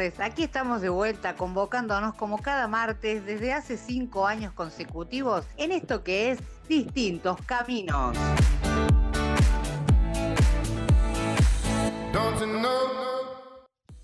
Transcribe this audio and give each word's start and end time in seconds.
Aquí 0.00 0.44
estamos 0.44 0.80
de 0.80 0.88
vuelta 0.88 1.36
convocándonos 1.36 2.14
como 2.14 2.38
cada 2.38 2.66
martes 2.66 3.26
desde 3.26 3.52
hace 3.52 3.76
cinco 3.76 4.26
años 4.26 4.54
consecutivos 4.54 5.44
en 5.58 5.72
esto 5.72 6.02
que 6.02 6.30
es 6.30 6.38
Distintos 6.66 7.36
Caminos. 7.44 8.16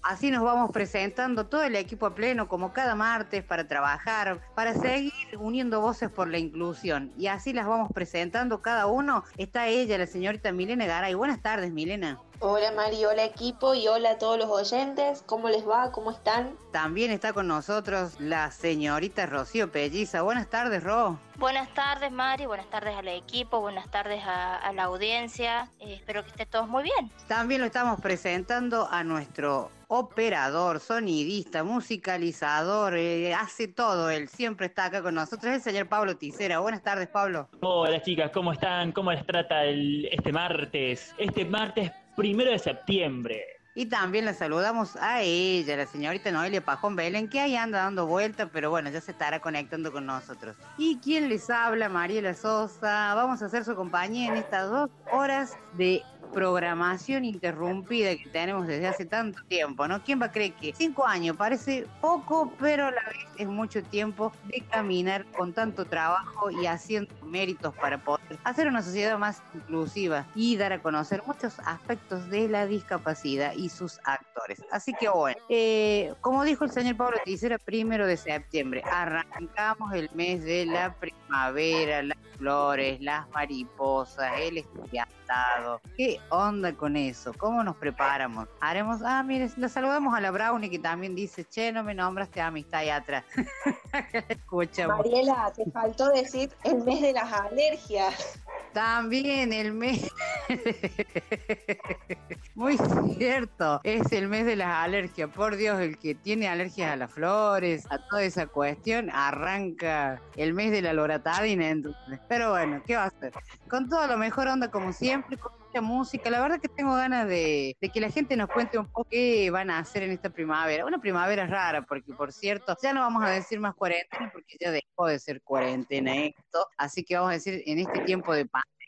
Así 0.02 0.30
nos 0.30 0.44
vamos 0.44 0.70
presentando 0.70 1.46
todo 1.46 1.62
el 1.62 1.74
equipo 1.74 2.04
a 2.04 2.14
pleno 2.14 2.46
como 2.46 2.72
cada 2.74 2.94
martes 2.94 3.42
para 3.42 3.66
trabajar, 3.66 4.40
para 4.54 4.74
seguir 4.74 5.12
uniendo 5.38 5.80
voces 5.80 6.10
por 6.10 6.28
la 6.28 6.38
inclusión. 6.38 7.10
Y 7.18 7.26
así 7.26 7.52
las 7.52 7.66
vamos 7.66 7.90
presentando 7.92 8.60
cada 8.60 8.86
uno. 8.86 9.24
Está 9.36 9.66
ella, 9.66 9.98
la 9.98 10.06
señorita 10.06 10.52
Milena 10.52 10.86
Garay. 10.86 11.14
Buenas 11.14 11.42
tardes, 11.42 11.72
Milena. 11.72 12.20
Hola 12.38 12.70
Mari, 12.72 13.02
hola 13.06 13.24
equipo 13.24 13.74
y 13.74 13.88
hola 13.88 14.10
a 14.12 14.18
todos 14.18 14.36
los 14.38 14.50
oyentes. 14.50 15.22
¿Cómo 15.24 15.48
les 15.48 15.66
va? 15.66 15.90
¿Cómo 15.90 16.10
están? 16.10 16.54
También 16.70 17.10
está 17.10 17.32
con 17.32 17.48
nosotros 17.48 18.20
la 18.20 18.50
señorita 18.50 19.24
Rocío 19.24 19.72
Pelliza. 19.72 20.20
Buenas 20.20 20.50
tardes, 20.50 20.84
Ro. 20.84 21.18
Buenas 21.38 21.72
tardes, 21.72 22.12
Mari. 22.12 22.44
Buenas 22.44 22.68
tardes 22.68 22.94
al 22.94 23.08
equipo. 23.08 23.60
Buenas 23.62 23.90
tardes 23.90 24.22
a, 24.22 24.56
a 24.56 24.72
la 24.74 24.84
audiencia. 24.84 25.70
Eh, 25.80 25.94
espero 25.94 26.22
que 26.24 26.28
esté 26.28 26.44
todos 26.44 26.68
muy 26.68 26.82
bien. 26.82 27.10
También 27.26 27.62
lo 27.62 27.66
estamos 27.66 27.98
presentando 28.02 28.86
a 28.90 29.02
nuestro 29.02 29.70
operador, 29.88 30.80
sonidista, 30.80 31.62
musicalizador, 31.64 32.96
eh, 32.96 33.32
hace 33.34 33.68
todo 33.68 34.10
él, 34.10 34.28
siempre 34.28 34.66
está 34.66 34.86
acá 34.86 35.00
con 35.00 35.14
nosotros, 35.14 35.54
el 35.54 35.60
señor 35.62 35.88
Pablo 35.88 36.16
Ticera. 36.16 36.58
Buenas 36.58 36.82
tardes, 36.82 37.06
Pablo. 37.06 37.48
Hola 37.62 38.02
chicas, 38.02 38.32
¿cómo 38.34 38.52
están? 38.52 38.90
¿Cómo 38.90 39.12
les 39.12 39.24
trata 39.24 39.62
el- 39.64 40.06
este 40.10 40.32
martes? 40.32 41.14
Este 41.18 41.44
martes 41.44 41.92
primero 42.16 42.50
de 42.50 42.58
septiembre. 42.58 43.44
Y 43.78 43.86
también 43.86 44.24
la 44.24 44.32
saludamos 44.32 44.96
a 44.96 45.20
ella, 45.20 45.76
la 45.76 45.86
señorita 45.86 46.30
Noelia 46.30 46.64
Pajón 46.64 46.96
Belén, 46.96 47.28
que 47.28 47.40
ahí 47.40 47.56
anda 47.56 47.80
dando 47.80 48.06
vueltas, 48.06 48.48
pero 48.50 48.70
bueno, 48.70 48.88
ya 48.88 49.02
se 49.02 49.10
estará 49.10 49.40
conectando 49.40 49.92
con 49.92 50.06
nosotros. 50.06 50.56
¿Y 50.78 50.96
quién 50.96 51.28
les 51.28 51.50
habla? 51.50 51.90
Mariela 51.90 52.32
Sosa. 52.32 53.14
Vamos 53.14 53.42
a 53.42 53.46
hacer 53.46 53.66
su 53.66 53.74
compañía 53.74 54.28
en 54.28 54.36
estas 54.36 54.70
dos 54.70 54.88
horas 55.12 55.58
de 55.74 56.02
programación 56.32 57.24
interrumpida 57.24 58.16
que 58.16 58.28
tenemos 58.30 58.66
desde 58.66 58.86
hace 58.86 59.04
tanto 59.04 59.42
tiempo, 59.48 59.86
¿no? 59.88 60.02
¿Quién 60.02 60.20
va 60.20 60.26
a 60.26 60.32
creer 60.32 60.52
que 60.54 60.72
cinco 60.74 61.06
años 61.06 61.36
parece 61.36 61.86
poco, 62.00 62.52
pero 62.58 62.86
a 62.86 62.90
la 62.90 63.02
vez 63.04 63.26
es 63.38 63.48
mucho 63.48 63.82
tiempo 63.82 64.32
de 64.46 64.60
caminar 64.60 65.24
con 65.32 65.52
tanto 65.52 65.84
trabajo 65.84 66.50
y 66.50 66.66
haciendo 66.66 67.14
méritos 67.24 67.74
para 67.74 67.98
poder 67.98 68.38
hacer 68.44 68.68
una 68.68 68.82
sociedad 68.82 69.18
más 69.18 69.42
inclusiva 69.54 70.26
y 70.34 70.56
dar 70.56 70.72
a 70.72 70.82
conocer 70.82 71.22
muchos 71.26 71.58
aspectos 71.60 72.28
de 72.30 72.48
la 72.48 72.66
discapacidad 72.66 73.52
y 73.54 73.68
sus 73.68 73.98
actores. 74.04 74.62
Así 74.70 74.92
que 74.98 75.08
bueno, 75.08 75.40
eh, 75.48 76.14
como 76.20 76.44
dijo 76.44 76.64
el 76.64 76.70
señor 76.70 76.96
Pablo 76.96 77.18
Ticera, 77.24 77.58
primero 77.58 78.06
de 78.06 78.16
septiembre, 78.16 78.82
arrancamos 78.90 79.92
el 79.94 80.10
mes 80.14 80.44
de 80.44 80.66
la 80.66 80.94
primavera, 80.94 82.02
las 82.02 82.18
flores, 82.38 83.00
las 83.00 83.28
mariposas, 83.30 84.32
el 84.38 84.58
estudiantado. 84.58 85.80
¿Qué 86.16 86.22
onda 86.30 86.72
con 86.72 86.96
eso? 86.96 87.34
¿Cómo 87.34 87.62
nos 87.62 87.76
preparamos? 87.76 88.48
Haremos, 88.60 89.02
ah, 89.04 89.22
mire, 89.22 89.50
le 89.58 89.68
saludamos 89.68 90.14
a 90.14 90.20
la 90.22 90.30
Brownie 90.30 90.70
que 90.70 90.78
también 90.78 91.14
dice, 91.14 91.44
che, 91.44 91.70
no 91.72 91.84
me 91.84 91.94
nombraste 91.94 92.40
amistad 92.40 92.80
ahí 92.80 92.88
atrás. 92.88 93.24
Escuchamos. 94.30 94.96
Mariela, 94.96 95.52
te 95.54 95.70
faltó 95.70 96.08
decir 96.08 96.50
el 96.64 96.82
mes 96.84 97.02
de 97.02 97.12
las 97.12 97.30
alergias. 97.30 98.40
También 98.72 99.52
el 99.52 99.72
mes. 99.72 100.10
Muy 102.54 102.78
cierto. 103.16 103.80
Es 103.84 104.12
el 104.12 104.28
mes 104.28 104.46
de 104.46 104.56
las 104.56 104.84
alergias. 104.84 105.30
Por 105.30 105.56
Dios, 105.56 105.80
el 105.80 105.98
que 105.98 106.14
tiene 106.14 106.48
alergias 106.48 106.92
a 106.92 106.96
las 106.96 107.12
flores, 107.12 107.86
a 107.90 107.98
toda 108.08 108.22
esa 108.22 108.46
cuestión, 108.46 109.10
arranca 109.10 110.20
el 110.36 110.54
mes 110.54 110.70
de 110.70 110.82
la 110.82 110.92
loratadina. 110.92 111.70
Entonces. 111.70 112.20
Pero 112.28 112.50
bueno, 112.50 112.82
¿qué 112.86 112.96
va 112.96 113.04
a 113.04 113.06
hacer? 113.06 113.32
Con 113.68 113.88
todo 113.88 114.06
lo 114.06 114.16
mejor 114.16 114.48
onda 114.48 114.70
como 114.70 114.92
siempre, 114.92 115.36
con 115.36 115.52
mucha 115.58 115.80
música. 115.80 116.30
La 116.30 116.40
verdad 116.40 116.60
que 116.60 116.68
tengo 116.68 116.94
ganas 116.94 117.28
de 117.28 117.76
que 117.92 118.00
la 118.00 118.10
gente 118.10 118.36
nos 118.36 118.48
cuente 118.48 118.78
un 118.78 118.86
poco 118.86 119.06
qué 119.10 119.50
van 119.50 119.70
a 119.70 119.78
hacer 119.78 120.02
en 120.02 120.12
esta 120.12 120.30
primavera. 120.30 120.86
Una 120.86 120.98
primavera 120.98 121.46
rara, 121.46 121.82
porque 121.82 122.12
por 122.14 122.32
cierto, 122.32 122.76
ya 122.82 122.92
no 122.92 123.00
vamos 123.00 123.22
a 123.22 123.30
decir 123.30 123.60
más 123.60 123.74
cuarentena, 123.74 124.30
porque 124.32 124.56
ya 124.58 124.70
dejó 124.70 125.06
de 125.06 125.18
ser 125.18 125.42
cuarentena 125.42 126.16
esto. 126.16 126.66
Así 126.78 127.04
que 127.04 127.16
vamos 127.16 127.30
a 127.30 127.34
decir 127.34 127.62
en 127.66 127.78
este 127.80 128.00
tiempo 128.00 128.34
de 128.34 128.45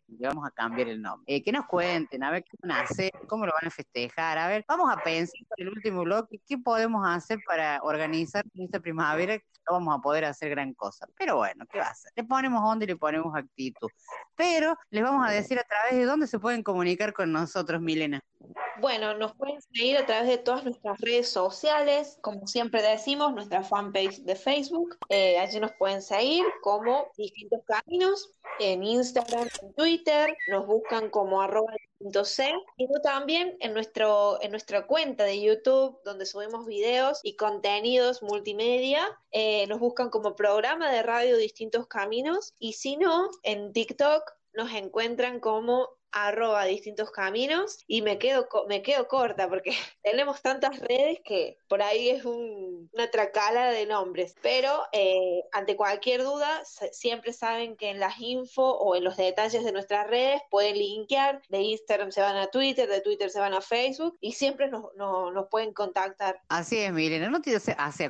vamos 0.08 0.46
a 0.46 0.50
cambiar 0.50 0.88
el 0.88 1.00
nombre. 1.02 1.24
Eh, 1.34 1.42
que 1.42 1.52
nos 1.52 1.66
cuenten, 1.66 2.22
a 2.22 2.30
ver 2.30 2.44
qué 2.44 2.56
van 2.62 2.72
a 2.72 2.80
hacer, 2.80 3.10
cómo 3.26 3.46
lo 3.46 3.52
van 3.52 3.68
a 3.68 3.70
festejar, 3.70 4.38
a 4.38 4.48
ver, 4.48 4.64
vamos 4.66 4.90
a 4.90 5.02
pensar 5.02 5.40
en 5.56 5.66
el 5.66 5.72
último 5.72 6.02
bloque, 6.02 6.40
qué 6.46 6.58
podemos 6.58 7.06
hacer 7.06 7.38
para 7.46 7.80
organizar 7.82 8.44
esta 8.54 8.80
primavera, 8.80 9.34
no 9.36 9.72
vamos 9.72 9.98
a 9.98 10.00
poder 10.00 10.24
hacer 10.24 10.50
gran 10.50 10.72
cosa. 10.74 11.06
Pero 11.16 11.36
bueno, 11.36 11.66
¿qué 11.70 11.78
va 11.78 11.86
a 11.86 11.90
hacer? 11.90 12.12
Le 12.16 12.24
ponemos 12.24 12.62
onda 12.64 12.84
y 12.84 12.88
le 12.88 12.96
ponemos 12.96 13.34
actitud. 13.36 13.88
Pero 14.34 14.76
les 14.90 15.02
vamos 15.02 15.26
a 15.26 15.30
decir 15.30 15.58
a 15.58 15.64
través 15.64 15.94
de 15.94 16.04
dónde 16.04 16.26
se 16.26 16.38
pueden 16.38 16.62
comunicar 16.62 17.12
con 17.12 17.32
nosotros, 17.32 17.80
Milena. 17.80 18.20
Bueno, 18.80 19.14
nos 19.14 19.34
pueden 19.34 19.60
seguir 19.60 19.98
a 19.98 20.06
través 20.06 20.28
de 20.28 20.38
todas 20.38 20.62
nuestras 20.62 21.00
redes 21.00 21.28
sociales, 21.28 22.18
como 22.20 22.46
siempre 22.46 22.80
decimos, 22.80 23.34
nuestra 23.34 23.64
fanpage 23.64 24.20
de 24.20 24.36
Facebook. 24.36 24.96
Eh, 25.08 25.36
allí 25.38 25.58
nos 25.58 25.72
pueden 25.72 26.00
seguir 26.00 26.44
como 26.62 27.10
distintos 27.16 27.60
caminos 27.64 28.30
en 28.60 28.84
Instagram, 28.84 29.48
en 29.62 29.74
Twitter, 29.74 30.36
nos 30.48 30.66
buscan 30.66 31.10
como 31.10 31.42
arroba 31.42 31.72
C, 32.22 32.52
y 32.76 32.86
también 33.02 33.56
en, 33.60 33.74
nuestro, 33.74 34.40
en 34.42 34.52
nuestra 34.52 34.86
cuenta 34.86 35.24
de 35.24 35.40
YouTube, 35.40 35.98
donde 36.04 36.26
subimos 36.26 36.64
videos 36.66 37.18
y 37.24 37.34
contenidos 37.34 38.22
multimedia, 38.22 39.00
eh, 39.32 39.66
nos 39.66 39.80
buscan 39.80 40.10
como 40.10 40.36
programa 40.36 40.92
de 40.92 41.02
radio 41.02 41.36
Distintos 41.36 41.88
Caminos, 41.88 42.54
y 42.58 42.74
si 42.74 42.96
no, 42.96 43.28
en 43.42 43.72
TikTok 43.72 44.22
nos 44.52 44.72
encuentran 44.72 45.40
como 45.40 45.88
arroba 46.12 46.64
distintos 46.64 47.10
caminos 47.10 47.84
y 47.86 48.02
me 48.02 48.18
quedo 48.18 48.48
me 48.68 48.82
quedo 48.82 49.08
corta 49.08 49.48
porque 49.48 49.72
tenemos 50.02 50.42
tantas 50.42 50.78
redes 50.80 51.20
que 51.24 51.58
por 51.68 51.82
ahí 51.82 52.10
es 52.10 52.24
un- 52.24 52.88
una 52.92 53.10
tracala 53.10 53.70
de 53.70 53.86
nombres. 53.86 54.34
Pero 54.42 54.82
eh, 54.92 55.42
ante 55.52 55.76
cualquier 55.76 56.22
duda 56.22 56.62
siempre 56.92 57.32
saben 57.32 57.76
que 57.76 57.90
en 57.90 58.00
las 58.00 58.18
info 58.20 58.62
o 58.62 58.96
en 58.96 59.04
los 59.04 59.16
detalles 59.16 59.64
de 59.64 59.72
nuestras 59.72 60.06
redes 60.06 60.40
pueden 60.50 60.76
linkear. 60.76 61.42
De 61.48 61.60
Instagram 61.60 62.10
se 62.10 62.20
van 62.20 62.36
a 62.36 62.48
Twitter 62.48 62.88
de 62.88 63.00
Twitter 63.00 63.30
se 63.30 63.40
van 63.40 63.54
a 63.54 63.60
Facebook 63.60 64.16
y 64.20 64.32
siempre 64.32 64.68
nos, 64.68 64.94
nos, 64.96 65.48
pueden 65.48 65.72
contactar. 65.72 66.40
Así 66.48 66.78
es, 66.78 66.92
Milena, 66.92 67.30
no 67.30 67.40
te, 67.40 67.58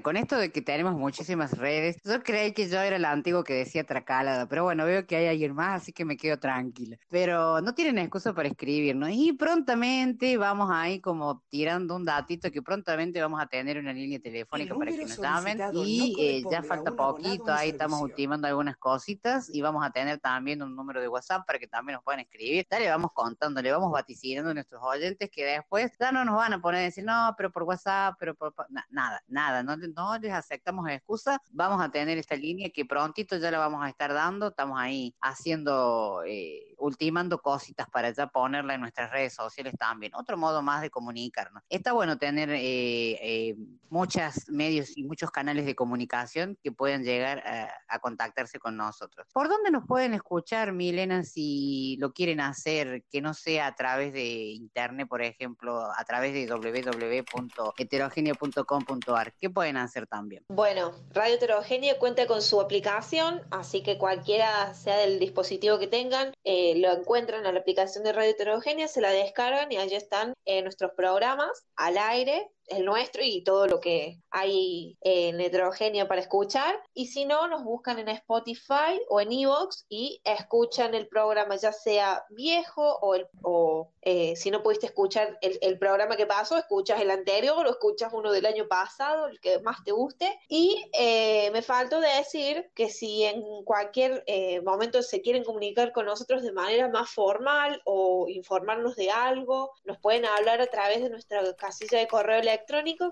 con 0.03 0.17
esto 0.17 0.37
de 0.37 0.51
que 0.51 0.63
tenemos 0.63 0.95
muchísimas 0.95 1.57
redes, 1.57 1.97
yo 2.05 2.23
creí 2.23 2.53
que 2.53 2.69
yo 2.69 2.81
era 2.81 2.97
el 2.97 3.05
antiguo 3.05 3.45
que 3.45 3.55
decía 3.55 3.85
tracalada, 3.85 4.49
pero 4.49 4.65
bueno, 4.65 4.85
veo 4.85 5.07
que 5.07 5.17
hay 5.17 5.27
alguien 5.27 5.55
más, 5.55 5.83
así 5.83 5.93
que 5.93 6.05
me 6.05 6.17
quedo 6.17 6.39
tranquila. 6.39 6.99
Pero 7.09 7.61
no 7.61 7.75
tienen 7.89 8.05
excusa 8.05 8.35
para 8.35 8.49
escribirnos 8.49 9.09
y 9.15 9.33
prontamente 9.33 10.37
vamos 10.37 10.69
ahí 10.71 11.01
como 11.01 11.43
tirando 11.49 11.97
un 11.97 12.05
datito 12.05 12.51
que 12.51 12.61
prontamente 12.61 13.19
vamos 13.19 13.41
a 13.41 13.47
tener 13.47 13.79
una 13.79 13.95
línea 13.95 14.21
telefónica 14.21 14.75
El 14.75 14.79
para 14.79 14.91
que 14.91 15.07
nos 15.07 15.17
llamen 15.17 15.59
y 15.73 16.13
no 16.13 16.23
eh, 16.23 16.43
ya 16.51 16.63
falta 16.63 16.95
poquito, 16.95 17.51
ahí 17.51 17.71
estamos 17.71 18.03
ultimando 18.03 18.47
algunas 18.47 18.77
cositas 18.77 19.49
y 19.49 19.63
vamos 19.63 19.83
a 19.87 19.91
tener 19.91 20.19
también 20.19 20.63
un 20.63 20.77
número 20.77 21.01
de 21.01 21.09
WhatsApp 21.09 21.47
para 21.47 21.59
que 21.59 21.67
también 21.67 21.95
nos 21.95 22.05
puedan 22.05 22.21
escribir. 22.21 22.67
Ya 22.71 22.79
le 22.79 22.91
vamos 22.91 23.13
contando, 23.15 23.63
le 23.63 23.73
vamos 23.73 23.91
vaticinando 23.91 24.51
a 24.51 24.55
nuestros 24.55 24.83
oyentes 24.83 25.31
que 25.31 25.47
después 25.47 25.91
ya 25.99 26.13
no 26.13 26.27
nos 26.27 26.37
van 26.37 26.53
a 26.53 26.61
poner 26.61 26.81
a 26.83 26.85
decir, 26.85 27.05
no, 27.05 27.33
pero 27.39 27.51
por 27.51 27.63
WhatsApp, 27.63 28.17
pero 28.19 28.35
por... 28.35 28.53
pa-". 28.53 28.67
Na- 28.69 28.87
nada, 28.91 29.23
nada, 29.29 29.63
no 29.63 30.19
les 30.19 30.33
aceptamos 30.35 30.87
excusa. 30.91 31.41
Vamos 31.53 31.83
a 31.83 31.89
tener 31.91 32.19
esta 32.19 32.37
línea 32.37 32.69
que 32.69 32.85
prontito 32.85 33.39
ya 33.39 33.51
la 33.51 33.59
vamos 33.59 33.83
a 33.83 33.89
estar 33.89 34.13
dando. 34.13 34.49
Estamos 34.49 34.79
ahí 34.79 35.15
haciendo, 35.23 36.23
eh, 36.27 36.75
ultimando 36.77 37.41
cositas 37.41 37.78
para 37.87 38.11
ya 38.11 38.27
ponerla 38.27 38.75
en 38.75 38.81
nuestras 38.81 39.11
redes 39.11 39.35
sociales 39.35 39.75
también. 39.79 40.13
Otro 40.15 40.37
modo 40.37 40.61
más 40.63 40.83
de 40.83 40.91
comunicarnos. 40.91 41.63
Está 41.69 41.93
bueno 41.93 42.19
tener 42.19 42.51
eh, 42.51 42.59
eh, 42.61 43.55
muchos 43.91 44.49
medios 44.49 44.97
y 44.97 45.05
muchos 45.05 45.31
canales 45.31 45.65
de 45.67 45.77
comunicación 45.77 46.59
que 46.63 46.73
puedan 46.73 47.05
llegar 47.05 47.47
a, 47.47 47.71
a 47.89 47.99
contactarse 48.01 48.59
con 48.59 48.77
nosotros. 48.77 49.27
¿Por 49.33 49.49
dónde 49.49 49.71
nos 49.71 49.87
pueden 49.87 50.13
escuchar, 50.15 50.73
Milena, 50.73 51.23
si 51.25 51.97
lo 52.01 52.13
quieren 52.13 52.41
hacer, 52.41 53.05
que 53.11 53.21
no 53.21 53.35
sea 53.35 53.69
a 53.69 53.75
través 53.75 54.13
de 54.13 54.25
internet, 54.25 55.07
por 55.09 55.23
ejemplo, 55.23 55.89
a 55.97 56.05
través 56.05 56.35
de 56.35 56.47
www.heterogenia.com.ar? 56.47 59.35
¿Qué 59.41 59.51
pueden 59.51 59.77
hacer 59.77 60.07
también? 60.07 60.45
Bueno, 60.49 60.93
Radio 61.13 61.35
Heterogenia 61.35 61.99
cuenta 61.99 62.27
con 62.27 62.41
su 62.43 62.61
aplicación, 62.61 63.43
así 63.51 63.83
que 63.83 63.99
cualquiera 63.99 64.75
sea 64.75 64.99
del 64.99 65.19
dispositivo 65.19 65.79
que 65.79 65.87
tengan, 65.87 66.35
eh, 66.45 66.75
lo 66.77 66.93
encuentran 66.93 67.39
en 67.39 67.45
la 67.45 67.51
aplicación 67.69 68.03
de 68.03 68.15
Radio 68.15 68.31
Heterogenia, 68.31 68.89
se 68.89 69.03
la 69.03 69.11
descargan 69.11 69.71
y 69.71 69.77
allí 69.77 69.95
están 69.95 70.33
eh, 70.47 70.63
nuestros 70.63 70.93
programas 70.93 71.67
al 71.77 71.99
aire 71.99 72.49
el 72.69 72.85
nuestro 72.85 73.23
y 73.23 73.43
todo 73.43 73.67
lo 73.67 73.81
que 73.81 74.21
hay 74.31 74.97
en 75.01 75.41
heterogéneo 75.41 76.07
para 76.07 76.21
escuchar. 76.21 76.81
Y 76.95 77.07
si 77.07 77.25
no, 77.25 77.49
nos 77.49 77.65
buscan 77.65 77.99
en 77.99 78.09
Spotify 78.09 79.01
o 79.09 79.21
en 79.21 79.33
Evox 79.33 79.87
y 79.89 80.21
escuchan 80.25 80.95
el 80.95 81.09
programa, 81.09 81.57
ya 81.57 81.73
sea 81.73 82.25
viejo 82.31 82.99
o, 83.01 83.91
eh, 84.03 84.37
si 84.37 84.51
no 84.51 84.63
pudiste 84.63 84.87
escuchar 84.87 85.39
el, 85.41 85.59
el, 85.63 85.79
programa 85.79 86.17
que 86.17 86.27
pasó, 86.27 86.57
escuchas 86.57 87.01
el 87.01 87.11
anterior 87.11 87.67
o 87.67 87.71
escuchas 87.71 88.13
uno 88.13 88.33
del 88.33 88.47
año 88.47 88.67
pasado, 88.69 89.29
el 89.29 89.41
que 89.41 89.59
más 89.61 89.83
te 89.85 89.93
guste. 89.93 90.39
Y 90.49 90.85
eh, 90.93 91.51
me 91.53 91.63
faltó 91.63 92.01
decir 92.01 92.71
que 92.75 92.91
si 92.91 93.25
en 93.25 93.43
cualquier 93.65 94.25
eh, 94.27 94.61
momento 94.63 95.03
se 95.03 95.21
quieren 95.21 95.45
comunicar 95.45 95.93
con 95.93 96.07
nosotros 96.07 96.43
de 96.43 96.53
manera 96.53 96.89
más 96.89 97.11
formal 97.11 97.81
o 97.85 98.29
informarnos 98.29 98.97
de 98.97 99.11
algo, 99.11 99.73
nos 99.85 99.99
pueden 99.99 100.25
hablar 100.27 100.61
a 100.61 100.67
través 100.67 101.03
de 101.03 101.11
nuestra 101.11 101.43
casilla 101.55 101.99
de 101.99 102.09
correo 102.09 102.39
electrónico 102.39 102.58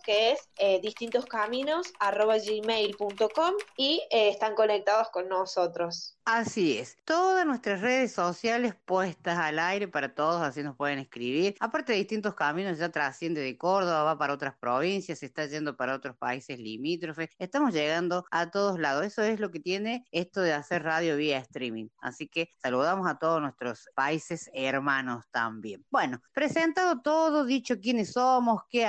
que 0.04 0.32
es 0.32 0.50
eh, 0.58 0.81
distintoscaminos.gmail.com 0.82 3.54
y 3.76 4.02
eh, 4.10 4.31
están 4.31 4.54
conectados 4.54 5.08
con 5.10 5.28
nosotros. 5.28 6.14
Así 6.25 6.78
es, 6.78 6.96
todas 7.04 7.44
nuestras 7.46 7.81
redes 7.81 8.12
sociales 8.12 8.75
puestas 8.84 9.38
al 9.38 9.60
aire 9.60 9.87
para 9.87 10.12
todos, 10.12 10.43
así 10.43 10.64
nos 10.64 10.76
pueden 10.76 10.98
escribir. 10.98 11.54
Aparte 11.60 11.93
de 11.93 11.98
distintos 11.98 12.34
caminos, 12.34 12.78
ya 12.78 12.88
trasciende 12.88 13.40
de 13.40 13.56
Córdoba, 13.56 14.02
va 14.02 14.19
para 14.19 14.32
otras 14.32 14.56
provincias, 14.58 15.22
está 15.22 15.46
yendo 15.46 15.76
para 15.76 15.94
otros 15.94 16.16
países 16.16 16.58
limítrofes. 16.58 17.28
Estamos 17.38 17.72
llegando 17.72 18.25
a 18.32 18.50
todos 18.50 18.81
lados. 18.81 19.06
Eso 19.06 19.22
es 19.22 19.38
lo 19.38 19.52
que 19.52 19.60
tiene 19.60 20.04
esto 20.10 20.40
de 20.40 20.52
hacer 20.52 20.82
radio 20.82 21.16
vía 21.16 21.38
streaming. 21.38 21.87
Así 22.00 22.26
que 22.26 22.50
saludamos 22.56 23.08
a 23.08 23.20
todos 23.20 23.40
nuestros 23.40 23.88
países 23.94 24.50
hermanos 24.52 25.26
también. 25.31 25.87
Bueno, 25.90 26.20
presentado 26.32 27.02
todo, 27.02 27.44
dicho 27.44 27.78
quiénes 27.81 28.14
somos, 28.14 28.62
qué 28.69 28.84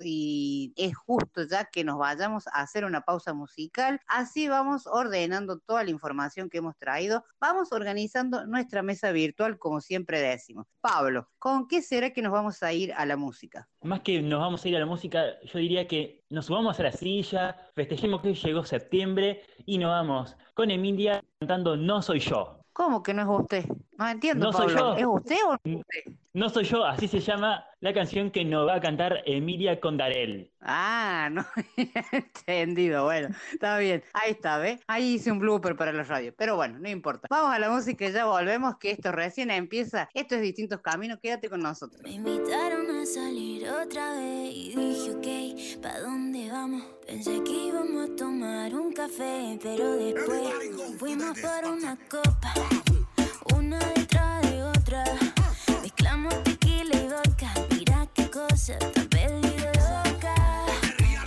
y 0.00 0.72
es 0.76 0.96
justo 0.96 1.44
ya 1.48 1.66
que 1.66 1.84
nos 1.84 1.98
vayamos 1.98 2.46
a 2.48 2.60
hacer 2.62 2.84
una 2.84 3.02
pausa 3.02 3.34
musical. 3.34 4.00
Así 4.06 4.48
vamos 4.48 4.86
ordenando 4.86 5.58
toda 5.58 5.84
la 5.84 5.90
información 5.90 6.48
que 6.48 6.58
hemos 6.58 6.76
traído, 6.76 7.24
vamos 7.40 7.72
organizando 7.72 8.46
nuestra 8.46 8.82
mesa 8.82 9.12
virtual 9.12 9.58
como 9.58 9.80
siempre 9.80 10.20
decimos. 10.20 10.66
Pablo, 10.80 11.28
¿con 11.38 11.68
qué 11.68 11.82
será 11.82 12.12
que 12.12 12.22
nos 12.22 12.32
vamos 12.32 12.62
a 12.62 12.72
ir 12.72 12.92
a 12.94 13.06
la 13.06 13.16
música? 13.16 13.68
Más 13.82 14.00
que 14.00 14.20
nos 14.22 14.40
vamos 14.40 14.64
a 14.64 14.68
ir 14.68 14.76
a 14.76 14.80
la 14.80 14.86
música, 14.86 15.24
yo 15.44 15.58
diría 15.58 15.86
que 15.86 16.24
nos 16.30 16.46
subamos 16.46 16.78
a 16.80 16.82
la 16.82 16.92
silla, 16.92 17.56
festejemos 17.74 18.22
que 18.22 18.34
llegó 18.34 18.64
septiembre 18.64 19.42
y 19.64 19.78
nos 19.78 19.90
vamos 19.90 20.36
con 20.54 20.70
Emilia 20.70 21.22
cantando 21.38 21.76
No 21.76 22.02
Soy 22.02 22.20
Yo. 22.20 22.60
¿Cómo 22.72 23.02
que 23.02 23.14
no 23.14 23.22
es 23.22 23.40
usted? 23.42 23.64
No 23.98 24.08
entiendo, 24.08 24.46
No 24.46 24.52
Pablo. 24.52 24.68
soy 24.68 24.78
yo. 24.78 24.96
¿Es 24.96 25.06
usted 25.22 25.36
o 25.46 25.56
no 25.64 25.78
usted? 25.78 26.12
No 26.34 26.50
soy 26.50 26.64
yo, 26.64 26.84
así 26.84 27.08
se 27.08 27.18
llama 27.20 27.64
la 27.80 27.94
canción 27.94 28.30
que 28.30 28.44
nos 28.44 28.68
va 28.68 28.74
a 28.74 28.80
cantar 28.80 29.22
Emilia 29.24 29.80
Condarel. 29.80 30.52
Ah, 30.60 31.30
no, 31.32 31.46
entendido, 32.12 33.04
bueno, 33.04 33.28
está 33.52 33.78
bien, 33.78 34.02
ahí 34.12 34.32
está, 34.32 34.58
¿ves? 34.58 34.80
Ahí 34.86 35.14
hice 35.14 35.32
un 35.32 35.38
blooper 35.38 35.76
para 35.76 35.92
la 35.92 36.02
radio, 36.02 36.34
pero 36.36 36.56
bueno, 36.56 36.78
no 36.78 36.90
importa. 36.90 37.26
Vamos 37.30 37.54
a 37.54 37.58
la 37.58 37.70
música 37.70 38.06
y 38.06 38.12
ya 38.12 38.26
volvemos, 38.26 38.76
que 38.76 38.90
esto 38.90 39.12
recién 39.12 39.50
empieza, 39.50 40.10
esto 40.12 40.34
es 40.34 40.42
Distintos 40.42 40.80
Caminos, 40.82 41.18
quédate 41.22 41.48
con 41.48 41.60
nosotros. 41.62 42.02
Me 42.02 42.10
invitaron 42.10 42.90
a 42.90 43.06
salir 43.06 43.66
otra 43.70 44.12
vez 44.12 44.50
y 44.52 44.74
dije, 44.76 45.10
ok, 45.78 45.82
¿pa' 45.82 46.00
dónde 46.00 46.50
vamos? 46.50 46.82
Pensé 47.06 47.42
que 47.44 47.52
íbamos 47.68 48.10
a 48.10 48.14
tomar 48.16 48.74
un 48.74 48.92
café, 48.92 49.58
pero 49.62 49.92
después 49.92 50.50
fuimos 50.98 51.38
por 51.40 51.70
una 51.72 51.96
copa, 52.10 52.52
una 53.66 53.78
detrás 53.94 54.42
de 54.42 54.62
otra. 54.62 55.04
Mezclamos 55.82 56.34
tequila 56.44 56.96
y 56.96 57.08
vodka, 57.08 57.52
mira 57.70 58.08
qué 58.14 58.30
cosa 58.30 58.78
tan 58.78 59.42
loca. 59.42 60.34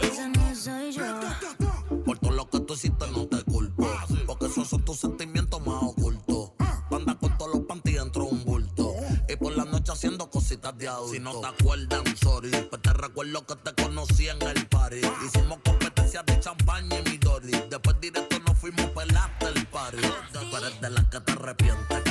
Esa 0.02 0.28
no 0.30 0.56
soy 0.56 0.92
yo. 0.94 2.04
Por 2.06 2.18
todo 2.20 2.32
lo 2.32 2.50
que 2.50 2.60
tú 2.62 2.74
hiciste 2.76 3.06
no 3.12 3.28
te 3.28 3.44
culpo. 3.44 3.88
Porque 4.26 4.46
esos 4.46 4.70
son 4.70 4.86
tus 4.86 5.00
sentimientos 5.00 5.60
más 5.66 5.84
ocultos. 5.84 6.52
Anda 6.92 7.16
con 7.16 7.38
todos 7.38 7.56
los 7.56 7.66
panties 7.66 8.00
dentro 8.00 8.24
de 8.24 8.30
un 8.32 8.46
bulto. 8.46 8.94
Y 9.28 9.36
por 9.36 9.56
la 9.58 9.66
noche 9.66 9.92
haciendo 9.92 10.30
cositas 10.30 10.78
de 10.78 10.88
adulto. 10.88 11.14
Si 11.14 11.20
no 11.20 11.42
te 11.42 11.48
acuerdas, 11.48 12.02
I'm 12.06 12.16
sorry. 12.18 12.52
Pues 12.70 12.82
te 12.82 12.94
recuerdo 12.94 13.46
que 13.46 13.56
te 13.56 13.84
conocí 13.84 14.30
en 14.30 14.42
el 14.42 14.66
party. 14.68 15.02
Hicimos 15.26 15.60
competencias 15.66 16.26
de 16.26 16.40
champaña 16.40 17.00
y 17.00 17.10
Midori. 17.10 17.52
Después 17.70 18.00
directo 18.00 18.40
nos 18.40 18.58
fuimos 18.58 18.86
pelaste 18.88 19.48
el 19.48 19.68
party. 19.68 19.98
Tú 20.32 20.58
eres 20.58 20.82
de 20.82 20.90
las 20.90 21.06
que 21.06 21.20
te 21.20 21.32
arrepientes. 21.34 22.09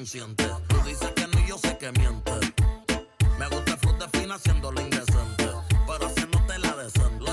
Consciente. 0.00 0.46
Tú 0.66 0.76
dices 0.86 1.10
que 1.14 1.26
no 1.26 1.40
y 1.40 1.46
yo 1.46 1.58
sé 1.58 1.76
que 1.76 1.92
mientes. 1.92 2.52
Me 3.38 3.46
gusta 3.48 3.72
el 3.72 3.78
fruta 3.78 4.08
fina 4.08 4.36
haciéndolo 4.36 4.80
indecente. 4.80 5.44
Pero 5.86 6.06
haciéndote 6.06 6.58
la 6.58 6.76
decente. 6.76 7.26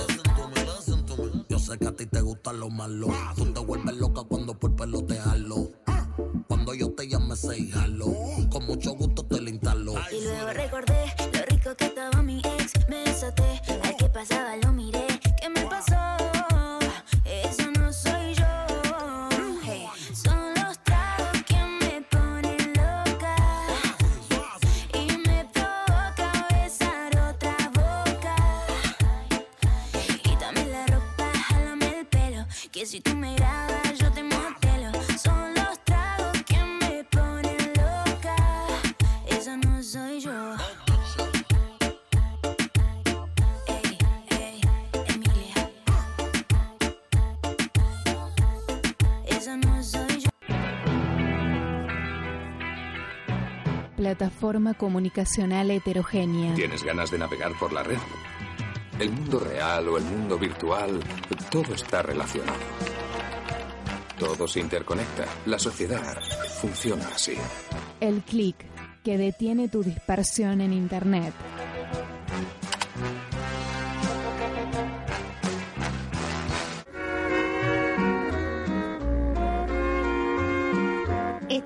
Yo 1.47 1.59
sé 1.59 1.77
que 1.77 1.87
a 1.87 1.91
ti 1.93 2.05
te 2.07 2.19
gustan 2.19 2.59
los 2.59 2.69
malos. 2.69 3.09
Tú 3.37 3.45
te 3.53 3.61
vuelves 3.61 3.95
loca 3.95 4.23
cuando 4.23 4.53
por 4.53 4.75
pelo 4.75 5.01
te 5.05 5.15
jalo. 5.15 5.71
Cuando 6.49 6.73
yo 6.73 6.91
te 6.91 7.07
llame, 7.07 7.37
say 7.37 7.71
hello. 7.73 8.13
Con 8.51 8.65
mucho 8.65 8.91
gusto 8.95 9.23
te 9.23 9.39
lo 9.39 9.49
instalo. 9.49 9.93
Y 10.11 10.25
luego 10.25 10.51
recordé 10.51 10.96
Plataforma 54.17 54.73
comunicacional 54.73 55.69
heterogénea. 55.69 56.55
¿Tienes 56.55 56.83
ganas 56.83 57.11
de 57.11 57.19
navegar 57.19 57.51
por 57.59 57.71
la 57.71 57.83
red? 57.83 57.99
El 58.99 59.11
mundo 59.11 59.39
real 59.39 59.87
o 59.89 59.97
el 59.99 60.05
mundo 60.05 60.39
virtual, 60.39 60.99
todo 61.51 61.75
está 61.75 62.01
relacionado. 62.01 62.57
Todo 64.17 64.47
se 64.47 64.59
interconecta. 64.59 65.25
La 65.45 65.59
sociedad 65.59 66.19
funciona 66.59 67.07
así. 67.09 67.33
El 67.99 68.23
clic 68.23 68.55
que 69.03 69.19
detiene 69.19 69.67
tu 69.67 69.83
dispersión 69.83 70.61
en 70.61 70.73
Internet. 70.73 71.35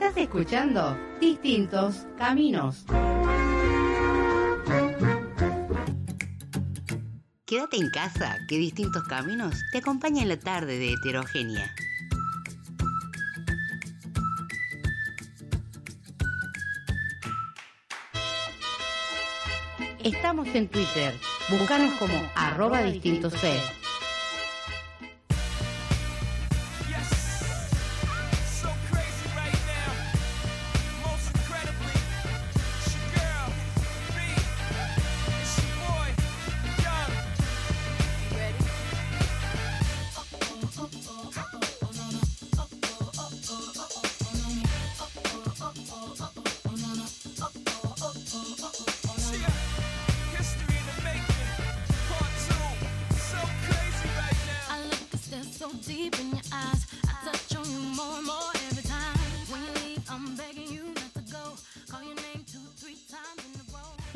Estás 0.01 0.17
escuchando 0.17 0.97
Distintos 1.19 2.07
Caminos. 2.17 2.85
Quédate 7.45 7.77
en 7.77 7.91
casa, 7.91 8.39
que 8.49 8.57
Distintos 8.57 9.03
Caminos 9.03 9.53
te 9.71 9.77
acompaña 9.77 10.23
en 10.23 10.29
la 10.29 10.39
tarde 10.39 10.79
de 10.79 10.93
Heterogenia. 10.93 11.71
Estamos 20.03 20.47
en 20.55 20.67
Twitter, 20.67 21.13
búscanos 21.47 21.93
como 21.99 22.15
arroba 22.33 22.81
distintos 22.81 23.33
C. 23.33 23.80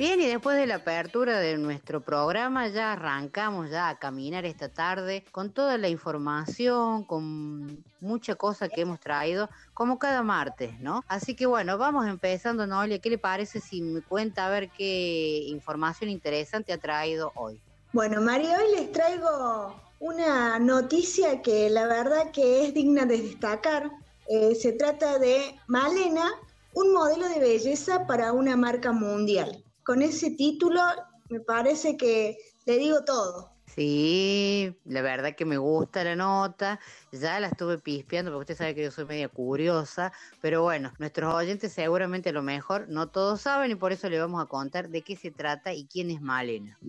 Bien, 0.08 0.22
y 0.22 0.28
después 0.28 0.56
de 0.56 0.68
la 0.68 0.76
apertura 0.76 1.40
de 1.40 1.58
nuestro 1.58 2.00
programa 2.00 2.68
ya 2.68 2.92
arrancamos 2.92 3.72
ya 3.72 3.90
a 3.90 3.98
caminar 3.98 4.46
esta 4.46 4.70
tarde 4.70 5.26
con 5.32 5.50
toda 5.50 5.80
la 5.80 5.90
información, 5.90 7.06
con 7.06 7.84
mucha 8.02 8.36
cosa 8.36 8.70
que 8.70 8.82
hemos 8.82 9.00
traído, 9.00 9.50
como 9.74 9.98
cada 9.98 10.22
martes, 10.22 10.80
¿no? 10.80 11.04
Así 11.08 11.36
que 11.36 11.48
bueno, 11.48 11.80
vamos 11.80 12.06
empezando, 12.06 12.68
Noelia, 12.68 13.00
¿qué 13.00 13.10
le 13.10 13.18
parece 13.18 13.60
si 13.60 13.82
me 13.82 14.04
cuenta 14.04 14.46
a 14.46 14.52
ver 14.52 14.70
qué 14.70 15.40
información 15.48 16.12
interesante 16.12 16.72
ha 16.72 16.78
traído 16.78 17.32
hoy? 17.34 17.60
Bueno, 17.92 18.22
María, 18.22 18.60
hoy 18.60 18.76
les 18.80 18.92
traigo 18.92 19.76
una 20.00 20.60
noticia 20.60 21.42
que 21.42 21.68
la 21.72 21.88
verdad 21.88 22.30
que 22.30 22.64
es 22.64 22.76
digna 22.76 23.08
de 23.08 23.24
destacar. 23.24 23.90
Eh, 24.30 24.54
se 24.54 24.72
trata 24.74 25.18
de 25.18 25.60
Malena, 25.66 26.30
un 26.76 26.94
modelo 26.94 27.28
de 27.28 27.40
belleza 27.40 28.06
para 28.06 28.34
una 28.34 28.56
marca 28.56 28.92
mundial. 28.92 29.65
Con 29.86 30.02
ese 30.02 30.32
título 30.32 30.82
me 31.30 31.40
parece 31.40 31.96
que 31.96 32.38
le 32.66 32.78
digo 32.80 33.06
todo. 33.06 33.52
Sí, 33.76 34.76
la 34.86 35.04
verdad 35.04 35.36
que 35.36 35.46
me 35.46 35.58
gusta 35.58 36.04
la 36.04 36.16
nota, 36.16 36.80
ya 37.12 37.40
la 37.40 37.48
estuve 37.48 37.78
pispeando 37.78 38.32
porque 38.32 38.54
usted 38.54 38.58
sabe 38.58 38.74
que 38.74 38.84
yo 38.84 38.90
soy 38.90 39.06
media 39.06 39.30
curiosa, 39.30 40.12
pero 40.42 40.64
bueno, 40.64 40.92
nuestros 40.98 41.34
oyentes 41.34 41.74
seguramente 41.74 42.30
a 42.30 42.34
lo 42.34 42.42
mejor 42.42 42.90
no 42.90 43.10
todos 43.10 43.42
saben 43.42 43.72
y 43.72 43.76
por 43.76 43.92
eso 43.92 44.10
le 44.10 44.20
vamos 44.20 44.42
a 44.42 44.48
contar 44.48 44.90
de 44.90 45.04
qué 45.04 45.16
se 45.16 45.30
trata 45.30 45.72
y 45.74 45.86
quién 45.86 46.10
es 46.10 46.20
Malena. 46.20 46.80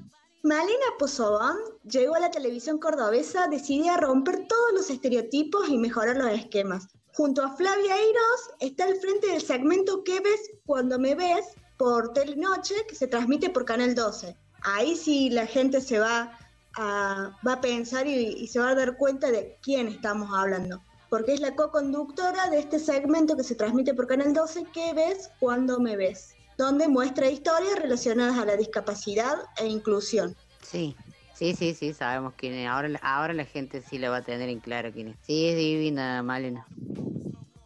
Malena 0.42 0.86
Pozobón 0.98 1.56
llegó 1.90 2.14
a 2.14 2.20
la 2.20 2.30
televisión 2.30 2.78
cordobesa 2.78 3.48
decidida 3.48 3.94
a 3.94 4.00
romper 4.00 4.46
todos 4.46 4.72
los 4.72 4.88
estereotipos 4.88 5.68
y 5.68 5.76
mejorar 5.76 6.16
los 6.16 6.30
esquemas. 6.30 6.88
Junto 7.12 7.42
a 7.42 7.56
Flavia 7.56 7.96
Eiros 7.96 8.50
está 8.60 8.84
al 8.84 8.96
frente 8.96 9.26
del 9.26 9.42
segmento 9.42 10.02
¿Qué 10.04 10.20
ves 10.20 10.50
cuando 10.64 10.98
me 10.98 11.14
ves? 11.14 11.56
Por 11.76 12.12
Telenoche 12.12 12.74
que 12.88 12.94
se 12.94 13.06
transmite 13.06 13.50
por 13.50 13.64
Canal 13.64 13.94
12. 13.94 14.36
Ahí 14.62 14.96
sí 14.96 15.30
la 15.30 15.46
gente 15.46 15.80
se 15.80 15.98
va 15.98 16.38
a, 16.76 17.38
va 17.46 17.52
a 17.54 17.60
pensar 17.60 18.06
y, 18.06 18.46
se 18.46 18.58
va 18.58 18.70
a 18.70 18.74
dar 18.74 18.96
cuenta 18.96 19.30
de 19.30 19.58
quién 19.62 19.88
estamos 19.88 20.30
hablando. 20.32 20.82
Porque 21.08 21.34
es 21.34 21.40
la 21.40 21.54
co-conductora 21.54 22.50
de 22.50 22.58
este 22.58 22.78
segmento 22.78 23.36
que 23.36 23.44
se 23.44 23.54
transmite 23.54 23.94
por 23.94 24.06
Canal 24.06 24.32
12, 24.32 24.64
¿Qué 24.72 24.92
ves 24.92 25.30
cuando 25.38 25.78
me 25.78 25.96
ves? 25.96 26.34
Donde 26.58 26.88
muestra 26.88 27.30
historias 27.30 27.78
relacionadas 27.78 28.38
a 28.38 28.44
la 28.44 28.56
discapacidad 28.56 29.36
e 29.58 29.66
inclusión. 29.66 30.34
Sí, 30.62 30.96
sí, 31.34 31.54
sí, 31.54 31.74
sí, 31.74 31.92
sabemos 31.92 32.34
quién 32.36 32.54
es. 32.54 32.68
Ahora, 32.68 32.98
ahora 33.02 33.34
la 33.34 33.44
gente 33.44 33.82
sí 33.82 33.98
la 33.98 34.10
va 34.10 34.18
a 34.18 34.24
tener 34.24 34.48
en 34.48 34.58
claro 34.58 34.90
quién 34.92 35.08
es. 35.08 35.16
Sí, 35.22 35.46
es 35.48 35.56
divina, 35.56 36.22
Malena. 36.22 36.66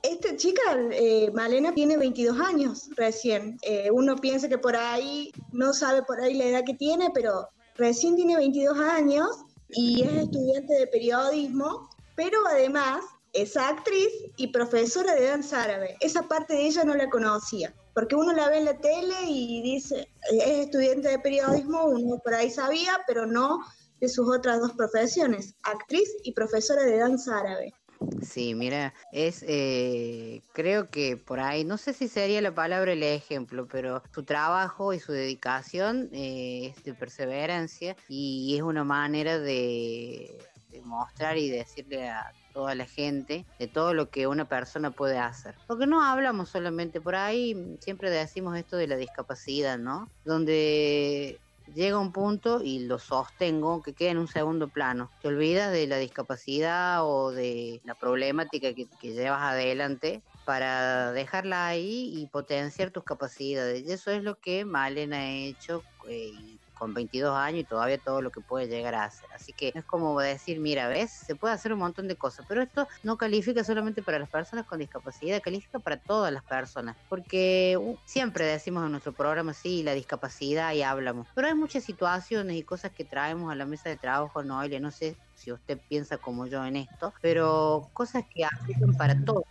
Esta 0.02 0.34
chica, 0.36 0.62
eh, 0.92 1.30
Malena, 1.32 1.74
tiene 1.74 1.96
22 1.96 2.40
años 2.40 2.88
recién. 2.96 3.58
Eh, 3.62 3.90
uno 3.92 4.16
piensa 4.16 4.48
que 4.48 4.58
por 4.58 4.74
ahí, 4.74 5.30
no 5.52 5.72
sabe 5.72 6.02
por 6.02 6.20
ahí 6.20 6.34
la 6.34 6.44
edad 6.44 6.64
que 6.64 6.74
tiene, 6.74 7.10
pero 7.12 7.48
recién 7.76 8.16
tiene 8.16 8.36
22 8.36 8.78
años 8.78 9.28
y 9.68 10.02
es 10.02 10.12
estudiante 10.12 10.74
de 10.74 10.86
periodismo, 10.86 11.90
pero 12.16 12.38
además 12.46 13.04
es 13.32 13.56
actriz 13.56 14.08
y 14.36 14.48
profesora 14.48 15.14
de 15.14 15.26
danza 15.26 15.62
árabe. 15.62 15.96
Esa 16.00 16.22
parte 16.22 16.54
de 16.54 16.66
ella 16.66 16.84
no 16.84 16.94
la 16.94 17.10
conocía, 17.10 17.74
porque 17.94 18.16
uno 18.16 18.32
la 18.32 18.48
ve 18.48 18.58
en 18.58 18.64
la 18.64 18.78
tele 18.78 19.14
y 19.26 19.62
dice, 19.62 20.08
es 20.32 20.66
estudiante 20.66 21.08
de 21.08 21.18
periodismo, 21.18 21.84
uno 21.84 22.18
por 22.18 22.34
ahí 22.34 22.50
sabía, 22.50 22.98
pero 23.06 23.26
no 23.26 23.60
de 24.00 24.08
sus 24.08 24.34
otras 24.34 24.60
dos 24.60 24.72
profesiones, 24.72 25.54
actriz 25.62 26.08
y 26.24 26.32
profesora 26.32 26.84
de 26.84 26.98
danza 26.98 27.38
árabe. 27.38 27.74
Sí, 28.22 28.54
mira, 28.54 28.94
es, 29.12 29.44
eh, 29.46 30.42
creo 30.52 30.90
que 30.90 31.16
por 31.16 31.40
ahí, 31.40 31.64
no 31.64 31.76
sé 31.76 31.92
si 31.92 32.08
sería 32.08 32.40
la 32.40 32.54
palabra 32.54 32.92
el 32.92 33.02
ejemplo, 33.02 33.66
pero 33.66 34.02
su 34.14 34.24
trabajo 34.24 34.92
y 34.94 35.00
su 35.00 35.12
dedicación 35.12 36.08
eh, 36.12 36.72
es 36.74 36.82
de 36.82 36.94
perseverancia 36.94 37.96
y 38.08 38.56
es 38.56 38.62
una 38.62 38.84
manera 38.84 39.38
de, 39.38 40.38
de 40.70 40.82
mostrar 40.82 41.36
y 41.36 41.50
decirle 41.50 42.08
a 42.08 42.32
toda 42.52 42.74
la 42.74 42.86
gente 42.86 43.46
de 43.58 43.68
todo 43.68 43.94
lo 43.94 44.10
que 44.10 44.26
una 44.26 44.48
persona 44.48 44.90
puede 44.90 45.18
hacer. 45.18 45.54
Porque 45.66 45.86
no 45.86 46.02
hablamos 46.02 46.48
solamente 46.48 47.00
por 47.00 47.14
ahí, 47.14 47.76
siempre 47.80 48.10
decimos 48.10 48.56
esto 48.56 48.76
de 48.76 48.86
la 48.86 48.96
discapacidad, 48.96 49.78
¿no? 49.78 50.08
Donde 50.24 51.38
llega 51.74 51.98
un 51.98 52.12
punto 52.12 52.62
y 52.62 52.80
lo 52.80 52.98
sostengo 52.98 53.82
que 53.82 53.94
queda 53.94 54.10
en 54.10 54.18
un 54.18 54.28
segundo 54.28 54.68
plano. 54.68 55.10
Te 55.22 55.28
olvidas 55.28 55.72
de 55.72 55.86
la 55.86 55.96
discapacidad 55.98 57.04
o 57.04 57.30
de 57.30 57.80
la 57.84 57.94
problemática 57.94 58.74
que, 58.74 58.88
llevas 59.00 59.42
adelante 59.42 60.22
para 60.44 61.12
dejarla 61.12 61.66
ahí 61.66 62.10
y 62.14 62.26
potenciar 62.26 62.90
tus 62.90 63.04
capacidades. 63.04 63.84
Y 63.86 63.92
eso 63.92 64.10
es 64.10 64.22
lo 64.22 64.36
que 64.36 64.64
Malena 64.64 65.18
ha 65.18 65.30
hecho 65.30 65.82
eh, 66.08 66.58
con 66.80 66.94
22 66.94 67.36
años 67.36 67.60
y 67.60 67.64
todavía 67.64 67.98
todo 67.98 68.22
lo 68.22 68.30
que 68.30 68.40
puede 68.40 68.66
llegar 68.66 68.94
a 68.94 69.04
hacer. 69.04 69.28
Así 69.34 69.52
que 69.52 69.70
es 69.74 69.84
como 69.84 70.18
decir, 70.18 70.58
mira, 70.60 70.88
ves, 70.88 71.10
se 71.10 71.36
puede 71.36 71.52
hacer 71.52 71.74
un 71.74 71.78
montón 71.78 72.08
de 72.08 72.16
cosas, 72.16 72.46
pero 72.48 72.62
esto 72.62 72.88
no 73.02 73.18
califica 73.18 73.62
solamente 73.62 74.02
para 74.02 74.18
las 74.18 74.30
personas 74.30 74.64
con 74.64 74.78
discapacidad, 74.78 75.42
califica 75.42 75.78
para 75.78 75.98
todas 75.98 76.32
las 76.32 76.42
personas, 76.42 76.96
porque 77.10 77.76
uh, 77.78 77.96
siempre 78.06 78.46
decimos 78.46 78.82
en 78.86 78.92
nuestro 78.92 79.12
programa, 79.12 79.52
sí, 79.52 79.82
la 79.82 79.92
discapacidad 79.92 80.72
y 80.72 80.80
hablamos, 80.80 81.28
pero 81.34 81.48
hay 81.48 81.54
muchas 81.54 81.84
situaciones 81.84 82.56
y 82.56 82.62
cosas 82.62 82.92
que 82.92 83.04
traemos 83.04 83.52
a 83.52 83.54
la 83.54 83.66
mesa 83.66 83.90
de 83.90 83.98
trabajo, 83.98 84.42
Noelia, 84.42 84.80
no 84.80 84.90
sé 84.90 85.16
si 85.34 85.52
usted 85.52 85.78
piensa 85.86 86.16
como 86.16 86.46
yo 86.46 86.64
en 86.64 86.76
esto, 86.76 87.12
pero 87.20 87.90
cosas 87.92 88.24
que 88.34 88.46
aplican 88.46 88.94
para 88.94 89.22
todos 89.22 89.44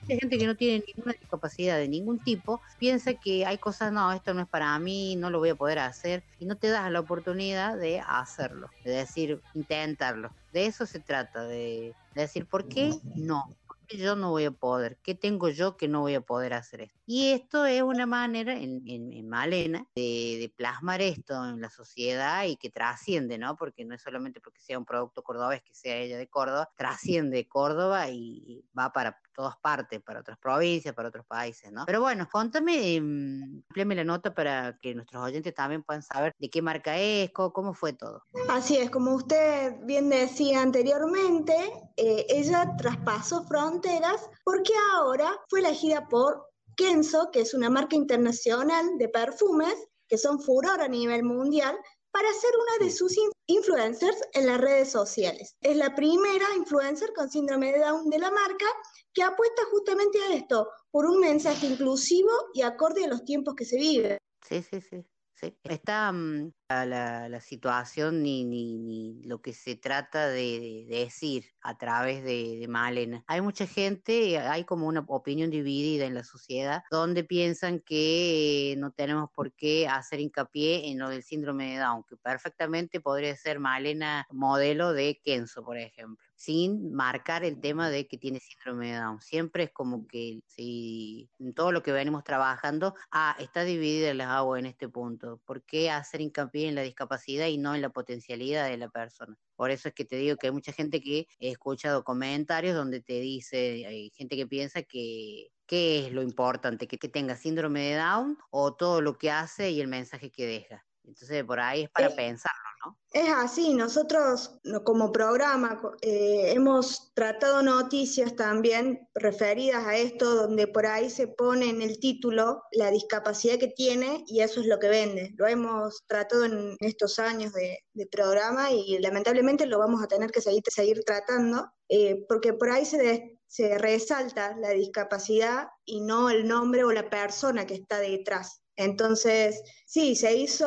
mucha 0.00 0.20
gente 0.20 0.38
que 0.38 0.46
no 0.46 0.56
tiene 0.56 0.84
ninguna 0.86 1.12
discapacidad 1.18 1.76
de 1.78 1.88
ningún 1.88 2.22
tipo 2.22 2.60
piensa 2.78 3.14
que 3.14 3.46
hay 3.46 3.58
cosas, 3.58 3.92
no, 3.92 4.12
esto 4.12 4.34
no 4.34 4.42
es 4.42 4.48
para 4.48 4.78
mí, 4.78 5.16
no 5.16 5.30
lo 5.30 5.38
voy 5.38 5.50
a 5.50 5.56
poder 5.56 5.78
hacer, 5.78 6.24
y 6.38 6.46
no 6.46 6.56
te 6.58 6.68
das 6.68 6.90
la 6.90 7.00
oportunidad 7.00 7.76
de 7.78 8.00
hacerlo, 8.00 8.72
de 8.84 8.92
decir, 8.92 9.44
intentarlo. 9.52 10.34
De 10.50 10.66
eso 10.66 10.86
se 10.86 11.00
trata, 11.00 11.44
de, 11.46 11.96
de 12.14 12.20
decir, 12.22 12.46
¿por 12.48 12.68
qué 12.68 12.92
no? 13.14 13.52
¿Por 13.66 13.78
qué 13.86 13.98
yo 13.98 14.16
no 14.16 14.30
voy 14.30 14.44
a 14.46 14.50
poder? 14.52 14.98
¿Qué 15.02 15.14
tengo 15.14 15.48
yo 15.48 15.76
que 15.76 15.88
no 15.88 16.00
voy 16.00 16.14
a 16.14 16.20
poder 16.20 16.54
hacer 16.54 16.82
esto? 16.82 16.95
Y 17.08 17.30
esto 17.30 17.64
es 17.66 17.82
una 17.82 18.04
manera, 18.04 18.52
en, 18.54 18.82
en, 18.86 19.12
en 19.12 19.28
Malena, 19.28 19.86
de, 19.94 20.52
plasmar 20.56 21.00
esto 21.00 21.34
en 21.44 21.60
la 21.60 21.70
sociedad 21.70 22.44
y 22.44 22.56
que 22.56 22.70
trasciende, 22.70 23.38
¿no? 23.38 23.56
Porque 23.56 23.84
no 23.84 23.94
es 23.94 24.02
solamente 24.02 24.40
porque 24.40 24.60
sea 24.60 24.78
un 24.78 24.84
producto 24.84 25.22
cordobés, 25.22 25.62
que 25.62 25.72
sea 25.74 25.96
ella 25.96 26.18
de 26.18 26.28
Córdoba, 26.28 26.68
trasciende 26.76 27.46
Córdoba 27.48 28.08
y 28.10 28.64
va 28.76 28.92
para 28.92 29.20
todas 29.34 29.56
partes, 29.58 30.02
para 30.02 30.20
otras 30.20 30.38
provincias, 30.38 30.94
para 30.94 31.08
otros 31.10 31.26
países, 31.26 31.70
¿no? 31.70 31.84
Pero 31.86 32.00
bueno, 32.00 32.26
contame, 32.30 33.00
mm, 33.00 33.62
amplíame 33.68 33.94
la 33.94 34.04
nota 34.04 34.34
para 34.34 34.76
que 34.80 34.94
nuestros 34.94 35.22
oyentes 35.22 35.54
también 35.54 35.82
puedan 35.84 36.02
saber 36.02 36.34
de 36.38 36.50
qué 36.50 36.60
marca 36.62 36.96
es, 36.98 37.30
co- 37.32 37.52
cómo 37.52 37.72
fue 37.74 37.92
todo. 37.92 38.24
Así 38.50 38.78
es, 38.78 38.90
como 38.90 39.14
usted 39.14 39.76
bien 39.84 40.08
decía 40.08 40.62
anteriormente, 40.62 41.54
eh, 41.96 42.26
ella 42.28 42.74
traspasó 42.76 43.44
fronteras 43.46 44.28
porque 44.42 44.72
ahora 44.94 45.30
fue 45.48 45.60
elegida 45.60 46.08
por 46.08 46.48
Kenzo, 46.76 47.30
que 47.32 47.40
es 47.40 47.54
una 47.54 47.70
marca 47.70 47.96
internacional 47.96 48.98
de 48.98 49.08
perfumes 49.08 49.74
que 50.08 50.18
son 50.18 50.40
furor 50.40 50.80
a 50.80 50.88
nivel 50.88 51.24
mundial, 51.24 51.76
para 52.12 52.32
ser 52.32 52.50
una 52.56 52.86
de 52.86 52.90
sus 52.92 53.16
in- 53.16 53.30
influencers 53.46 54.16
en 54.32 54.46
las 54.46 54.58
redes 54.60 54.90
sociales. 54.90 55.56
Es 55.60 55.76
la 55.76 55.94
primera 55.94 56.46
influencer 56.56 57.12
con 57.14 57.28
síndrome 57.28 57.72
de 57.72 57.80
Down 57.80 58.08
de 58.08 58.18
la 58.18 58.30
marca 58.30 58.66
que 59.12 59.22
apuesta 59.22 59.62
justamente 59.70 60.18
a 60.22 60.34
esto, 60.34 60.70
por 60.90 61.06
un 61.06 61.18
mensaje 61.18 61.66
inclusivo 61.66 62.30
y 62.54 62.62
acorde 62.62 63.04
a 63.04 63.08
los 63.08 63.24
tiempos 63.24 63.54
que 63.54 63.64
se 63.64 63.76
viven. 63.76 64.18
Sí, 64.48 64.62
sí, 64.62 64.80
sí. 64.80 65.04
Sí. 65.36 65.56
Está 65.62 66.10
mm, 66.12 66.52
la, 66.68 67.40
situación 67.40 68.22
ni, 68.22 68.44
ni, 68.44 68.78
ni 68.78 69.22
lo 69.24 69.40
que 69.40 69.52
se 69.52 69.76
trata 69.76 70.28
de, 70.28 70.86
de 70.88 70.98
decir 71.04 71.44
a 71.60 71.76
través 71.76 72.24
de, 72.24 72.58
de 72.58 72.68
Malena. 72.68 73.24
Hay 73.26 73.40
mucha 73.40 73.66
gente, 73.66 74.38
hay 74.38 74.64
como 74.64 74.86
una 74.86 75.04
opinión 75.06 75.50
dividida 75.50 76.06
en 76.06 76.14
la 76.14 76.24
sociedad, 76.24 76.82
donde 76.90 77.24
piensan 77.24 77.80
que 77.80 78.74
no 78.78 78.92
tenemos 78.92 79.30
por 79.30 79.52
qué 79.52 79.86
hacer 79.88 80.20
hincapié 80.20 80.88
en 80.88 80.98
lo 80.98 81.08
del 81.08 81.22
síndrome 81.22 81.72
de 81.72 81.78
Down, 81.78 82.04
que 82.08 82.16
perfectamente 82.16 83.00
podría 83.00 83.36
ser 83.36 83.60
Malena 83.60 84.26
modelo 84.30 84.92
de 84.92 85.20
Kenzo, 85.22 85.64
por 85.64 85.76
ejemplo, 85.78 86.25
sin 86.36 86.92
marcar 86.92 87.44
el 87.44 87.60
tema 87.60 87.90
de 87.90 88.06
que 88.06 88.18
tiene 88.18 88.40
síndrome 88.40 88.92
de 88.92 88.98
Down. 88.98 89.20
Siempre 89.20 89.64
es 89.64 89.70
como 89.72 90.06
que 90.06 90.40
si 90.46 91.30
en 91.38 91.54
todo 91.54 91.72
lo 91.72 91.82
que 91.82 91.92
venimos 91.92 92.24
trabajando, 92.24 92.94
ah, 93.10 93.34
está 93.40 93.64
dividida 93.64 94.12
las 94.14 94.28
aguas 94.28 94.60
en 94.60 94.66
este 94.66 94.88
punto. 94.88 95.40
¿Por 95.46 95.64
qué 95.64 95.90
hacer 95.90 96.20
hincapié 96.20 96.68
en 96.68 96.74
la 96.74 96.82
discapacidad 96.82 97.46
y 97.46 97.58
no 97.58 97.74
en 97.74 97.82
la 97.82 97.90
potencialidad 97.90 98.68
de 98.68 98.76
la 98.76 98.88
persona? 98.90 99.36
Por 99.56 99.70
eso 99.70 99.88
es 99.88 99.94
que 99.94 100.04
te 100.04 100.16
digo 100.16 100.36
que 100.36 100.48
hay 100.48 100.52
mucha 100.52 100.72
gente 100.72 101.00
que 101.00 101.26
he 101.40 101.50
escuchado 101.50 102.04
comentarios 102.04 102.76
donde 102.76 103.00
te 103.00 103.20
dice, 103.20 103.86
hay 103.86 104.10
gente 104.10 104.36
que 104.36 104.46
piensa 104.46 104.82
que 104.82 105.48
qué 105.66 106.06
es 106.06 106.12
lo 106.12 106.22
importante, 106.22 106.86
que, 106.86 106.98
que 106.98 107.08
tenga 107.08 107.34
síndrome 107.34 107.80
de 107.80 107.96
Down 107.96 108.38
o 108.50 108.74
todo 108.74 109.00
lo 109.00 109.18
que 109.18 109.30
hace 109.30 109.70
y 109.70 109.80
el 109.80 109.88
mensaje 109.88 110.30
que 110.30 110.46
deja. 110.46 110.86
Entonces 111.04 111.44
por 111.44 111.60
ahí 111.60 111.84
es 111.84 111.90
para 111.90 112.14
pensarlo, 112.14 112.68
Es 113.12 113.30
así, 113.30 113.72
nosotros 113.72 114.58
no- 114.64 114.84
como 114.84 115.10
programa 115.10 115.80
eh, 116.02 116.52
hemos 116.54 117.14
tratado 117.14 117.62
noticias 117.62 118.36
también 118.36 119.08
referidas 119.14 119.86
a 119.86 119.96
esto, 119.96 120.34
donde 120.34 120.66
por 120.66 120.86
ahí 120.86 121.08
se 121.08 121.26
pone 121.26 121.70
en 121.70 121.80
el 121.80 121.98
título 121.98 122.62
la 122.72 122.90
discapacidad 122.90 123.58
que 123.58 123.68
tiene 123.68 124.24
y 124.26 124.40
eso 124.40 124.60
es 124.60 124.66
lo 124.66 124.78
que 124.78 124.88
vende. 124.88 125.32
Lo 125.36 125.46
hemos 125.46 126.04
tratado 126.06 126.44
en 126.44 126.76
estos 126.80 127.18
años 127.18 127.52
de, 127.52 127.78
programa 128.10 128.70
y 128.70 128.98
lamentablemente 128.98 129.64
lo 129.66 129.78
vamos 129.78 130.02
a 130.02 130.06
tener 130.06 130.30
que 130.30 130.42
seguir, 130.42 131.02
tratando, 131.04 131.72
eh, 131.88 132.24
porque 132.28 132.52
por 132.52 132.68
ahí 132.70 132.84
se, 132.84 133.40
se 133.46 133.78
resalta 133.78 134.54
la 134.56 134.70
discapacidad 134.70 135.68
y 135.86 136.00
no 136.02 136.28
el 136.28 136.46
nombre 136.46 136.84
o 136.84 136.92
la 136.92 137.08
persona 137.08 137.66
que 137.66 137.74
está 137.74 137.98
detrás. 137.98 138.60
Entonces, 138.76 139.62
sí, 139.86 140.14
se 140.14 140.36
hizo, 140.36 140.66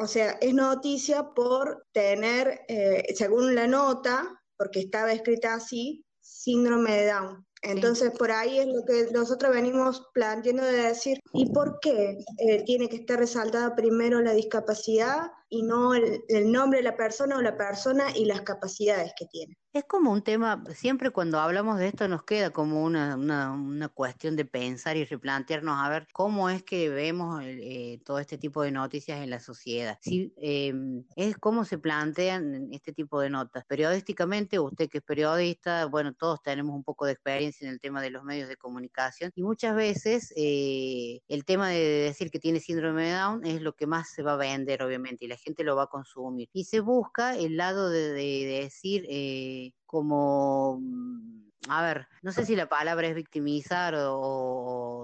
o 0.00 0.06
sea, 0.06 0.32
es 0.40 0.54
noticia 0.54 1.30
por 1.34 1.86
tener, 1.92 2.62
eh, 2.68 3.14
según 3.14 3.54
la 3.54 3.66
nota, 3.66 4.42
porque 4.56 4.80
estaba 4.80 5.12
escrita 5.12 5.54
así, 5.54 6.04
síndrome 6.20 6.92
de 6.92 7.06
Down. 7.12 7.46
Entonces, 7.62 8.10
por 8.10 8.30
ahí 8.30 8.58
es 8.58 8.66
lo 8.66 8.84
que 8.84 9.08
nosotros 9.12 9.52
venimos 9.52 10.06
planteando 10.12 10.64
de 10.64 10.88
decir, 10.88 11.18
¿y 11.32 11.50
por 11.50 11.78
qué 11.80 12.18
eh, 12.38 12.62
tiene 12.64 12.88
que 12.90 12.96
estar 12.96 13.18
resaltada 13.18 13.74
primero 13.74 14.20
la 14.20 14.32
discapacidad 14.32 15.30
y 15.54 15.62
no 15.62 15.94
el, 15.94 16.24
el 16.28 16.50
nombre 16.50 16.80
de 16.80 16.82
la 16.82 16.96
persona 16.96 17.36
o 17.36 17.42
la 17.42 17.56
persona 17.56 18.06
y 18.14 18.24
las 18.24 18.40
capacidades 18.42 19.12
que 19.16 19.26
tiene? 19.26 19.56
Es 19.74 19.82
como 19.86 20.12
un 20.12 20.22
tema, 20.22 20.62
siempre 20.72 21.10
cuando 21.10 21.40
hablamos 21.40 21.78
de 21.78 21.88
esto 21.88 22.06
nos 22.06 22.22
queda 22.22 22.50
como 22.50 22.84
una, 22.84 23.16
una, 23.16 23.50
una 23.50 23.88
cuestión 23.88 24.36
de 24.36 24.44
pensar 24.44 24.96
y 24.96 25.04
replantearnos 25.04 25.76
a 25.76 25.88
ver 25.88 26.06
cómo 26.12 26.48
es 26.48 26.62
que 26.62 26.88
vemos 26.90 27.42
el, 27.42 27.58
eh, 27.60 28.00
todo 28.04 28.20
este 28.20 28.38
tipo 28.38 28.62
de 28.62 28.70
noticias 28.70 29.20
en 29.20 29.30
la 29.30 29.40
sociedad. 29.40 29.98
Si, 30.00 30.32
eh, 30.36 30.72
es 31.16 31.36
cómo 31.38 31.64
se 31.64 31.78
plantean 31.78 32.68
este 32.70 32.92
tipo 32.92 33.20
de 33.20 33.30
notas. 33.30 33.64
Periodísticamente, 33.64 34.60
usted 34.60 34.88
que 34.88 34.98
es 34.98 35.04
periodista, 35.04 35.86
bueno, 35.86 36.14
todos 36.14 36.40
tenemos 36.40 36.76
un 36.76 36.84
poco 36.84 37.04
de 37.06 37.12
experiencia 37.14 37.66
en 37.66 37.72
el 37.72 37.80
tema 37.80 38.00
de 38.00 38.10
los 38.10 38.22
medios 38.22 38.48
de 38.48 38.56
comunicación 38.56 39.32
y 39.34 39.42
muchas 39.42 39.74
veces 39.74 40.32
eh, 40.36 41.18
el 41.26 41.44
tema 41.44 41.70
de 41.70 41.80
decir 41.80 42.30
que 42.30 42.38
tiene 42.38 42.60
síndrome 42.60 43.06
de 43.06 43.12
Down 43.14 43.44
es 43.44 43.60
lo 43.60 43.74
que 43.74 43.88
más 43.88 44.08
se 44.10 44.22
va 44.22 44.34
a 44.34 44.36
vender, 44.36 44.84
obviamente, 44.84 45.24
y 45.24 45.28
la 45.28 45.36
gente 45.44 45.64
lo 45.64 45.76
va 45.76 45.84
a 45.84 45.86
consumir. 45.88 46.48
Y 46.52 46.64
se 46.64 46.80
busca 46.80 47.36
el 47.36 47.56
lado 47.56 47.90
de, 47.90 48.12
de- 48.12 48.46
de 48.46 48.60
decir... 48.64 49.04
eh, 49.08 49.72
como, 49.86 50.78
mm, 50.80 51.50
a 51.68 51.82
ver, 51.82 52.08
no 52.22 52.32
sé 52.32 52.44
si 52.44 52.56
la 52.56 52.68
palabra 52.68 53.06
es 53.06 53.14
victimizar 53.14 53.94
o, 53.94 54.18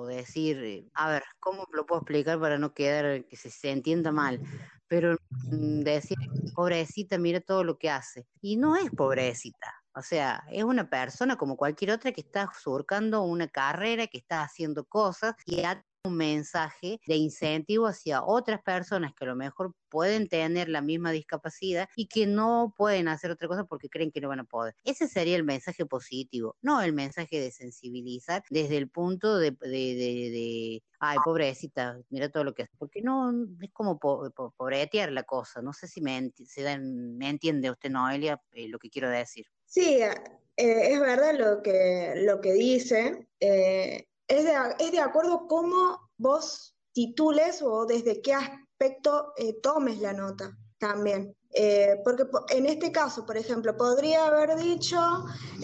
o 0.03 0.07
decir, 0.07 0.57
eh, 0.65 0.89
a 0.95 1.09
ver, 1.09 1.23
¿cómo 1.39 1.65
lo 1.73 1.87
puedo 1.87 2.01
explicar 2.01 2.41
para 2.41 2.59
no 2.59 2.75
quedar 2.75 3.25
que 3.27 3.37
se, 3.37 3.51
se 3.51 3.71
entienda 3.71 4.11
mal? 4.11 4.41
Pero 4.89 5.17
mm, 5.53 5.83
decir, 5.83 6.17
pobrecita, 6.53 7.19
mira 7.19 7.41
todo 7.41 7.63
lo 7.63 7.79
que 7.79 7.89
hace. 7.89 8.27
Y 8.41 8.57
no 8.57 8.75
es 8.75 8.91
pobrecita. 8.91 9.73
O 9.95 10.03
sea, 10.03 10.43
es 10.51 10.65
una 10.65 10.91
persona 10.91 11.37
como 11.37 11.57
cualquier 11.57 11.93
otra 11.93 12.11
que 12.11 12.21
está 12.23 12.51
surcando 12.61 13.23
una 13.23 13.47
carrera, 13.47 14.09
que 14.09 14.19
está 14.19 14.43
haciendo 14.43 14.85
cosas 14.85 15.35
y 15.47 15.63
ha 15.63 15.85
un 16.05 16.17
mensaje 16.17 17.01
de 17.07 17.17
incentivo 17.17 17.87
hacia 17.87 18.25
otras 18.25 18.63
personas 18.63 19.13
que 19.15 19.25
a 19.25 19.29
lo 19.29 19.37
mejor 19.37 19.75
pueden 19.89 20.29
tener 20.29 20.69
la 20.69 20.81
misma 20.81 21.11
discapacidad 21.11 21.89
y 21.95 22.07
que 22.07 22.27
no 22.27 22.75
pueden 22.77 23.09
hacer 23.09 23.31
otra 23.31 23.49
cosa 23.49 23.65
porque 23.65 23.91
creen 23.91 24.11
que 24.11 24.21
no 24.21 24.29
van 24.29 24.41
a 24.41 24.45
poder. 24.45 24.75
Ese 24.85 25.09
sería 25.09 25.37
el 25.37 25.45
mensaje 25.45 25.85
positivo, 25.85 26.57
no 26.63 26.81
el 26.81 26.93
mensaje 26.93 27.41
de 27.41 27.51
sensibilizar 27.51 28.43
desde 28.51 28.79
el 28.79 28.89
punto 28.89 29.37
de, 29.39 29.51
de, 29.51 29.69
de, 29.69 30.83
ay, 31.01 31.19
pobrecita, 31.25 32.01
mira 32.09 32.31
todo 32.31 32.45
lo 32.45 32.55
que 32.55 32.63
hace, 32.63 32.73
porque 32.79 33.03
no, 33.03 33.33
es 33.61 33.71
como 33.73 33.99
po, 33.99 34.31
po, 34.31 34.55
pobretear 34.57 35.13
la 35.13 35.25
cosa, 35.25 35.61
no 35.61 35.73
sé 35.73 35.87
si 35.87 36.01
me, 36.01 36.33
se 36.47 36.63
dan, 36.63 37.17
me 37.19 37.29
entiende 37.29 37.71
usted, 37.71 37.91
Noelia, 37.91 38.41
eh, 38.53 38.69
lo 38.69 38.79
que 38.79 38.91
quiero 38.91 39.11
decir. 39.11 39.47
Sí, 39.67 40.01
eh, 40.01 40.15
es 40.57 41.01
verdad 41.01 41.35
lo 41.39 41.63
que, 41.63 42.15
lo 42.17 42.41
que 42.41 42.53
dice. 42.53 43.29
Eh, 43.39 44.07
es 44.31 44.45
de, 44.45 44.53
es 44.79 44.93
de 44.93 45.01
acuerdo 45.01 45.47
cómo 45.49 45.99
vos 46.17 46.77
titules 46.93 47.61
o 47.63 47.85
desde 47.85 48.23
qué 48.23 48.35
aspecto 48.35 49.33
eh, 49.37 49.61
tomes 49.61 49.99
la 49.99 50.13
nota 50.13 50.57
también. 50.79 51.35
Eh, 51.53 51.97
porque 52.05 52.23
en 52.51 52.67
este 52.67 52.93
caso, 52.93 53.27
por 53.27 53.37
ejemplo, 53.37 53.77
podría 53.77 54.29
haber 54.29 54.55
dicho 54.57 54.97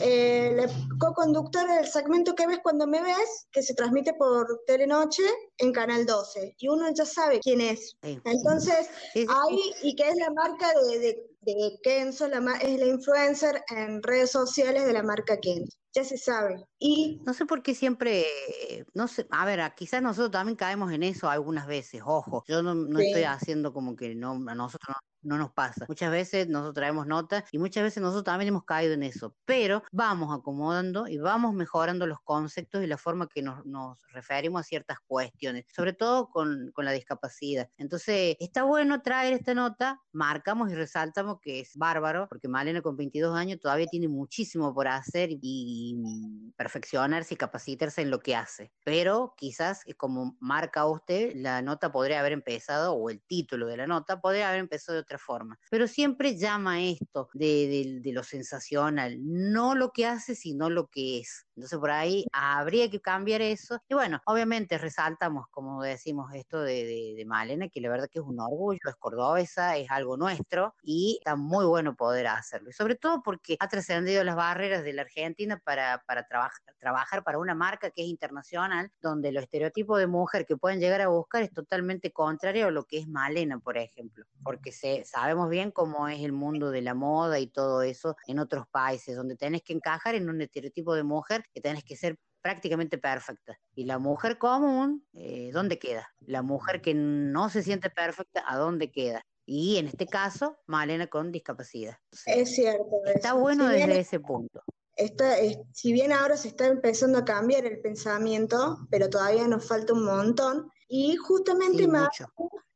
eh, 0.00 0.52
la 0.57 0.66
co-conductora 0.98 1.76
del 1.76 1.87
segmento 1.87 2.35
que 2.35 2.48
ves 2.48 2.59
cuando 2.61 2.88
me 2.88 3.00
ves, 3.00 3.46
que 3.52 3.62
se 3.62 3.72
transmite 3.72 4.12
por 4.14 4.64
Telenoche 4.66 5.22
en 5.59 5.72
Canal 5.72 6.05
12, 6.05 6.57
y 6.59 6.68
uno 6.68 6.88
ya 6.92 7.05
sabe 7.05 7.38
quién 7.38 7.61
es. 7.61 7.96
Entonces, 8.02 8.90
ahí, 9.14 9.61
y 9.85 9.94
que 9.94 10.09
es 10.09 10.16
la 10.16 10.31
marca 10.33 10.72
de, 10.90 10.98
de, 10.98 11.22
de 11.42 11.79
Kenzo, 11.85 12.26
la, 12.26 12.38
es 12.57 12.81
la 12.81 12.87
influencer 12.87 13.62
en 13.68 14.02
redes 14.02 14.33
sociales 14.33 14.87
de 14.87 14.92
la 14.92 15.05
marca 15.05 15.38
Kenzo. 15.38 15.79
Ya 15.96 16.04
se 16.04 16.16
sabe. 16.18 16.64
Y 16.78 17.22
No 17.24 17.35
sé 17.35 17.44
por 17.44 17.62
qué 17.62 17.74
siempre, 17.74 18.22
eh, 18.70 18.85
no 18.94 19.09
sé, 19.09 19.26
a 19.32 19.44
ver, 19.44 19.61
quizás 19.74 20.00
nosotros 20.00 20.30
también 20.30 20.54
caemos 20.56 20.92
en 20.92 21.02
eso 21.02 21.28
algunas 21.28 21.66
veces, 21.66 22.02
ojo, 22.04 22.44
yo 22.46 22.62
no, 22.62 22.72
no 22.74 23.00
Sí. 23.00 23.06
estoy 23.06 23.24
haciendo 23.24 23.72
como 23.72 23.96
que 23.96 24.14
no, 24.14 24.32
a 24.48 24.54
nosotros 24.54 24.96
no, 25.26 25.36
no 25.36 25.38
nos 25.38 25.52
pasa. 25.52 25.86
Muchas 25.88 26.10
veces 26.10 26.48
nosotros 26.48 26.74
traemos 26.74 27.06
notas 27.06 27.44
y 27.52 27.58
muchas 27.58 27.84
veces 27.84 28.02
nosotros 28.02 28.24
también 28.24 28.48
hemos 28.48 28.64
caído 28.64 28.94
en 28.94 29.02
eso, 29.02 29.34
pero 29.44 29.82
vamos 29.92 30.36
acomodando 30.36 31.06
y 31.08 31.18
vamos 31.18 31.54
mejorando 31.54 32.06
los 32.06 32.20
conceptos 32.20 32.82
y 32.82 32.86
la 32.86 32.96
forma 32.96 33.28
que 33.28 33.42
nos, 33.42 33.64
nos 33.66 34.00
referimos 34.12 34.60
a 34.60 34.64
ciertas 34.64 34.98
cuestiones, 35.06 35.64
sobre 35.74 35.92
todo 35.92 36.28
con, 36.28 36.70
con 36.72 36.84
la 36.84 36.92
discapacidad. 36.92 37.68
Entonces, 37.76 38.36
está 38.40 38.64
bueno 38.64 39.02
traer 39.02 39.34
esta 39.34 39.54
nota, 39.54 40.00
marcamos 40.12 40.70
y 40.70 40.74
resaltamos 40.74 41.38
que 41.40 41.60
es 41.60 41.76
bárbaro, 41.76 42.26
porque 42.28 42.48
Malena 42.48 42.82
con 42.82 42.96
22 42.96 43.36
años 43.36 43.60
todavía 43.60 43.86
tiene 43.86 44.08
muchísimo 44.08 44.74
por 44.74 44.88
hacer 44.88 45.30
y 45.30 45.94
mm, 45.96 46.52
perfeccionarse 46.56 47.34
y 47.34 47.36
capacitarse 47.36 48.02
en 48.02 48.10
lo 48.10 48.20
que 48.20 48.34
hace. 48.34 48.72
Pero 48.84 49.34
quizás, 49.36 49.82
eh, 49.86 49.94
como 49.94 50.36
marca 50.40 50.86
usted, 50.86 51.32
la 51.34 51.62
nota 51.62 51.92
podría 51.92 52.20
haber 52.20 52.32
empezado, 52.32 52.94
o 52.94 53.10
el 53.10 53.20
título 53.22 53.66
de 53.66 53.76
la 53.76 53.86
nota 53.86 54.20
podría 54.20 54.48
haber 54.48 54.60
empezado 54.60 54.94
de 54.94 55.02
otra 55.02 55.15
forma. 55.18 55.59
Pero 55.70 55.87
siempre 55.88 56.37
llama 56.37 56.83
esto 56.83 57.29
de, 57.35 57.46
de- 57.68 58.00
de 58.00 58.12
lo 58.12 58.22
sensacional, 58.22 59.18
no 59.22 59.74
lo 59.74 59.92
que 59.92 60.07
hace, 60.07 60.35
sino 60.35 60.70
lo 60.70 60.88
que 60.88 61.20
es. 61.20 61.45
Entonces 61.57 61.79
por 61.79 61.90
ahí 61.90 62.27
habría 62.33 62.90
que 62.90 63.01
cambiar 63.01 63.40
eso. 63.42 63.79
Y 63.88 63.95
bueno, 63.95 64.21
obviamente 64.27 64.79
resaltamos, 64.79 65.47
como 65.51 65.83
decimos, 65.83 66.33
esto 66.35 66.61
de, 66.61 66.85
de, 66.85 67.14
de 67.16 67.25
Malena, 67.25 67.69
que 67.69 67.81
la 67.81 67.88
verdad 67.88 68.09
que 68.11 68.19
es 68.19 68.25
un 68.25 68.38
orgullo, 68.40 68.81
es 68.87 68.97
cordobesa, 68.97 69.77
es 69.77 69.90
algo 69.90 70.16
nuestro 70.16 70.75
y 70.83 71.16
está 71.19 71.35
muy 71.37 71.64
bueno 71.64 71.97
poder 71.97 72.27
hacerlo. 72.27 72.71
Y 72.71 72.73
sobre 72.73 72.95
todo 72.95 73.23
porque 73.23 73.57
ha 73.59 73.69
trascendido 73.69 74.23
las 74.23 74.37
barreras 74.37 74.85
de 74.85 74.92
la 74.92 75.03
Argentina 75.03 75.61
para, 75.64 76.03
para 76.07 76.27
trabajar, 76.27 76.61
trabajar 76.79 77.25
para 77.25 77.38
una 77.38 77.55
marca 77.55 77.90
que 77.90 78.03
es 78.03 78.09
internacional, 78.09 78.90
donde 79.01 79.33
los 79.33 79.45
estereotipos 79.45 79.99
de 79.99 80.07
mujer 80.07 80.47
que 80.47 80.57
pueden 80.57 80.81
llegar 80.81 81.01
a 81.01 81.09
buscar 81.09 81.42
es 81.42 81.53
totalmente 81.53 82.12
contrario 82.12 82.66
a 82.66 82.71
lo 82.71 82.85
que 82.85 82.99
es 82.99 83.09
Malena, 83.09 83.59
por 83.59 83.79
ejemplo, 83.79 84.27
porque 84.42 84.73
se, 84.73 85.05
sabemos 85.05 85.49
bien 85.49 85.71
cómo 85.71 86.09
es 86.09 86.21
el 86.21 86.33
mundo 86.33 86.71
de 86.71 86.83
la 86.83 86.95
moda 86.95 87.38
y 87.38 87.47
todo 87.47 87.83
eso 87.83 88.16
en 88.27 88.38
otros 88.38 88.66
países, 88.69 89.16
donde 89.16 89.37
tenés 89.37 89.62
que 89.62 89.73
encajar 89.73 90.14
en 90.14 90.29
un 90.29 90.40
estereotipo 90.40 90.95
de 90.95 91.03
mujer 91.03 91.45
que 91.52 91.61
tenés 91.61 91.85
que 91.85 91.96
ser 91.96 92.16
prácticamente 92.42 92.98
perfecta. 92.98 93.59
Y 93.74 93.85
la 93.85 93.98
mujer 93.98 94.38
común, 94.38 95.06
eh, 95.14 95.50
¿dónde 95.52 95.78
queda? 95.78 96.09
La 96.20 96.42
mujer 96.42 96.80
que 96.80 96.94
no 96.94 97.50
se 97.50 97.62
siente 97.62 97.90
perfecta, 97.90 98.44
¿a 98.46 98.56
dónde 98.56 98.90
queda? 98.92 99.26
Y 99.44 99.76
en 99.78 99.87
este 99.88 100.06
caso, 100.06 100.59
Malena 100.66 101.06
con 101.09 101.32
discapacidad. 101.32 101.96
Es 102.26 102.54
cierto. 102.54 102.85
está 103.06 103.28
eso. 103.28 103.38
bueno 103.38 103.68
Si 103.68 103.74
bien 103.74 103.88
desde 103.88 104.00
ese 104.00 104.20
punto. 104.20 104.62
está, 104.96 105.38
es- 105.38 105.59
si 105.72 105.92
bien 105.92 106.12
ahora 106.12 106.37
se 106.37 106.48
está 106.48 106.66
empezando 106.66 107.18
a 107.18 107.24
cambiar 107.24 107.64
el 107.64 107.80
pensamiento, 107.80 108.78
pero 108.90 109.09
todavía 109.11 109.46
nos 109.48 109.66
falta 109.66 109.92
un 109.92 110.04
montón. 110.04 110.70
Y 110.88 111.16
justamente 111.16 111.85
Sí, 111.85 111.90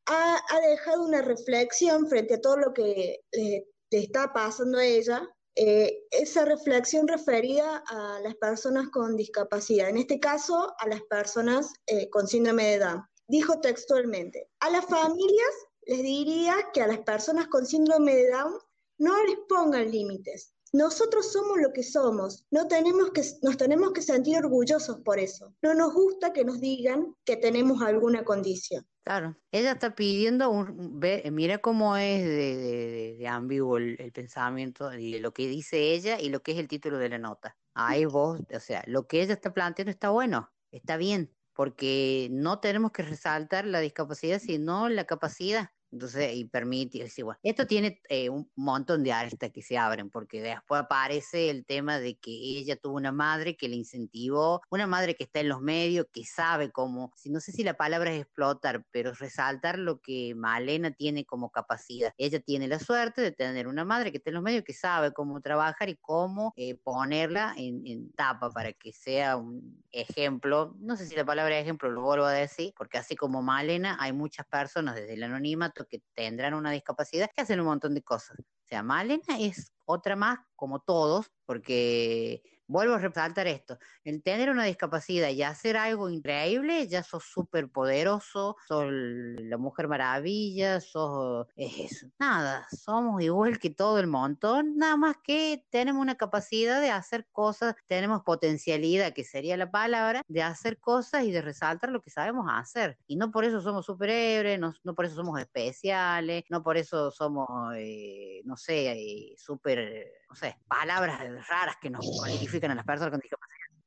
ha, 0.07 0.37
ha 0.37 0.61
dejado 0.69 1.05
una 1.05 1.23
reflexión 1.23 2.09
frente 2.09 2.35
a 2.35 2.41
todo 2.41 2.57
lo 2.57 2.73
que 2.73 3.21
le, 3.33 3.67
le 3.91 3.99
está 3.99 4.33
pasando 4.33 4.79
a 4.79 4.85
ella. 4.85 5.29
Eh, 5.57 6.05
esa 6.11 6.45
reflexión 6.45 7.09
referida 7.09 7.83
a 7.89 8.21
las 8.21 8.35
personas 8.37 8.89
con 8.89 9.17
discapacidad, 9.17 9.89
en 9.89 9.99
este 9.99 10.21
caso 10.21 10.75
a 10.79 10.89
las 10.89 11.03
personas 11.03 11.73
eh, 11.87 12.09
con 12.11 12.29
síndrome 12.29 12.65
de 12.67 12.79
Down. 12.79 13.05
Dijo 13.27 13.61
textualmente, 13.61 14.49
a 14.61 14.71
las 14.71 14.87
familias 14.87 15.55
les 15.83 16.03
diría 16.03 16.55
que 16.73 16.83
a 16.83 16.87
las 16.87 17.01
personas 17.01 17.49
con 17.49 17.67
síndrome 17.67 18.15
de 18.15 18.31
Down 18.31 18.59
no 18.99 19.23
les 19.25 19.39
pongan 19.49 19.91
límites. 19.91 20.55
Nosotros 20.73 21.33
somos 21.33 21.59
lo 21.61 21.73
que 21.73 21.83
somos, 21.83 22.47
no 22.51 22.69
tenemos 22.69 23.11
que, 23.11 23.23
nos 23.43 23.57
tenemos 23.57 23.93
que 23.93 24.03
sentir 24.03 24.39
orgullosos 24.39 24.99
por 25.01 25.19
eso. 25.19 25.53
No 25.63 25.75
nos 25.75 25.93
gusta 25.93 26.33
que 26.33 26.45
nos 26.45 26.61
digan 26.61 27.15
que 27.25 27.37
tenemos 27.37 27.83
alguna 27.83 28.23
condición. 28.25 28.87
Claro, 29.03 29.37
ella 29.51 29.73
está 29.73 29.95
pidiendo 29.97 30.49
un, 30.51 31.01
ve- 31.01 31.29
mira 31.33 31.59
cómo 31.59 31.97
es 31.97 32.23
de, 32.23 32.57
de- 32.57 33.17
de- 33.19 33.29
ambiguo 33.29 33.79
el, 33.79 33.97
el 33.99 34.13
pensamiento 34.13 34.93
y 34.95 35.19
lo 35.19 35.33
que 35.33 35.49
dice 35.49 35.93
ella 35.95 36.21
y 36.21 36.29
lo 36.29 36.41
que 36.41 36.53
es 36.53 36.59
el 36.59 36.69
título 36.69 36.99
de 36.99 37.09
la 37.09 37.19
nota. 37.19 37.57
Ahí 37.75 38.05
vos, 38.05 38.41
o 38.55 38.61
sea, 38.61 38.85
lo 38.87 39.09
que 39.09 39.23
ella 39.23 39.33
está 39.35 39.53
planteando 39.53 39.91
está 39.91 40.11
bueno, 40.11 40.53
está 40.71 40.97
bien, 40.97 41.35
porque 41.55 42.29
no 42.31 42.61
tenemos 42.61 42.93
que 42.93 43.03
resaltar 43.03 43.65
la 43.67 43.81
discapacidad, 43.81 44.39
sino 44.39 44.89
la 44.89 45.05
capacidad. 45.05 45.71
Entonces, 45.93 46.35
y 46.35 46.45
permite, 46.45 47.03
es 47.03 47.19
igual. 47.19 47.39
Esto 47.43 47.67
tiene 47.67 48.01
eh, 48.09 48.29
un 48.29 48.51
montón 48.57 49.03
de 49.03 49.13
aristas 49.13 49.51
que 49.51 49.63
se 49.63 49.77
abren, 49.77 50.11
porque 50.11 50.41
después 50.41 50.83
aparece 50.83 51.51
el 51.51 51.65
tema 51.67 51.99
de 51.99 52.17
que 52.17 52.31
ella 52.31 52.77
tuvo 52.77 52.97
una 52.97 53.13
madre 53.13 53.57
que 53.57 53.69
le 53.69 53.77
incentivó, 53.77 54.61
una 54.71 54.87
madre 54.87 55.15
que 55.15 55.25
está 55.25 55.41
en 55.41 55.49
los 55.49 55.61
medios, 55.61 56.07
que 56.13 56.25
sabe 56.25 56.71
cómo, 56.71 57.13
si 57.17 57.31
no 57.31 57.41
sé 57.41 57.53
si 57.53 57.65
la 57.65 57.75
palabra 57.75 58.13
es 58.13 58.23
explotar, 58.23 58.85
pero 58.91 59.13
resaltar 59.13 59.79
lo 59.79 60.01
que 60.01 60.35
Malena 60.35 60.93
tiene 60.93 61.25
como 61.25 61.51
capacidad. 61.51 62.13
Ella 62.19 62.41
tiene 62.41 62.69
la 62.69 62.79
suerte 62.79 63.21
de 63.21 63.33
tener 63.33 63.67
una 63.67 63.85
madre 63.85 64.11
que 64.11 64.19
está 64.19 64.31
en 64.31 64.35
los 64.35 64.43
medios, 64.43 64.65
que 64.65 64.75
sabe 64.75 65.13
cómo 65.13 65.41
trabajar 65.41 65.89
y 65.89 65.97
cómo 65.97 66.53
eh, 66.57 66.77
ponerla 66.77 67.55
en, 67.57 67.87
en 67.87 68.13
tapa 68.13 68.51
para 68.51 68.73
que 68.73 68.93
sea 68.93 69.37
un 69.37 69.85
ejemplo. 69.91 70.77
No 70.79 70.97
sé 70.97 71.07
si 71.07 71.17
la 71.17 71.25
palabra 71.25 71.59
ejemplo 71.59 71.91
lo 71.91 72.03
vuelvo 72.03 72.27
a 72.27 72.33
decir, 72.33 72.73
porque 72.77 72.99
así 72.99 73.17
como 73.17 73.43
Malena, 73.43 73.97
hay 74.01 74.13
muchas 74.13 74.47
personas 74.47 74.95
desde 74.95 75.15
el 75.15 75.23
anonimato 75.23 75.80
que 75.87 76.03
tendrán 76.15 76.55
una 76.55 76.71
discapacidad 76.71 77.31
que 77.35 77.43
hacen 77.43 77.61
un 77.61 77.67
montón 77.67 77.95
de 77.95 78.03
cosas. 78.03 78.39
O 78.39 78.67
sea, 78.67 78.83
Malena 78.83 79.39
es 79.39 79.73
otra 79.85 80.17
más, 80.17 80.39
como 80.55 80.81
todos, 80.81 81.31
porque 81.45 82.43
vuelvo 82.71 82.95
a 82.95 82.99
resaltar 82.99 83.49
esto, 83.49 83.79
el 84.05 84.23
tener 84.23 84.49
una 84.51 84.65
discapacidad 84.65 85.29
y 85.31 85.43
hacer 85.43 85.77
algo 85.77 86.09
increíble, 86.09 86.87
ya 86.87 87.03
sos 87.03 87.25
súper 87.25 87.69
poderoso, 87.69 88.57
sos 88.67 88.87
la 88.89 89.59
mujer 89.59 89.89
maravilla, 89.89 90.81
sos 90.81 91.49
es, 91.57 92.07
nada, 92.19 92.67
somos 92.71 93.23
igual 93.23 93.59
que 93.59 93.71
todo 93.71 93.99
el 93.99 94.07
montón, 94.07 94.77
nada 94.77 94.97
más 94.97 95.17
que 95.23 95.67
tenemos 95.71 96.01
una 96.01 96.17
capacidad 96.17 96.81
de 96.81 96.91
hacer 96.91 97.27
cosas, 97.33 97.75
tenemos 97.87 98.23
potencialidad, 98.23 99.13
que 99.13 99.25
sería 99.25 99.57
la 99.57 99.71
palabra, 99.71 100.23
de 100.29 100.43
hacer 100.43 100.79
cosas 100.79 101.25
y 101.25 101.33
de 101.33 101.43
resaltar 101.43 101.91
lo 101.91 102.01
que 102.01 102.11
sabemos 102.11 102.47
hacer. 102.49 102.99
Y 103.07 103.17
no 103.17 103.31
por 103.31 103.45
eso 103.45 103.61
somos 103.61 103.87
superhéroes, 103.87 104.61
no, 104.61 104.75
no 104.85 104.95
por 104.95 105.07
eso 105.07 105.17
somos 105.17 105.41
especiales, 105.41 106.45
no 106.49 106.63
por 106.63 106.77
eso 106.77 107.11
somos, 107.11 107.49
eh, 107.77 108.43
no 108.45 108.57
sé, 108.57 108.93
eh, 108.93 109.35
súper, 109.37 110.07
no 110.31 110.37
sé, 110.37 110.57
palabras 110.69 111.19
raras 111.49 111.77
que 111.83 111.91
nos 111.91 112.07
cualifican 112.19 112.71
a 112.71 112.77
las 112.77 112.87
personas. 112.87 113.21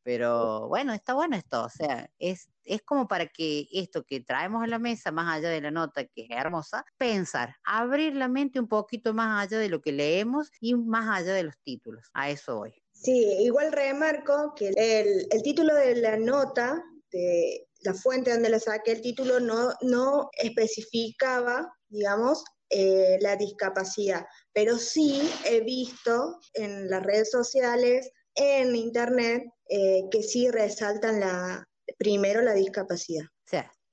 Pero 0.03 0.67
bueno, 0.67 0.93
está 0.93 1.13
bueno 1.13 1.37
esto, 1.37 1.63
o 1.63 1.69
sea, 1.69 2.09
es, 2.19 2.49
es 2.65 2.81
como 2.81 3.07
para 3.07 3.27
que 3.27 3.69
esto 3.71 4.03
que 4.03 4.19
traemos 4.19 4.61
a 4.61 4.67
la 4.67 4.77
mesa, 4.77 5.13
más 5.13 5.33
allá 5.33 5.47
de 5.47 5.61
la 5.61 5.71
nota 5.71 6.03
que 6.03 6.23
es 6.23 6.29
hermosa, 6.29 6.85
pensar, 6.97 7.55
abrir 7.63 8.13
la 8.13 8.27
mente 8.27 8.59
un 8.59 8.67
poquito 8.67 9.13
más 9.13 9.41
allá 9.41 9.59
de 9.59 9.69
lo 9.69 9.81
que 9.81 9.93
leemos 9.93 10.51
y 10.59 10.75
más 10.75 11.07
allá 11.07 11.33
de 11.33 11.43
los 11.43 11.57
títulos. 11.63 12.09
A 12.13 12.29
eso 12.29 12.57
voy. 12.57 12.73
Sí, 12.91 13.37
igual 13.39 13.71
remarco 13.71 14.53
que 14.55 14.73
el, 14.75 15.27
el 15.31 15.41
título 15.41 15.73
de 15.73 15.95
la 15.95 16.17
nota, 16.17 16.83
de 17.09 17.69
la 17.83 17.93
fuente 17.93 18.33
donde 18.33 18.49
la 18.49 18.59
saqué, 18.59 18.91
el 18.91 19.01
título 19.01 19.39
no, 19.39 19.69
no 19.81 20.29
especificaba, 20.33 21.73
digamos, 21.87 22.43
eh, 22.73 23.17
la 23.21 23.35
discapacidad, 23.35 24.25
pero 24.51 24.77
sí 24.77 25.29
he 25.45 25.61
visto 25.61 26.39
en 26.53 26.89
las 26.89 27.03
redes 27.03 27.29
sociales, 27.29 28.09
en 28.35 28.75
internet, 28.75 29.43
eh, 29.69 30.01
que 30.11 30.23
sí 30.23 30.49
resaltan 30.49 31.19
la, 31.19 31.67
primero 31.97 32.41
la 32.41 32.53
discapacidad. 32.53 33.25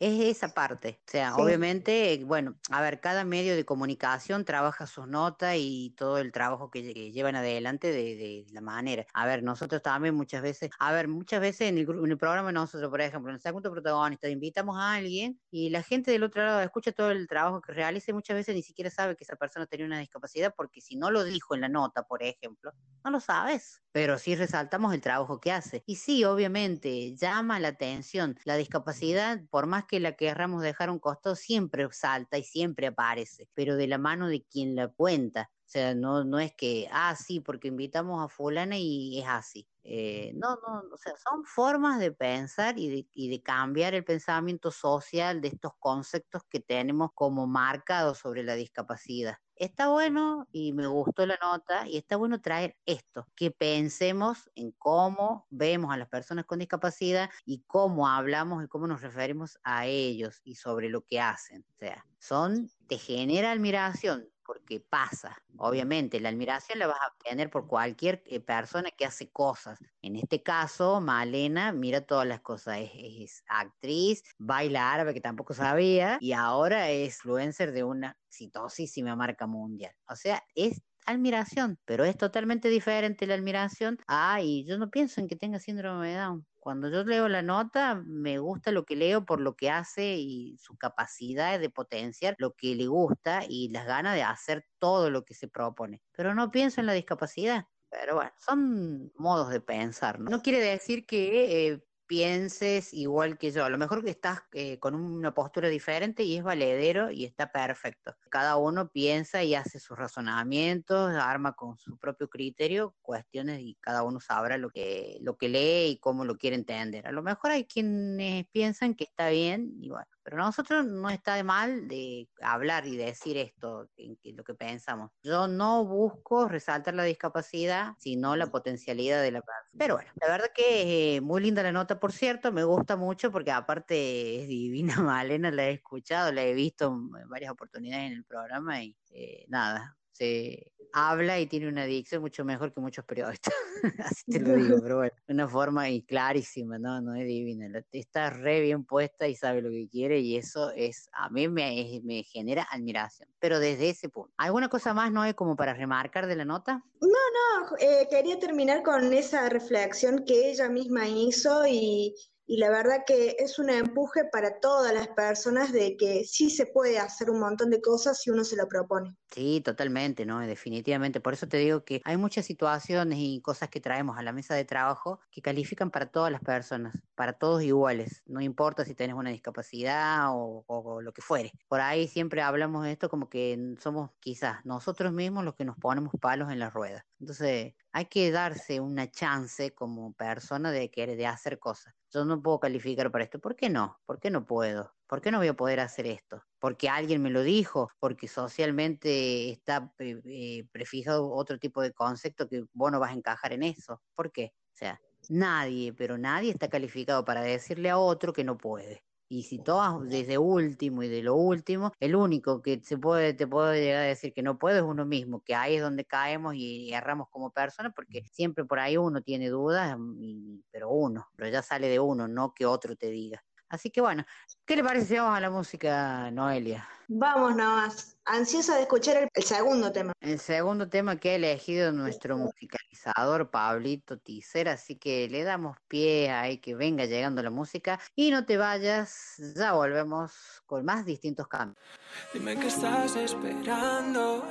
Es 0.03 0.19
esa 0.35 0.55
parte. 0.55 1.03
O 1.07 1.11
sea, 1.11 1.37
Sí. 1.37 1.37
obviamente, 1.37 2.23
bueno, 2.25 2.59
a 2.71 2.81
ver, 2.81 3.01
cada 3.03 3.23
medio 3.27 3.55
de 3.55 3.67
comunicación 3.67 4.47
trabaja 4.47 4.87
sus 4.87 5.07
notas 5.07 5.57
y 5.59 5.95
todo 5.95 6.17
el 6.17 6.33
trabajo 6.33 6.71
que, 6.71 6.95
que 6.95 7.13
llevan 7.13 7.37
adelante 7.37 7.89
de, 7.93 8.17
de 8.17 8.47
la 8.51 8.63
manera. 8.63 9.05
A 9.13 9.27
ver, 9.27 9.43
nosotros 9.43 9.83
también 9.83 10.15
muchas 10.15 10.41
veces, 10.41 10.71
a 10.79 10.91
ver, 10.95 11.07
muchas 11.09 11.43
veces 11.43 11.69
en 11.69 11.77
el, 11.77 11.87
en 11.87 12.11
el 12.13 12.17
programa 12.17 12.51
nosotros, 12.51 12.89
por 12.89 13.03
ejemplo, 13.03 13.29
en 13.31 13.35
el 13.35 13.43
segundo 13.43 13.71
protagonista, 13.71 14.27
invitamos 14.31 14.79
a 14.79 14.95
alguien 14.95 15.39
y 15.51 15.69
la 15.69 15.83
gente 15.83 16.11
del 16.13 16.23
otro 16.23 16.43
lado 16.47 16.63
escucha 16.63 16.93
todo 16.93 17.11
el 17.11 17.29
trabajo 17.29 17.61
que 17.61 17.73
realiza 17.75 18.11
y 18.11 18.15
muchas 18.15 18.37
veces 18.37 18.55
ni 18.55 18.63
siquiera 18.63 18.89
sabe 18.91 19.17
que 19.17 19.25
esa 19.25 19.37
persona 19.37 19.67
tenía 19.67 19.85
una 19.85 19.99
discapacidad 20.01 20.55
porque 20.57 20.81
si 20.81 20.97
no 20.97 21.11
lo 21.11 21.25
dijo 21.25 21.55
en 21.55 21.61
la 21.61 21.69
nota, 21.69 22.05
por 22.05 22.23
ejemplo, 22.23 22.73
no 23.05 23.11
lo 23.11 23.21
sabes, 23.21 23.83
pero 23.93 24.19
sí 24.19 24.35
resaltamos 24.37 24.95
el 24.95 25.01
trabajo 25.01 25.41
que 25.41 25.53
hace. 25.53 25.83
Y 25.87 25.97
sí, 25.97 26.25
obviamente, 26.25 27.17
llama 27.17 27.59
la 27.61 27.69
atención. 27.69 28.37
La 28.45 28.57
discapacidad, 28.57 29.41
por 29.51 29.67
más 29.67 29.85
que 29.91 30.01
la 30.01 30.13
querramos 30.17 30.63
dejar 30.63 30.89
a 30.91 30.93
un 30.93 31.01
costado, 31.01 31.35
siempre 31.37 31.89
salta 31.93 32.39
y 32.39 32.45
siempre 32.45 32.87
aparece, 32.89 33.49
pero 33.55 33.77
de 33.77 33.89
la 33.89 33.99
mano 33.99 34.29
de 34.29 34.45
quien 34.45 34.77
la 34.77 34.89
cuenta. 34.89 35.51
O 35.67 35.69
sea, 35.73 35.95
no, 35.95 36.25
no 36.25 36.39
es 36.41 36.53
que, 36.57 36.89
ah, 36.93 37.15
sí, 37.17 37.41
porque 37.41 37.69
invitamos 37.69 38.25
a 38.25 38.29
fulana 38.29 38.77
y 38.79 39.21
es 39.21 39.27
así. 39.29 39.69
Eh, 39.83 40.33
no, 40.35 40.57
no, 40.57 40.83
o 40.93 40.97
sea, 40.97 41.15
son 41.17 41.45
formas 41.45 41.99
de 42.01 42.13
pensar 42.13 42.79
y 42.79 42.89
de, 42.91 43.09
y 43.13 43.31
de 43.31 43.43
cambiar 43.43 43.95
el 43.95 44.05
pensamiento 44.05 44.71
social 44.71 45.41
de 45.41 45.49
estos 45.49 45.73
conceptos 45.79 46.43
que 46.51 46.61
tenemos 46.61 47.11
como 47.15 47.47
marcados 47.47 48.19
sobre 48.19 48.43
la 48.43 48.55
discapacidad. 48.55 49.37
Está 49.61 49.89
bueno 49.89 50.49
y 50.53 50.73
me 50.73 50.87
gustó 50.87 51.27
la 51.27 51.37
nota 51.37 51.87
y 51.87 51.99
está 51.99 52.17
bueno 52.17 52.41
traer 52.41 52.79
esto, 52.87 53.27
que 53.37 53.51
pensemos 53.51 54.51
en 54.55 54.73
cómo 54.73 55.47
vemos 55.51 55.93
a 55.93 55.99
las 55.99 56.09
personas 56.09 56.47
con 56.47 56.61
discapacidad 56.61 57.29
y 57.45 57.63
cómo 57.67 58.09
hablamos 58.09 58.65
y 58.65 58.69
cómo 58.69 58.87
nos 58.87 59.03
referimos 59.03 59.59
a 59.63 59.85
ellos 59.85 60.41
y 60.45 60.55
sobre 60.55 60.89
lo 60.89 61.03
que 61.03 61.21
hacen. 61.21 61.67
O 61.75 61.79
sea, 61.79 62.07
son, 62.19 62.71
te 62.87 62.97
genera 62.97 63.53
admiración 63.53 64.31
porque 64.51 64.81
pasa. 64.81 65.41
Obviamente, 65.59 66.19
la 66.19 66.29
admiración 66.29 66.81
la 66.81 66.89
vas 66.89 66.99
a 67.01 67.07
obtener 67.07 67.51
por 67.51 67.69
cualquier 67.69 68.21
eh, 68.27 68.41
persona 68.41 68.91
que 68.91 69.05
hace 69.05 69.31
cosas. 69.31 69.79
En 70.03 70.17
este 70.17 70.43
caso, 70.43 71.01
Malena, 71.01 71.71
mira 71.71 72.01
todas 72.01 72.27
las 72.27 72.41
cosas. 72.41 72.79
Es, 72.81 72.91
es 72.95 73.45
actriz, 73.47 74.25
baila 74.39 74.93
árabe 74.93 75.15
que 75.15 75.21
tampoco 75.21 75.55
sabía 75.55 76.19
y 76.21 76.33
ahora 76.33 76.91
es 76.91 77.15
influencer 77.15 77.71
de 77.71 77.85
una 77.85 78.19
exitosísima 78.27 79.15
marca 79.15 79.47
mundial. 79.47 79.95
O 80.09 80.17
sea, 80.17 80.43
es 80.57 80.83
admiración, 81.07 81.79
pero 81.85 82.05
es 82.05 82.17
totalmente 82.17 82.71
diferente 82.71 83.29
la 83.29 83.35
admiración 83.35 83.99
a, 84.09 84.43
y 84.43 84.65
yo 84.67 84.79
no 84.79 84.91
pienso 84.91 85.21
en 85.21 85.29
que 85.29 85.37
tenga 85.37 85.61
síndrome 85.61 86.09
de 86.09 86.17
Down. 86.17 86.47
Cuando 86.61 86.91
yo 86.91 87.03
leo 87.05 87.29
la 87.29 87.43
nota, 87.43 87.95
me 87.95 88.39
gusta 88.39 88.71
lo 88.71 88.85
que 88.85 88.95
leo 88.95 89.25
por 89.25 89.41
lo 89.41 89.57
que 89.57 89.71
hace 89.71 90.17
y 90.19 90.57
su 90.59 90.77
capacidad 90.77 91.59
de 91.59 91.71
potenciar 91.71 92.35
lo 92.39 92.53
que 92.53 92.75
le 92.75 92.87
gusta 92.87 93.43
y 93.49 93.71
las 93.71 93.87
ganas 93.87 94.15
de 94.15 94.23
hacer 94.23 94.67
todo 94.79 95.11
lo 95.11 95.25
que 95.25 95.35
se 95.35 95.49
propone. 95.49 96.03
Pero 96.13 96.35
no 96.35 96.51
pienso 96.51 96.81
en 96.81 96.87
la 96.87 96.93
discapacidad. 96.93 97.65
Pero 97.91 98.17
bueno, 98.17 98.31
son 98.39 99.11
modos 99.17 99.51
de 99.51 99.61
pensar, 99.61 100.21
¿no? 100.21 100.31
No 100.31 100.43
quiere 100.43 100.61
decir 100.61 101.07
que 101.07 101.69
eh, 101.69 101.85
pienses 102.11 102.93
igual 102.93 103.39
que 103.39 103.53
yo. 103.53 103.65
A 103.65 103.71
lo 103.71 103.79
mejor 103.79 104.03
que 104.03 104.11
estás 104.11 104.43
eh, 104.51 104.81
con 104.81 104.97
una 104.97 105.33
postura 105.33 105.69
diferente 105.69 106.25
y 106.25 106.37
es 106.37 106.43
valedero 106.43 107.13
y 107.13 107.25
está 107.25 107.53
perfecto. 107.53 108.17
Cada 108.29 108.57
uno 108.57 108.89
piensa 108.89 109.45
y 109.45 109.55
hace 109.55 109.79
sus 109.79 109.97
razonamientos, 109.97 111.15
arma 111.15 111.53
con 111.53 111.79
su 111.79 111.97
propio 111.99 112.29
criterio 112.29 112.97
cuestiones 113.01 113.61
y 113.61 113.77
cada 113.81 114.03
uno 114.03 114.19
sabrá 114.19 114.59
lo 114.59 114.71
que, 114.71 115.19
lo 115.21 115.37
que 115.37 115.51
lee 115.51 115.91
y 115.93 115.99
cómo 116.01 116.25
lo 116.25 116.37
quiere 116.37 116.57
entender. 116.57 117.07
A 117.07 117.13
lo 117.13 117.23
mejor 117.23 117.53
hay 117.53 117.65
quienes 117.65 118.45
piensan 118.49 118.97
que 118.97 119.05
está 119.05 119.29
bien 119.29 119.75
y 119.81 119.91
bueno, 119.91 120.11
pero 120.23 120.37
nosotros 120.39 120.85
no 120.87 121.09
está 121.11 121.35
de 121.35 121.45
mal 121.45 121.89
de 121.89 122.29
hablar 122.43 122.87
y 122.87 122.97
decir 122.97 123.37
esto, 123.37 123.89
en 123.97 124.17
que- 124.17 124.33
lo 124.33 124.45
que 124.45 124.55
pensamos. 124.55 125.11
Yo 125.23 125.49
no 125.49 125.85
busco 125.85 126.49
resaltar 126.49 126.95
la 126.95 127.05
discapacidad, 127.05 127.95
sino 127.99 128.37
la 128.37 128.51
potencialidad 128.51 129.23
de 129.23 129.31
la 129.33 129.41
persona. 129.43 129.71
Pero 129.77 129.95
bueno, 129.97 130.11
la 130.21 130.29
verdad 130.29 130.49
que 130.55 131.17
es 131.17 131.23
muy 131.23 131.41
linda 131.43 131.63
la 131.63 131.73
nota, 131.73 131.99
por 132.01 132.13
cierto, 132.13 132.53
me 132.53 132.65
gusta 132.65 132.97
mucho 132.97 133.33
porque 133.33 133.51
aparte 133.51 134.43
es 134.43 134.49
divina 134.49 134.95
Malena, 135.03 135.51
la 135.51 135.69
he 135.69 135.73
escuchado, 135.73 136.33
la 136.33 136.43
he 136.45 136.55
visto 136.55 136.87
en 136.89 137.29
varias 137.29 137.53
oportunidades 137.53 138.11
en 138.11 138.19
el 138.19 138.25
programa 138.25 138.83
y 138.83 138.97
eh, 139.11 139.45
nada, 139.49 139.99
se 140.21 140.73
habla 140.93 141.39
y 141.41 141.47
tiene 141.47 141.69
una 141.69 141.85
dicción 141.85 142.21
mucho 142.21 142.45
mejor 142.45 142.75
que 142.75 142.81
muchos 142.81 143.05
periodistas, 143.05 143.55
así 144.05 144.25
te 144.31 144.41
lo 144.41 144.55
digo, 144.57 144.77
pero 144.83 144.97
bueno, 144.99 145.13
una 145.29 145.49
forma 145.49 145.89
y 145.89 146.03
clarísima, 146.03 146.79
no, 146.79 147.01
no 147.01 147.15
es 147.15 147.27
divina, 147.27 147.67
está 147.93 148.29
re 148.31 148.61
bien 148.61 148.85
puesta 148.85 149.29
y 149.29 149.35
sabe 149.35 149.63
lo 149.63 149.71
que 149.71 149.89
quiere 149.89 150.19
y 150.19 150.37
eso 150.37 150.73
es, 150.73 151.09
a 151.13 151.31
mí 151.31 151.49
me, 151.49 152.01
me 152.05 152.23
genera 152.25 152.67
admiración, 152.71 153.29
pero 153.39 153.61
desde 153.61 153.91
ese 153.91 154.09
punto. 154.09 154.33
¿Alguna 154.37 154.69
cosa 154.69 154.93
más, 154.93 155.11
no 155.13 155.23
hay 155.23 155.35
como 155.35 155.57
para 155.57 155.75
remarcar 155.75 156.27
de 156.27 156.37
la 156.37 156.45
nota? 156.45 156.85
No, 157.01 157.09
no, 157.09 157.77
eh, 157.79 158.07
quería 158.11 158.39
terminar 158.39 158.83
con 158.83 159.13
esa 159.13 159.49
reflexión 159.49 160.25
que 160.25 160.51
ella 160.51 160.69
misma 160.69 161.09
hizo 161.09 161.67
y, 161.67 162.15
y 162.51 162.57
la 162.57 162.69
verdad 162.69 163.05
que 163.07 163.37
es 163.39 163.61
un 163.61 163.71
empuje 163.71 164.25
para 164.25 164.59
todas 164.59 164.93
las 164.93 165.07
personas 165.07 165.71
de 165.71 165.97
que 165.97 166.25
sí 166.25 166.51
se 166.51 166.67
puede 166.67 166.99
hacer 166.99 167.31
un 167.31 167.39
montón 167.39 167.71
de 167.71 167.81
cosas 167.81 168.21
si 168.21 168.29
uno 168.29 168.43
se 168.43 168.57
lo 168.57 168.67
propone. 168.67 169.17
Sí, 169.33 169.61
totalmente, 169.61 170.27
¿no? 170.27 170.41
Definitivamente. 170.41 171.21
Por 171.21 171.35
eso 171.35 171.47
te 171.47 171.59
digo 171.59 171.85
que 171.85 172.03
hay 172.05 172.17
muchas 172.17 172.47
situaciones 172.47 173.21
y 173.21 173.41
cosas 173.41 173.69
que 173.69 173.81
traemos 173.81 174.19
a 174.19 174.25
la 174.25 174.33
mesa 174.33 174.57
de 174.57 174.65
trabajo 174.65 175.21
que 175.31 175.43
califican 175.43 175.93
para 175.93 176.11
todas 176.11 176.33
las 176.33 176.41
personas, 176.41 177.01
para 177.15 177.35
todos 177.35 177.63
iguales. 177.63 178.25
No 178.27 178.41
importa 178.41 178.85
si 178.85 178.97
tenés 178.97 179.15
una 179.15 179.31
discapacidad 179.31 180.31
o, 180.33 181.01
lo 181.01 181.13
que 181.13 181.23
fuere. 181.23 181.53
Por 181.69 181.81
ahí 181.81 182.09
siempre 182.09 182.43
hablamos 182.43 182.83
de 182.83 182.91
esto 182.91 183.09
como 183.09 183.29
que 183.29 183.77
somos 183.79 184.11
quizás 184.19 184.57
nosotros 184.65 185.13
mismos 185.13 185.45
los 185.45 185.55
que 185.55 185.65
nos 185.65 185.77
ponemos 185.79 186.13
palos 186.21 186.51
en 186.51 186.59
la 186.59 186.69
rueda. 186.69 187.07
Entonces, 187.21 187.75
hay 187.93 188.07
que 188.07 188.33
darse 188.33 188.81
una 188.81 189.09
chance 189.09 189.73
como 189.73 190.15
persona 190.15 190.73
de 190.73 190.91
querer, 190.91 191.17
de 191.17 191.29
hacer 191.29 191.61
cosas. 191.61 191.95
Yo 192.13 192.25
no 192.25 192.43
puedo 192.43 192.61
calificar 192.61 193.11
para 193.11 193.25
esto. 193.25 193.39
¿Por 193.39 193.57
qué 193.57 193.69
no? 193.69 194.01
¿Por 194.07 194.21
qué 194.21 194.31
no 194.31 194.45
puedo? 194.47 194.95
¿Por 195.07 195.21
qué 195.21 195.31
no 195.31 195.39
voy 195.39 195.49
a 195.49 195.55
poder 195.55 195.81
hacer 195.81 196.07
esto? 196.07 196.43
Porque 196.59 196.89
alguien 196.89 197.23
me 197.23 197.31
lo 197.31 197.43
dijo, 197.43 197.91
porque 197.99 198.29
socialmente 198.29 199.51
está 199.51 199.93
eh, 199.99 200.65
prefijado 200.73 201.31
otro 201.31 201.59
tipo 201.59 201.83
de 201.83 201.93
concepto 201.93 202.49
que 202.49 202.65
vos 202.73 202.93
no 202.93 203.01
vas 203.01 203.11
a 203.11 203.15
encajar 203.15 203.53
en 203.53 203.63
eso. 203.63 204.01
¿Por 204.15 204.33
qué? 204.33 204.53
O 204.73 204.77
sea, 204.77 205.01
nadie, 205.29 205.93
pero 205.93 206.19
nadie 206.19 206.51
está 206.51 206.69
calificado 206.69 207.25
para 207.25 207.43
decirle 207.43 207.91
a 207.91 207.99
otro 207.99 208.33
que 208.33 208.45
no 208.45 208.57
puede. 208.59 209.05
Y 209.33 209.45
si 209.45 209.61
tomas 209.61 210.09
desde 210.09 210.39
último 210.39 211.05
y 211.05 211.09
de 211.09 211.23
lo 211.23 211.37
último, 211.37 211.93
el 212.01 212.17
único 212.17 212.61
que 212.63 212.81
se 212.83 212.99
puede, 212.99 213.33
te 213.33 213.47
puede 213.47 213.81
llegar 213.81 214.03
a 214.03 214.07
decir 214.07 214.33
que 214.35 214.43
no 214.43 214.59
puede 214.59 214.79
es 214.79 214.83
uno 214.83 215.07
mismo, 215.07 215.41
que 215.45 215.55
ahí 215.55 215.77
es 215.77 215.83
donde 215.83 216.05
caemos 216.05 216.57
y 216.57 216.93
erramos 216.93 217.29
como 217.31 217.53
personas, 217.53 217.93
porque 217.95 218.25
siempre 218.25 218.65
por 218.65 218.81
ahí 218.81 218.97
uno 218.97 219.23
tiene 219.23 219.49
dudas, 219.49 219.97
y- 220.19 220.65
pero 220.73 220.91
uno, 220.91 221.29
pero 221.37 221.49
ya 221.49 221.63
sale 221.63 221.87
de 221.87 222.01
uno, 222.01 222.27
no 222.27 222.53
que 222.53 222.67
otro 222.67 222.97
te 222.97 223.07
diga. 223.09 223.41
Así 223.69 223.91
que 223.91 224.01
bueno, 224.01 224.25
¿qué 224.67 224.75
le 224.75 224.83
parece 224.83 225.07
si 225.07 225.15
vamos 225.17 225.37
a 225.37 225.41
la 225.41 225.51
música, 225.51 226.29
Noelia? 226.33 226.89
Vamos 227.07 227.55
nomás. 227.55 228.20
Ansiosa 228.33 228.77
de 228.77 228.83
escuchar 228.83 229.17
el, 229.17 229.29
el 229.35 229.43
segundo 229.43 229.91
tema. 229.91 230.13
El 230.21 230.39
segundo 230.39 230.89
tema 230.89 231.17
que 231.17 231.31
ha 231.31 231.35
elegido 231.35 231.91
nuestro 231.91 232.39
musicalizador 232.39 233.51
Pablito 233.51 234.19
Tizer, 234.19 234.69
así 234.69 234.95
que 234.95 235.29
le 235.29 235.43
damos 235.43 235.77
pie 235.89 236.31
ahí 236.31 236.59
que 236.59 236.77
venga 236.77 237.07
llegando 237.07 237.43
la 237.43 237.51
música 237.51 237.99
y 238.15 238.31
no 238.31 238.47
te 238.47 238.57
vayas, 238.57 239.35
ya 239.57 239.73
volvemos 239.73 240.63
con 240.65 240.85
más 240.85 241.05
distintos 241.05 241.49
cambios. 241.49 241.85
Dime 242.33 242.57
qué 242.57 242.69
estás 242.69 243.17
esperando. 243.17 244.45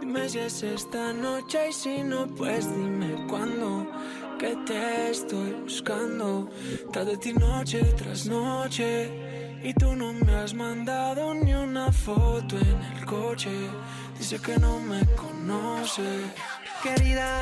Dime 0.00 0.28
si 0.28 0.40
es 0.40 0.64
esta 0.64 1.12
noche 1.12 1.68
y 1.68 1.72
si 1.72 2.02
no, 2.02 2.26
pues 2.34 2.68
dime 2.74 3.28
cuándo. 3.28 3.86
Que 4.40 4.56
te 4.66 5.10
estoy 5.10 5.52
buscando. 5.52 6.50
Tarde 6.92 7.16
ti 7.16 7.32
noche 7.32 7.80
tras 7.96 8.26
noche. 8.26 9.49
Y 9.62 9.74
tú 9.74 9.94
no 9.94 10.14
me 10.14 10.34
has 10.36 10.54
mandado 10.54 11.34
ni 11.34 11.52
una 11.52 11.92
foto 11.92 12.56
en 12.58 12.82
el 12.96 13.04
coche. 13.04 13.50
Dice 14.18 14.38
que 14.40 14.56
no 14.58 14.80
me 14.80 15.04
conoce. 15.14 16.02
Querida, 16.82 17.38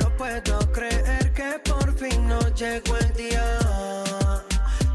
no 0.00 0.16
puedo 0.16 0.58
creer 0.72 1.32
que 1.34 1.60
por 1.68 1.94
fin 1.98 2.26
no 2.26 2.40
llegó 2.54 2.96
el 2.96 3.12
día. 3.14 3.58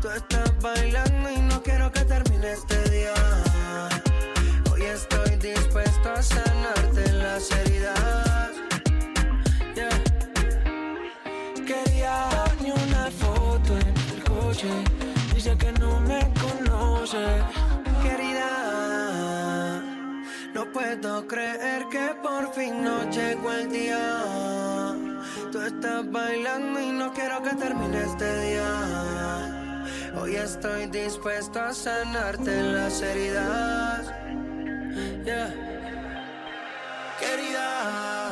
Tú 0.01 0.09
estás 0.09 0.51
bailando 0.61 1.31
y 1.31 1.37
no 1.37 1.61
quiero 1.61 1.91
que 1.91 2.05
termine 2.05 2.51
este 2.53 2.89
día. 2.89 3.13
Hoy 4.71 4.81
estoy 4.81 5.35
dispuesto 5.35 6.11
a 6.11 6.23
sanarte 6.23 6.78
Querida, 18.03 18.51
no 20.53 20.71
puedo 20.71 21.25
creer 21.27 21.87
que 21.89 22.13
por 22.21 22.53
fin 22.53 22.83
no 22.83 23.09
llegó 23.09 23.51
el 23.51 23.71
día. 23.71 24.93
Tú 25.51 25.59
estás 25.59 26.11
bailando 26.11 26.79
y 26.79 26.91
no 26.91 27.11
quiero 27.11 27.41
que 27.41 27.55
termine 27.55 28.03
este 28.03 28.41
día. 28.41 29.85
Hoy 30.21 30.35
estoy 30.35 30.85
dispuesto 30.85 31.59
a 31.59 31.73
sanarte 31.73 32.61
las 32.61 33.01
heridas. 33.01 34.13
Yeah. 35.25 35.51
Querida, 37.19 38.28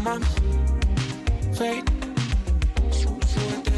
Piso 0.00 0.04
21 0.04 0.04
más. 0.04 1.56
Fake. 1.56 1.90
Sú- 2.90 3.18
súbete. 3.26 3.70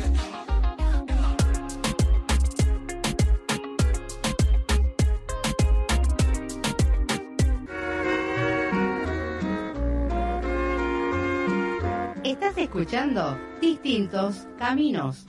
Estás 12.25 12.57
escuchando 12.57 13.37
Distintos 13.61 14.47
Caminos. 14.59 15.25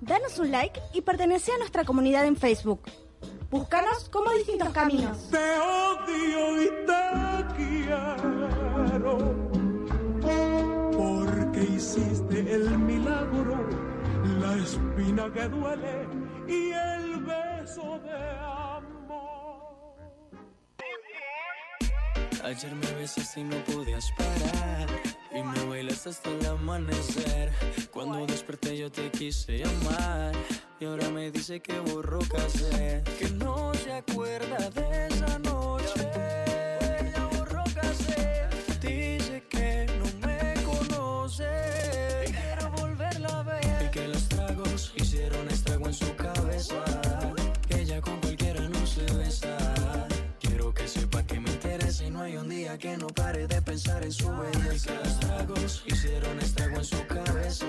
Danos 0.00 0.38
un 0.38 0.50
like 0.50 0.80
y 0.92 1.00
pertenece 1.02 1.52
a 1.52 1.58
nuestra 1.58 1.84
comunidad 1.84 2.26
en 2.26 2.36
Facebook. 2.36 2.82
Búscanos 3.54 4.08
como 4.10 4.32
Distintos 4.32 4.70
Caminos. 4.70 5.30
Te 5.30 5.60
odio 5.60 6.60
y 6.60 6.66
te 6.86 7.54
quiero 7.56 9.16
porque 10.90 11.62
hiciste 11.62 12.52
el 12.52 12.76
milagro, 12.76 13.64
la 14.40 14.56
espina 14.56 15.32
que 15.32 15.48
duele 15.48 16.08
y 16.48 16.72
el 16.72 17.20
beso 17.22 18.00
de 18.02 18.53
Ayer 22.44 22.74
me 22.74 22.92
besaste 22.92 23.40
y 23.40 23.44
no 23.44 23.56
podías 23.64 24.12
parar. 24.12 24.86
Y 25.34 25.42
me 25.42 25.64
bailaste 25.64 26.10
hasta 26.10 26.30
el 26.30 26.44
amanecer. 26.44 27.50
Cuando 27.90 28.26
desperté 28.26 28.76
yo 28.76 28.92
te 28.92 29.10
quise 29.10 29.58
llamar. 29.58 30.34
Y 30.78 30.84
ahora 30.84 31.08
me 31.08 31.30
dice 31.30 31.60
que 31.60 31.78
borró 31.80 32.18
casé, 32.18 33.02
que 33.18 33.30
no 33.30 33.72
se 33.74 33.94
acuerda 33.94 34.58
de 34.70 35.06
esa 35.06 35.38
noche. 35.38 36.10
Ya 37.14 37.26
borró 37.32 37.64
casé, 37.74 38.46
dice 38.82 39.42
que 39.48 39.86
no 39.98 40.26
me 40.26 40.52
conoce, 40.64 41.46
quiero 42.26 42.70
volverla 42.72 43.38
a 43.38 43.42
ver. 43.42 43.86
Y 43.86 43.90
que 43.90 44.06
los 44.08 44.28
tragos 44.28 44.92
hicieron 44.96 45.48
estrago 45.48 45.86
en 45.86 45.94
su 45.94 46.14
cabeza, 46.16 46.84
me 52.04 52.08
interesa 52.08 52.08
y 52.08 52.10
no 52.10 52.22
hay 52.22 52.36
un 52.36 52.48
día 52.48 52.78
que 52.78 52.96
no 52.96 53.06
pare 53.08 53.46
de 53.46 53.62
pensar 53.62 54.02
en 54.02 54.12
su 54.12 54.30
belleza. 54.30 54.92
Que 54.92 55.08
los 55.08 55.20
tragos 55.20 55.84
hicieron 55.86 56.38
estrago 56.38 56.76
en 56.76 56.84
su 56.84 57.06
cabeza, 57.06 57.66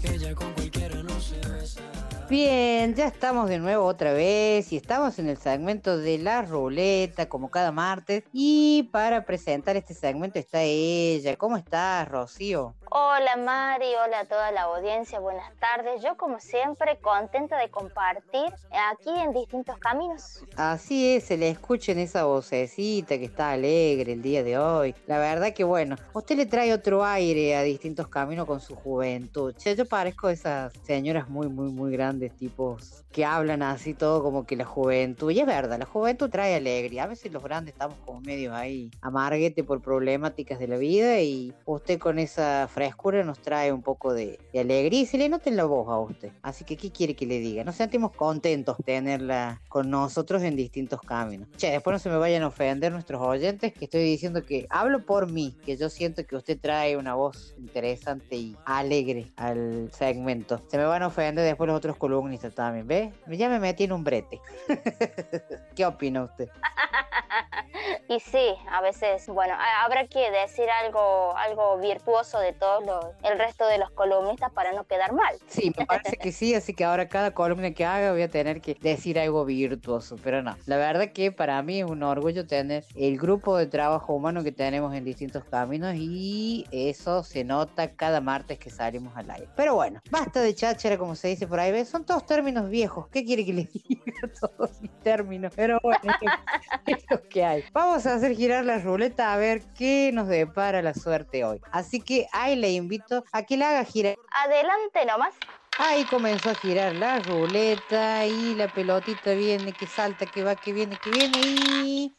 que 0.00 0.14
ella 0.14 0.34
con 0.34 0.52
cualquiera 0.52 1.02
no 1.02 1.20
se 1.20 1.36
besa. 1.48 1.80
Bien, 2.28 2.94
ya 2.94 3.06
estamos 3.06 3.48
de 3.48 3.58
nuevo 3.58 3.86
otra 3.86 4.12
vez 4.12 4.70
y 4.72 4.76
estamos 4.76 5.18
en 5.18 5.28
el 5.28 5.38
segmento 5.38 5.96
de 5.96 6.18
la 6.18 6.42
ruleta 6.42 7.26
como 7.26 7.50
cada 7.50 7.72
martes 7.72 8.24
y 8.32 8.88
para 8.92 9.24
presentar 9.24 9.76
este 9.76 9.94
segmento 9.94 10.38
está 10.38 10.62
ella. 10.62 11.36
¿Cómo 11.36 11.56
estás, 11.56 12.06
Rocío? 12.08 12.74
Hola 12.90 13.36
Mari, 13.36 13.84
hola 14.02 14.20
a 14.20 14.24
toda 14.24 14.50
la 14.50 14.62
audiencia, 14.62 15.20
buenas 15.20 15.54
tardes. 15.60 16.02
Yo 16.02 16.16
como 16.16 16.40
siempre 16.40 16.96
contenta 17.02 17.58
de 17.58 17.68
compartir 17.68 18.50
aquí 18.90 19.10
en 19.10 19.34
distintos 19.34 19.76
caminos. 19.78 20.42
Así 20.56 21.14
es, 21.14 21.24
se 21.24 21.36
le 21.36 21.50
escucha 21.50 21.92
en 21.92 21.98
esa 21.98 22.24
vocecita 22.24 23.18
que 23.18 23.26
está 23.26 23.50
alegre 23.50 24.12
el 24.12 24.22
día 24.22 24.42
de 24.42 24.56
hoy. 24.56 24.94
La 25.06 25.18
verdad 25.18 25.52
que 25.52 25.64
bueno, 25.64 25.96
usted 26.14 26.36
le 26.36 26.46
trae 26.46 26.72
otro 26.72 27.04
aire 27.04 27.56
a 27.56 27.62
distintos 27.62 28.08
caminos 28.08 28.46
con 28.46 28.60
su 28.60 28.74
juventud. 28.74 29.54
Che, 29.54 29.76
yo 29.76 29.84
parezco 29.84 30.30
esas 30.30 30.72
señoras 30.84 31.28
muy, 31.28 31.48
muy, 31.48 31.70
muy 31.70 31.92
grandes 31.92 32.34
tipos 32.36 33.04
que 33.12 33.24
hablan 33.24 33.62
así 33.62 33.94
todo 33.94 34.22
como 34.22 34.46
que 34.46 34.56
la 34.56 34.64
juventud. 34.64 35.30
Y 35.30 35.40
es 35.40 35.46
verdad, 35.46 35.78
la 35.78 35.86
juventud 35.86 36.30
trae 36.30 36.54
alegría. 36.54 37.04
A 37.04 37.08
veces 37.08 37.32
los 37.32 37.42
grandes 37.42 37.74
estamos 37.74 37.98
como 38.06 38.20
medio 38.22 38.54
ahí 38.54 38.90
amarguete 39.02 39.62
por 39.62 39.82
problemáticas 39.82 40.58
de 40.58 40.68
la 40.68 40.78
vida 40.78 41.20
y 41.20 41.52
usted 41.66 41.98
con 41.98 42.18
esa 42.18 42.66
frescura 42.78 43.24
nos 43.24 43.40
trae 43.40 43.72
un 43.72 43.82
poco 43.82 44.14
de, 44.14 44.38
de 44.52 44.60
alegría 44.60 45.00
y 45.00 45.06
se 45.06 45.18
le 45.18 45.28
nota 45.28 45.50
en 45.50 45.56
la 45.56 45.64
voz 45.64 45.88
a 45.88 45.98
usted. 45.98 46.30
Así 46.42 46.64
que, 46.64 46.76
¿qué 46.76 46.92
quiere 46.92 47.16
que 47.16 47.26
le 47.26 47.40
diga? 47.40 47.64
Nos 47.64 47.74
sentimos 47.74 48.12
contentos 48.12 48.76
tenerla 48.84 49.60
con 49.68 49.90
nosotros 49.90 50.44
en 50.44 50.54
distintos 50.54 51.00
caminos. 51.00 51.48
Che, 51.56 51.72
después 51.72 51.92
no 51.92 51.98
se 51.98 52.08
me 52.08 52.16
vayan 52.18 52.44
a 52.44 52.46
ofender 52.46 52.92
nuestros 52.92 53.20
oyentes 53.20 53.72
que 53.72 53.86
estoy 53.86 54.04
diciendo 54.04 54.44
que 54.44 54.68
hablo 54.70 55.04
por 55.04 55.28
mí, 55.28 55.56
que 55.66 55.76
yo 55.76 55.88
siento 55.90 56.24
que 56.24 56.36
usted 56.36 56.56
trae 56.60 56.96
una 56.96 57.16
voz 57.16 57.56
interesante 57.58 58.36
y 58.36 58.56
alegre 58.64 59.32
al 59.34 59.90
segmento. 59.92 60.62
Se 60.68 60.78
me 60.78 60.84
van 60.84 61.02
a 61.02 61.08
ofender 61.08 61.44
después 61.44 61.66
los 61.66 61.76
otros 61.76 61.96
columnistas 61.96 62.54
también, 62.54 62.86
¿ves? 62.86 63.12
Ya 63.26 63.48
me 63.48 63.58
metí 63.58 63.84
en 63.84 63.92
un 63.92 64.04
brete. 64.04 64.40
¿Qué 65.74 65.84
opina 65.84 66.22
usted? 66.22 66.48
Y 68.08 68.20
sí, 68.20 68.54
a 68.70 68.80
veces, 68.80 69.26
bueno, 69.28 69.54
ha- 69.54 69.84
habrá 69.84 70.06
que 70.06 70.30
decir 70.30 70.66
algo, 70.84 71.36
algo 71.36 71.78
virtuoso 71.78 72.38
de 72.40 72.52
todos 72.54 72.84
los, 72.84 73.04
el 73.22 73.38
resto 73.38 73.66
de 73.66 73.78
los 73.78 73.90
columnistas 73.90 74.50
para 74.52 74.72
no 74.72 74.84
quedar 74.84 75.12
mal. 75.12 75.36
Sí, 75.46 75.72
me 75.76 75.84
parece 75.86 76.16
que 76.16 76.32
sí, 76.32 76.54
así 76.54 76.74
que 76.74 76.84
ahora 76.84 77.08
cada 77.08 77.32
columna 77.32 77.72
que 77.72 77.84
haga 77.84 78.12
voy 78.12 78.22
a 78.22 78.30
tener 78.30 78.60
que 78.60 78.74
decir 78.80 79.18
algo 79.18 79.44
virtuoso, 79.44 80.16
pero 80.22 80.42
no. 80.42 80.56
La 80.66 80.76
verdad 80.78 81.12
que 81.12 81.32
para 81.32 81.60
mí 81.62 81.80
es 81.80 81.84
un 81.86 82.02
orgullo 82.02 82.46
tener 82.46 82.84
el 82.96 83.18
grupo 83.18 83.56
de 83.56 83.66
trabajo 83.66 84.14
humano 84.14 84.42
que 84.42 84.52
tenemos 84.52 84.94
en 84.94 85.04
distintos 85.04 85.44
caminos 85.44 85.94
y 85.96 86.66
eso 86.72 87.22
se 87.22 87.44
nota 87.44 87.94
cada 87.94 88.20
martes 88.20 88.58
que 88.58 88.70
salimos 88.70 89.14
al 89.16 89.30
aire. 89.30 89.48
Pero 89.54 89.74
bueno, 89.74 90.00
basta 90.10 90.40
de 90.40 90.54
cháchara 90.54 90.96
como 90.96 91.14
se 91.14 91.28
dice 91.28 91.46
por 91.46 91.60
ahí, 91.60 91.84
son 91.84 92.04
todos 92.04 92.24
términos 92.24 92.68
viejos, 92.70 93.08
¿qué 93.10 93.24
quiere 93.24 93.44
que 93.44 93.52
les 93.52 93.72
diga 93.72 94.12
todos 94.40 94.80
mis 94.80 94.98
términos? 95.02 95.52
Pero 95.54 95.78
bueno, 95.82 96.00
es 96.86 97.04
que 97.22 97.44
hay. 97.44 97.64
Vamos 97.72 98.06
a 98.06 98.14
hacer 98.14 98.34
girar 98.34 98.64
la 98.64 98.78
ruleta 98.78 99.32
a 99.32 99.36
ver 99.36 99.62
qué 99.76 100.10
nos 100.12 100.28
depara 100.28 100.82
la 100.82 100.94
suerte 100.94 101.44
hoy. 101.44 101.60
Así 101.72 102.00
que 102.00 102.26
ahí 102.32 102.56
le 102.56 102.70
invito 102.72 103.24
a 103.32 103.42
que 103.42 103.56
la 103.56 103.70
haga 103.70 103.84
girar. 103.84 104.16
Adelante 104.30 105.04
nomás. 105.06 105.34
Ahí 105.78 106.04
comenzó 106.06 106.50
a 106.50 106.54
girar 106.54 106.94
la 106.96 107.20
ruleta 107.20 108.26
y 108.26 108.54
la 108.56 108.66
pelotita 108.66 109.32
viene, 109.32 109.72
que 109.72 109.86
salta, 109.86 110.26
que 110.26 110.42
va, 110.42 110.56
que 110.56 110.72
viene, 110.72 110.98
que 111.02 111.10
viene 111.10 111.38
y 111.40 112.16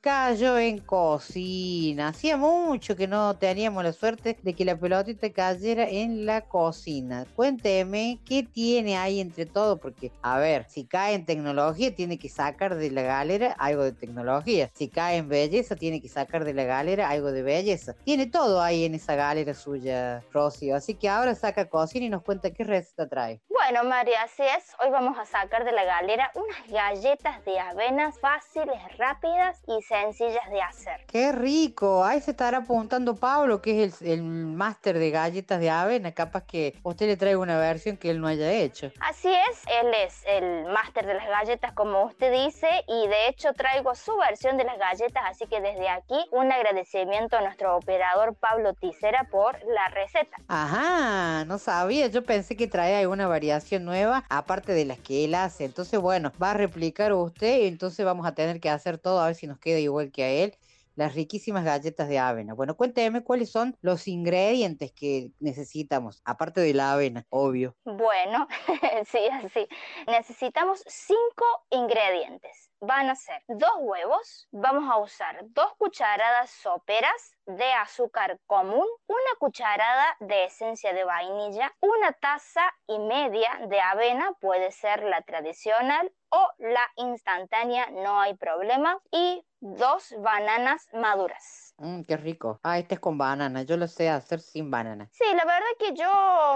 cayó 0.00 0.58
en 0.58 0.78
cocina. 0.78 2.08
Hacía 2.08 2.36
mucho 2.36 2.96
que 2.96 3.06
no 3.06 3.36
teníamos 3.36 3.84
la 3.84 3.92
suerte 3.92 4.38
de 4.42 4.54
que 4.54 4.64
la 4.64 4.76
pelotita 4.76 5.30
cayera 5.30 5.86
en 5.88 6.24
la 6.24 6.40
cocina. 6.42 7.26
Cuénteme 7.36 8.18
qué 8.24 8.42
tiene 8.42 8.96
ahí 8.96 9.20
entre 9.20 9.44
todo, 9.44 9.78
porque 9.78 10.10
a 10.22 10.38
ver, 10.38 10.66
si 10.68 10.86
cae 10.86 11.14
en 11.14 11.26
tecnología 11.26 11.94
tiene 11.94 12.18
que 12.18 12.28
sacar 12.28 12.76
de 12.76 12.90
la 12.90 13.02
galera 13.02 13.54
algo 13.58 13.82
de 13.82 13.92
tecnología. 13.92 14.70
Si 14.74 14.88
cae 14.88 15.18
en 15.18 15.28
belleza 15.28 15.76
tiene 15.76 16.00
que 16.00 16.08
sacar 16.08 16.44
de 16.44 16.54
la 16.54 16.64
galera 16.64 17.10
algo 17.10 17.30
de 17.30 17.42
belleza. 17.42 17.94
Tiene 18.04 18.26
todo 18.26 18.62
ahí 18.62 18.84
en 18.84 18.94
esa 18.94 19.14
galera 19.14 19.52
suya, 19.52 20.22
Rocío. 20.32 20.76
Así 20.76 20.94
que 20.94 21.08
ahora 21.08 21.34
saca 21.34 21.68
cocina 21.68 22.06
y 22.06 22.08
nos 22.08 22.22
cuenta 22.22 22.50
qué 22.50 22.64
receta 22.64 23.06
trae. 23.06 23.40
Bueno, 23.48 23.84
María, 23.84 24.22
así 24.22 24.42
es. 24.42 24.74
Hoy 24.82 24.90
vamos 24.90 25.18
a 25.18 25.26
sacar 25.26 25.64
de 25.64 25.72
la 25.72 25.84
galera 25.84 26.30
unas 26.34 26.66
galletas 26.68 27.44
de 27.44 27.58
avenas 27.58 28.18
fáciles, 28.18 28.78
rápidas 28.96 29.62
y 29.66 29.82
sencillas 29.90 30.48
de 30.50 30.62
hacer. 30.62 31.04
Qué 31.08 31.32
rico. 31.32 32.04
Ahí 32.04 32.20
se 32.20 32.30
estará 32.30 32.58
apuntando 32.58 33.16
Pablo, 33.16 33.60
que 33.60 33.82
es 33.82 34.00
el, 34.00 34.12
el 34.12 34.22
máster 34.22 34.98
de 34.98 35.10
galletas 35.10 35.58
de 35.58 35.68
avena. 35.68 36.12
Capaz 36.12 36.44
que 36.44 36.76
usted 36.84 37.06
le 37.06 37.16
traiga 37.16 37.38
una 37.38 37.58
versión 37.58 37.96
que 37.96 38.10
él 38.10 38.20
no 38.20 38.28
haya 38.28 38.52
hecho. 38.52 38.92
Así 39.00 39.28
es, 39.28 39.62
él 39.66 39.92
es 40.04 40.22
el 40.26 40.66
máster 40.66 41.06
de 41.06 41.14
las 41.14 41.26
galletas, 41.26 41.72
como 41.72 42.04
usted 42.04 42.32
dice, 42.32 42.68
y 42.86 43.08
de 43.08 43.28
hecho 43.28 43.52
traigo 43.52 43.94
su 43.96 44.16
versión 44.16 44.56
de 44.56 44.64
las 44.64 44.78
galletas, 44.78 45.24
así 45.26 45.46
que 45.46 45.60
desde 45.60 45.88
aquí 45.88 46.18
un 46.30 46.52
agradecimiento 46.52 47.36
a 47.36 47.40
nuestro 47.40 47.76
operador 47.76 48.34
Pablo 48.36 48.74
Ticera 48.74 49.26
por 49.30 49.58
la 49.64 49.88
receta. 49.88 50.36
Ajá, 50.46 51.44
no 51.46 51.58
sabía. 51.58 52.06
Yo 52.06 52.24
pensé 52.24 52.56
que 52.56 52.68
traía 52.68 53.00
alguna 53.00 53.26
variación 53.26 53.84
nueva, 53.84 54.24
aparte 54.28 54.72
de 54.72 54.84
las 54.84 54.98
que 55.00 55.24
él 55.24 55.34
hace. 55.34 55.64
Entonces, 55.64 55.98
bueno, 55.98 56.30
va 56.40 56.52
a 56.52 56.54
replicar 56.54 57.12
usted 57.12 57.58
y 57.62 57.66
entonces 57.66 58.06
vamos 58.06 58.24
a 58.24 58.34
tener 58.34 58.60
que 58.60 58.70
hacer 58.70 58.98
todo 58.98 59.20
a 59.20 59.26
ver 59.26 59.34
si 59.34 59.48
nos 59.48 59.58
queda 59.58 59.79
igual 59.80 60.12
que 60.12 60.24
a 60.24 60.28
él. 60.30 60.56
Las 60.96 61.14
riquísimas 61.14 61.64
galletas 61.64 62.08
de 62.08 62.18
avena. 62.18 62.52
Bueno, 62.52 62.76
cuénteme 62.76 63.22
cuáles 63.22 63.50
son 63.50 63.76
los 63.80 64.06
ingredientes 64.06 64.92
que 64.92 65.30
necesitamos, 65.38 66.20
aparte 66.24 66.60
de 66.60 66.74
la 66.74 66.92
avena, 66.92 67.26
obvio. 67.30 67.76
Bueno, 67.84 68.46
sí, 69.06 69.26
así. 69.32 69.66
Necesitamos 70.06 70.82
cinco 70.86 71.46
ingredientes. 71.70 72.70
Van 72.80 73.08
a 73.08 73.14
ser 73.14 73.42
dos 73.46 73.72
huevos, 73.78 74.48
vamos 74.50 74.90
a 74.90 74.98
usar 74.98 75.38
dos 75.48 75.72
cucharadas 75.78 76.50
soperas 76.50 77.34
de 77.46 77.72
azúcar 77.72 78.38
común, 78.46 78.86
una 79.06 79.34
cucharada 79.38 80.16
de 80.20 80.44
esencia 80.44 80.92
de 80.92 81.04
vainilla, 81.04 81.72
una 81.80 82.12
taza 82.12 82.62
y 82.86 82.98
media 82.98 83.60
de 83.68 83.80
avena, 83.80 84.32
puede 84.40 84.72
ser 84.72 85.02
la 85.02 85.22
tradicional 85.22 86.12
o 86.30 86.48
la 86.58 86.86
instantánea, 86.96 87.90
no 87.90 88.20
hay 88.20 88.34
problema, 88.34 88.98
y 89.10 89.44
dos 89.60 90.14
bananas 90.18 90.88
maduras. 90.92 91.74
Mm, 91.78 92.02
qué 92.02 92.16
rico. 92.16 92.60
Ah, 92.62 92.78
este 92.78 92.94
es 92.94 93.00
con 93.00 93.16
banana. 93.16 93.62
Yo 93.62 93.76
lo 93.76 93.86
sé 93.86 94.08
hacer 94.10 94.40
sin 94.40 94.70
banana. 94.70 95.08
Sí, 95.12 95.24
la 95.34 95.44
verdad 95.44 95.60
que 95.78 95.94
yo 95.94 96.08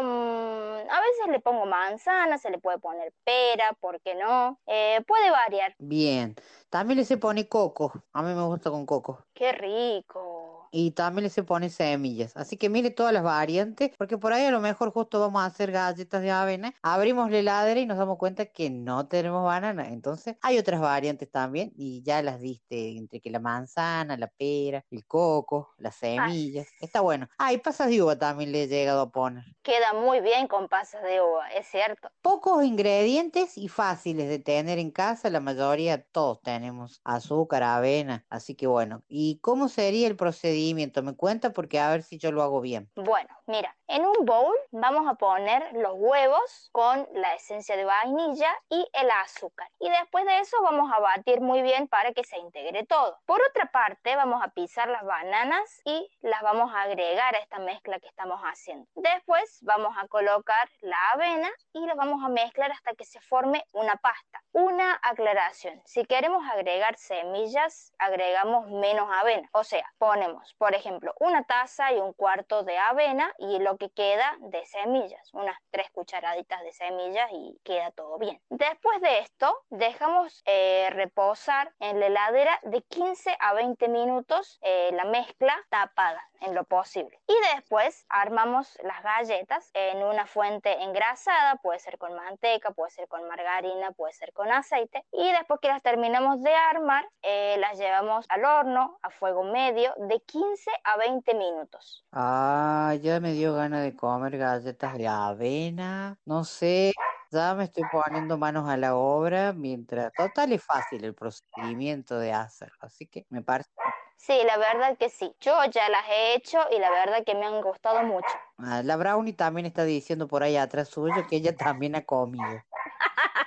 mm, 0.03 0.91
a 0.91 1.01
veces 1.01 1.29
le 1.31 1.41
pongo 1.41 1.67
manzana, 1.67 2.39
se 2.39 2.51
le 2.51 2.59
puede 2.59 2.79
poner 2.79 3.13
pera, 3.25 3.73
¿por 3.81 4.01
qué 4.01 4.15
no? 4.15 4.61
Eh, 4.67 5.03
puede 5.07 5.31
variar. 5.31 5.75
Bien. 5.79 6.35
También 6.69 6.99
le 6.99 7.05
se 7.05 7.17
pone 7.17 7.49
coco. 7.49 7.93
A 8.13 8.23
mí 8.23 8.35
me 8.35 8.43
gusta 8.43 8.71
con 8.71 8.85
coco. 8.85 9.25
Qué 9.33 9.53
rico. 9.53 10.54
Y 10.77 10.91
también 10.91 11.23
le 11.23 11.31
se 11.31 11.45
pone 11.45 11.71
semillas. 11.71 12.37
Así 12.37 12.57
que 12.57 12.69
mire 12.69 12.91
todas 12.91 13.13
las 13.13 13.23
variantes, 13.23 13.93
porque 13.97 14.19
por 14.19 14.33
ahí 14.33 14.45
a 14.45 14.51
lo 14.51 14.59
mejor 14.61 14.91
justo 14.91 15.21
vamos 15.21 15.41
a 15.41 15.47
hacer 15.47 15.71
galletas 15.71 16.21
de 16.21 16.33
avena. 16.33 16.75
Abrimos 16.83 17.31
la 17.31 17.39
heladera 17.39 17.79
y 17.79 17.87
nos 17.87 17.97
damos 17.97 18.19
cuenta 18.19 18.47
que 18.47 18.71
no 18.71 19.07
tenemos 19.07 19.45
banana. 19.45 19.91
Entonces 19.91 20.35
hay 20.43 20.59
otras 20.59 20.81
variantes 20.81 21.31
también 21.31 21.73
y 21.77 22.03
ya 22.03 22.23
las 22.23 22.41
diste 22.41 22.97
entre 22.97 23.21
que 23.21 23.31
la 23.31 23.39
manzana, 23.39 24.17
la 24.17 24.27
pera, 24.27 24.85
el 24.91 25.07
coco, 25.07 25.71
las 25.79 25.95
semillas. 25.95 26.67
Está 26.81 27.03
bueno. 27.03 27.29
Ah, 27.39 27.53
y 27.53 27.59
pasas 27.59 27.89
de 27.89 28.03
uva 28.03 28.19
también 28.19 28.51
le 28.51 28.65
he 28.65 28.67
llegado 28.67 29.03
a 29.03 29.11
poner. 29.13 29.45
Queda 29.63 29.93
muy 29.93 30.23
bien 30.23 30.49
con 30.49 30.69
pasas 30.69 31.05
de 31.05 31.21
uva, 31.21 31.51
es 31.51 31.69
cierto. 31.69 32.09
Pocos 32.21 32.65
ingredientes 32.65 33.57
y 33.57 33.69
fáciles 33.69 34.29
de 34.29 34.41
tener 34.41 34.81
en 34.81 34.91
casa, 34.91 35.31
la 35.31 35.39
mayoría 35.39 36.03
todos 36.03 36.43
tenemos 36.43 37.01
azúcar, 37.05 37.63
avena, 37.63 38.27
así 38.29 38.57
que 38.57 38.67
bueno. 38.67 39.05
¿Y 39.07 39.39
cómo 39.39 39.69
sería 39.69 40.09
el 40.09 40.17
procedimiento? 40.17 40.64
Me 40.73 41.15
cuenta 41.15 41.53
porque 41.53 41.79
a 41.79 41.91
ver 41.91 42.03
si 42.03 42.19
yo 42.19 42.33
lo 42.33 42.43
hago 42.43 42.61
bien. 42.61 42.91
Bueno, 42.95 43.29
mira, 43.47 43.77
en 43.87 44.07
un 44.07 44.25
bowl 44.25 44.55
vamos 44.71 45.07
a 45.07 45.15
poner 45.15 45.73
los 45.75 45.93
huevos 45.95 46.69
con 46.73 47.07
la 47.13 47.35
esencia 47.35 47.77
de 47.77 47.85
vainilla 47.85 48.51
y 48.69 48.89
el 48.93 49.11
azúcar. 49.11 49.69
Y 49.79 49.91
después 49.91 50.25
de 50.25 50.39
eso 50.41 50.57
vamos 50.63 50.91
a 50.93 51.01
batir 51.01 51.41
muy 51.41 51.63
bien 51.63 51.87
para 51.89 52.13
que 52.13 52.25
se 52.25 52.39
integre 52.39 52.87
todo. 52.87 53.19
Por 53.27 53.41
otra 53.43 53.67
parte, 53.67 54.17
vamos 54.17 54.43
a 54.43 54.49
pisar 54.49 54.89
las 54.89 55.05
bananas 55.05 55.83
y 55.85 56.11
las 56.23 56.43
vamos 56.43 56.73
a 56.75 56.83
agregar 56.83 57.35
a 57.35 57.39
esta 57.39 57.59
mezcla 57.59 58.01
que 58.01 58.09
estamos 58.09 58.41
haciendo. 58.41 58.87
Después 58.95 59.59
vamos 59.63 59.95
a 59.99 60.09
colocar 60.09 60.69
la 60.81 60.97
avena 61.13 61.51
y 61.73 61.85
la 61.87 61.95
vamos 61.95 62.25
a 62.25 62.29
mezclar 62.29 62.73
hasta 62.73 62.95
que 62.95 63.05
se 63.05 63.21
forme 63.21 63.65
una 63.73 63.97
pasta. 63.97 64.43
Una 64.53 64.99
aclaración, 65.03 65.83
si 65.85 66.05
queremos 66.05 66.43
agregar 66.49 66.97
semillas, 66.97 67.93
agregamos 67.99 68.69
menos 68.71 69.09
avena. 69.13 69.49
O 69.53 69.65
sea, 69.65 69.85
ponemos, 69.99 70.55
por 70.55 70.75
ejemplo, 70.75 71.13
una 71.21 71.45
taza 71.45 71.93
y 71.93 71.99
un 71.99 72.13
cuarto 72.13 72.63
de 72.63 72.79
avena 72.79 73.33
y 73.39 73.59
lo 73.59 73.74
que 73.79 73.91
queda 73.91 74.37
de 74.41 74.65
semillas, 74.67 75.33
unas 75.33 75.57
tres 75.71 75.91
cucharaditas 75.93 76.63
de 76.63 76.73
semillas 76.73 77.31
y 77.33 77.59
queda 77.65 77.91
todo 77.93 78.19
bien. 78.19 78.41
Después 78.49 79.01
de 79.01 79.21
esto, 79.21 79.55
dejamos 79.71 80.43
eh, 80.47 80.89
reposar 80.91 81.73
en 81.81 82.01
la 82.01 82.07
heladera 82.07 82.59
de 82.65 82.83
15 82.83 83.37
a 83.39 83.55
20 83.55 83.89
minutos 83.89 84.59
eh, 84.63 84.91
la 84.93 85.05
mezcla 85.05 85.57
tapada 85.69 86.23
en 86.47 86.55
lo 86.55 86.65
posible. 86.65 87.21
Y 87.27 87.35
después 87.55 88.07
armamos 88.09 88.79
las 88.83 89.03
galletas 89.03 89.71
en 89.75 90.03
una 90.03 90.27
fuente 90.27 90.83
engrasada, 90.83 91.57
puede 91.57 91.79
ser 91.79 91.99
con 91.99 92.15
manteca, 92.15 92.73
puede 92.73 92.91
ser 92.91 93.09
con 93.09 93.27
margarina, 93.29 93.93
puede 93.93 94.13
ser 94.13 94.33
con 94.33 94.51
aceite. 94.51 95.05
Y 95.13 95.33
después 95.33 95.61
que 95.61 95.69
las 95.69 95.83
terminamos 95.83 96.43
de 96.43 96.55
armar, 96.55 97.07
eh, 97.23 97.57
las 97.59 97.79
llevamos 97.79 98.27
al 98.29 98.45
horno 98.45 98.99
a 99.03 99.11
fuego 99.11 99.45
medio 99.45 99.95
de 99.97 100.21
15 100.21 100.71
a 100.85 100.97
20 100.99 101.35
minutos. 101.35 102.05
Ah, 102.13 102.95
ya 103.01 103.21
me 103.21 103.33
dio 103.33 103.55
ganas 103.55 103.83
de 103.83 103.95
comer 103.97 104.39
galletas 104.39 104.97
de 104.99 105.09
avena. 105.09 106.19
No 106.25 106.45
sé, 106.45 106.93
ya 107.35 107.55
me 107.55 107.65
estoy 107.65 107.83
poniendo 107.91 108.39
manos 108.39 108.69
a 108.69 108.77
la 108.77 108.95
obra 108.95 109.53
mientras... 109.53 110.13
Total 110.13 110.53
es 110.53 110.63
fácil 110.63 111.05
el 111.05 111.15
procedimiento 111.15 112.19
de 112.19 112.33
hacerlo, 112.33 112.77
así 112.81 113.07
que 113.07 113.27
me 113.29 113.43
parece... 113.43 113.71
Sí, 114.17 114.41
la 114.47 114.57
verdad 114.57 114.97
que 114.97 115.09
sí. 115.11 115.35
Yo 115.41 115.53
ya 115.71 115.89
las 115.89 116.09
he 116.09 116.35
hecho 116.35 116.59
y 116.71 116.79
la 116.79 116.91
verdad 116.91 117.25
que 117.25 117.35
me 117.35 117.47
han 117.47 117.61
gustado 117.61 118.03
mucho. 118.03 118.29
Ah, 118.59 118.83
la 118.83 118.97
Brownie 118.97 119.35
también 119.35 119.67
está 119.67 119.85
diciendo 119.85 120.29
por 120.29 120.43
ahí 120.43 120.57
atrás 120.57 120.89
suyo 120.89 121.27
que 121.29 121.37
ella 121.37 121.55
también 121.57 121.95
ha 121.97 122.05
comido. 122.05 122.63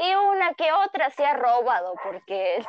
Y 0.00 0.14
una 0.14 0.54
que 0.54 0.70
otra 0.72 1.10
se 1.10 1.24
ha 1.24 1.34
robado 1.34 1.94
porque... 2.02 2.64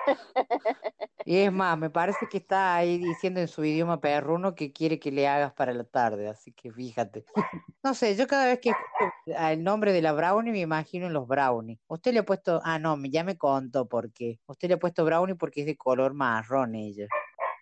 Y 1.26 1.40
es 1.40 1.52
más, 1.52 1.78
me 1.78 1.90
parece 1.90 2.28
que 2.30 2.38
está 2.38 2.76
ahí 2.76 2.98
diciendo 2.98 3.42
en 3.42 3.48
su 3.50 3.64
idioma 3.66 4.00
perruno 4.00 4.56
que 4.56 4.72
quiere 4.72 4.98
que 5.00 5.12
le 5.12 5.28
hagas 5.28 5.52
para 5.54 5.74
la 5.74 5.84
tarde, 5.84 6.30
así 6.30 6.54
que 6.54 6.72
fíjate. 6.72 7.26
No 7.84 7.94
sé, 7.94 8.16
yo 8.16 8.28
cada 8.28 8.46
vez 8.46 8.60
que 8.60 8.70
escucho 8.70 9.38
el 9.38 9.64
nombre 9.64 9.92
de 9.92 10.02
la 10.02 10.14
brownie 10.14 10.52
me 10.52 10.62
imagino 10.62 11.06
en 11.08 11.14
los 11.14 11.28
brownies. 11.28 11.80
Usted 11.88 12.14
le 12.14 12.20
ha 12.20 12.26
puesto, 12.26 12.62
ah, 12.64 12.80
no, 12.80 12.98
ya 13.04 13.24
me 13.24 13.38
contó 13.38 13.88
por 13.88 14.14
qué. 14.14 14.40
Usted 14.48 14.70
le 14.70 14.76
ha 14.76 14.80
puesto 14.80 15.04
brownie 15.04 15.36
porque 15.36 15.62
es 15.62 15.68
de 15.68 15.76
color 15.76 16.14
marrón 16.14 16.76
ella. 16.76 17.08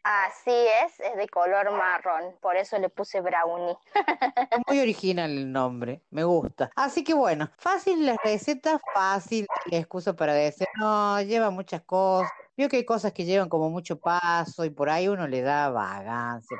Así 0.08 0.52
es, 0.52 1.00
es 1.00 1.18
de 1.18 1.28
color 1.28 1.72
marrón, 1.72 2.36
por 2.40 2.56
eso 2.56 2.78
le 2.78 2.90
puse 2.90 3.22
brownie. 3.22 3.76
Muy 4.68 4.80
original 4.80 5.32
el 5.32 5.52
nombre, 5.52 6.04
me 6.12 6.24
gusta. 6.24 6.70
Así 6.76 7.04
que 7.04 7.16
bueno, 7.16 7.50
fácil 7.58 8.06
la 8.06 8.16
receta, 8.24 8.80
fácil 8.94 9.48
la 9.66 9.78
excusa 9.80 10.16
para 10.16 10.36
decir, 10.36 10.68
no, 10.80 11.20
lleva 11.24 11.50
muchas 11.50 11.82
cosas. 11.82 12.30
Veo 12.58 12.70
que 12.70 12.78
hay 12.78 12.86
cosas 12.86 13.12
que 13.12 13.26
llevan 13.26 13.50
como 13.50 13.70
mucho 13.70 14.00
paso 14.00 14.64
y 14.64 14.70
por 14.70 14.90
ahí 14.90 15.10
uno 15.10 15.28
le 15.28 15.42
da 15.42 15.70
vagancia. 15.70 16.58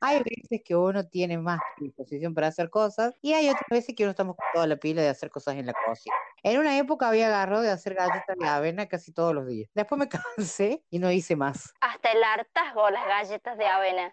Hay 0.00 0.18
veces 0.18 0.60
que 0.64 0.76
uno 0.76 1.08
tiene 1.08 1.36
más 1.38 1.58
disposición 1.78 2.32
para 2.32 2.48
hacer 2.48 2.70
cosas 2.70 3.14
y 3.22 3.32
hay 3.32 3.48
otras 3.48 3.64
veces 3.68 3.94
que 3.96 4.04
uno 4.04 4.10
estamos 4.10 4.36
con 4.36 4.44
toda 4.54 4.66
la 4.66 4.76
pila 4.76 5.02
de 5.02 5.08
hacer 5.08 5.30
cosas 5.30 5.56
en 5.56 5.66
la 5.66 5.72
cocina. 5.72 6.14
En 6.44 6.60
una 6.60 6.78
época 6.78 7.08
había 7.08 7.26
agarrado 7.26 7.62
de 7.62 7.70
hacer 7.70 7.94
galletas 7.94 8.36
de 8.38 8.46
avena 8.46 8.86
casi 8.86 9.12
todos 9.12 9.34
los 9.34 9.48
días. 9.48 9.68
Después 9.74 9.98
me 9.98 10.08
cansé 10.36 10.84
y 10.90 11.00
no 11.00 11.10
hice 11.10 11.34
más. 11.34 11.74
Hasta 11.80 12.12
el 12.12 12.22
hartazgo 12.22 12.88
las 12.90 13.04
galletas 13.06 13.58
de 13.58 13.66
avena. 13.66 14.12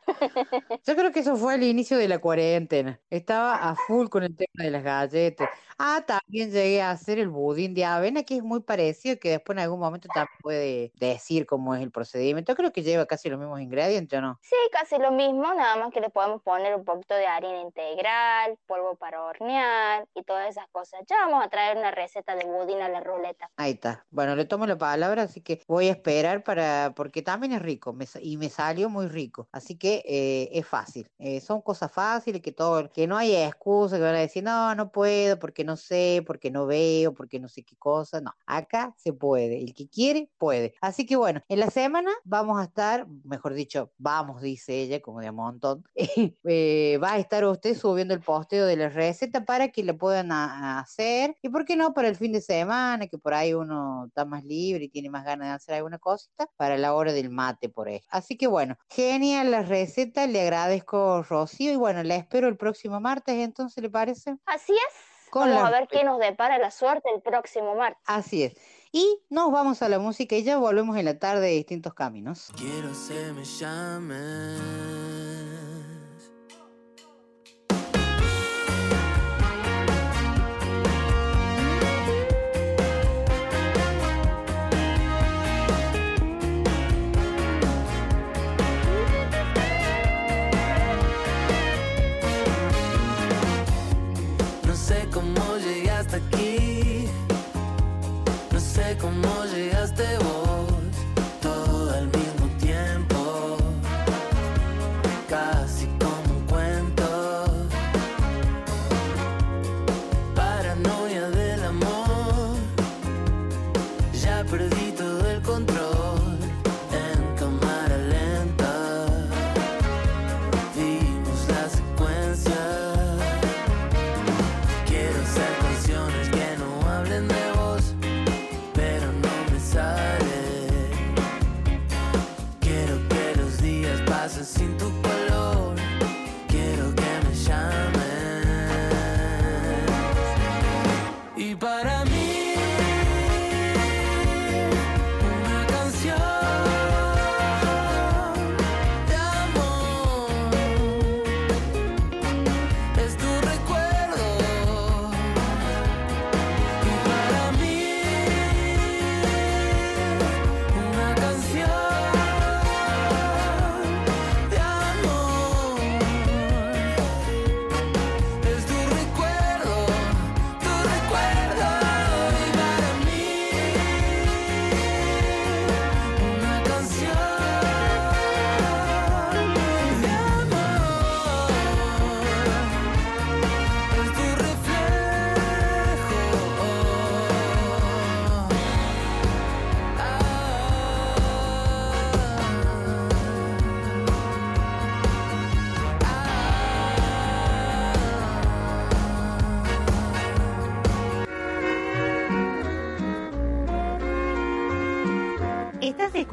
Yo 0.84 0.96
creo 0.96 1.12
que 1.12 1.20
eso 1.20 1.36
fue 1.36 1.56
el 1.56 1.64
inicio 1.64 1.98
de 1.98 2.08
la 2.08 2.18
cuarentena. 2.18 3.00
Estaba 3.12 3.70
a 3.70 3.76
full 3.76 4.08
con 4.08 4.24
el 4.24 4.36
tema 4.36 4.64
de 4.64 4.72
las 4.72 4.84
galletas. 4.84 5.50
Ah, 5.78 6.04
también 6.06 6.52
llegué 6.52 6.82
a 6.82 6.92
hacer 6.92 7.20
el 7.20 7.30
budín 7.30 7.74
de 7.74 7.86
avena, 7.86 8.24
que 8.24 8.38
es 8.38 8.44
muy 8.44 8.62
parecido, 8.62 9.18
que 9.20 9.30
después 9.32 9.56
en 9.58 9.64
algún 9.64 9.80
momento 9.80 10.10
también 10.10 10.30
puede 10.42 10.92
decir 10.96 11.46
cómo 11.46 11.76
es 11.76 11.82
el 11.82 11.92
procedimiento. 11.92 12.56
Creo 12.56 12.72
que 12.72 12.84
lleva 12.84 13.06
casi 13.06 13.30
los 13.30 13.40
mismos 13.40 13.62
ingredientes, 13.62 14.18
¿o 14.20 14.22
no? 14.22 14.42
Sí, 14.42 14.56
casi 14.74 14.98
lo 14.98 15.12
mismo, 15.12 15.54
nada 15.54 15.78
más 15.78 15.92
que 15.92 16.02
le 16.02 16.10
podemos 16.10 16.42
poner 16.44 16.76
un 16.76 16.84
poquito 16.84 17.16
de 17.16 17.26
harina 17.26 17.62
integral, 17.62 18.58
polvo 18.66 18.96
para 18.98 19.24
hornear 19.24 20.06
y 20.14 20.24
todas 20.24 20.50
esas 20.50 20.68
cosas. 20.70 21.02
Ya 21.08 21.16
vamos 21.26 21.46
a 21.46 21.50
traer 21.50 21.78
una 21.78 21.92
receta 21.92 22.36
de 22.36 22.44
budín 22.46 22.82
a 22.82 22.90
la 22.90 23.00
ruleta. 23.00 23.50
Ahí 23.56 23.72
está. 23.74 24.06
Bueno, 24.12 24.36
le 24.36 24.46
tomo 24.46 24.66
la 24.68 24.78
palabra, 24.78 25.24
así 25.24 25.42
que 25.42 25.62
voy 25.68 25.88
a 25.88 25.92
esperar 25.92 26.44
para, 26.44 26.94
porque 26.96 27.22
también 27.22 27.54
es 27.54 27.62
rico 27.62 27.94
me 27.94 28.06
y 28.22 28.36
me 28.38 28.50
salió 28.50 28.90
muy 28.90 29.08
rico. 29.08 29.48
Así 29.52 29.78
que 29.78 30.04
eh, 30.06 30.50
es 30.52 30.68
fácil. 30.68 31.10
Eh, 31.20 31.40
son 31.40 31.62
cosas 31.62 31.92
fáciles 31.92 32.42
que 32.42 32.52
todo, 32.52 32.92
que 32.92 33.08
no 33.08 33.16
hay 33.18 33.36
excusa, 33.36 33.96
que 33.98 34.02
van 34.04 34.16
a 34.16 34.20
decir, 34.20 34.44
no, 34.44 34.76
no 34.76 34.92
puedo, 34.92 35.40
porque 35.40 35.63
no 35.64 35.78
sé, 35.78 36.24
porque 36.26 36.52
no 36.52 36.66
veo, 36.66 37.14
porque 37.14 37.40
no 37.40 37.48
sé 37.48 37.64
qué 37.64 37.76
cosa. 37.78 38.22
No, 38.22 38.34
acá 38.46 38.94
se 38.98 39.14
puede. 39.14 39.62
El 39.64 39.74
que 39.74 39.88
quiere, 39.88 40.30
puede. 40.38 40.76
Así 40.82 41.06
que 41.06 41.16
bueno, 41.16 41.42
en 41.48 41.60
la 41.60 41.70
semana 41.70 42.12
vamos 42.24 42.60
a 42.60 42.66
estar, 42.66 43.08
mejor 43.24 43.54
dicho, 43.54 43.92
vamos, 43.98 44.42
dice 44.42 44.82
ella, 44.82 45.02
como 45.02 45.22
de 45.22 45.32
montón, 45.32 45.84
eh, 46.44 47.00
va 47.04 47.14
a 47.14 47.20
estar 47.20 47.46
usted 47.46 47.76
subiendo 47.78 48.14
el 48.14 48.22
posteo 48.22 48.66
de 48.66 48.76
la 48.76 48.90
receta 48.90 49.46
para 49.46 49.70
que 49.70 49.84
la 49.84 49.94
puedan 49.94 50.32
hacer. 50.32 51.36
Y 51.42 51.50
por 51.50 51.66
qué 51.66 51.76
no, 51.76 51.94
para 51.94 52.08
el 52.08 52.16
fin 52.16 52.32
de 52.32 52.42
semana, 52.42 53.08
que 53.08 53.18
por 53.18 53.34
ahí 53.34 53.54
uno 53.54 54.06
está 54.08 54.26
más 54.26 54.44
libre 54.44 54.86
y 54.86 54.90
tiene 54.90 55.10
más 55.10 55.26
ganas 55.26 55.48
de 55.48 55.54
hacer 55.54 55.76
alguna 55.76 56.00
cosita, 56.00 56.50
para 56.58 56.78
la 56.78 56.94
hora 56.94 57.14
del 57.14 57.30
mate, 57.30 57.70
por 57.70 57.88
ahí. 57.88 58.02
Así 58.10 58.38
que 58.38 58.48
bueno, 58.48 58.78
genial 58.90 59.52
la 59.52 59.64
receta, 59.64 60.28
le 60.28 60.42
agradezco, 60.42 61.24
Rocío, 61.24 61.72
y 61.72 61.76
bueno, 61.76 62.04
la 62.04 62.16
espero 62.16 62.48
el 62.48 62.58
próximo 62.58 63.00
martes, 63.00 63.36
entonces, 63.36 63.82
¿le 63.82 63.90
parece? 63.90 64.38
Así 64.46 64.74
es. 64.74 65.13
Con 65.34 65.50
Vamos 65.50 65.64
la- 65.64 65.68
a 65.68 65.80
ver 65.80 65.88
qué 65.88 66.04
nos 66.04 66.20
depara 66.20 66.60
la 66.60 66.70
suerte 66.70 67.10
el 67.12 67.20
próximo 67.20 67.74
martes. 67.74 68.00
Así 68.06 68.44
es. 68.44 68.54
Y 68.92 69.18
nos 69.32 69.52
vamos 69.52 69.82
a 69.82 69.90
la 69.90 69.98
música 69.98 70.36
y 70.36 70.44
ya 70.44 70.58
volvemos 70.60 70.96
en 70.96 71.06
la 71.06 71.18
tarde 71.18 71.48
de 71.48 71.54
distintos 71.54 71.96
caminos. 71.96 72.52
Quiero 72.56 72.90
que 73.08 73.34
me 73.34 73.44
llames. 73.44 74.62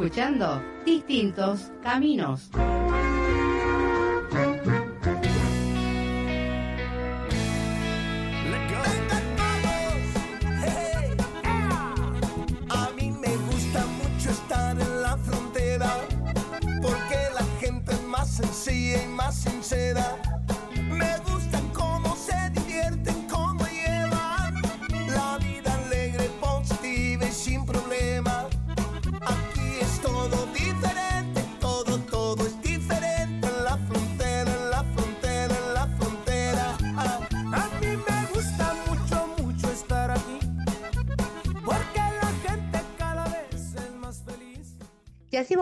Escuchando 0.01 0.63
Distintos 0.87 1.71
Caminos. 1.83 2.51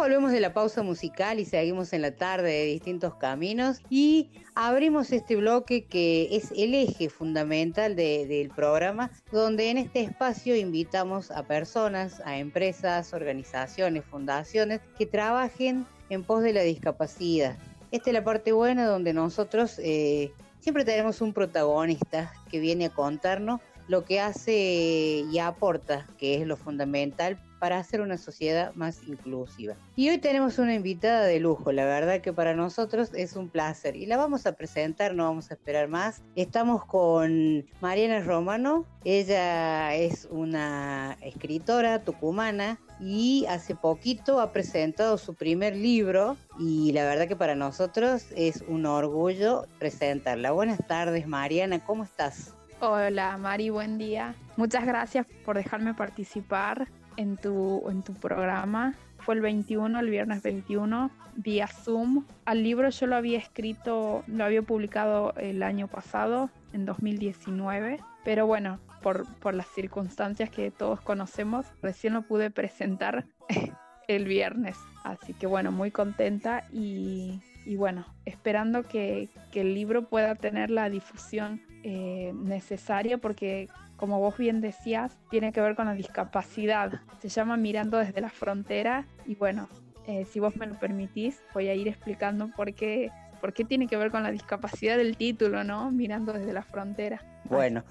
Volvemos 0.09 0.33
de 0.33 0.41
la 0.41 0.55
pausa 0.55 0.83
musical 0.83 1.39
y 1.39 1.45
seguimos 1.45 1.93
en 1.93 2.01
la 2.01 2.13
tarde 2.13 2.51
de 2.51 2.65
distintos 2.65 3.17
caminos 3.17 3.83
y 3.91 4.31
abrimos 4.55 5.13
este 5.13 5.37
bloque 5.37 5.85
que 5.85 6.35
es 6.35 6.51
el 6.57 6.73
eje 6.75 7.11
fundamental 7.11 7.95
de- 7.95 8.27
del 8.27 8.49
programa, 8.49 9.11
donde 9.31 9.69
en 9.69 9.77
este 9.77 10.01
espacio 10.01 10.57
invitamos 10.57 11.31
a 11.31 11.43
personas, 11.43 12.23
a 12.25 12.39
empresas, 12.39 13.13
organizaciones, 13.13 14.03
fundaciones 14.07 14.81
que 14.97 15.05
trabajen 15.05 15.85
en 16.09 16.25
pos 16.25 16.43
de 16.43 16.55
la 16.55 16.63
discapacidad. 16.63 17.59
Esta 17.91 18.09
es 18.09 18.15
la 18.15 18.25
parte 18.25 18.53
buena 18.53 18.87
donde 18.87 19.13
nosotros 19.13 19.79
eh, 19.79 20.33
siempre 20.61 20.87
tenemos 20.87 21.21
un 21.21 21.35
protagonista 21.35 22.33
que 22.51 22.61
viene 22.61 22.87
a 22.87 22.91
contarnos 22.95 23.61
lo 23.89 24.07
que 24.07 24.21
hace 24.21 25.25
y 25.31 25.39
aporta, 25.39 26.07
que 26.17 26.37
es 26.41 26.47
lo 26.47 26.57
fundamental 26.57 27.39
para 27.59 27.79
hacer 27.79 28.01
una 28.01 28.17
sociedad 28.17 28.75
más 28.75 29.03
inclusiva. 29.07 29.75
Y 29.97 30.09
hoy 30.09 30.19
tenemos 30.19 30.59
una 30.59 30.75
invitada 30.75 31.25
de 31.25 31.41
lujo, 31.41 31.73
la 31.73 31.85
verdad 31.85 32.21
que 32.21 32.33
para 32.33 32.55
nosotros 32.55 33.11
es 33.15 33.37
un 33.37 33.49
placer 33.49 33.97
y 33.97 34.07
la 34.07 34.17
vamos 34.17 34.47
a 34.47 34.53
presentar, 34.53 35.15
no 35.15 35.25
vamos 35.25 35.51
a 35.51 35.55
esperar 35.55 35.89
más. 35.89 36.23
Estamos 36.37 36.85
con 36.85 37.67
Mariana 37.81 38.21
Romano, 38.21 38.87
ella 39.05 39.95
es 39.95 40.29
una 40.31 41.17
escritora 41.21 42.03
tucumana 42.05 42.79
y 43.01 43.47
hace 43.49 43.75
poquito 43.75 44.41
ha 44.41 44.53
presentado 44.53 45.19
su 45.19 45.35
primer 45.35 45.77
libro 45.77 46.37
y 46.59 46.93
la 46.93 47.05
verdad 47.05 47.29
que 47.29 47.37
para 47.37 47.55
nosotros 47.55 48.27
es 48.37 48.65
un 48.67 48.87
orgullo 48.87 49.67
presentarla. 49.79 50.53
Buenas 50.53 50.85
tardes 50.87 51.27
Mariana, 51.27 51.85
¿cómo 51.85 52.05
estás? 52.05 52.55
Hola 52.81 53.37
Mari, 53.39 53.71
buen 53.71 53.99
día. 53.99 54.35
Muchas 54.57 54.87
gracias 54.87 55.27
por 55.45 55.57
dejarme 55.57 55.95
participar 55.95 56.89
en 57.19 57.37
tu, 57.37 57.83
en 57.91 58.03
tu 58.03 58.15
programa. 58.15 58.95
Fue 59.19 59.35
el 59.35 59.41
21, 59.43 59.99
el 59.99 60.09
viernes 60.09 60.43
21, 60.43 61.11
vía 61.35 61.67
Zoom. 61.67 62.25
Al 62.47 62.63
libro 62.63 62.89
yo 62.89 63.07
lo 63.07 63.17
había 63.17 63.39
escrito, 63.39 64.23
lo 64.27 64.45
había 64.45 64.63
publicado 64.63 65.35
el 65.37 65.63
año 65.63 65.89
pasado, 65.89 66.49
en 66.73 66.87
2019, 66.87 67.99
pero 68.25 68.47
bueno, 68.47 68.79
por, 69.03 69.27
por 69.41 69.55
las 69.55 69.67
circunstancias 69.67 70.49
que 70.49 70.71
todos 70.71 71.01
conocemos, 71.01 71.67
recién 71.83 72.15
lo 72.15 72.23
pude 72.23 72.51
presentar 72.51 73.27
el 74.09 74.25
viernes. 74.25 74.79
Así 75.05 75.35
que 75.35 75.47
bueno, 75.47 75.73
muy 75.73 75.91
contenta 75.91 76.67
y, 76.73 77.41
y 77.67 77.77
bueno, 77.77 78.07
esperando 78.27 78.85
que, 78.85 79.29
que, 79.51 79.63
el 79.63 79.75
libro 79.75 80.09
pueda 80.09 80.37
tener 80.37 80.71
la 80.71 80.89
difusión 80.89 81.61
eh, 81.83 82.33
necesaria 82.35 83.19
porque 83.19 83.69
como 83.99 84.21
vos 84.21 84.39
bien 84.39 84.61
decías, 84.61 85.19
tiene 85.29 85.53
que 85.53 85.61
ver 85.61 85.75
con 85.75 85.87
la 85.87 85.93
discapacidad. 85.93 87.01
Se 87.21 87.29
llama 87.29 87.57
Mirando 87.57 87.99
desde 87.99 88.21
la 88.21 88.31
frontera 88.31 89.07
y 89.27 89.35
bueno, 89.35 89.69
eh, 90.07 90.25
si 90.25 90.39
vos 90.39 90.57
me 90.57 90.67
lo 90.67 90.79
permitís, 90.79 91.43
voy 91.53 91.69
a 91.69 91.75
ir 91.75 91.89
explicando 91.89 92.49
por 92.49 92.73
qué, 92.75 93.11
por 93.41 93.53
qué 93.53 93.65
tiene 93.65 93.89
que 93.89 93.97
ver 93.97 94.13
con 94.13 94.23
la 94.23 94.31
discapacidad 94.31 94.97
del 94.97 95.17
título, 95.17 95.65
¿no? 95.65 95.91
Mirando 95.91 96.33
desde 96.33 96.53
la 96.53 96.63
frontera. 96.63 97.21
Bueno, 97.45 97.83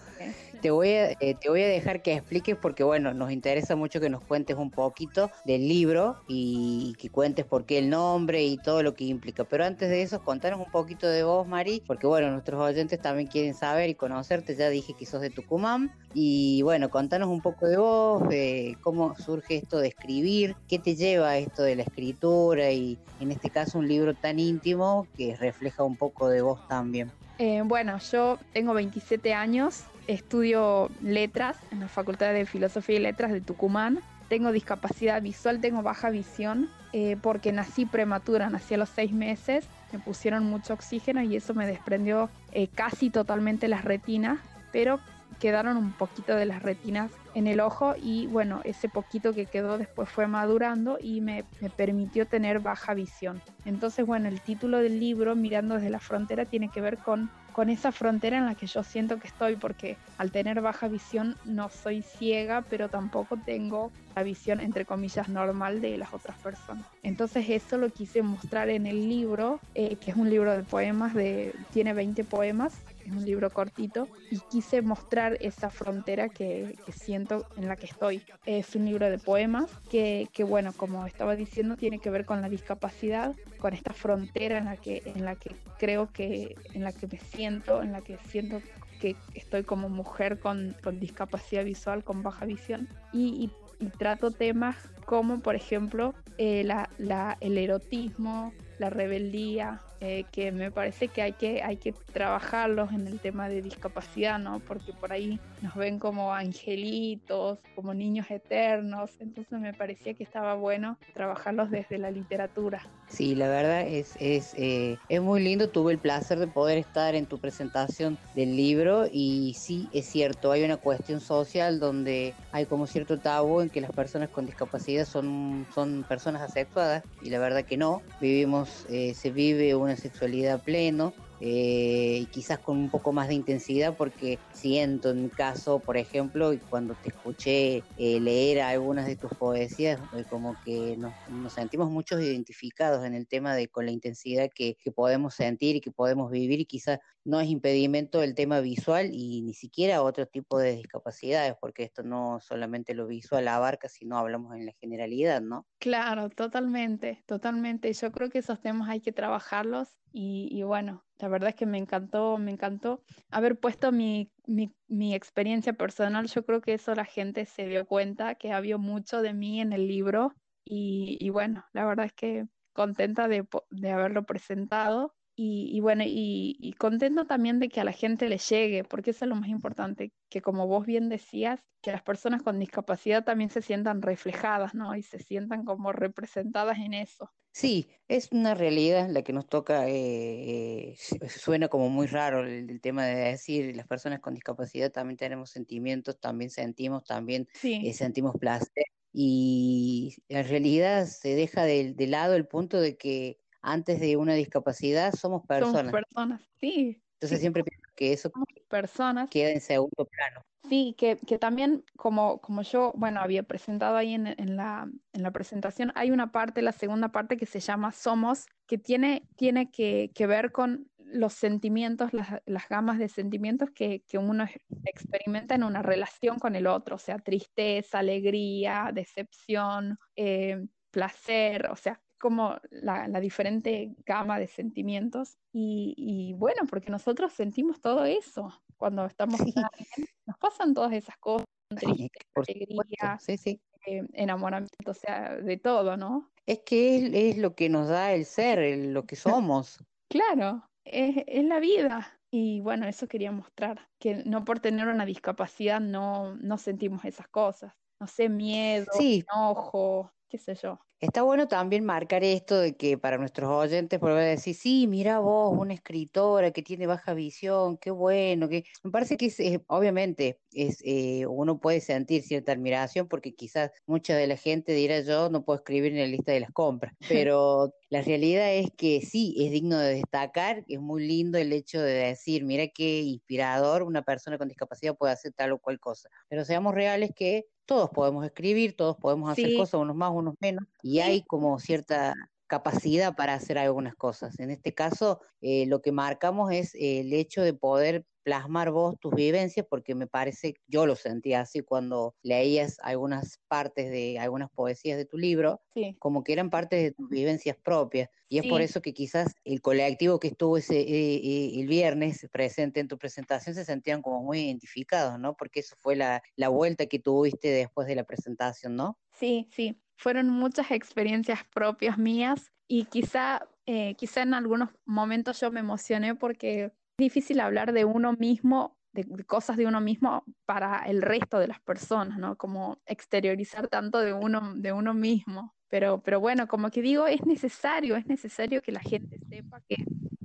te 0.58 0.72
voy, 0.72 0.89
a, 0.89 1.12
eh, 1.12 1.36
te 1.39 1.49
voy 1.49 1.62
a 1.62 1.68
dejar 1.68 2.01
que 2.01 2.14
expliques 2.14 2.55
porque, 2.55 2.84
bueno, 2.84 3.14
nos 3.14 3.32
interesa 3.32 3.76
mucho 3.76 3.99
que 3.99 4.10
nos 4.10 4.22
cuentes 4.24 4.58
un 4.58 4.72
poquito 4.72 5.32
del 5.45 5.68
libro 5.68 6.18
y 6.28 6.93
que 6.99 7.10
cuentes 7.10 7.45
por 7.45 7.66
qué 7.66 7.78
el 7.78 7.89
nombre 7.89 8.43
y 8.43 8.58
todo 8.58 8.84
lo 8.84 8.93
que 8.93 9.05
implica. 9.05 9.43
Pero 9.43 9.66
antes 9.66 9.89
de 9.89 10.01
eso, 10.01 10.24
contanos 10.24 10.60
un 10.60 10.72
poquito 10.72 11.08
de 11.08 11.24
vos, 11.24 11.47
Mari, 11.47 11.82
porque, 11.86 12.08
bueno, 12.08 12.32
nuestros 12.32 12.62
oyentes 12.62 13.01
también 13.01 13.28
quieren 13.28 13.53
saber 13.53 13.89
y 13.89 13.95
conocerte. 13.95 14.55
Ya 14.55 14.70
dije 14.70 14.93
que 14.93 15.05
sos 15.05 15.22
de 15.22 15.30
Tucumán. 15.30 15.91
Y, 16.14 16.62
bueno, 16.64 16.89
contanos 16.89 17.30
un 17.30 17.41
poco 17.41 17.68
de 17.68 17.78
vos, 17.78 18.28
de 18.28 18.78
cómo 18.82 19.16
surge 19.16 19.58
esto 19.58 19.80
de 19.80 19.89
escribir, 19.89 20.55
qué 20.68 20.80
te 20.80 20.95
lleva 20.95 21.30
a 21.30 21.38
esto 21.38 21.64
de 21.64 21.76
la 21.76 21.84
escritura 21.84 22.72
y, 22.72 22.97
en 23.20 23.32
este 23.32 23.49
caso, 23.49 23.78
un 23.78 23.88
libro 23.88 24.14
tan 24.14 24.39
íntimo 24.39 25.08
que 25.16 25.36
refleja 25.36 25.84
un 25.84 25.95
poco 25.95 26.30
de 26.30 26.41
vos 26.41 26.68
también. 26.68 27.12
Eh, 27.39 27.62
bueno, 27.64 27.99
yo 27.99 28.39
tengo 28.51 28.74
27 28.74 29.34
años, 29.34 29.84
estudio 30.08 30.89
letras 31.01 31.58
en 31.72 31.82
la 31.82 31.88
Facultad 31.88 32.34
de 32.34 32.45
Filosofía 32.45 32.97
y 32.97 32.99
Letras 32.99 33.32
de 33.32 33.41
Tucumán. 33.41 33.99
Tengo 34.30 34.51
discapacidad 34.51 35.22
visual, 35.22 35.62
tengo 35.62 35.84
baja 35.84 36.10
visión, 36.10 36.70
eh, 36.93 37.18
porque 37.22 37.51
nací 37.51 37.86
prematura, 37.86 38.49
nací 38.49 38.74
a 38.74 38.78
los 38.78 38.89
seis 38.89 39.14
meses, 39.14 39.66
me 39.91 39.99
pusieron 39.99 40.43
mucho 40.45 40.74
oxígeno 40.74 41.22
y 41.22 41.36
eso 41.36 41.53
me 41.53 41.68
desprendió 41.68 42.30
eh, 42.51 42.68
casi 42.68 43.10
totalmente 43.10 43.68
las 43.68 43.86
retinas, 43.86 44.39
pero 44.72 44.99
quedaron 45.39 45.78
un 45.78 45.91
poquito 45.91 46.36
de 46.36 46.45
las 46.45 46.64
retinas 46.64 47.12
en 47.36 47.47
el 47.47 47.60
ojo 47.60 47.93
y 48.01 48.28
bueno, 48.28 48.62
ese 48.64 48.89
poquito 48.89 49.34
que 49.34 49.45
quedó 49.45 49.78
después 49.78 50.10
fue 50.10 50.28
madurando 50.28 50.97
y 50.99 51.22
me, 51.22 51.43
me, 51.62 51.70
permitió 51.70 52.26
tener 52.26 52.60
baja 52.60 52.93
visión. 52.93 53.41
Entonces, 53.66 54.05
bueno, 54.05 54.28
el 54.28 54.41
título 54.41 54.80
del 54.80 54.99
libro, 54.99 55.36
Mirando 55.36 55.76
desde 55.76 55.89
la 55.89 55.99
frontera, 55.99 56.45
tiene 56.45 56.70
que 56.70 56.82
ver 56.82 56.97
con, 56.97 57.30
con 57.58 57.72
esa 57.72 57.91
frontera 57.91 58.38
en 58.38 58.45
la 58.45 58.53
que 58.53 58.68
yo 58.68 58.84
siento 58.84 59.18
que 59.18 59.28
estoy, 59.28 59.55
porque 59.55 59.97
al 60.20 60.32
tener 60.32 60.62
baja 60.62 60.88
visión 60.88 61.36
no 61.43 61.70
soy 61.70 62.03
ciega, 62.03 62.62
pero 62.62 62.88
tampoco 62.88 63.36
tengo 63.36 63.91
la 64.16 64.22
visión, 64.22 64.60
entre 64.60 64.86
comillas, 64.86 65.28
normal 65.28 65.82
de 65.82 65.97
las 65.97 66.14
otras 66.14 66.38
personas. 66.38 66.86
Entonces 67.01 67.49
eso 67.49 67.80
lo 67.80 67.89
quise 67.89 68.22
mostrar 68.22 68.70
en 68.70 68.86
el 68.86 69.10
libro, 69.10 69.60
eh, 69.74 69.95
que 69.95 70.12
es 70.12 70.18
un 70.18 70.30
libro 70.30 70.55
de 70.55 70.62
poemas, 70.62 71.16
de, 71.16 71.55
tiene 71.74 71.93
20 71.93 72.24
poemas 72.26 72.76
es 73.08 73.14
un 73.14 73.26
libro 73.26 73.49
cortito, 73.49 74.08
y 74.30 74.39
quise 74.51 74.82
mostrar 74.82 75.38
esa 75.39 75.70
frontera 75.70 76.30
que, 76.30 76.78
que 76.86 76.91
siento 76.91 77.45
en 77.58 77.68
la 77.68 77.76
que 77.76 77.86
estoy. 77.86 78.22
Es 78.45 78.76
un 78.76 78.86
libro 78.86 79.10
de 79.10 79.18
poemas 79.18 79.70
que, 79.89 80.28
que, 80.34 80.43
bueno, 80.43 80.74
como 80.74 81.05
estaba 81.05 81.36
diciendo, 81.36 81.78
tiene 81.78 81.99
que 81.99 82.10
ver 82.10 82.26
con 82.26 82.41
la 82.41 82.49
discapacidad, 82.49 83.36
con 83.60 83.74
esta 83.74 83.93
frontera 83.93 84.58
en 84.58 84.66
la 84.66 84.78
que, 84.78 85.01
en 85.05 85.26
la 85.26 85.36
que 85.36 85.55
creo 85.80 86.12
que, 86.12 86.55
en 86.74 86.84
la 86.84 86.91
que 86.91 87.08
me 87.08 87.20
siento, 87.20 87.82
en 87.82 87.91
la 87.91 88.01
que 88.01 88.18
siento 88.28 88.62
que 88.99 89.16
estoy 89.36 89.64
como 89.64 89.89
mujer 89.89 90.39
con, 90.39 90.76
con 90.84 90.99
discapacidad 90.99 91.64
visual, 91.64 92.03
con 92.03 92.24
baja 92.24 92.45
visión, 92.45 92.89
y, 93.14 93.51
y, 93.80 93.86
y 93.86 93.89
trato 93.89 94.32
temas 94.32 94.76
como, 95.05 95.39
por 95.39 95.55
ejemplo, 95.55 96.14
eh, 96.38 96.64
la, 96.66 96.89
la, 96.97 97.38
el 97.39 97.58
erotismo, 97.58 98.53
la 98.80 98.89
rebeldía, 98.89 99.82
eh, 100.00 100.26
que 100.32 100.52
me 100.52 100.72
parece 100.72 101.08
que 101.08 101.22
hay, 101.22 101.34
que 101.34 101.64
hay 101.64 101.78
que 101.78 101.91
trabajarlos 102.14 102.91
en 102.91 103.08
el 103.08 103.20
tema 103.20 103.50
de 103.50 103.62
discapacidad, 103.62 104.38
¿no? 104.38 104.60
Porque 104.60 104.93
por 104.93 105.12
ahí 105.12 105.39
nos 105.62 105.76
ven 105.76 105.98
como 105.98 106.34
angelitos, 106.34 107.60
como 107.76 107.93
niños 107.93 108.30
eternos, 108.30 109.12
entonces 109.20 109.60
me 109.60 109.74
parecía 109.74 110.14
que 110.14 110.24
estaba 110.24 110.54
bueno 110.54 110.98
trabajarlos 111.14 111.72
desde 111.72 111.98
la 111.98 112.12
literatura. 112.12 112.82
Sí, 113.10 113.36
la 113.36 113.48
verdad 113.48 113.88
es, 113.88 114.16
es, 114.20 114.54
eh, 114.56 115.00
es 115.10 115.22
muy 115.22 115.41
lindo, 115.41 115.70
tuve 115.70 115.93
el 115.93 116.00
placer 116.00 116.38
de 116.39 116.48
poder 116.48 116.78
estar 116.78 117.16
en 117.16 117.26
tu 117.26 117.39
presentación 117.39 118.20
del 118.36 118.56
libro 118.56 119.06
y 119.12 119.56
sí, 119.58 119.89
es 119.93 120.06
cierto, 120.06 120.52
hay 120.52 120.64
una 120.64 120.78
cuestión 120.78 121.22
social 121.22 121.80
donde 121.80 122.36
hay 122.52 122.66
como 122.66 122.86
cierto 122.86 123.20
tabú 123.20 123.62
en 123.62 123.70
que 123.70 123.82
las 123.82 123.91
personas 123.91 124.30
con 124.30 124.45
discapacidad 124.45 125.06
son, 125.06 125.66
son 125.74 126.04
personas 126.04 126.41
asexuadas 126.41 127.04
y 127.22 127.30
la 127.30 127.39
verdad 127.39 127.64
que 127.64 127.78
no, 127.78 128.02
vivimos, 128.20 128.86
eh, 128.89 129.14
se 129.14 129.32
vive 129.32 129.74
una 129.88 129.95
sexualidad 129.95 130.61
pleno, 130.63 131.13
eh, 131.39 132.19
y 132.21 132.27
quizás 132.27 132.59
con 132.59 132.77
un 132.77 132.89
poco 132.89 133.13
más 133.13 133.27
de 133.27 133.35
intensidad 133.35 133.95
porque 133.95 134.41
siento 134.51 135.11
en 135.11 135.21
mi 135.21 135.29
caso, 135.29 135.83
por 135.83 135.97
ejemplo, 135.97 136.53
y 136.53 136.61
cuando 136.61 136.95
te 136.95 137.09
escuché 137.09 137.85
eh, 137.95 138.19
leer 138.19 138.61
algunas 138.61 139.05
de 139.05 139.17
tus 139.17 139.31
poesías, 139.38 140.01
eh, 140.17 140.25
como 140.25 140.57
que 140.57 140.95
nos, 140.97 141.15
sentimos 141.53 141.89
muchos 141.91 142.21
identificados 142.21 143.05
en 143.05 143.13
el 143.13 143.27
tema 143.27 143.55
de 143.55 143.67
con 143.67 143.85
la 143.85 143.91
intensidad 143.91 144.49
que, 144.53 144.75
que, 144.81 144.91
podemos 144.91 145.35
sentir 145.35 145.75
y 145.75 145.81
que 145.81 145.91
podemos 145.91 146.31
vivir 146.31 146.59
y 146.59 146.65
quizás 146.65 146.99
no 147.27 147.41
es 147.41 147.49
impedimento 147.49 148.23
el 148.23 148.35
tema 148.35 148.61
visual 148.61 149.09
y 149.11 149.41
ni 149.41 149.53
siquiera 149.53 150.01
otro 150.01 150.25
tipo 150.27 150.57
de 150.57 150.75
discapacidades, 150.75 151.55
porque 151.59 151.83
esto 151.83 152.01
no 152.01 152.39
solamente 152.39 152.93
lo 152.93 153.05
visual 153.05 153.47
abarca, 153.49 153.89
sino 153.89 154.17
hablamos 154.17 154.55
en 154.55 154.65
la 154.65 154.71
generalidad, 154.79 155.41
¿no? 155.41 155.67
Claro, 155.79 156.29
totalmente, 156.29 157.23
totalmente. 157.25 157.91
Yo 157.91 158.11
creo 158.11 158.29
que 158.29 158.39
esos 158.39 158.61
temas 158.61 158.89
hay 158.89 159.01
que 159.01 159.11
trabajarlos 159.11 159.97
y, 160.13 160.63
bueno, 160.63 161.05
la 161.20 161.28
verdad 161.28 161.49
es 161.49 161.55
que 161.55 161.65
me 161.65 161.78
encantó, 161.78 162.38
me 162.38 162.51
encantó 162.51 163.03
haber 163.30 163.59
puesto 163.59 163.91
mi, 163.91 164.32
mi, 164.45 164.74
mi, 164.88 165.15
experiencia 165.15 165.74
personal. 165.74 166.28
Yo 166.28 166.45
creo 166.45 166.61
que 166.61 166.74
eso 166.74 166.93
la 166.95 167.05
gente 167.05 167.45
se 167.45 167.68
dio 167.68 167.86
cuenta, 167.86 168.36
que 168.36 168.51
había 168.51 168.78
mucho 168.78 169.22
de 169.22 169.34
mí 169.34 169.61
en 169.61 169.74
el 169.74 169.88
libro 169.88 170.34
y, 170.63 171.18
y 171.20 171.30
bueno, 171.30 171.65
la 171.74 171.86
verdad 171.86 172.05
es 172.05 172.13
que 172.13 172.45
contenta 172.74 173.28
de, 173.28 173.47
de 173.72 173.91
haberlo 173.91 174.24
presentado 174.26 175.15
y, 175.36 175.70
y, 175.72 175.82
bueno, 175.82 176.03
y, 176.03 176.57
y, 176.59 176.74
contento 176.74 177.26
también 177.28 177.59
de 177.59 177.70
que 177.70 177.80
a 177.80 177.84
la 177.84 177.91
gente 177.91 178.28
le 178.28 178.39
llegue, 178.39 178.84
porque 178.84 179.11
eso 179.11 179.26
es 179.26 179.30
lo 179.30 179.36
más 179.36 179.49
importante, 179.49 180.11
que 180.30 180.41
como 180.41 180.65
vos 180.65 180.86
bien 180.86 181.09
decías, 181.09 181.63
que 181.82 181.91
las 181.91 182.01
personas 182.01 182.41
con 182.41 182.59
discapacidad 182.59 183.24
también 183.24 183.51
se 183.51 183.61
sientan 183.61 184.01
reflejadas, 184.01 184.74
¿no? 184.74 184.95
Y 184.95 185.03
se 185.03 185.20
sientan 185.20 185.63
como 185.63 185.91
representadas 185.91 186.80
en 186.80 186.95
eso. 186.95 187.32
Sí, 187.58 187.89
es 188.08 188.32
una 188.32 188.53
realidad 188.53 189.10
la 189.10 189.24
que 189.24 189.34
nos 189.34 189.47
toca, 189.47 189.89
eh, 189.89 190.91
eh, 190.91 190.97
suena 191.28 191.70
como 191.70 191.89
muy 191.89 192.05
raro 192.05 192.45
el, 192.45 192.70
el, 192.70 192.82
tema 192.82 193.03
de 193.03 193.16
decir, 193.16 193.76
las 193.76 193.88
personas 193.88 194.20
con 194.20 194.36
discapacidad 194.36 194.91
también 194.91 195.18
tenemos 195.18 195.49
sentimientos, 195.49 196.20
también 196.20 196.51
sentimos, 196.51 197.03
también 197.03 197.47
sí. 197.55 197.82
eh, 197.84 197.93
sentimos 197.93 198.36
placer. 198.39 198.86
Y 199.12 200.18
en 200.30 200.47
realidad 200.47 201.08
se 201.08 201.30
deja 201.30 201.64
de, 201.64 201.95
de 201.95 202.05
lado 202.05 202.36
el 202.36 202.45
punto 202.45 202.80
de 202.80 202.95
que 202.95 203.39
antes 203.64 203.99
de 203.99 204.18
una 204.18 204.36
discapacidad 204.36 205.12
somos 205.16 205.43
personas. 205.47 205.78
Somos 205.80 205.91
personas, 205.93 206.41
sí. 206.60 207.01
Entonces 207.14 207.39
sí. 207.39 207.41
siempre 207.41 207.64
pienso 207.64 207.86
que 207.98 208.14
eso 208.14 208.32
personas 208.70 209.30
en 209.34 209.60
segundo 209.60 210.06
plano. 210.06 210.41
Sí, 210.70 210.95
que, 210.98 211.18
que 211.18 211.39
también 211.39 211.84
como, 211.95 212.39
como 212.41 212.62
yo, 212.62 212.91
bueno, 212.95 213.22
había 213.22 213.43
presentado 213.43 213.95
ahí 213.95 214.14
en, 214.14 214.28
en 214.28 214.58
la, 214.58 214.89
en 215.14 215.24
la 215.24 215.32
presentación, 215.32 215.91
hay 215.95 216.12
una 216.12 216.32
parte, 216.32 216.62
la 216.62 216.74
segunda 216.74 217.10
parte 217.10 217.38
que 217.38 217.45
se 217.45 217.60
llama 217.60 217.91
Somos, 217.91 218.48
que 218.68 218.78
tiene, 218.78 219.26
tiene 219.38 219.72
que, 219.72 220.12
que 220.14 220.28
ver 220.28 220.52
con 220.52 220.91
los 220.98 221.34
sentimientos, 221.34 222.14
las, 222.14 222.41
las 222.45 222.68
gamas 222.68 223.00
de 223.00 223.08
sentimientos 223.08 223.70
que, 223.72 224.04
que 224.06 224.18
uno 224.18 224.43
ex- 224.43 224.66
experimenta 224.84 225.56
en 225.56 225.64
una 225.64 225.82
relación 225.82 226.38
con 226.38 226.56
el 226.56 226.68
otro, 226.68 226.98
o 226.98 227.00
sea, 227.00 227.18
tristeza, 227.20 228.00
alegría, 228.00 228.91
decepción, 228.93 229.98
eh, 230.18 230.66
placer, 230.91 231.68
o 231.72 231.78
sea, 231.78 232.02
como 232.20 232.57
la, 232.72 233.07
la 233.07 233.20
diferente 233.20 233.95
gama 234.05 234.39
de 234.39 234.47
sentimientos. 234.47 235.38
Y, 235.53 235.93
y 235.97 236.34
bueno, 236.34 236.63
porque 236.70 236.91
nosotros 236.91 237.34
sentimos 237.34 237.82
todo 237.82 238.05
eso 238.05 238.49
cuando 238.78 239.05
estamos 239.05 239.41
alguien, 239.41 240.07
nos 240.26 240.38
pasan 240.38 240.74
todas 240.74 240.93
esas 240.93 241.18
cosas, 241.18 241.45
tristeza, 241.70 242.07
alegría, 242.47 243.18
Sí, 243.20 243.38
sí. 243.38 243.61
eh, 243.86 244.03
enamoramiento, 244.13 244.91
o 244.91 244.93
sea, 244.93 245.36
de 245.38 245.57
todo, 245.57 245.97
¿no? 245.97 246.32
Es 246.45 246.61
que 246.65 246.97
es, 246.97 247.13
es 247.13 247.38
lo 247.38 247.55
que 247.55 247.70
nos 247.70 247.89
da 247.89 248.13
el 248.13 248.26
ser, 248.26 248.59
el- 248.59 248.93
lo 248.93 249.05
que 249.05 249.15
somos. 249.15 249.80
Claro, 250.09 250.65
es, 250.86 251.24
es 251.28 251.43
la 251.45 251.59
vida. 251.59 252.20
Y 252.32 252.61
bueno, 252.61 252.88
eso 252.88 253.07
quería 253.07 253.32
mostrar, 253.32 253.89
que 253.99 254.24
no 254.26 254.43
por 254.45 254.59
tener 254.59 254.88
una 254.88 255.05
discapacidad 255.05 255.80
no, 255.82 256.36
no 256.36 256.57
sentimos 256.57 257.05
esas 257.05 257.28
cosas. 257.30 257.74
No 257.99 258.07
sé, 258.07 258.30
miedo, 258.30 258.86
Sí. 258.91 259.24
enojo, 259.32 260.11
qué 260.30 260.38
sé 260.38 260.55
yo. 260.55 260.80
Está 261.00 261.22
bueno 261.22 261.48
también 261.48 261.86
marcar 261.86 262.24
esto 262.24 262.60
de 262.60 262.76
que 262.76 262.98
para 262.98 263.20
nuestros 263.20 263.52
oyentes 263.52 264.00
volver 264.00 264.18
a 264.18 264.26
decir, 264.26 264.56
sí, 264.56 264.88
mira 264.88 265.20
vos, 265.20 265.56
una 265.56 265.76
escritora 265.76 266.50
que 266.50 266.64
tiene 266.64 266.88
baja 266.88 267.14
visión, 267.14 267.78
qué 267.78 267.91
bueno, 267.91 268.50
que 268.50 268.64
me 268.84 268.89
parece 268.89 269.16
que 269.16 269.28
es, 269.28 269.39
eh, 269.39 269.64
obviamente 269.68 270.39
es 270.54 270.82
eh, 270.84 271.28
uno 271.28 271.60
puede 271.60 271.82
sentir 271.82 272.24
cierta 272.24 272.52
admiración 272.52 273.08
porque 273.08 273.36
quizás 273.36 273.70
mucha 273.86 274.16
de 274.16 274.26
la 274.26 274.38
gente 274.38 274.72
dirá 274.74 275.02
yo 275.02 275.30
no 275.30 275.45
puedo 275.45 275.60
escribir 275.60 275.91
en 275.93 276.00
la 276.00 276.08
lista 276.08 276.32
de 276.32 276.39
las 276.39 276.52
compras, 276.52 276.95
pero 277.08 277.76
la 277.89 278.01
realidad 278.01 278.53
es 278.53 278.69
que 278.77 279.01
sí, 279.01 279.35
es 279.39 279.51
digno 279.51 279.77
de 279.79 279.95
destacar, 279.95 280.63
es 280.67 280.79
muy 280.79 281.07
lindo 281.07 281.38
el 281.38 281.53
hecho 281.53 281.81
de 281.81 281.93
decir, 281.93 282.43
mira 282.45 282.67
qué 282.67 283.01
inspirador 283.01 283.83
una 283.83 284.01
persona 284.03 284.38
con 284.38 284.47
discapacidad 284.49 284.95
puede 284.97 285.13
hacer 285.13 285.33
tal 285.33 285.53
o 285.53 285.59
cual 285.59 285.79
cosa, 285.79 286.09
pero 286.27 286.43
seamos 286.45 286.73
reales 286.75 287.11
que 287.15 287.45
todos 287.65 287.89
podemos 287.91 288.25
escribir, 288.25 288.75
todos 288.75 288.97
podemos 288.97 289.29
hacer 289.29 289.51
Sí. 289.51 289.53
cosas, 289.53 289.79
unos 289.81 289.95
más, 289.95 290.11
unos 290.13 290.35
menos, 290.39 290.65
y 290.81 290.99
hay 290.99 291.23
como 291.25 291.59
cierta 291.59 292.13
capacidad 292.47 293.15
para 293.15 293.33
hacer 293.33 293.57
algunas 293.57 293.95
cosas. 293.95 294.39
En 294.39 294.51
este 294.51 294.73
caso, 294.73 295.21
eh, 295.41 295.65
lo 295.67 295.81
que 295.81 295.91
marcamos 295.91 296.51
es 296.51 296.73
eh, 296.75 297.01
el 297.01 297.13
hecho 297.13 297.41
de 297.41 297.53
poder 297.53 298.05
plasmar 298.28 298.71
vos 298.71 298.99
tus 298.99 299.15
vivencias, 299.15 299.65
porque 299.69 299.95
me 299.95 300.05
parece, 300.05 300.55
yo 300.67 300.86
lo 300.86 300.97
sentía 300.97 301.39
así 301.39 301.61
cuando 301.61 302.13
leías 302.23 302.75
algunas 302.84 303.39
partes 303.47 303.89
de 303.89 304.19
algunas 304.19 304.49
poesías 304.51 304.97
de 304.97 305.05
tu 305.05 305.17
libro, 305.17 305.61
Sí. 305.73 305.95
como 305.97 306.25
que 306.25 306.34
eran 306.34 306.49
partes 306.49 306.84
de 306.84 306.91
tus 306.91 307.07
vivencias 307.09 307.55
propias. 307.63 308.09
Y 308.28 308.39
es 308.39 308.47
por 308.47 308.59
eso 308.59 308.82
que 308.82 308.93
quizás 308.93 309.34
el 309.45 309.61
colectivo 309.61 310.19
que 310.19 310.28
estuvo 310.28 310.57
ese, 310.57 310.78
eh, 310.82 311.15
eh, 311.23 311.61
el 311.61 311.67
viernes 311.67 312.28
presente 312.30 312.82
en 312.82 312.89
tu 312.89 312.97
presentación 312.97 313.55
se 313.55 313.63
sentían 313.63 314.01
como 314.01 314.21
muy 314.23 314.39
identificados, 314.41 315.17
¿no? 315.17 315.34
Porque 315.38 315.61
eso 315.61 315.78
fue 315.80 315.95
la, 315.95 316.21
la 316.36 316.49
vuelta 316.49 316.88
que 316.88 316.99
tuviste 316.99 317.47
después 317.47 317.88
de 317.88 317.95
la 317.95 318.03
presentación, 318.03 318.75
¿no? 318.75 318.99
Sí, 319.13 319.47
sí, 319.53 319.82
fueron 319.95 320.30
muchas 320.30 320.71
experiencias 320.71 321.39
propias 321.55 321.97
mías 321.97 322.51
y 322.67 322.84
quizá, 322.86 323.47
eh, 323.65 323.95
quizá 323.95 324.23
en 324.23 324.34
algunos 324.34 324.71
momentos 324.86 325.39
yo 325.39 325.49
me 325.49 325.61
emocioné 325.61 326.13
porque 326.15 326.73
difícil 326.98 327.39
hablar 327.39 327.74
de 327.74 327.86
uno 327.86 328.14
mismo, 328.14 328.78
de, 328.93 329.04
de 329.08 329.24
cosas 329.26 329.58
de 329.58 329.68
uno 329.68 329.82
mismo 329.82 330.24
para 330.45 330.84
el 330.88 331.02
resto 331.02 331.39
de 331.39 331.48
las 331.48 331.62
personas, 331.62 332.18
¿no? 332.20 332.38
Como 332.38 332.82
exteriorizar 332.86 333.68
tanto 333.68 334.00
de 334.00 334.14
uno, 334.14 334.54
de 334.56 334.72
uno 334.74 334.93
mismo. 334.93 335.56
Pero, 335.70 336.02
pero 336.02 336.20
bueno, 336.20 336.48
como 336.48 336.70
que 336.72 336.82
digo, 336.82 337.08
es 337.08 337.26
necesario, 337.26 337.98
es 337.98 338.08
necesario 338.08 338.62
que 338.62 338.72
la 338.72 338.80
gente 338.80 339.20
sepa 339.30 339.60
que, 339.68 339.76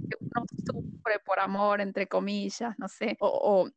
que 0.08 0.16
uno 0.34 0.44
sufre 0.66 1.18
por 1.24 1.40
amor, 1.40 1.80
entre 1.80 2.06
comillas, 2.08 2.74
no 2.78 2.88
sé, 2.88 3.16
o, 3.20 3.28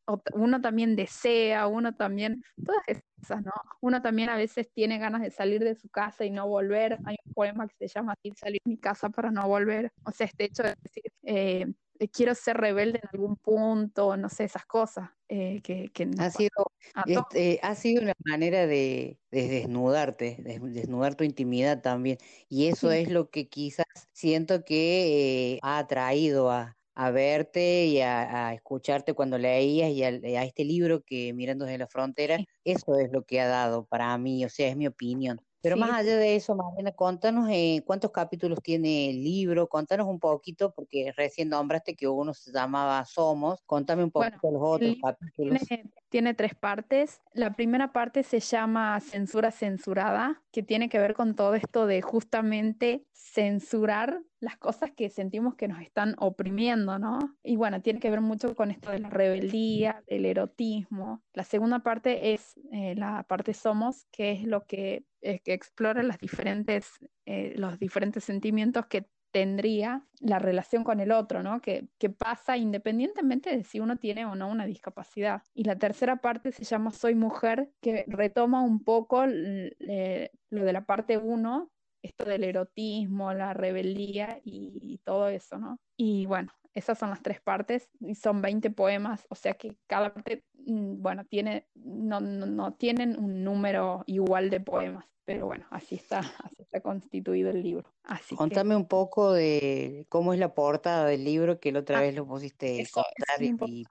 o- 0.07 0.13
o 0.13 0.21
uno 0.33 0.61
también 0.61 0.95
desea, 0.95 1.67
uno 1.67 1.95
también, 1.95 2.43
todas 2.63 2.83
esas 2.87 3.43
¿no? 3.43 3.51
Uno 3.81 4.01
también 4.03 4.29
a 4.29 4.37
veces 4.37 4.71
tiene 4.71 4.99
ganas 4.99 5.21
de 5.21 5.31
salir 5.31 5.63
de 5.63 5.75
su 5.75 5.89
casa 5.89 6.25
y 6.25 6.29
no 6.31 6.47
volver. 6.47 6.99
Hay 7.03 7.15
un 7.25 7.33
poema 7.33 7.67
que 7.67 7.73
se 7.75 7.87
llama 7.87 8.13
así, 8.13 8.31
salir 8.37 8.59
de 8.63 8.69
mi 8.71 8.77
casa 8.77 9.09
para 9.09 9.31
no 9.31 9.47
volver. 9.47 9.91
O 10.03 10.11
sea, 10.11 10.27
este 10.27 10.45
hecho 10.45 10.61
de 10.63 10.75
decir, 10.83 11.03
eh, 11.23 11.65
eh, 11.99 12.09
quiero 12.09 12.35
ser 12.35 12.57
rebelde 12.57 12.99
en 13.03 13.09
algún 13.13 13.37
punto, 13.37 14.17
no 14.17 14.29
sé, 14.29 14.45
esas 14.45 14.65
cosas 14.65 15.11
eh, 15.27 15.61
que, 15.63 15.91
Ha 16.17 16.29
sido, 16.29 16.49
a 16.93 17.03
este, 17.05 17.59
ha 17.61 17.75
sido 17.75 18.01
una 18.01 18.13
manera 18.23 18.67
de, 18.67 19.19
de 19.31 19.47
desnudarte, 19.49 20.37
de 20.39 20.59
desnudar 20.59 21.15
tu 21.15 21.25
intimidad 21.25 21.81
también. 21.81 22.17
Y 22.47 22.67
eso 22.67 22.89
Sí. 22.89 23.01
es 23.03 23.09
lo 23.09 23.29
que 23.29 23.49
quizás 23.49 23.85
siento 24.13 24.63
que 24.63 25.55
eh, 25.55 25.59
ha 25.61 25.77
atraído 25.79 26.51
a, 26.51 26.77
a 26.93 27.11
verte 27.11 27.85
y 27.87 27.99
a, 27.99 28.47
a 28.47 28.53
escucharte 28.53 29.13
cuando 29.13 29.37
leías 29.37 29.91
y 29.91 30.03
al- 30.05 30.23
a, 30.23 30.45
este 30.45 30.63
libro 30.63 31.01
que 31.03 31.33
Mirando 31.33 31.65
desde 31.65 31.79
la 31.79 31.87
frontera, 31.87 32.37
eso 32.63 32.95
es 32.97 33.11
lo 33.11 33.25
que 33.25 33.41
ha 33.41 33.47
dado 33.47 33.85
para 33.85 34.17
mí, 34.17 34.45
o 34.45 34.49
sea, 34.49 34.69
es 34.69 34.77
mi 34.77 34.87
opinión. 34.87 35.44
Pero 35.61 35.75
Sí, 35.75 35.79
más 35.81 35.93
allá 35.93 36.17
de 36.17 36.35
eso, 36.35 36.55
Mariana, 36.55 36.91
contanos 36.91 37.49
eh, 37.51 37.81
cuántos 37.85 38.11
capítulos 38.11 38.59
tiene 38.61 39.09
el 39.09 39.23
libro, 39.23 39.67
contanos 39.67 40.07
un 40.07 40.19
poquito, 40.19 40.71
porque 40.73 41.11
recién 41.15 41.49
nombraste 41.49 41.95
que 41.95 42.07
uno 42.07 42.33
se 42.33 42.51
llamaba 42.51 43.03
Somos, 43.05 43.61
contame 43.65 44.03
un 44.03 44.11
Bueno, 44.11 44.37
poquito 44.37 44.51
los 44.51 44.81
el 44.81 44.91
otros 44.91 44.95
capítulos. 45.01 45.59
tiene, 45.67 45.83
tiene 46.09 46.33
tres 46.35 46.55
partes. 46.55 47.21
La 47.33 47.55
primera 47.55 47.91
parte 47.91 48.23
se 48.23 48.39
llama 48.39 48.99
Censura 48.99 49.51
censurada, 49.51 50.43
que 50.51 50.61
tiene 50.61 50.87
que 50.87 50.99
ver 50.99 51.13
con 51.15 51.35
todo 51.35 51.55
esto 51.55 51.87
de 51.87 52.01
justamente 52.01 53.07
censurar 53.35 54.21
las 54.39 54.55
cosas 54.55 54.91
que 54.95 55.09
sentimos 55.09 55.55
que 55.55 55.67
nos 55.67 55.81
están 55.81 56.15
oprimiendo, 56.19 56.97
¿no? 56.99 57.19
Y 57.43 57.57
bueno, 57.57 57.81
tiene 57.81 57.99
que 57.99 58.09
ver 58.09 58.21
mucho 58.21 58.55
con 58.55 58.71
esto 58.71 58.91
de 58.91 58.99
la 58.99 59.09
rebeldía, 59.09 60.03
del 60.07 60.25
erotismo. 60.25 61.21
La 61.33 61.43
segunda 61.43 61.79
parte 61.79 62.33
es 62.33 62.57
eh, 62.71 62.95
la 62.95 63.23
parte 63.23 63.53
Somos, 63.53 64.05
que 64.11 64.31
es 64.31 64.43
lo 64.43 64.65
que, 64.65 65.05
eh, 65.21 65.39
que 65.39 65.53
explora 65.53 66.01
las 66.01 66.17
diferentes, 66.17 66.87
eh, 67.25 67.53
los 67.57 67.77
diferentes 67.77 68.23
sentimientos 68.23 68.85
que 68.85 69.09
tendría 69.31 70.07
la 70.21 70.39
relación 70.39 70.85
con 70.85 71.01
el 71.01 71.11
otro, 71.11 71.43
¿no? 71.43 71.59
Que, 71.59 71.89
que 71.99 72.09
pasa 72.09 72.55
independientemente 72.55 73.53
de 73.53 73.65
si 73.65 73.81
uno 73.81 73.97
tiene 73.97 74.25
o 74.25 74.33
no 74.33 74.47
una 74.47 74.65
discapacidad. 74.65 75.41
Y 75.53 75.65
la 75.65 75.75
tercera 75.75 76.21
parte 76.21 76.53
se 76.53 76.63
llama 76.63 76.91
Soy 76.91 77.15
mujer, 77.15 77.69
que 77.81 78.05
retoma 78.07 78.61
un 78.61 78.81
poco 78.81 79.25
eh, 79.25 80.31
lo 80.49 80.63
de 80.63 80.71
la 80.71 80.85
parte 80.85 81.17
1, 81.17 81.69
esto 82.05 82.25
del 82.25 82.43
erotismo, 82.43 83.33
la 83.33 83.53
rebeldía 83.53 84.39
y, 84.43 84.79
y 84.81 84.99
todo 84.99 85.29
eso, 85.29 85.57
¿no? 85.59 85.79
Y 85.97 86.25
bueno, 86.25 86.51
esas 86.73 86.97
son 86.99 87.09
las 87.09 87.21
tres 87.21 87.41
partes 87.41 87.89
y 87.99 88.15
son 88.15 88.41
20 88.41 88.69
poemas, 88.71 89.25
o 89.29 89.35
sea 89.35 89.53
que 89.55 89.77
cada 89.87 90.13
parte, 90.13 90.45
mm, 90.53 91.01
bueno, 91.01 91.25
tiene, 91.25 91.67
no, 91.75 92.19
no, 92.19 92.45
no 92.45 92.73
tienen 92.75 93.17
un 93.17 93.43
número 93.43 94.03
igual 94.07 94.49
de 94.49 94.59
poemas, 94.59 95.05
pero 95.25 95.45
bueno, 95.47 95.65
así 95.71 95.95
está, 95.95 96.19
así 96.43 96.61
está 96.63 96.81
constituido 96.81 97.49
el 97.49 97.63
libro. 97.63 97.93
Así 98.03 98.35
que... 98.35 98.37
Contame 98.37 98.75
un 98.75 98.87
poco 98.87 99.31
de 99.33 100.05
cómo 100.09 100.33
es 100.33 100.39
la 100.39 100.53
portada 100.53 101.05
del 101.05 101.23
libro 101.23 101.59
que 101.59 101.71
la 101.71 101.79
otra 101.79 101.99
Ah, 101.99 102.01
vez 102.01 102.13
lo 102.15 102.27
pusiste 102.27 102.81
eso, 102.81 103.01
contar 103.03 103.41
es 103.41 103.51
y. 103.61 103.85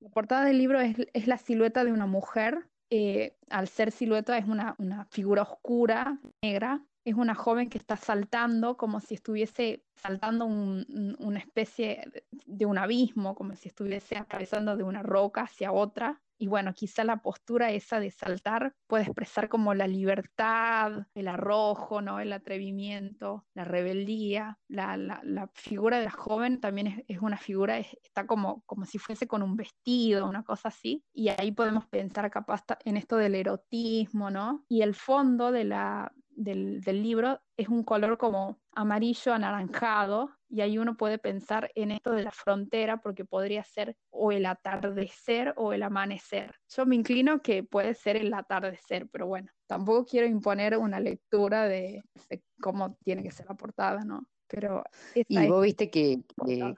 La 0.00 0.08
portada 0.10 0.44
del 0.44 0.58
libro 0.58 0.80
es, 0.80 0.96
es 1.12 1.26
la 1.26 1.38
silueta 1.38 1.84
de 1.84 1.92
una 1.92 2.06
mujer. 2.06 2.68
eh, 2.90 3.38
al 3.50 3.68
ser 3.68 3.90
silueta 3.90 4.36
es 4.38 4.46
una, 4.46 4.76
una 4.78 5.06
figura 5.06 5.42
oscura, 5.42 6.20
negra. 6.42 6.86
Es 7.04 7.14
una 7.14 7.34
joven 7.34 7.68
que 7.68 7.78
está 7.78 7.96
saltando 7.96 8.76
como 8.76 9.00
si 9.00 9.14
estuviese 9.14 9.84
saltando 9.96 10.46
un- 10.46 10.84
un- 10.88 11.16
una 11.18 11.38
especie 11.40 12.04
de- 12.46 12.66
un 12.66 12.78
abismo, 12.78 13.34
como 13.34 13.54
si 13.56 13.68
estuviese 13.68 14.16
atravesando 14.16 14.76
de 14.76 14.84
una 14.84 15.02
roca 15.02 15.42
hacia 15.42 15.72
otra. 15.72 16.22
Y 16.38 16.48
bueno, 16.48 16.74
quizá 16.74 17.04
la 17.04 17.18
postura 17.22 17.70
esa 17.70 18.00
de 18.00 18.10
saltar 18.10 18.74
puede 18.88 19.04
expresar 19.04 19.48
como 19.48 19.74
la 19.74 19.86
libertad, 19.86 21.06
el 21.14 21.28
arrojo, 21.28 22.02
¿no? 22.02 22.18
El 22.18 22.32
atrevimiento, 22.32 23.46
la 23.54 23.64
rebeldía. 23.64 24.58
La, 24.68 24.96
la- 24.96 25.20
figura 25.54 25.98
de 25.98 26.04
la 26.06 26.10
joven 26.10 26.60
también 26.60 27.04
es, 27.06 27.20
una 27.20 27.36
figura, 27.36 27.78
es- 27.78 27.96
está 28.02 28.26
como, 28.26 28.62
como 28.66 28.84
si 28.86 28.98
fuese 28.98 29.28
con 29.28 29.42
un 29.42 29.56
vestido, 29.56 30.28
una 30.28 30.42
cosa 30.42 30.68
así. 30.68 31.04
Y 31.12 31.28
ahí 31.28 31.52
podemos 31.52 31.86
pensar 31.86 32.28
capaz 32.30 32.64
en 32.84 32.96
esto 32.96 33.16
del 33.16 33.34
erotismo, 33.36 34.30
¿no? 34.30 34.64
Y 34.68 34.82
el 34.82 34.94
fondo 34.94 35.52
de 35.52 35.64
la, 35.64 36.12
del, 36.34 36.80
del 36.80 37.02
libro 37.02 37.40
es 37.56 37.68
un 37.68 37.82
color 37.84 38.18
como 38.18 38.60
amarillo 38.74 39.34
anaranjado 39.34 40.30
y 40.48 40.60
ahí 40.60 40.78
uno 40.78 40.96
puede 40.96 41.18
pensar 41.18 41.70
en 41.74 41.90
esto 41.90 42.12
de 42.12 42.22
la 42.22 42.30
frontera 42.30 42.98
porque 42.98 43.24
podría 43.24 43.64
ser 43.64 43.96
o 44.10 44.32
el 44.32 44.46
atardecer 44.46 45.54
o 45.56 45.72
el 45.72 45.82
amanecer. 45.82 46.54
Yo 46.68 46.86
me 46.86 46.96
inclino 46.96 47.40
que 47.40 47.62
puede 47.62 47.94
ser 47.94 48.16
el 48.16 48.32
atardecer, 48.34 49.08
pero 49.10 49.26
bueno, 49.26 49.50
tampoco 49.66 50.04
quiero 50.04 50.26
imponer 50.26 50.76
una 50.76 51.00
lectura 51.00 51.66
de, 51.68 52.02
de 52.28 52.42
cómo 52.60 52.96
tiene 53.04 53.22
que 53.22 53.30
ser 53.30 53.46
la 53.46 53.54
portada, 53.54 54.04
¿no? 54.04 54.26
Pero 54.48 54.84
Y 55.28 55.48
vos 55.48 55.62
viste 55.62 55.90
que 55.90 56.20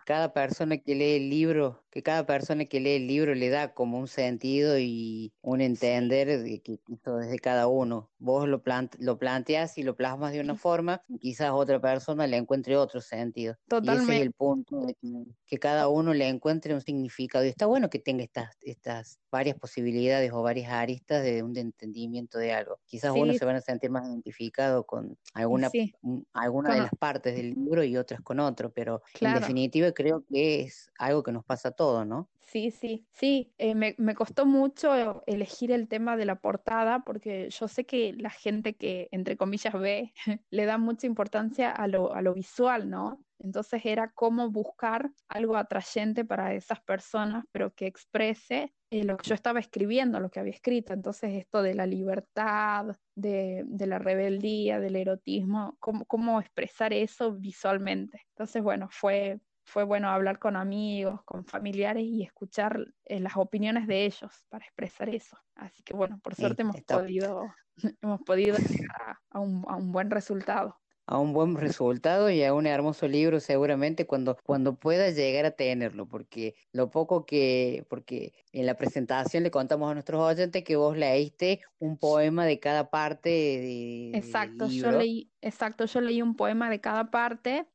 cada 0.05 0.33
persona 0.33 0.79
que 0.79 0.95
lee 0.95 1.17
el 1.17 1.29
libro 1.29 1.84
que 1.95 2.03
cada 2.03 2.27
persona 2.27 2.65
que 2.65 2.81
lee 2.81 2.97
el 2.97 3.07
libro 3.07 3.35
le 3.37 3.49
da 3.51 3.73
como 3.73 4.01
un 4.01 4.09
sentido 4.09 4.77
y 4.81 5.33
un 5.43 5.61
entender 5.61 6.43
de 6.43 6.61
que 6.61 6.81
esto 6.93 7.21
es 7.21 7.31
de 7.31 7.39
cada 7.39 7.69
uno. 7.69 8.11
Vos 8.19 8.49
lo, 8.49 8.65
plant- 8.65 8.97
lo 8.99 9.17
planteas 9.17 9.79
y 9.79 9.85
lo 9.85 9.95
plasmas 9.95 10.33
de 10.33 10.41
una 10.41 10.57
forma, 10.57 11.03
y 11.09 11.19
quizás 11.19 11.53
otra 11.53 11.81
persona 11.81 12.27
le 12.27 12.37
encuentre 12.37 12.77
otro 12.77 13.01
sentido. 13.01 13.53
Y 13.53 13.55
ese 13.55 13.61
es 13.61 13.69
Totalmente. 13.69 14.23
el 14.23 14.33
punto 14.33 14.81
de 14.81 14.95
que, 14.95 15.09
que 15.47 15.59
cada 15.59 15.87
uno 15.87 16.13
le 16.13 16.27
encuentre 16.29 16.75
un 16.75 16.81
significado. 16.81 17.45
Y 17.45 17.49
está 17.49 17.67
bueno 17.67 17.89
que 17.89 18.01
tenga 18.01 18.25
estas, 18.25 18.57
estas 18.63 19.21
varias 19.31 19.57
posibilidades 19.57 20.33
o 20.33 20.43
varias 20.43 20.73
aristas 20.73 21.23
de 21.23 21.45
un 21.45 21.57
entendimiento 21.57 22.39
de 22.39 22.55
algo. 22.55 22.81
Quizás 22.87 23.13
unos 23.13 23.35
Sí. 23.35 23.39
se 23.39 23.45
van 23.45 23.57
a 23.57 23.61
sentir 23.61 23.91
más 23.91 24.09
identificados 24.09 24.85
con 24.85 25.17
alguna, 25.33 25.71
sí. 25.71 25.95
un- 26.03 26.27
alguna 26.33 26.71
de 26.71 26.77
Con- 26.77 26.83
las 26.87 26.95
partes 26.99 27.37
del 27.37 27.51
libro 27.55 27.85
y 27.85 27.97
otras 27.97 28.21
con 28.21 28.41
otro, 28.41 28.73
pero 28.73 28.95
en 29.15 29.19
Claro. 29.21 29.41
definitiva 29.41 29.93
creo 29.93 30.25
que 30.29 30.63
es 30.63 30.91
algo 30.99 31.23
que 31.23 31.31
nos 31.31 31.45
pasa 31.45 31.69
a 31.69 31.73
todos, 31.73 31.84
¿no? 32.05 32.29
Sí, 32.41 32.71
sí, 32.71 33.07
sí. 33.13 33.53
eh, 33.59 33.75
me, 33.75 34.15
costó 34.15 34.47
mucho 34.47 35.25
elegir 35.27 35.73
el 35.73 35.89
tema 35.89 36.17
de 36.17 36.25
la 36.25 36.37
portada 36.37 37.01
porque 37.05 37.51
yo 37.51 37.67
sé 37.69 37.85
que 37.85 38.13
la 38.13 38.31
gente 38.31 38.75
que, 38.75 39.09
entre 39.11 39.37
comillas, 39.37 39.75
ve, 39.75 40.13
le 40.51 40.65
da 40.65 40.79
mucha 40.79 41.07
importancia 41.07 41.71
a 41.71 41.89
lo, 41.89 42.15
a 42.15 42.23
lo 42.23 42.35
visual, 42.35 42.89
¿no? 42.89 43.25
Entonces 43.39 43.85
era 43.85 44.11
cómo 44.13 44.51
buscar 44.51 45.11
algo 45.29 45.57
atrayente 45.57 46.25
para 46.25 46.55
esas 46.55 46.81
personas, 46.81 47.45
pero 47.53 47.75
que 47.75 47.87
exprese 47.87 48.73
eh, 48.91 49.05
lo 49.05 49.17
que 49.17 49.29
yo 49.29 49.35
estaba 49.35 49.61
escribiendo, 49.61 50.21
lo 50.21 50.31
que 50.31 50.41
había 50.41 50.53
escrito. 50.53 50.93
Entonces 50.93 51.35
esto 51.35 51.61
de 51.61 51.75
la 51.75 51.87
libertad, 51.87 52.97
de, 53.15 53.65
de 53.67 53.87
la 53.87 53.99
rebeldía, 53.99 54.81
del 54.81 54.97
erotismo, 54.97 55.77
cómo, 55.81 56.05
cómo 56.07 56.41
expresar 56.41 56.93
eso 56.93 57.33
visualmente. 57.33 58.23
Entonces, 58.31 58.63
bueno, 58.63 58.89
fue, 58.91 59.41
fue 59.65 59.85
bueno 59.85 60.09
hablar 60.11 60.39
con 60.39 60.57
amigos, 60.57 61.23
con 61.25 61.45
familiares 61.47 62.05
y 62.05 62.23
escuchar 62.23 62.79
eh, 63.05 63.21
las 63.21 63.37
opiniones 63.37 63.87
de 63.87 64.05
ellos 64.07 64.45
para 64.49 64.65
expresar 64.67 65.09
eso. 65.09 65.37
Así 65.55 65.83
que 65.83 65.95
bueno, 65.95 66.21
por 66.23 66.35
Sí, 66.35 66.37
suerte 66.37 66.63
hemos 66.63 66.83
podido, 66.89 67.55
hemos 68.03 68.21
podido 68.23 68.59
llegar 68.59 69.03
a, 69.03 69.21
a 69.31 69.41
un, 69.41 69.65
a 69.69 69.77
un 69.77 69.93
buen 69.93 70.11
resultado. 70.11 70.81
a 71.07 71.19
un 71.19 71.33
buen 71.35 71.57
resultado 71.57 72.31
y 72.31 72.43
a 72.45 72.55
un 72.55 72.67
hermoso 72.67 73.07
libro 73.09 73.39
seguramente 73.41 74.07
cuando, 74.07 74.37
cuando 74.43 74.79
pueda 74.79 75.11
llegar 75.11 75.45
a 75.45 75.51
tenerlo, 75.53 76.09
porque 76.09 76.55
lo 76.73 76.91
poco 76.91 77.27
que, 77.27 77.85
porque 77.91 78.33
en 78.53 78.65
la 78.67 78.77
presentación 78.77 79.43
le 79.43 79.51
contamos 79.51 79.91
a 79.91 79.95
nuestros 79.95 80.23
oyentes 80.23 80.65
que 80.65 80.77
vos 80.77 80.97
leíste 80.97 81.61
un 81.79 81.99
poema 81.99 82.47
de 82.47 82.59
cada 82.61 82.91
parte 82.91 83.29
de, 83.31 84.35
del 84.39 84.53
Exacto, 84.53 84.69
yo 84.69 84.93
libro. 84.93 84.93
leí, 84.93 85.33
exacto, 85.41 85.87
yo 85.87 86.01
leí 86.01 86.23
un 86.23 86.37
poema 86.37 86.71
de 86.71 86.81
cada 86.81 87.11
parte 87.11 87.69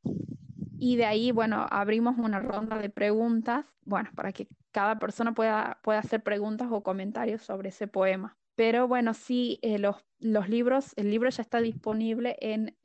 y 0.79 0.95
de 0.95 1.05
ahí, 1.05 1.31
bueno, 1.31 1.65
abrimos 1.69 2.17
una 2.17 2.39
ronda 2.39 2.77
de 2.77 2.89
preguntas, 2.89 3.65
bueno, 3.85 4.09
para 4.15 4.31
que 4.31 4.47
cada 4.71 4.97
persona 4.99 5.33
pueda, 5.33 5.79
pueda 5.83 5.99
hacer 5.99 6.23
preguntas 6.23 6.69
o 6.71 6.83
comentarios 6.83 7.41
sobre 7.41 7.69
ese 7.69 7.87
poema. 7.87 8.37
Pero 8.55 8.87
bueno, 8.87 9.13
sí, 9.13 9.59
eh, 9.61 9.79
los, 9.79 10.05
los 10.19 10.49
libros, 10.49 10.93
el 10.97 11.09
libro 11.09 11.29
ya 11.29 11.41
está 11.41 11.61
disponible 11.61 12.35
en, 12.41 12.75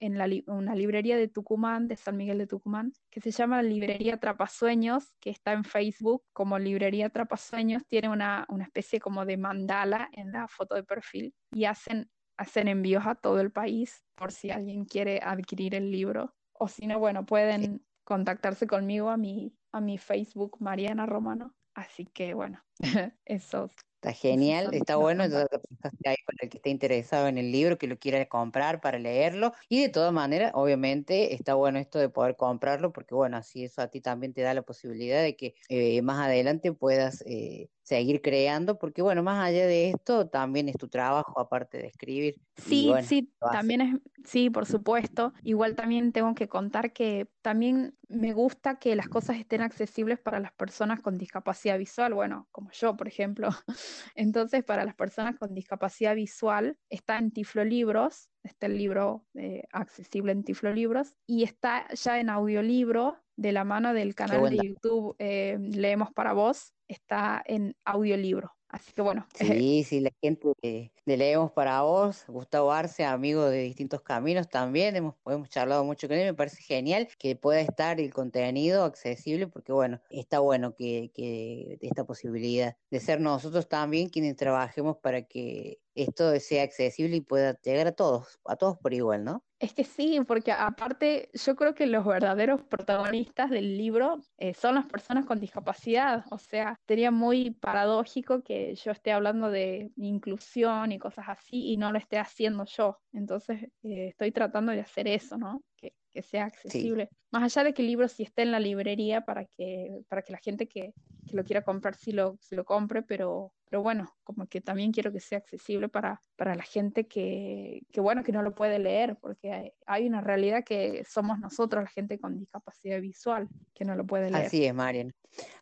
en 0.00 0.18
la, 0.18 0.28
una 0.46 0.74
librería 0.74 1.16
de 1.16 1.28
Tucumán, 1.28 1.88
de 1.88 1.96
San 1.96 2.16
Miguel 2.16 2.38
de 2.38 2.46
Tucumán, 2.46 2.92
que 3.10 3.20
se 3.20 3.30
llama 3.30 3.62
Librería 3.62 4.18
Trapasueños, 4.18 5.14
que 5.20 5.30
está 5.30 5.52
en 5.52 5.64
Facebook 5.64 6.22
como 6.32 6.58
Librería 6.58 7.08
Trapasueños, 7.08 7.86
tiene 7.86 8.08
una, 8.08 8.46
una 8.48 8.64
especie 8.64 9.00
como 9.00 9.24
de 9.24 9.36
mandala 9.36 10.08
en 10.12 10.32
la 10.32 10.48
foto 10.48 10.74
de 10.74 10.84
perfil 10.84 11.34
y 11.50 11.64
hacen, 11.64 12.10
hacen 12.36 12.68
envíos 12.68 13.06
a 13.06 13.14
todo 13.14 13.40
el 13.40 13.50
país 13.50 14.04
por 14.14 14.32
si 14.32 14.50
alguien 14.50 14.84
quiere 14.84 15.20
adquirir 15.22 15.74
el 15.74 15.90
libro. 15.90 16.34
O 16.58 16.68
si 16.68 16.86
no, 16.86 16.98
bueno, 16.98 17.26
pueden 17.26 17.84
contactarse 18.04 18.66
conmigo 18.66 19.10
a 19.10 19.16
mi, 19.16 19.56
a 19.72 19.80
mi 19.80 19.98
Facebook, 19.98 20.56
Mariana 20.60 21.06
Romano. 21.06 21.54
Así 21.74 22.06
que 22.06 22.34
bueno, 22.34 22.64
eso. 23.24 23.70
Está 23.96 24.12
genial, 24.12 24.72
está 24.72 24.96
bueno, 24.96 25.24
contactos. 25.24 25.62
pasaste 25.80 26.08
ahí 26.08 26.16
para 26.24 26.38
el 26.42 26.48
que 26.48 26.58
esté 26.58 26.70
interesado 26.70 27.26
en 27.28 27.38
el 27.38 27.50
libro, 27.50 27.76
que 27.76 27.86
lo 27.86 27.98
quiera 27.98 28.24
comprar 28.26 28.80
para 28.80 28.98
leerlo. 28.98 29.52
Y 29.68 29.82
de 29.82 29.88
todas 29.88 30.12
maneras, 30.12 30.52
obviamente, 30.54 31.34
está 31.34 31.54
bueno 31.54 31.78
esto 31.78 31.98
de 31.98 32.08
poder 32.08 32.36
comprarlo, 32.36 32.92
porque 32.92 33.14
bueno, 33.14 33.36
así 33.36 33.64
eso 33.64 33.82
a 33.82 33.88
ti 33.88 34.00
también 34.00 34.32
te 34.32 34.42
da 34.42 34.54
la 34.54 34.62
posibilidad 34.62 35.22
de 35.22 35.36
que 35.36 35.54
eh, 35.68 36.00
más 36.02 36.24
adelante 36.24 36.72
puedas 36.72 37.22
eh, 37.26 37.68
seguir 37.86 38.20
creando, 38.20 38.78
porque 38.78 39.00
bueno, 39.00 39.22
más 39.22 39.46
allá 39.46 39.64
de 39.64 39.90
esto, 39.90 40.28
también 40.28 40.68
es 40.68 40.76
tu 40.76 40.88
trabajo, 40.88 41.38
aparte 41.38 41.78
de 41.78 41.86
escribir. 41.86 42.34
Sí, 42.56 42.88
bueno, 42.88 43.06
sí, 43.06 43.32
también 43.52 43.80
es, 43.80 44.00
sí, 44.24 44.50
por 44.50 44.66
supuesto. 44.66 45.32
Igual 45.44 45.76
también 45.76 46.10
tengo 46.10 46.34
que 46.34 46.48
contar 46.48 46.92
que 46.92 47.30
también 47.42 47.96
me 48.08 48.32
gusta 48.32 48.80
que 48.80 48.96
las 48.96 49.08
cosas 49.08 49.36
estén 49.36 49.62
accesibles 49.62 50.18
para 50.18 50.40
las 50.40 50.52
personas 50.52 51.00
con 51.00 51.16
discapacidad 51.16 51.78
visual, 51.78 52.12
bueno, 52.12 52.48
como 52.50 52.72
yo, 52.72 52.96
por 52.96 53.06
ejemplo. 53.06 53.50
Entonces, 54.16 54.64
para 54.64 54.84
las 54.84 54.96
personas 54.96 55.36
con 55.38 55.54
discapacidad 55.54 56.16
visual, 56.16 56.76
está 56.90 57.18
en 57.18 57.30
Tiflo 57.30 57.64
Libros, 57.64 58.30
está 58.46 58.66
el 58.66 58.78
libro 58.78 59.24
eh, 59.34 59.64
accesible 59.72 60.32
en 60.32 60.44
Tiflo 60.44 60.72
Libros, 60.72 61.14
y 61.26 61.42
está 61.42 61.86
ya 61.94 62.18
en 62.20 62.30
audiolibro 62.30 63.18
de 63.36 63.52
la 63.52 63.64
mano 63.64 63.92
del 63.92 64.14
canal 64.14 64.48
de. 64.50 64.56
YouTube 64.56 65.14
eh, 65.18 65.58
Leemos 65.60 66.12
para 66.12 66.32
Vos, 66.32 66.74
está 66.88 67.42
en 67.46 67.76
audiolibro. 67.84 68.56
Así 68.68 68.92
que 68.92 69.02
bueno, 69.02 69.26
Sí, 69.68 69.84
sí, 69.84 70.00
la 70.00 70.10
gente 70.20 70.48
de, 70.60 70.92
de 71.04 71.16
Leemos 71.16 71.52
para 71.52 71.82
vos, 71.82 72.24
Gustavo 72.26 72.72
Arce, 72.72 73.04
amigo 73.04 73.44
de 73.46 73.62
distintos 73.62 74.02
caminos 74.02 74.48
también, 74.48 74.96
hemos, 74.96 75.14
hemos 75.26 75.48
charlado 75.48 75.84
mucho 75.84 76.08
con 76.08 76.16
él, 76.16 76.26
me 76.26 76.34
parece 76.34 76.62
genial 76.62 77.08
que 77.18 77.36
pueda 77.36 77.60
estar 77.60 78.00
el 78.00 78.12
contenido 78.12 78.84
accesible, 78.84 79.46
porque 79.46 79.72
bueno, 79.72 80.00
está 80.10 80.40
bueno 80.40 80.74
que, 80.74 81.12
que 81.14 81.78
esta 81.80 82.04
posibilidad 82.04 82.76
de 82.90 83.00
ser 83.00 83.20
nosotros 83.20 83.68
también 83.68 84.08
quienes 84.08 84.36
trabajemos 84.36 84.96
para 84.98 85.22
que 85.22 85.78
esto 85.96 86.38
sea 86.38 86.62
accesible 86.62 87.16
y 87.16 87.20
pueda 87.20 87.58
llegar 87.62 87.86
a 87.86 87.92
todos, 87.92 88.38
a 88.44 88.56
todos 88.56 88.78
por 88.78 88.94
igual, 88.94 89.24
¿no? 89.24 89.42
Es 89.58 89.72
que 89.72 89.84
sí, 89.84 90.20
porque 90.26 90.52
aparte 90.52 91.30
yo 91.32 91.56
creo 91.56 91.74
que 91.74 91.86
los 91.86 92.04
verdaderos 92.04 92.62
protagonistas 92.62 93.48
del 93.48 93.78
libro 93.78 94.20
eh, 94.36 94.52
son 94.52 94.74
las 94.74 94.84
personas 94.84 95.24
con 95.24 95.40
discapacidad. 95.40 96.26
O 96.30 96.36
sea, 96.36 96.78
sería 96.86 97.10
muy 97.10 97.52
paradójico 97.52 98.42
que 98.42 98.74
yo 98.74 98.90
esté 98.90 99.12
hablando 99.12 99.50
de 99.50 99.90
inclusión 99.96 100.92
y 100.92 100.98
cosas 100.98 101.24
así 101.28 101.72
y 101.72 101.78
no 101.78 101.90
lo 101.90 101.98
esté 101.98 102.18
haciendo 102.18 102.66
yo. 102.66 102.98
Entonces, 103.12 103.62
eh, 103.82 104.08
estoy 104.08 104.30
tratando 104.30 104.72
de 104.72 104.80
hacer 104.80 105.08
eso, 105.08 105.38
¿no? 105.38 105.62
Que, 105.74 105.94
que 106.10 106.22
sea 106.22 106.44
accesible. 106.44 107.08
Más 107.36 107.54
allá 107.54 107.64
de 107.64 107.74
que 107.74 107.82
el 107.82 107.88
libro 107.88 108.08
sí 108.08 108.22
esté 108.22 108.42
en 108.42 108.50
la 108.50 108.60
librería 108.60 109.26
para 109.26 109.44
que, 109.44 110.00
para 110.08 110.22
que 110.22 110.32
la 110.32 110.38
gente 110.38 110.66
que, 110.66 110.94
que 111.26 111.36
lo 111.36 111.44
quiera 111.44 111.60
comprar 111.60 111.94
sí 111.94 112.12
lo, 112.12 112.38
sí 112.40 112.56
lo 112.56 112.64
compre, 112.64 113.02
pero, 113.02 113.52
pero 113.68 113.82
bueno, 113.82 114.10
como 114.24 114.46
que 114.46 114.62
también 114.62 114.90
quiero 114.90 115.12
que 115.12 115.20
sea 115.20 115.38
accesible 115.38 115.90
para, 115.90 116.22
para 116.36 116.54
la 116.54 116.62
gente 116.62 117.06
que, 117.06 117.82
que, 117.92 118.00
bueno, 118.00 118.22
que 118.22 118.32
no 118.32 118.42
lo 118.42 118.54
puede 118.54 118.78
leer, 118.78 119.18
porque 119.20 119.74
hay, 119.86 120.06
una 120.06 120.22
realidad 120.22 120.64
que 120.64 121.04
somos 121.04 121.38
nosotros, 121.38 121.82
la 121.82 121.90
gente 121.90 122.18
con 122.18 122.38
discapacidad 122.38 123.00
visual, 123.00 123.48
que 123.74 123.84
no 123.84 123.96
lo 123.96 124.06
puede 124.06 124.30
leer. 124.30 124.46
Así 124.46 124.64
es, 124.64 124.72
Marian. 124.72 125.12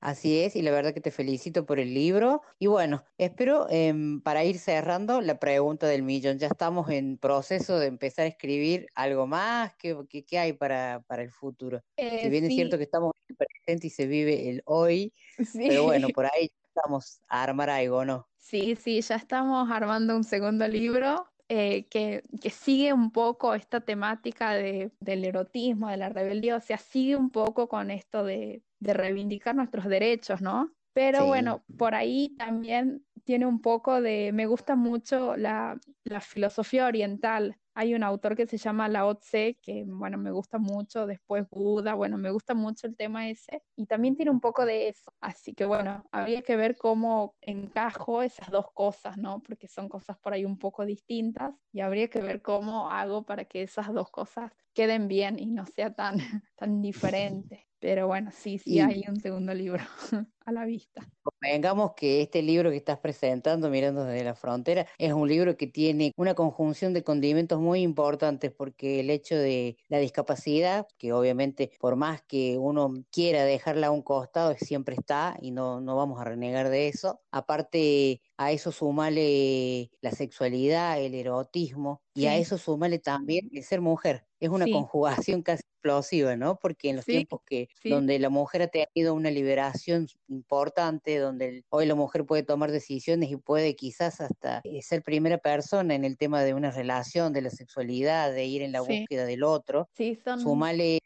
Así 0.00 0.38
es, 0.40 0.54
y 0.54 0.62
la 0.62 0.70
verdad 0.70 0.94
que 0.94 1.00
te 1.00 1.10
felicito 1.10 1.66
por 1.66 1.80
el 1.80 1.94
libro. 1.94 2.42
Y 2.58 2.68
bueno, 2.68 3.04
espero 3.18 3.66
em, 3.70 4.20
para 4.20 4.44
ir 4.44 4.58
cerrando 4.58 5.20
la 5.20 5.40
pregunta 5.40 5.88
del 5.88 6.02
millón. 6.02 6.38
Ya 6.38 6.46
estamos 6.46 6.90
en 6.90 7.18
proceso 7.18 7.78
de 7.80 7.86
empezar 7.86 8.26
a 8.26 8.28
escribir 8.28 8.86
algo 8.94 9.26
más. 9.26 9.74
¿Qué, 9.76 9.96
qué, 10.08 10.24
qué 10.24 10.38
hay 10.38 10.52
para, 10.52 11.02
para 11.08 11.22
el 11.22 11.30
futuro? 11.30 11.63
Eh, 11.96 12.18
si 12.22 12.28
bien 12.30 12.44
es 12.44 12.50
sí. 12.50 12.56
cierto 12.56 12.76
que 12.76 12.84
estamos 12.84 13.12
en 13.28 13.34
el 13.34 13.36
presente 13.36 13.86
y 13.86 13.90
se 13.90 14.06
vive 14.06 14.50
el 14.50 14.62
hoy, 14.66 15.12
Sí. 15.44 15.58
pero 15.68 15.84
bueno, 15.84 16.08
por 16.10 16.26
ahí 16.26 16.50
estamos 16.74 17.20
a 17.28 17.42
armar 17.42 17.70
algo, 17.70 18.04
¿no? 18.04 18.28
Sí, 18.38 18.76
sí, 18.76 19.00
ya 19.00 19.16
estamos 19.16 19.70
armando 19.70 20.14
un 20.16 20.24
segundo 20.24 20.68
libro 20.68 21.26
eh, 21.48 21.86
que, 21.88 22.22
que 22.42 22.50
sigue 22.50 22.92
un 22.92 23.10
poco 23.10 23.54
esta 23.54 23.80
temática 23.80 24.52
de, 24.52 24.92
del 25.00 25.24
erotismo, 25.24 25.88
de 25.88 25.96
la 25.96 26.08
rebeldía, 26.10 26.56
o 26.56 26.60
sea, 26.60 26.78
sigue 26.78 27.16
un 27.16 27.30
poco 27.30 27.68
con 27.68 27.90
esto 27.90 28.24
de, 28.24 28.62
de 28.80 28.94
reivindicar 28.94 29.54
nuestros 29.54 29.86
derechos, 29.86 30.40
¿no? 30.42 30.72
Pero 30.92 31.20
Sí. 31.20 31.26
bueno, 31.26 31.64
por 31.76 31.94
ahí 31.94 32.34
también 32.36 33.04
tiene 33.24 33.46
un 33.46 33.60
poco 33.60 34.00
de, 34.00 34.30
me 34.32 34.46
gusta 34.46 34.76
mucho 34.76 35.36
la, 35.36 35.80
la 36.04 36.20
filosofía 36.20 36.86
oriental. 36.86 37.58
Hay 37.76 37.94
un 37.94 38.04
autor 38.04 38.36
que 38.36 38.46
se 38.46 38.56
llama 38.56 38.88
Lao 38.88 39.16
Tse, 39.16 39.58
que 39.60 39.84
bueno, 39.84 40.16
me 40.16 40.30
gusta 40.30 40.58
mucho, 40.58 41.06
después 41.06 41.44
Buda, 41.50 41.94
bueno, 41.94 42.16
me 42.18 42.30
gusta 42.30 42.54
mucho 42.54 42.86
el 42.86 42.96
tema 42.96 43.28
ese, 43.28 43.62
y 43.76 43.86
también 43.86 44.14
tiene 44.14 44.30
un 44.30 44.40
poco 44.40 44.64
de 44.64 44.88
eso. 44.88 45.12
Así 45.20 45.54
que 45.54 45.64
bueno, 45.64 46.04
habría 46.12 46.42
que 46.42 46.56
ver 46.56 46.76
cómo 46.76 47.34
encajo 47.40 48.22
esas 48.22 48.50
dos 48.50 48.66
cosas, 48.72 49.16
¿no? 49.18 49.42
Porque 49.42 49.66
son 49.66 49.88
cosas 49.88 50.16
por 50.18 50.32
ahí 50.32 50.44
un 50.44 50.58
poco 50.58 50.86
distintas, 50.86 51.52
y 51.72 51.80
habría 51.80 52.08
que 52.08 52.20
ver 52.20 52.42
cómo 52.42 52.90
hago 52.90 53.24
para 53.24 53.44
que 53.44 53.62
esas 53.62 53.92
dos 53.92 54.10
cosas 54.10 54.52
queden 54.74 55.08
bien 55.08 55.38
y 55.38 55.46
no 55.46 55.66
sea 55.66 55.94
tan, 55.94 56.18
tan 56.56 56.82
diferente. 56.82 57.68
Pero 57.78 58.06
bueno, 58.06 58.30
sí, 58.32 58.58
sí 58.58 58.78
Y- 58.78 58.80
hay 58.80 59.04
un 59.08 59.20
segundo 59.20 59.54
libro 59.54 59.82
a 60.46 60.52
la 60.52 60.64
vista. 60.64 61.10
Convengamos 61.22 61.92
que 61.96 62.20
este 62.20 62.42
libro 62.42 62.70
que 62.70 62.76
estás 62.76 62.98
presentando, 62.98 63.70
Mirando 63.70 64.04
desde 64.04 64.24
la 64.24 64.34
Frontera, 64.34 64.86
es 64.98 65.14
un 65.14 65.26
libro 65.26 65.56
que 65.56 65.66
tiene 65.66 66.12
una 66.18 66.34
conjunción 66.34 66.92
de 66.92 67.02
condimentos 67.02 67.58
muy 67.60 67.80
importantes 67.80 68.52
porque 68.52 69.00
el 69.00 69.08
hecho 69.08 69.34
de 69.36 69.78
la 69.88 69.98
discapacidad, 69.98 70.86
que 70.98 71.14
obviamente 71.14 71.70
por 71.80 71.96
más 71.96 72.22
que 72.22 72.58
uno 72.58 72.92
quiera 73.10 73.44
dejarla 73.44 73.86
a 73.86 73.90
un 73.90 74.02
costado, 74.02 74.54
siempre 74.58 74.96
está 74.96 75.36
y 75.40 75.50
no, 75.50 75.80
no 75.80 75.96
vamos 75.96 76.20
a 76.20 76.24
renegar 76.24 76.68
de 76.68 76.88
eso. 76.88 77.22
Aparte, 77.30 78.20
a 78.36 78.52
eso 78.52 78.70
sumale 78.70 79.90
la 80.02 80.10
sexualidad, 80.12 81.00
el 81.00 81.14
erotismo 81.14 82.02
y 82.14 82.26
a 82.26 82.36
eso 82.36 82.58
sumale 82.58 82.98
también 83.00 83.48
el 83.52 83.62
ser 83.64 83.80
mujer. 83.80 84.26
Es 84.40 84.48
una 84.50 84.66
Sí. 84.66 84.70
conjugación 84.70 85.42
casi 85.42 85.62
explosiva, 85.94 86.34
¿no? 86.36 86.58
Porque 86.58 86.88
en 86.90 86.96
los 86.96 87.04
Sí, 87.04 87.12
tiempos 87.12 87.40
que 87.46 87.68
sí. 87.82 87.90
donde 87.90 88.18
la 88.18 88.30
mujer 88.30 88.62
ha 88.62 88.68
tenido 88.68 89.12
una 89.14 89.30
liberación 89.30 90.06
importante, 90.28 91.18
donde 91.18 91.48
el- 91.48 91.64
hoy 91.68 91.84
la 91.86 91.94
mujer 91.94 92.24
puede 92.24 92.42
tomar 92.42 92.70
decisiones 92.72 93.30
y 93.30 93.36
puede 93.36 93.76
quizás 93.76 94.20
hasta 94.20 94.60
eh, 94.64 94.80
ser 94.82 95.02
primera 95.02 95.38
persona 95.38 95.94
en 95.94 96.04
el 96.04 96.16
tema 96.16 96.42
de 96.42 96.54
una 96.54 96.70
relación, 96.70 97.32
de 97.34 97.42
la 97.42 97.50
sexualidad, 97.50 98.32
de 98.32 98.46
ir 98.46 98.62
en 98.62 98.72
la 98.72 98.82
Sí. 98.82 99.00
búsqueda 99.00 99.26
del 99.26 99.42
otro, 99.44 99.88
son... 100.24 100.40
sumale 100.40 101.00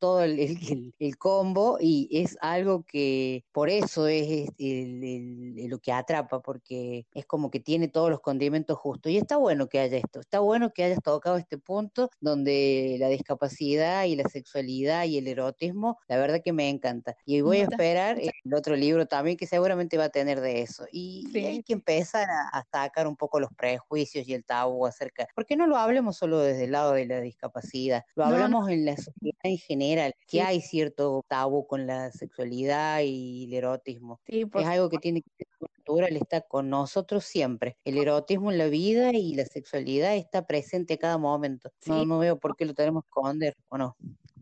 todo 0.00 0.24
el, 0.24 0.40
el- 0.40 0.92
el- 0.98 1.16
combo 1.18 1.78
y 1.80 2.08
es 2.10 2.36
algo 2.40 2.82
que 2.82 3.44
por 3.52 3.70
eso 3.70 4.08
es, 4.08 4.48
el- 4.58 5.54
lo 5.68 5.78
que 5.78 5.92
atrapa, 5.92 6.40
porque 6.40 7.06
es 7.14 7.24
como 7.26 7.48
que 7.50 7.60
tiene 7.60 7.86
todos 7.86 8.10
los 8.10 8.20
condimentos 8.20 8.76
justos. 8.76 9.12
Y 9.12 9.18
está 9.18 9.36
bueno 9.36 9.68
que 9.68 9.78
haya 9.78 9.98
esto, 9.98 10.18
está 10.20 10.40
bueno 10.40 10.72
que 10.72 10.82
hayas 10.82 11.00
tocado 11.02 11.36
este 11.36 11.58
punto 11.58 12.10
donde 12.20 12.96
la 12.98 13.08
discapacidad 13.08 14.07
y 14.08 14.16
la 14.16 14.28
sexualidad 14.28 15.04
y 15.04 15.18
el 15.18 15.28
erotismo, 15.28 15.98
la 16.08 16.16
verdad 16.18 16.40
que 16.44 16.52
me 16.52 16.68
encanta. 16.68 17.16
Y 17.24 17.40
voy 17.42 17.58
a 17.60 17.64
esperar 17.64 18.18
el 18.20 18.54
otro 18.54 18.76
libro 18.76 19.06
también 19.06 19.36
que 19.36 19.46
seguramente 19.46 19.98
va 19.98 20.04
a 20.04 20.08
tener 20.10 20.40
de 20.40 20.62
eso. 20.62 20.86
Y, 20.92 21.28
y 21.32 21.46
Sí, 21.46 21.46
hay 21.46 21.62
que 21.62 21.72
empezar 21.74 22.28
a, 22.30 22.48
a 22.58 22.64
sacar 22.72 23.06
un 23.06 23.16
poco 23.16 23.40
los 23.40 23.50
prejuicios 23.56 24.26
y 24.28 24.34
el 24.34 24.44
tabú 24.44 24.86
acerca, 24.86 25.26
porque 25.34 25.56
no 25.56 25.66
lo 25.66 25.76
hablemos 25.76 26.16
solo 26.16 26.40
desde 26.40 26.64
el 26.64 26.72
lado 26.72 26.92
de 26.92 27.06
la 27.06 27.20
discapacidad, 27.20 28.04
lo 28.14 28.24
No, 28.24 28.38
no. 28.38 28.48
hablamos 28.48 28.68
en 28.70 28.84
la 28.84 28.96
sociedad 28.96 29.38
en 29.42 29.58
general, 29.58 30.14
que 30.26 30.40
Sí. 30.40 30.42
hay 30.42 30.60
cierto 30.60 31.22
tabú 31.28 31.66
con 31.66 31.86
la 31.86 32.10
sexualidad 32.12 33.00
y 33.04 33.44
el 33.46 33.54
erotismo. 33.54 34.20
Sí, 34.26 34.44
Es 34.54 34.66
algo 34.66 34.88
que 34.90 34.98
tiene 34.98 35.22
que 35.22 35.30
ser 35.38 35.47
natural, 35.60 36.16
está 36.16 36.42
con 36.42 36.70
nosotros 36.70 37.24
siempre. 37.24 37.78
El 37.84 37.98
erotismo 37.98 38.50
en 38.52 38.58
la 38.58 38.68
vida 38.68 39.12
y 39.12 39.34
la 39.34 39.44
sexualidad 39.46 40.16
está 40.16 40.46
presente 40.46 40.94
a 40.94 40.98
cada 40.98 41.18
momento. 41.18 41.70
No, 41.84 42.04
Sí. 42.04 42.06
no 42.06 42.18
veo 42.18 42.38
por 42.38 42.56
qué 42.56 42.64
lo 42.66 42.74
tenemos 42.74 43.02
que 43.04 43.08
esconder, 43.08 43.54
¿o 43.68 43.78
no? 43.78 43.96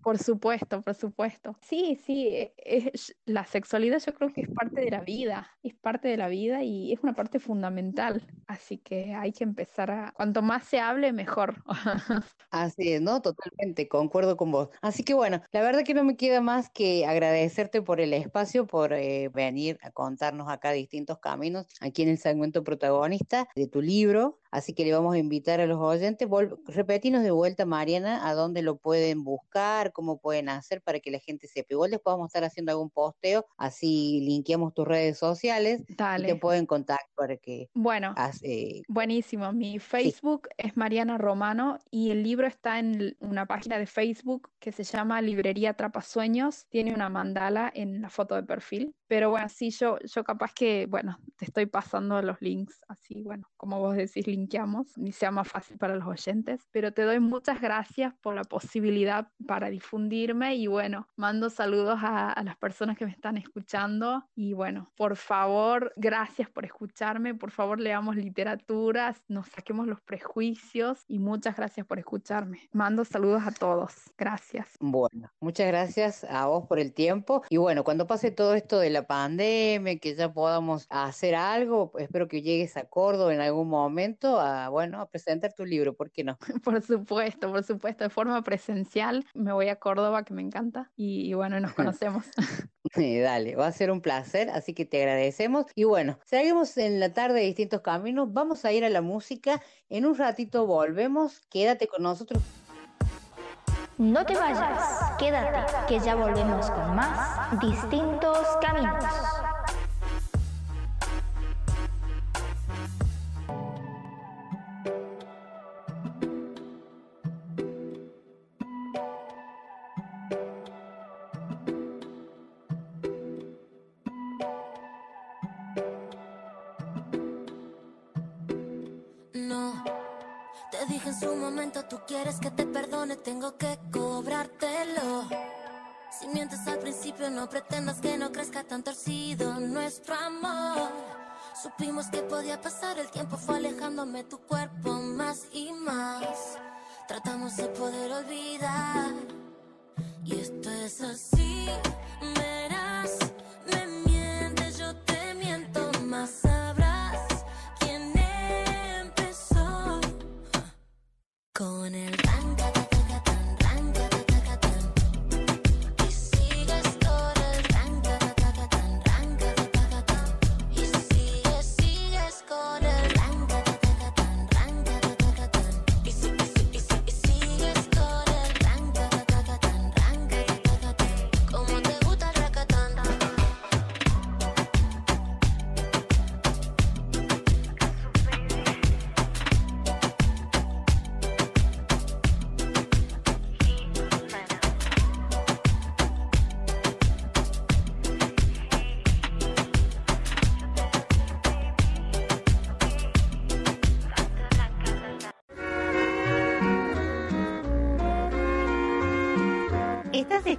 Por 0.06 0.18
supuesto, 0.18 0.82
por 0.82 0.94
supuesto. 0.94 1.56
Sí, 1.60 1.98
sí, 2.06 2.28
e- 2.28 2.54
es, 2.58 3.16
la 3.24 3.44
sexualidad 3.44 3.98
yo 3.98 4.14
creo 4.14 4.32
que 4.32 4.42
es 4.42 4.48
parte 4.48 4.80
de 4.80 4.92
la 4.92 5.00
vida, 5.00 5.50
es 5.64 5.74
parte 5.74 6.06
de 6.06 6.16
la 6.16 6.28
vida 6.28 6.62
y 6.62 6.92
es 6.92 7.00
una 7.02 7.12
parte 7.12 7.40
fundamental. 7.40 8.22
Así 8.46 8.78
que 8.78 9.14
hay 9.14 9.32
que 9.32 9.42
empezar 9.42 9.90
a, 9.90 10.12
cuanto 10.12 10.42
más 10.42 10.62
se 10.62 10.78
hable, 10.78 11.12
mejor. 11.12 11.56
Así 12.52 12.92
es, 12.92 13.02
¿no? 13.02 13.20
Totalmente, 13.20 13.88
concuerdo 13.88 14.36
con 14.36 14.52
vos. 14.52 14.68
Así 14.80 15.02
que 15.02 15.14
bueno, 15.14 15.42
la 15.50 15.60
verdad 15.62 15.82
que 15.82 15.94
no 15.94 16.04
me 16.04 16.16
queda 16.16 16.40
más 16.40 16.70
que 16.70 17.04
agradecerte 17.04 17.82
por 17.82 18.00
el 18.00 18.12
espacio, 18.12 18.68
por 18.68 18.92
eh, 18.92 19.28
venir 19.34 19.76
a 19.82 19.90
contarnos 19.90 20.48
acá 20.48 20.70
distintos 20.70 21.18
caminos, 21.18 21.66
aquí 21.80 22.02
en 22.02 22.10
el 22.10 22.18
segmento 22.18 22.62
protagonista 22.62 23.48
de 23.56 23.66
tu 23.66 23.82
libro. 23.82 24.38
Así 24.56 24.72
que 24.72 24.84
le 24.86 24.92
vamos 24.94 25.14
a 25.14 25.18
invitar 25.18 25.60
a 25.60 25.66
los 25.66 25.78
oyentes, 25.78 26.26
vol- 26.26 26.58
repetinos 26.66 27.22
de 27.22 27.30
vuelta, 27.30 27.66
Mariana, 27.66 28.26
a 28.26 28.32
dónde 28.32 28.62
lo 28.62 28.78
pueden 28.78 29.22
buscar, 29.22 29.92
cómo 29.92 30.16
pueden 30.18 30.48
hacer 30.48 30.80
para 30.80 30.98
que 30.98 31.10
la 31.10 31.18
gente 31.18 31.46
sepa. 31.46 31.74
Igual 31.74 31.90
después 31.90 32.14
vamos 32.14 32.24
a 32.24 32.28
estar 32.28 32.44
haciendo 32.44 32.72
algún 32.72 32.88
posteo, 32.88 33.44
así 33.58 34.20
linkeamos 34.22 34.72
tus 34.72 34.88
redes 34.88 35.18
sociales 35.18 35.82
y 35.82 35.94
te 35.94 36.02
Dale. 36.02 36.36
pueden 36.36 36.64
contactar 36.64 37.06
para 37.14 37.36
que 37.36 37.68
Bueno, 37.74 38.14
eh, 38.42 38.80
buenísimo. 38.88 39.52
Mi 39.52 39.78
Facebook 39.78 40.48
es 40.56 40.74
Mariana 40.74 41.18
Romano 41.18 41.78
y 41.90 42.10
el 42.10 42.22
libro 42.22 42.46
está 42.46 42.78
en 42.78 43.14
una 43.20 43.44
página 43.44 43.78
de 43.78 43.84
Facebook 43.86 44.48
que 44.58 44.72
se 44.72 44.84
llama 44.84 45.20
Librería 45.20 45.70
Atrapasueños. 45.70 46.64
Tiene 46.70 46.94
una 46.94 47.10
mandala 47.10 47.70
en 47.74 48.00
la 48.00 48.08
foto 48.08 48.34
de 48.36 48.42
perfil. 48.42 48.94
Pero 49.08 49.30
bueno, 49.30 49.48
sí, 49.48 49.70
yo, 49.70 49.98
yo 50.00 50.24
capaz 50.24 50.52
que, 50.52 50.86
bueno, 50.86 51.18
te 51.36 51.44
estoy 51.44 51.66
pasando 51.66 52.20
los 52.22 52.40
links, 52.40 52.80
así, 52.88 53.22
bueno, 53.22 53.48
como 53.56 53.78
vos 53.78 53.96
decís, 53.96 54.26
linkeamos 54.26 54.96
y 54.98 55.12
sea 55.12 55.30
más 55.30 55.48
fácil 55.48 55.78
para 55.78 55.96
los 55.96 56.06
oyentes. 56.06 56.66
Pero 56.72 56.92
te 56.92 57.02
doy 57.02 57.20
muchas 57.20 57.60
gracias 57.60 58.14
por 58.20 58.34
la 58.34 58.44
posibilidad 58.44 59.28
para 59.46 59.70
difundirme 59.70 60.56
y 60.56 60.66
bueno, 60.66 61.08
mando 61.16 61.50
saludos 61.50 62.00
a, 62.02 62.32
a 62.32 62.42
las 62.42 62.56
personas 62.56 62.96
que 62.96 63.06
me 63.06 63.12
están 63.12 63.36
escuchando 63.36 64.24
y 64.34 64.52
bueno, 64.52 64.92
por 64.96 65.16
favor, 65.16 65.92
gracias 65.96 66.50
por 66.50 66.64
escucharme, 66.64 67.34
por 67.34 67.50
favor, 67.50 67.80
leamos 67.80 68.16
literaturas, 68.16 69.22
nos 69.28 69.48
saquemos 69.48 69.86
los 69.86 70.00
prejuicios 70.00 71.04
y 71.08 71.18
muchas 71.18 71.56
gracias 71.56 71.86
por 71.86 71.98
escucharme. 71.98 72.68
Mando 72.72 73.04
saludos 73.04 73.42
a 73.46 73.52
todos. 73.52 73.94
Gracias. 74.16 74.76
Bueno, 74.80 75.30
muchas 75.40 75.66
gracias 75.66 76.24
a 76.24 76.46
vos 76.46 76.66
por 76.66 76.78
el 76.78 76.92
tiempo. 76.92 77.42
Y 77.48 77.56
bueno, 77.56 77.84
cuando 77.84 78.06
pase 78.06 78.30
todo 78.30 78.54
esto 78.54 78.78
de 78.78 78.90
la 78.96 79.06
pandemia, 79.06 79.98
que 79.98 80.14
ya 80.14 80.32
podamos 80.32 80.86
hacer 80.88 81.34
algo, 81.34 81.92
espero 81.98 82.28
que 82.28 82.42
llegues 82.42 82.76
a 82.76 82.84
Córdoba 82.84 83.34
en 83.34 83.40
algún 83.40 83.68
momento 83.68 84.40
a, 84.40 84.68
bueno, 84.70 85.00
a 85.00 85.08
presentar 85.10 85.52
tu 85.52 85.64
libro, 85.66 85.94
¿por 85.94 86.10
qué 86.10 86.24
no? 86.24 86.38
Por 86.64 86.82
supuesto, 86.82 87.50
por 87.50 87.62
supuesto, 87.62 88.04
de 88.04 88.10
forma 88.10 88.42
presencial. 88.42 89.24
Me 89.34 89.52
voy 89.52 89.68
a 89.68 89.76
Córdoba, 89.76 90.24
que 90.24 90.34
me 90.34 90.42
encanta, 90.42 90.90
y, 90.96 91.28
y 91.28 91.34
bueno, 91.34 91.60
nos 91.60 91.72
conocemos. 91.74 92.24
Eh, 92.94 93.20
Dale, 93.20 93.56
va 93.56 93.66
a 93.66 93.72
ser 93.72 93.90
un 93.90 94.00
placer, 94.00 94.48
así 94.48 94.72
que 94.72 94.86
te 94.86 95.02
agradecemos. 95.02 95.66
Y 95.74 95.84
bueno, 95.84 96.18
seguimos 96.24 96.78
en 96.78 97.00
la 97.00 97.12
tarde 97.12 97.40
de 97.40 97.46
distintos 97.46 97.82
caminos, 97.82 98.32
vamos 98.32 98.64
a 98.64 98.72
ir 98.72 98.84
a 98.84 98.88
la 98.88 99.02
música, 99.02 99.60
en 99.90 100.06
un 100.06 100.16
ratito 100.16 100.66
volvemos, 100.66 101.40
quédate 101.50 101.88
con 101.88 102.04
nosotros. 102.04 102.42
No 103.98 104.26
te 104.26 104.36
vayas, 104.36 105.14
quédate, 105.18 105.72
que 105.88 105.98
ya 106.00 106.14
volvemos 106.14 106.70
con 106.70 106.94
más 106.94 107.58
distintos 107.60 108.46
caminos. 108.60 109.02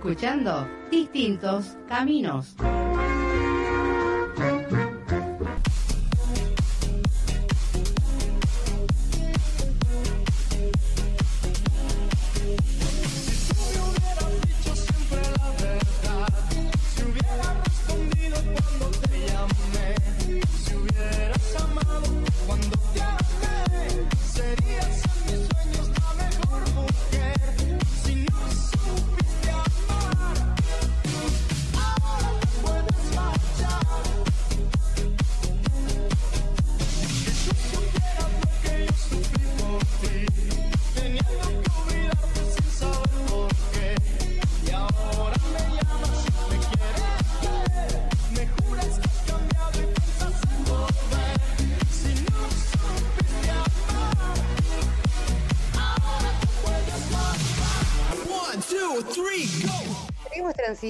Escuchando 0.08 0.66
Distintos 0.90 1.78
Caminos. 1.90 2.56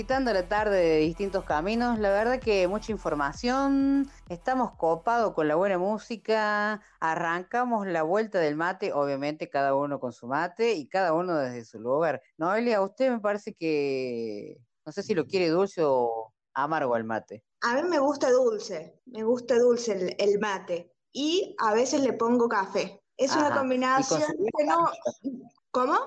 Transitando 0.07 0.31
la 0.31 0.47
tarde 0.47 0.77
de 0.77 0.97
distintos 0.99 1.43
caminos. 1.43 1.99
La 1.99 2.09
verdad 2.09 2.39
que 2.39 2.65
mucha 2.69 2.93
información. 2.93 4.09
Estamos 4.29 4.71
copados 4.77 5.33
con 5.33 5.49
la 5.49 5.55
buena 5.55 5.77
música. 5.77 6.81
Arrancamos 7.01 7.85
la 7.87 8.03
vuelta 8.03 8.39
del 8.39 8.55
mate, 8.55 8.93
obviamente 8.93 9.49
cada 9.49 9.75
uno 9.75 9.99
con 9.99 10.13
su 10.13 10.27
mate 10.27 10.75
y 10.75 10.87
cada 10.87 11.11
uno 11.11 11.35
desde 11.35 11.65
su 11.65 11.81
lugar. 11.81 12.21
Noelia, 12.37 12.77
a 12.77 12.83
usted 12.83 13.11
me 13.11 13.19
parece 13.19 13.53
que 13.53 14.55
no 14.85 14.93
sé 14.93 15.03
si 15.03 15.13
lo 15.13 15.25
quiere 15.25 15.49
dulce 15.49 15.81
o 15.83 16.33
amargo 16.53 16.95
el 16.95 17.03
mate. 17.03 17.43
A 17.61 17.75
mí 17.75 17.89
me 17.89 17.99
gusta 17.99 18.31
dulce, 18.31 19.01
me 19.07 19.23
gusta 19.23 19.59
dulce 19.59 19.91
el, 19.91 20.15
el 20.19 20.39
mate. 20.39 20.95
Y 21.11 21.53
a 21.59 21.73
veces 21.73 21.99
le 21.99 22.13
pongo 22.13 22.47
café. 22.47 23.03
Es 23.17 23.31
Ajá, 23.31 23.47
una 23.47 23.59
combinación 23.59 24.21
su- 24.21 24.45
que 24.57 24.63
no... 24.63 24.89
¿Cómo? 25.71 25.97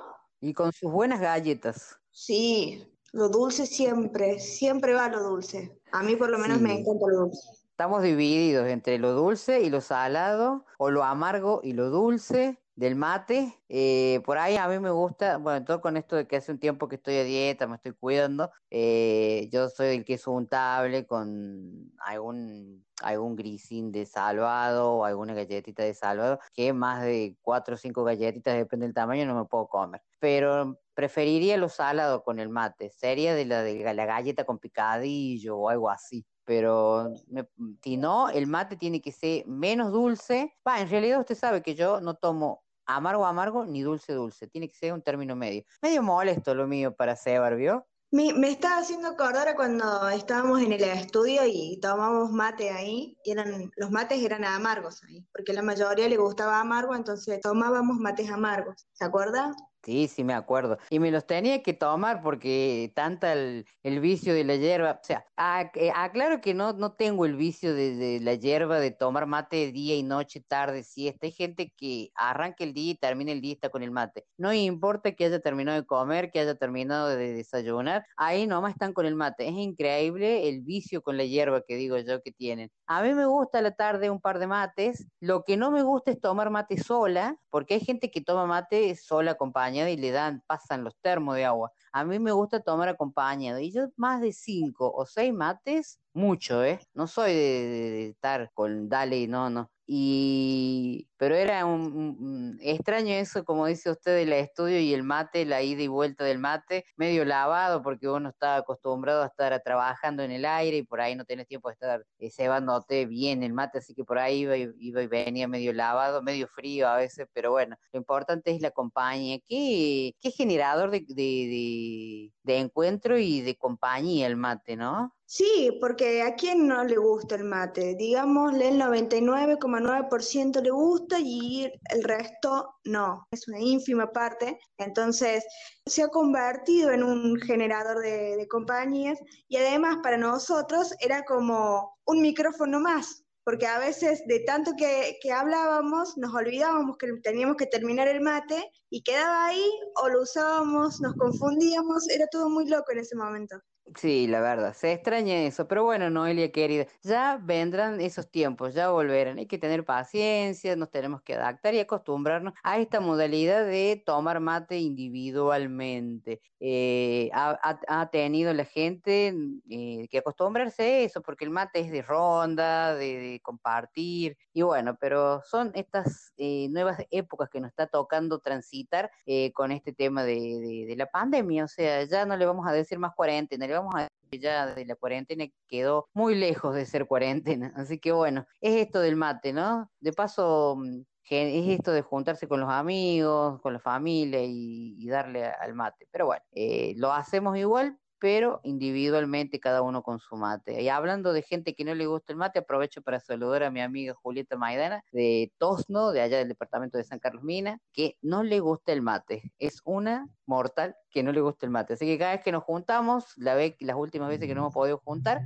Y 0.41 0.55
con 0.55 0.73
sus 0.73 0.91
buenas 0.91 1.21
galletas. 1.21 1.99
Sí, 2.13 2.87
lo 3.13 3.29
dulce 3.29 3.67
siempre, 3.67 4.39
siempre 4.39 4.95
va 4.95 5.09
lo 5.09 5.23
dulce. 5.23 5.81
A 5.93 6.03
mí 6.03 6.17
por 6.17 6.31
lo 6.31 6.39
menos 6.39 6.61
me 6.61 6.73
encanta 6.73 7.07
lo 7.09 7.21
dulce. 7.27 7.49
Estamos 7.71 8.03
divididos 8.03 8.69
entre 8.69 8.99
lo 8.99 9.13
dulce 9.13 9.63
y 9.63 9.71
lo 9.71 9.81
salado, 9.81 10.67
o 10.79 10.91
lo 10.91 11.03
amargo 11.03 11.61
y 11.63 11.73
lo 11.73 11.91
dulce 11.91 12.60
del 12.75 12.97
mate. 12.97 13.55
Eh, 13.69 14.21
por 14.25 14.39
ahí 14.39 14.57
a 14.57 14.69
mí 14.69 14.79
me 14.79 14.91
gusta, 14.91 15.37
bueno, 15.39 15.65
todo 15.65 15.81
con 15.81 15.97
esto 15.97 16.17
de 16.17 16.27
que 16.27 16.37
hace 16.37 16.53
un 16.53 16.59
tiempo 16.59 16.89
que 16.89 16.97
estoy 16.97 17.17
a 17.17 17.25
dieta, 17.25 17.67
me 17.67 17.77
estoy 17.77 17.93
cuidando. 17.93 18.51
eh, 18.71 19.49
yo 19.53 19.69
soy 19.69 19.89
del 19.89 20.05
queso 20.05 20.33
untable 20.33 21.07
con 21.07 21.93
algún, 21.99 22.85
algún 23.03 23.37
grisín 23.37 23.93
de 23.93 24.07
salvado 24.07 24.93
o 24.95 25.05
alguna 25.05 25.35
galletita 25.35 25.83
de 25.83 25.95
salvado, 25.95 26.39
que 26.55 26.73
más 26.73 27.03
de 27.03 27.37
cuatro 27.43 27.75
o 27.75 27.79
cinco 27.79 28.05
galletitas, 28.05 28.57
depende 28.57 28.87
del 28.87 28.95
tamaño, 28.95 29.27
no 29.27 29.35
me 29.35 29.45
puedo 29.47 29.69
comer. 29.69 30.03
Pero 30.19 30.79
preferiría 30.95 31.57
lo 31.57 31.69
salado 31.69 32.23
con 32.23 32.39
el 32.39 32.49
mate. 32.49 32.91
Sería 32.91 33.35
de 33.35 33.45
la 33.47 33.63
de 33.63 33.95
la 33.95 34.07
galleta 34.07 34.45
con 34.45 34.59
picadillo 34.59 35.57
o 35.59 35.69
algo 35.69 35.91
así 35.91 36.27
pero 36.51 37.13
me- 37.29 37.49
si 37.81 37.97
no, 37.97 38.29
el 38.29 38.49
mate 38.49 38.75
tiene 38.77 39.01
que 39.01 39.13
ser 39.13 39.47
menos 39.47 39.93
dulce. 39.93 40.59
Va, 40.67 40.81
en 40.81 40.91
realidad 40.91 41.21
usted 41.21 41.37
sabe 41.37 41.63
que 41.63 41.77
yo 41.77 42.01
no 42.01 42.17
tomo 42.17 42.65
amargo 42.87 43.25
amargo 43.25 43.67
ni 43.67 43.83
dulce 43.83 44.15
dulce, 44.15 44.49
tiene 44.49 44.67
que 44.67 44.75
ser 44.75 44.93
un 44.93 45.01
término 45.01 45.37
medio. 45.37 45.63
Medio 45.81 46.03
molesto 46.03 46.53
lo 46.57 46.67
mío 46.67 46.93
para 46.93 47.15
Sebar, 47.15 47.55
¿vio? 47.55 47.87
Me, 48.11 48.33
me 48.33 48.51
estaba 48.51 48.79
haciendo 48.79 49.07
acordar 49.07 49.55
cuando 49.55 50.09
estábamos 50.09 50.61
en 50.61 50.73
el 50.73 50.83
estudio 50.83 51.43
y 51.47 51.79
tomamos 51.81 52.33
mate 52.33 52.71
ahí, 52.71 53.17
y 53.23 53.31
eran, 53.31 53.71
los 53.77 53.93
mates 53.93 54.21
eran 54.21 54.45
amargos 54.45 55.05
ahí, 55.05 55.25
porque 55.33 55.53
la 55.53 55.63
mayoría 55.63 56.09
le 56.09 56.17
gustaba 56.17 56.59
amargo, 56.59 56.97
entonces 56.97 57.41
tomábamos 57.41 57.99
mates 58.01 58.29
amargos. 58.29 58.89
¿Se 58.91 59.05
acuerda? 59.05 59.55
Sí, 59.83 60.09
sí, 60.09 60.25
me 60.25 60.35
acuerdo. 60.35 60.77
Y 60.91 60.99
me 60.99 61.11
los 61.11 61.27
tenía 61.27 61.63
que 61.63 61.73
tomar 61.73 62.21
porque 62.23 62.93
tanta 62.95 63.33
el, 63.33 63.65
el 63.83 64.01
vicio 64.01 64.35
de 64.35 64.45
la 64.45 64.57
hierba. 64.57 64.99
O 65.03 65.05
sea, 65.07 65.25
ac- 65.39 65.71
eh, 65.75 65.91
aclaro 65.95 66.43
que 66.43 66.53
no, 66.53 66.75
no 66.75 66.93
tengo 66.97 67.25
el 67.25 67.35
vicio 67.35 67.73
de, 67.75 67.97
de 67.97 68.21
la 68.21 68.35
hierba 68.35 68.79
de 68.79 68.91
tomar 68.91 69.27
mate 69.27 69.73
día 69.73 69.97
y 69.97 70.03
noche, 70.03 70.43
tarde, 70.47 70.83
siesta. 70.83 71.25
Hay 71.27 71.33
gente 71.33 71.73
que 71.75 72.11
arranca 72.15 72.63
el 72.63 72.75
día 72.75 72.93
y 72.93 72.95
termina 72.97 73.33
el 73.33 73.41
día 73.41 73.53
y 73.53 73.55
está 73.55 73.71
con 73.71 73.83
el 73.83 73.91
mate. 73.91 74.27
No 74.37 74.53
importa 74.53 75.13
que 75.13 75.25
haya 75.25 75.41
terminado 75.41 75.81
de 75.81 75.87
comer, 75.87 76.31
que 76.31 76.41
haya 76.41 76.57
terminado 76.57 77.09
de 77.09 77.33
desayunar, 77.33 78.05
ahí 78.19 78.47
nomás 78.47 78.73
están 78.73 78.93
con 78.93 79.07
el 79.07 79.17
mate. 79.17 79.49
Es 79.49 79.55
increíble 79.55 80.47
el 80.51 80.61
vicio 80.61 81.01
con 81.01 81.17
la 81.17 81.25
hierba 81.25 81.63
que 81.67 81.77
digo 81.77 81.97
yo 81.97 82.21
que 82.21 82.33
tienen. 82.33 82.69
A 82.87 83.03
mí 83.03 83.15
me 83.15 83.25
gusta 83.25 83.61
a 83.61 83.63
la 83.63 83.71
tarde 83.71 84.11
un 84.11 84.21
par 84.21 84.39
de 84.41 84.47
mates. 84.47 85.07
Lo 85.21 85.43
que 85.45 85.57
no 85.57 85.71
me 85.71 85.83
gusta 85.83 86.11
es 86.11 86.21
tomar 86.21 86.51
mate 86.51 86.77
sola, 86.77 87.37
porque 87.49 87.75
hay 87.75 87.81
gente 87.81 88.11
que 88.11 88.21
toma 88.21 88.45
mate 88.47 88.95
sola 88.95 89.31
acompañada 89.33 89.70
y 89.75 89.97
le 89.97 90.11
dan, 90.11 90.43
pasan 90.47 90.85
los 90.85 90.95
termos 91.01 91.37
de 91.37 91.45
agua. 91.45 91.71
A 91.93 92.05
mí 92.05 92.19
me 92.19 92.33
gusta 92.33 92.61
tomar 92.61 92.89
acompañado. 92.89 93.59
Y 93.61 93.73
yo 93.73 93.89
más 93.97 94.21
de 94.21 94.33
cinco 94.33 94.91
o 94.95 95.07
seis 95.07 95.33
mates, 95.33 96.01
mucho, 96.13 96.65
¿eh? 96.65 96.81
No 96.95 97.07
soy 97.07 97.33
de, 97.35 97.41
de- 97.41 98.09
estar 98.11 98.51
con 98.55 98.89
dale, 98.89 99.27
no, 99.29 99.51
no. 99.51 99.71
Y, 99.93 101.09
pero 101.17 101.35
era 101.35 101.65
un, 101.67 102.57
extraño 102.63 103.13
eso, 103.15 103.45
como 103.45 103.67
dice 103.67 103.91
usted, 103.91 104.15
del 104.17 104.33
estudio 104.33 104.79
y 104.79 104.95
el 104.95 105.03
mate, 105.03 105.45
la 105.45 105.63
ida 105.63 105.83
y 105.83 105.89
vuelta 105.89 106.23
del 106.25 106.39
mate, 106.39 106.85
medio 106.97 107.25
lavado 107.25 107.83
porque 107.83 108.09
uno 108.09 108.29
está 108.29 108.55
acostumbrado 108.57 109.23
a 109.25 109.27
estar 109.27 109.61
trabajando 109.65 110.23
en 110.23 110.31
el 110.31 110.45
aire 110.45 110.77
y 110.79 110.83
por 110.85 111.01
ahí 111.01 111.17
no 111.17 111.25
tenés 111.25 111.49
tiempo 111.49 111.69
de 111.69 111.73
estar 111.75 112.05
eh, 112.19 112.31
cebándote 112.31 113.07
bien 113.07 113.43
el 113.43 113.53
mate, 113.53 113.79
así 113.79 113.93
que 113.95 114.05
por 114.05 114.19
ahí 114.21 114.41
iba 114.43 114.57
y, 114.57 114.69
iba 114.79 115.03
y 115.03 115.07
venía 115.09 115.49
medio 115.49 115.73
lavado, 115.73 116.23
medio 116.23 116.47
frío 116.49 116.87
a 116.89 116.97
veces, 116.97 117.27
pero 117.33 117.51
bueno, 117.51 117.77
lo 117.93 117.99
importante 117.99 118.53
es 118.53 118.61
la 118.61 118.71
compañía. 118.71 119.39
Qué, 119.47 120.15
qué 120.21 120.31
generador 120.31 120.91
de, 120.93 121.01
de, 121.09 121.15
de- 121.15 122.33
de 122.43 122.59
encuentro 122.59 123.19
y 123.19 123.41
de 123.43 123.57
compañía 123.57 124.27
el 124.27 124.37
mate, 124.37 124.77
¿no? 124.77 125.15
Sí, 125.33 125.79
porque 125.81 126.23
a 126.23 126.35
quién 126.35 126.67
no 126.67 126.83
le 126.83 126.97
gusta 126.97 127.37
el 127.37 127.45
mate, 127.45 127.95
digámosle 127.95 128.67
el 128.69 128.81
99,9% 128.81 130.61
le 130.61 130.71
gusta 130.71 131.21
y 131.21 131.73
el 131.91 132.03
resto 132.03 132.75
no, 132.85 133.29
es 133.31 133.47
una 133.47 133.61
ínfima 133.61 134.11
parte, 134.11 134.59
entonces 134.77 135.45
se 135.87 136.03
ha 136.03 136.09
convertido 136.09 136.91
en 136.91 137.05
un 137.05 137.37
generador 137.41 138.01
de, 138.01 138.37
de 138.39 138.49
compañías 138.49 139.21
y 139.47 139.57
además 139.59 139.99
para 140.03 140.17
nosotros 140.17 140.93
era 140.99 141.25
como 141.25 141.97
un 142.07 142.23
micrófono 142.23 142.81
más, 142.81 143.23
porque 143.45 143.69
a 143.69 143.79
veces 143.79 144.25
de 144.27 144.41
tanto 144.41 144.73
que, 144.77 145.17
que 145.23 145.31
hablábamos 145.31 146.17
nos 146.17 146.35
olvidábamos 146.35 146.97
que 146.97 147.07
teníamos 147.23 147.57
que 147.57 147.67
terminar 147.67 148.09
el 148.09 148.21
mate 148.21 148.69
y 148.91 149.05
quedaba 149.05 149.47
ahí 149.47 149.71
o 150.03 150.09
lo 150.09 150.23
usábamos, 150.23 151.01
nos 151.01 151.15
confundíamos, 151.15 152.09
era 152.09 152.27
todo 152.27 152.51
muy 152.51 152.67
loco 152.67 152.91
en 152.91 152.99
ese 152.99 153.15
momento. 153.15 153.61
Sí, 153.97 154.29
la 154.29 154.41
verdad, 154.41 154.73
se 154.75 154.93
extraña 154.93 155.43
eso, 155.43 155.67
pero 155.67 155.83
bueno, 155.83 156.11
Noelia 156.11 156.53
querida, 156.53 156.87
ya 157.03 157.41
vendrán 157.43 158.01
esos 158.01 158.31
tiempos, 158.31 158.73
ya 158.73 158.91
volverán, 158.91 159.39
hay 159.39 159.47
que 159.47 159.59
tener 159.59 159.85
paciencia, 159.85 160.77
nos 160.77 160.91
tenemos 160.91 161.23
que 161.23 161.35
adaptar 161.35 161.75
y 161.75 161.81
acostumbrarnos 161.81 162.55
a 162.63 162.79
esta 162.79 163.01
modalidad 163.01 163.67
de 163.67 164.01
tomar 164.07 164.39
mate 164.39 164.79
individualmente. 164.79 166.41
Eh, 166.61 167.31
ha, 167.33 168.09
tenido 168.13 168.53
la 168.53 168.65
gente 168.65 169.35
eh, 169.69 170.07
que 170.09 170.19
acostumbrarse 170.19 170.83
a 170.83 170.99
eso, 171.01 171.21
porque 171.23 171.45
el 171.45 171.51
mate 171.51 171.81
es 171.81 171.91
de 171.91 172.03
ronda, 172.03 172.95
de, 172.95 173.41
compartir, 173.43 174.37
y 174.53 174.63
bueno, 174.63 174.97
pero 175.01 175.43
son 175.43 175.73
estas 175.75 176.33
eh, 176.37 176.69
nuevas 176.71 176.99
épocas 177.11 177.49
que 177.51 177.61
nos 177.61 177.71
está 177.71 177.87
tocando 177.89 178.39
transitar 178.39 179.11
con 179.55 179.73
este 179.73 179.93
tema 179.93 180.23
de 180.25 180.95
la 180.97 181.07
pandemia, 181.07 181.65
o 181.65 181.69
sea, 181.69 182.05
ya 182.05 182.25
no 182.25 182.37
le 182.37 182.47
vamos 182.47 182.67
a 182.69 182.73
decir 182.73 182.99
más 182.99 183.15
cuarentena, 183.15 183.67
le 183.67 183.73
vamos 183.73 183.80
a 183.95 184.03
decir 184.03 184.41
ya 184.41 184.67
de 184.75 184.85
la 184.85 184.97
cuarentena 184.97 185.47
quedó 185.69 186.09
muy 186.15 186.35
lejos 186.35 186.75
de 186.75 186.87
ser 186.87 187.07
cuarentena, 187.07 187.73
así 187.77 187.99
que 187.99 188.13
bueno, 188.13 188.47
es 188.61 188.77
esto 188.87 189.01
del 189.01 189.17
mate, 189.17 189.53
¿no? 189.53 189.91
De 190.01 190.13
paso, 190.13 190.77
mm, 190.79 191.03
es 191.31 191.79
esto 191.79 191.93
de 191.93 192.03
juntarse 192.03 192.49
con 192.49 192.61
los 192.61 192.71
amigos, 192.71 193.61
con 193.63 193.73
la 193.73 193.79
familia 193.81 194.43
y, 194.43 194.97
y 194.99 195.09
darle 195.09 195.45
al 195.45 195.75
mate, 195.75 196.09
pero 196.11 196.27
bueno, 196.27 196.43
eh, 196.53 196.95
lo 196.97 197.13
hacemos 197.13 197.57
igual 197.57 197.99
pero 198.21 198.61
individualmente 198.63 199.59
cada 199.59 199.83
uno 199.83 200.03
con 200.03 200.21
su 200.21 200.37
mate. 200.37 200.83
Y 200.83 200.89
hablando 200.89 201.33
de 201.33 201.43
gente 201.43 201.75
que 201.75 201.85
no 201.85 201.95
le 201.95 202.07
gusta 202.07 202.33
el 202.33 202.39
mate, 202.39 202.61
aprovecho 202.61 203.03
para 203.03 203.19
saludar 203.19 203.63
a 203.63 203.71
mi 203.71 203.81
amiga 203.81 204.15
Julieta 204.15 204.57
Maidana 204.57 205.03
de 205.11 205.53
Tosno, 205.59 206.13
de 206.13 206.21
allá 206.21 206.39
del 206.39 206.49
departamento 206.49 206.99
de 206.99 207.05
San 207.05 207.19
Carlos 207.19 207.43
Mina, 207.43 207.81
que 207.93 208.17
no 208.21 208.43
le 208.43 208.61
gusta 208.61 208.93
el 208.93 209.03
mate. 209.03 209.53
Es 209.59 209.81
una 209.85 210.29
mortal 210.47 210.95
que 211.11 211.23
no 211.23 211.33
le 211.33 211.41
gusta 211.41 211.67
el 211.67 211.73
mate. 211.73 211.95
Así 211.95 212.07
que 212.07 212.19
cada 212.19 212.33
vez 212.33 212.45
que 212.45 212.53
nos 212.53 212.63
juntamos, 212.63 213.33
la 213.37 213.55
vez, 213.55 213.75
las 213.81 213.97
últimas 213.97 214.29
veces 214.29 214.47
que 214.47 214.55
no 214.55 214.61
hemos 214.61 214.75
podido 214.75 214.99
juntar, 214.99 215.41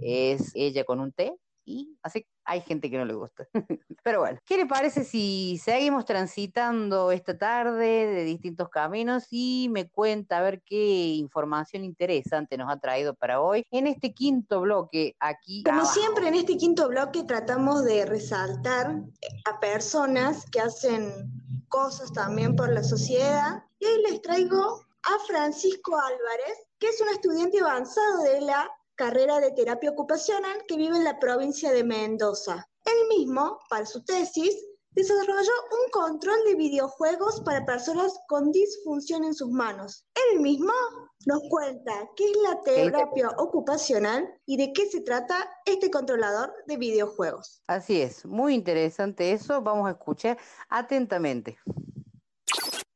es 0.00 0.52
ella 0.54 0.84
con 0.84 1.00
un 1.00 1.12
té 1.12 1.36
y 1.68 1.98
así 2.02 2.26
hay 2.44 2.62
gente 2.62 2.90
que 2.90 2.96
no 2.96 3.04
le 3.04 3.12
gusta. 3.12 3.46
Pero 4.02 4.20
bueno, 4.20 4.38
¿qué 4.46 4.56
le 4.56 4.64
parece 4.64 5.04
si 5.04 5.60
seguimos 5.62 6.06
transitando 6.06 7.12
esta 7.12 7.36
tarde 7.36 8.06
de 8.06 8.24
distintos 8.24 8.70
caminos 8.70 9.26
y 9.30 9.68
me 9.70 9.90
cuenta 9.90 10.38
a 10.38 10.42
ver 10.42 10.62
qué 10.64 11.08
información 11.14 11.84
interesante 11.84 12.56
nos 12.56 12.72
ha 12.72 12.78
traído 12.78 13.14
para 13.14 13.42
hoy 13.42 13.66
en 13.70 13.86
este 13.86 14.14
quinto 14.14 14.62
bloque 14.62 15.14
aquí? 15.20 15.62
Como 15.62 15.80
abajo? 15.80 15.92
siempre, 15.92 16.28
en 16.28 16.34
este 16.36 16.56
quinto 16.56 16.88
bloque 16.88 17.24
tratamos 17.24 17.84
de 17.84 18.06
resaltar 18.06 19.02
a 19.44 19.60
personas 19.60 20.46
que 20.50 20.60
hacen 20.60 21.12
cosas 21.68 22.12
también 22.12 22.56
por 22.56 22.72
la 22.72 22.82
sociedad. 22.82 23.62
Y 23.78 23.84
hoy 23.84 24.02
les 24.10 24.22
traigo 24.22 24.80
a 25.02 25.26
Francisco 25.26 25.96
Álvarez, 25.96 26.66
que 26.78 26.88
es 26.88 27.00
un 27.02 27.08
estudiante 27.08 27.60
avanzado 27.60 28.22
de 28.22 28.40
la 28.40 28.70
carrera 28.98 29.38
de 29.38 29.52
terapia 29.52 29.92
ocupacional 29.92 30.58
que 30.66 30.76
vive 30.76 30.96
en 30.96 31.04
la 31.04 31.20
provincia 31.20 31.72
de 31.72 31.84
Mendoza. 31.84 32.68
Él 32.84 33.16
mismo, 33.16 33.60
para 33.70 33.86
su 33.86 34.04
tesis, 34.04 34.56
desarrolló 34.90 35.52
un 35.70 35.90
control 35.92 36.36
de 36.44 36.56
videojuegos 36.56 37.40
para 37.42 37.64
personas 37.64 38.18
con 38.26 38.50
disfunción 38.50 39.22
en 39.22 39.34
sus 39.34 39.50
manos. 39.50 40.04
Él 40.32 40.40
mismo 40.40 40.72
nos 41.26 41.40
cuenta 41.48 41.92
qué 42.16 42.24
es 42.24 42.36
la 42.42 42.60
terapia 42.62 43.28
ocupacional 43.38 44.28
y 44.46 44.56
de 44.56 44.72
qué 44.72 44.86
se 44.86 45.00
trata 45.02 45.48
este 45.64 45.92
controlador 45.92 46.52
de 46.66 46.76
videojuegos. 46.76 47.62
Así 47.68 48.02
es, 48.02 48.26
muy 48.26 48.54
interesante 48.54 49.30
eso. 49.30 49.62
Vamos 49.62 49.86
a 49.86 49.92
escuchar 49.92 50.38
atentamente. 50.68 51.56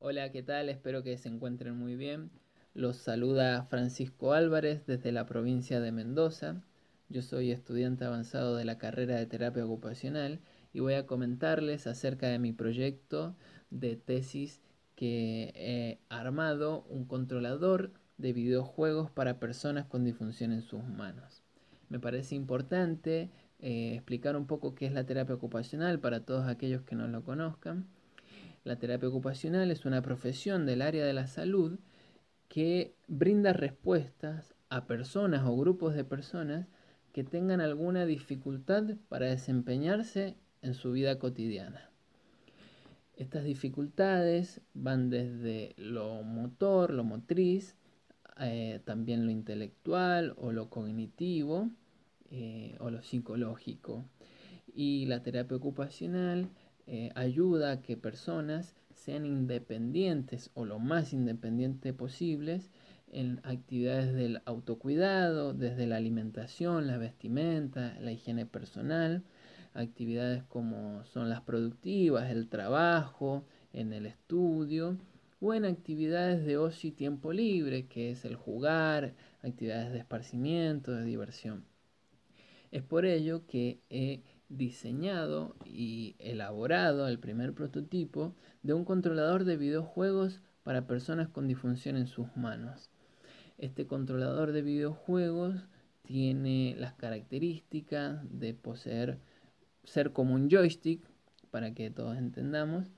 Hola, 0.01 0.33
¿qué 0.33 0.43
tal? 0.43 0.69
Espero 0.69 1.05
que 1.05 1.17
se 1.17 1.29
encuentren 1.29 1.79
muy 1.79 1.95
bien. 1.95 2.33
Los 2.75 2.97
saluda 2.97 3.65
Francisco 3.65 4.33
Álvarez 4.33 4.87
desde 4.87 5.13
la 5.13 5.27
provincia 5.27 5.79
de 5.79 5.93
Mendoza. 5.93 6.63
Yo 7.11 7.21
soy 7.21 7.51
estudiante 7.51 8.07
avanzado 8.07 8.57
de 8.57 8.65
la 8.65 8.79
carrera 8.79 9.17
de 9.17 9.27
terapia 9.27 9.67
ocupacional 9.67 10.41
y 10.73 10.81
voy 10.81 10.95
a 10.95 11.07
comentarles 11.07 11.87
acerca 11.87 12.29
de 12.29 12.39
mi 12.39 12.55
proyecto 12.55 13.37
de 13.69 13.97
tesis 13.97 14.63
que 14.97 15.53
he 15.55 15.99
armado 16.09 16.87
un 16.89 17.05
controlador 17.05 17.93
de 18.17 18.33
videojuegos 18.33 19.11
para 19.11 19.39
personas 19.39 19.85
con 19.85 20.03
disfunción 20.03 20.51
en 20.51 20.63
sus 20.63 20.83
manos. 20.83 21.43
Me 21.91 22.01
parece 22.01 22.37
importante 22.37 23.29
eh, 23.59 23.97
explicar 23.97 24.35
un 24.35 24.47
poco 24.47 24.75
qué 24.75 24.87
es 24.87 24.93
la 24.93 25.05
terapia 25.05 25.35
ocupacional 25.35 26.01
para 26.01 26.25
todos 26.25 26.49
aquellos 26.49 26.81
que 26.85 26.97
no 26.97 27.07
lo 27.07 27.23
conozcan. 27.23 27.87
La 28.65 28.77
terapia 28.77 29.11
ocupacional 29.11 29.71
es 29.71 29.85
una 29.85 30.01
profesión 30.01 30.65
del 30.65 30.81
área 30.81 31.05
de 31.05 31.13
la 31.13 31.27
salud 31.27 31.79
que 32.53 32.95
brinda 33.09 33.55
respuestas 33.55 34.55
a 34.69 34.85
personas 34.85 35.43
o 35.47 35.57
grupos 35.57 35.95
de 35.95 36.05
personas 36.05 36.67
que 37.15 37.25
tengan 37.25 37.63
alguna 37.63 38.05
dificultad 38.05 38.97
para 39.09 39.25
desempeñarse 39.25 40.37
en 40.61 40.75
su 40.75 40.93
vida 40.93 41.19
cotidiana. 41.19 41.89
Estas 43.17 43.45
dificultades 43.45 44.61
van 44.75 45.09
desde 45.09 45.73
lo 45.79 46.23
motor, 46.25 46.93
lo 46.93 47.05
motriz, 47.05 47.75
eh, 48.39 48.83
también 48.85 49.25
lo 49.25 49.31
intelectual 49.31 50.35
o 50.37 50.53
lo 50.53 50.69
cognitivo 50.69 51.71
eh, 52.31 52.77
o 52.81 52.91
lo 52.91 53.03
psicológico. 53.03 54.05
Y 54.75 55.07
la 55.07 55.23
terapia 55.23 55.57
ocupacional 55.57 56.51
eh, 56.87 57.13
ayuda 57.15 57.73
a 57.73 57.81
que 57.81 57.97
personas 57.97 58.75
sean 59.05 59.27
independientes 59.27 60.51
o 60.55 60.65
lo 60.65 60.79
más 60.79 61.13
independientes 61.13 61.93
posibles 61.93 62.71
en 63.11 63.41
actividades 63.43 64.15
del 64.15 64.41
autocuidado, 64.45 65.53
desde 65.53 65.87
la 65.87 65.97
alimentación, 65.97 66.87
la 66.87 66.99
vestimenta, 66.99 67.99
la 68.01 68.13
higiene 68.13 68.47
personal, 68.47 69.25
actividades 69.75 70.45
como 70.45 71.05
son 71.05 71.29
las 71.29 71.41
productivas, 71.41 72.31
el 72.31 72.49
trabajo, 72.49 73.45
en 73.73 73.93
el 73.93 74.07
estudio 74.07 74.97
o 75.41 75.53
en 75.53 75.65
actividades 75.65 76.45
de 76.45 76.57
ocio 76.57 76.89
y 76.91 76.93
tiempo 76.93 77.33
libre, 77.33 77.87
que 77.87 78.13
es 78.13 78.25
el 78.25 78.37
jugar, 78.37 79.15
actividades 79.43 79.93
de 79.93 79.99
esparcimiento, 79.99 80.93
de 80.93 81.05
diversión. 81.05 81.65
Es 82.71 82.83
por 82.83 83.05
ello 83.05 83.47
que 83.47 83.81
he 83.91 84.23
diseñado 84.57 85.57
y 85.65 86.15
elaborado 86.19 87.09
el 87.09 87.19
primer 87.19 87.55
prototipo 87.55 88.35
de 88.63 88.75
un 88.75 88.85
controlador 88.85 89.45
de 89.45 89.57
videojuegos 89.57 90.41
para 90.63 90.87
personas 90.87 91.29
con 91.29 91.49
disfunción 91.49 91.97
en 91.97 92.07
sus 92.07 92.37
manos. 92.37 92.91
Este 93.59 93.87
controlador 93.87 94.53
de 94.53 94.63
videojuegos 94.63 95.67
tiene 96.03 96.75
las 96.79 96.95
características 96.95 98.21
de 98.31 98.55
poseer 98.55 99.19
ser 99.85 100.13
como 100.13 100.35
un 100.35 100.49
joystick, 100.49 101.03
para 101.51 101.75
que 101.75 101.91
todos 101.91 102.17
entendamos, 102.17 102.91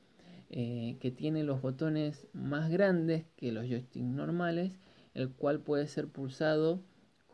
eh, 0.51 0.97
que 1.01 1.11
tiene 1.11 1.43
los 1.43 1.61
botones 1.61 2.29
más 2.33 2.71
grandes 2.71 3.25
que 3.37 3.53
los 3.53 3.67
joysticks 3.67 4.07
normales, 4.07 4.79
el 5.15 5.31
cual 5.31 5.61
puede 5.61 5.87
ser 5.87 6.09
pulsado 6.09 6.81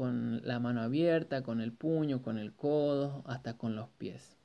con 0.00 0.40
la 0.46 0.58
mano 0.60 0.80
abierta, 0.80 1.42
con 1.42 1.60
el 1.60 1.72
puño, 1.72 2.22
con 2.22 2.38
el 2.38 2.54
codo, 2.54 3.22
hasta 3.26 3.58
con 3.58 3.76
los 3.76 3.90
pies. 3.98 4.38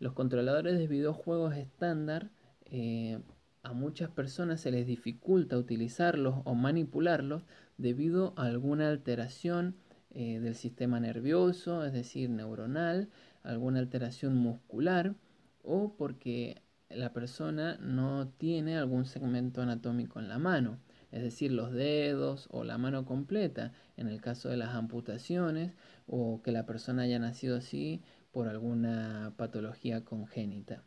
Los 0.00 0.14
controladores 0.14 0.76
de 0.76 0.88
videojuegos 0.88 1.54
estándar 1.54 2.32
eh, 2.64 3.20
a 3.62 3.72
muchas 3.72 4.10
personas 4.10 4.60
se 4.60 4.72
les 4.72 4.84
dificulta 4.84 5.56
utilizarlos 5.56 6.40
o 6.42 6.56
manipularlos 6.56 7.44
debido 7.78 8.34
a 8.36 8.46
alguna 8.46 8.88
alteración 8.88 9.76
eh, 10.10 10.40
del 10.40 10.56
sistema 10.56 10.98
nervioso, 10.98 11.84
es 11.84 11.92
decir, 11.92 12.28
neuronal, 12.28 13.10
alguna 13.44 13.78
alteración 13.78 14.34
muscular 14.34 15.14
o 15.62 15.94
porque 15.96 16.62
la 16.90 17.12
persona 17.12 17.78
no 17.80 18.26
tiene 18.26 18.76
algún 18.76 19.06
segmento 19.06 19.62
anatómico 19.62 20.18
en 20.18 20.28
la 20.28 20.38
mano 20.38 20.80
es 21.14 21.22
decir, 21.22 21.52
los 21.52 21.72
dedos 21.72 22.48
o 22.50 22.64
la 22.64 22.76
mano 22.76 23.04
completa, 23.04 23.72
en 23.96 24.08
el 24.08 24.20
caso 24.20 24.48
de 24.48 24.56
las 24.56 24.70
amputaciones, 24.70 25.72
o 26.08 26.42
que 26.42 26.50
la 26.50 26.66
persona 26.66 27.02
haya 27.02 27.20
nacido 27.20 27.56
así 27.56 28.02
por 28.32 28.48
alguna 28.48 29.32
patología 29.36 30.04
congénita. 30.04 30.82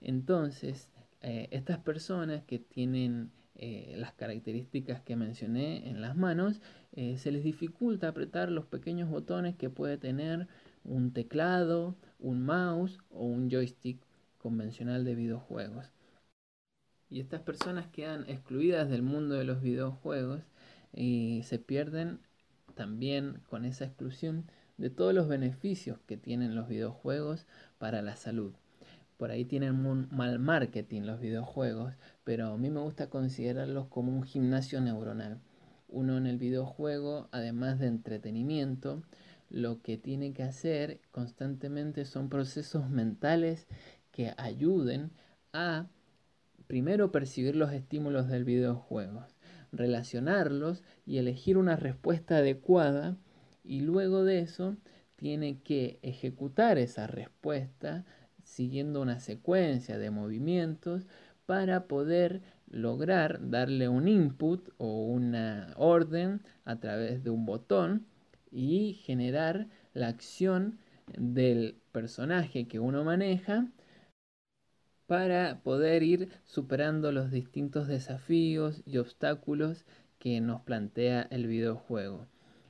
Entonces, 0.00 0.90
eh, 1.20 1.48
estas 1.50 1.78
personas 1.78 2.42
que 2.44 2.58
tienen 2.60 3.30
eh, 3.56 3.92
las 3.98 4.14
características 4.14 5.02
que 5.02 5.16
mencioné 5.16 5.86
en 5.90 6.00
las 6.00 6.16
manos, 6.16 6.62
eh, 6.92 7.18
se 7.18 7.30
les 7.30 7.44
dificulta 7.44 8.08
apretar 8.08 8.50
los 8.50 8.64
pequeños 8.64 9.10
botones 9.10 9.54
que 9.54 9.68
puede 9.68 9.98
tener 9.98 10.48
un 10.82 11.12
teclado, 11.12 11.94
un 12.18 12.42
mouse 12.46 12.98
o 13.10 13.26
un 13.26 13.50
joystick 13.50 14.00
convencional 14.38 15.04
de 15.04 15.14
videojuegos. 15.14 15.92
Y 17.12 17.20
estas 17.20 17.42
personas 17.42 17.88
quedan 17.88 18.24
excluidas 18.26 18.88
del 18.88 19.02
mundo 19.02 19.34
de 19.34 19.44
los 19.44 19.60
videojuegos 19.60 20.40
y 20.94 21.42
se 21.44 21.58
pierden 21.58 22.20
también 22.74 23.42
con 23.50 23.66
esa 23.66 23.84
exclusión 23.84 24.46
de 24.78 24.88
todos 24.88 25.12
los 25.12 25.28
beneficios 25.28 25.98
que 26.06 26.16
tienen 26.16 26.54
los 26.54 26.68
videojuegos 26.68 27.46
para 27.76 28.00
la 28.00 28.16
salud. 28.16 28.54
Por 29.18 29.30
ahí 29.30 29.44
tienen 29.44 29.84
un 29.84 30.08
mal 30.10 30.38
marketing 30.38 31.02
los 31.02 31.20
videojuegos, 31.20 31.92
pero 32.24 32.46
a 32.46 32.56
mí 32.56 32.70
me 32.70 32.80
gusta 32.80 33.10
considerarlos 33.10 33.88
como 33.88 34.10
un 34.10 34.22
gimnasio 34.22 34.80
neuronal. 34.80 35.38
Uno 35.88 36.16
en 36.16 36.26
el 36.26 36.38
videojuego, 36.38 37.28
además 37.30 37.78
de 37.78 37.88
entretenimiento, 37.88 39.02
lo 39.50 39.82
que 39.82 39.98
tiene 39.98 40.32
que 40.32 40.44
hacer 40.44 41.02
constantemente 41.10 42.06
son 42.06 42.30
procesos 42.30 42.88
mentales 42.88 43.66
que 44.12 44.32
ayuden 44.38 45.10
a 45.52 45.88
primero 46.72 47.12
percibir 47.12 47.54
los 47.54 47.70
estímulos 47.70 48.28
del 48.28 48.44
videojuego, 48.44 49.26
relacionarlos 49.72 50.82
y 51.04 51.18
elegir 51.18 51.58
una 51.58 51.76
respuesta 51.76 52.38
adecuada 52.38 53.18
y 53.62 53.82
luego 53.82 54.24
de 54.24 54.38
eso 54.38 54.78
tiene 55.16 55.60
que 55.60 55.98
ejecutar 56.00 56.78
esa 56.78 57.06
respuesta 57.06 58.06
siguiendo 58.42 59.02
una 59.02 59.20
secuencia 59.20 59.98
de 59.98 60.10
movimientos 60.10 61.06
para 61.44 61.88
poder 61.88 62.40
lograr 62.70 63.50
darle 63.50 63.90
un 63.90 64.08
input 64.08 64.70
o 64.78 65.04
una 65.04 65.74
orden 65.76 66.40
a 66.64 66.80
través 66.80 67.22
de 67.22 67.28
un 67.28 67.44
botón 67.44 68.06
y 68.50 68.94
generar 68.94 69.68
la 69.92 70.08
acción 70.08 70.78
del 71.18 71.76
personaje 71.92 72.66
que 72.66 72.80
uno 72.80 73.04
maneja 73.04 73.68
para 75.06 75.60
poder 75.62 76.02
ir 76.02 76.28
superando 76.44 77.12
los 77.12 77.30
distintos 77.30 77.88
desafíos 77.88 78.82
y 78.86 78.98
obstáculos 78.98 79.84
que 80.18 80.40
nos 80.40 80.62
plantea 80.62 81.26
el 81.30 81.46
videojuego. 81.46 82.26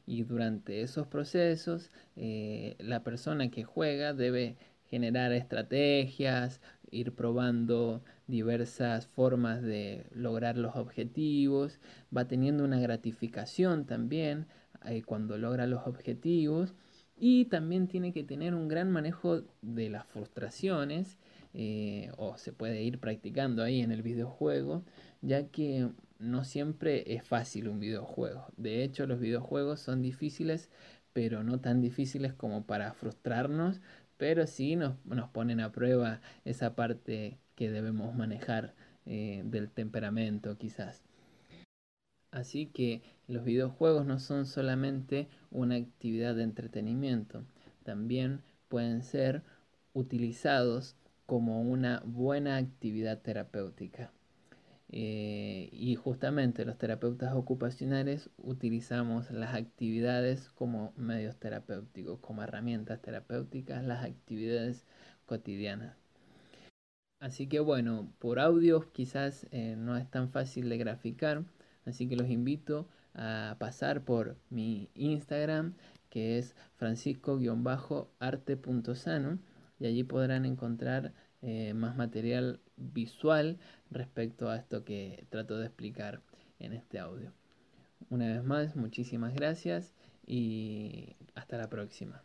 Y 0.07 0.25
durante 0.25 0.83
esos 0.83 1.07
procesos, 1.07 1.91
eh, 2.17 2.77
la 2.79 3.05
persona 3.05 3.51
que 3.51 3.65
juega 3.65 4.15
debe 4.15 4.57
generar 4.85 5.33
estrategias, 5.33 6.61
ir 6.91 7.15
probando 7.15 8.03
diversas 8.27 9.07
formas 9.07 9.63
de 9.63 10.07
lograr 10.13 10.59
los 10.59 10.77
objetivos, 10.77 11.81
va 12.15 12.27
teniendo 12.27 12.65
una 12.65 12.81
gratificación 12.81 13.87
también 13.87 14.47
eh, 14.85 15.03
cuando 15.03 15.39
logra 15.39 15.67
los 15.67 15.87
objetivos 15.87 16.75
y 17.17 17.47
también 17.47 17.89
tiene 17.89 18.13
que 18.13 18.25
tener 18.25 18.55
un 18.55 18.69
gran 18.69 18.91
manejo 18.91 19.43
de 19.63 19.89
las 19.89 20.07
frustraciones 20.07 21.19
eh, 21.55 22.11
o 22.16 22.37
se 22.39 22.53
puede 22.53 22.83
ir 22.83 22.99
practicando 22.99 23.62
ahí 23.62 23.81
en 23.81 23.93
el 23.93 24.03
videojuego 24.03 24.85
ya 25.23 25.49
que 25.49 25.89
no 26.19 26.45
siempre 26.45 27.15
es 27.15 27.24
fácil 27.24 27.69
un 27.69 27.81
videojuego. 27.81 28.47
De 28.57 28.85
hecho, 28.85 29.07
los 29.07 29.20
videojuegos 29.20 29.81
son 29.81 30.03
difíciles, 30.03 30.69
pero 31.12 31.43
no 31.43 31.61
tan 31.61 31.81
difíciles 31.81 32.35
como 32.35 32.66
para 32.66 32.93
frustrarnos, 32.93 33.81
pero 34.19 34.47
sí 34.47 34.77
nos, 34.77 34.97
ponen 35.33 35.61
a 35.61 35.73
prueba 35.73 36.20
esa 36.45 36.74
parte 36.74 37.39
que 37.55 37.70
debemos 37.70 38.15
manejar 38.15 38.74
eh, 39.07 39.43
del 39.47 39.70
temperamento 39.70 40.59
quizás. 40.59 41.03
Así 42.31 42.66
que 42.66 43.03
los 43.29 43.45
videojuegos 43.45 44.07
no 44.07 44.19
son 44.19 44.47
solamente 44.47 45.29
una 45.51 45.77
actividad 45.77 46.35
de 46.35 46.45
entretenimiento, 46.45 47.45
también 47.85 48.43
pueden 48.69 49.03
ser 49.03 49.43
utilizados 49.93 50.97
como 51.33 51.63
una 51.63 52.03
buena 52.05 52.59
actividad 52.59 53.23
terapéutica. 53.23 54.13
Eh, 54.91 55.71
y 55.73 55.97
justamente 55.97 56.67
los 56.67 56.77
terapeutas 56.77 57.33
ocupacionales 57.33 58.29
utilizamos 58.37 59.31
las 59.31 59.55
actividades 59.55 60.51
como 60.51 60.93
medios 60.95 61.39
terapéuticos, 61.39 62.21
como 62.21 62.43
herramientas 62.43 63.01
terapéuticas, 63.01 63.83
las 63.83 64.05
actividades 64.05 64.85
cotidianas. 65.25 65.97
Así 67.19 67.47
que 67.47 67.61
bueno, 67.61 68.13
por 68.19 68.39
audio 68.39 68.93
quizás 68.93 69.47
eh, 69.53 69.75
no 69.79 69.97
es 69.97 70.11
tan 70.11 70.29
fácil 70.29 70.69
de 70.69 70.77
graficar, 70.77 71.45
así 71.87 72.11
que 72.11 72.17
los 72.17 72.29
invito 72.29 72.91
a 73.15 73.57
pasar 73.59 74.05
por 74.05 74.37
mi 74.51 74.91
Instagram 74.93 75.77
que 76.11 76.37
es 76.37 76.55
francisco-arte.sano 76.77 79.39
y 79.83 79.87
allí 79.87 80.05
podrán 80.05 80.45
encontrar 80.45 81.13
eh, 81.43 81.74
más 81.74 81.97
material 81.97 82.60
visual 82.77 83.59
respecto 83.90 84.48
a 84.48 84.56
esto 84.56 84.85
que 84.85 85.27
trato 85.28 85.59
de 85.59 85.66
explicar 85.66 86.23
en 86.59 86.73
este 86.73 86.98
audio. 86.98 87.32
Una 88.10 88.27
vez 88.27 88.44
más, 88.44 88.77
muchísimas 88.77 89.35
gracias 89.35 89.93
y 90.24 91.16
hasta 91.35 91.56
la 91.56 91.69
próxima. 91.69 92.23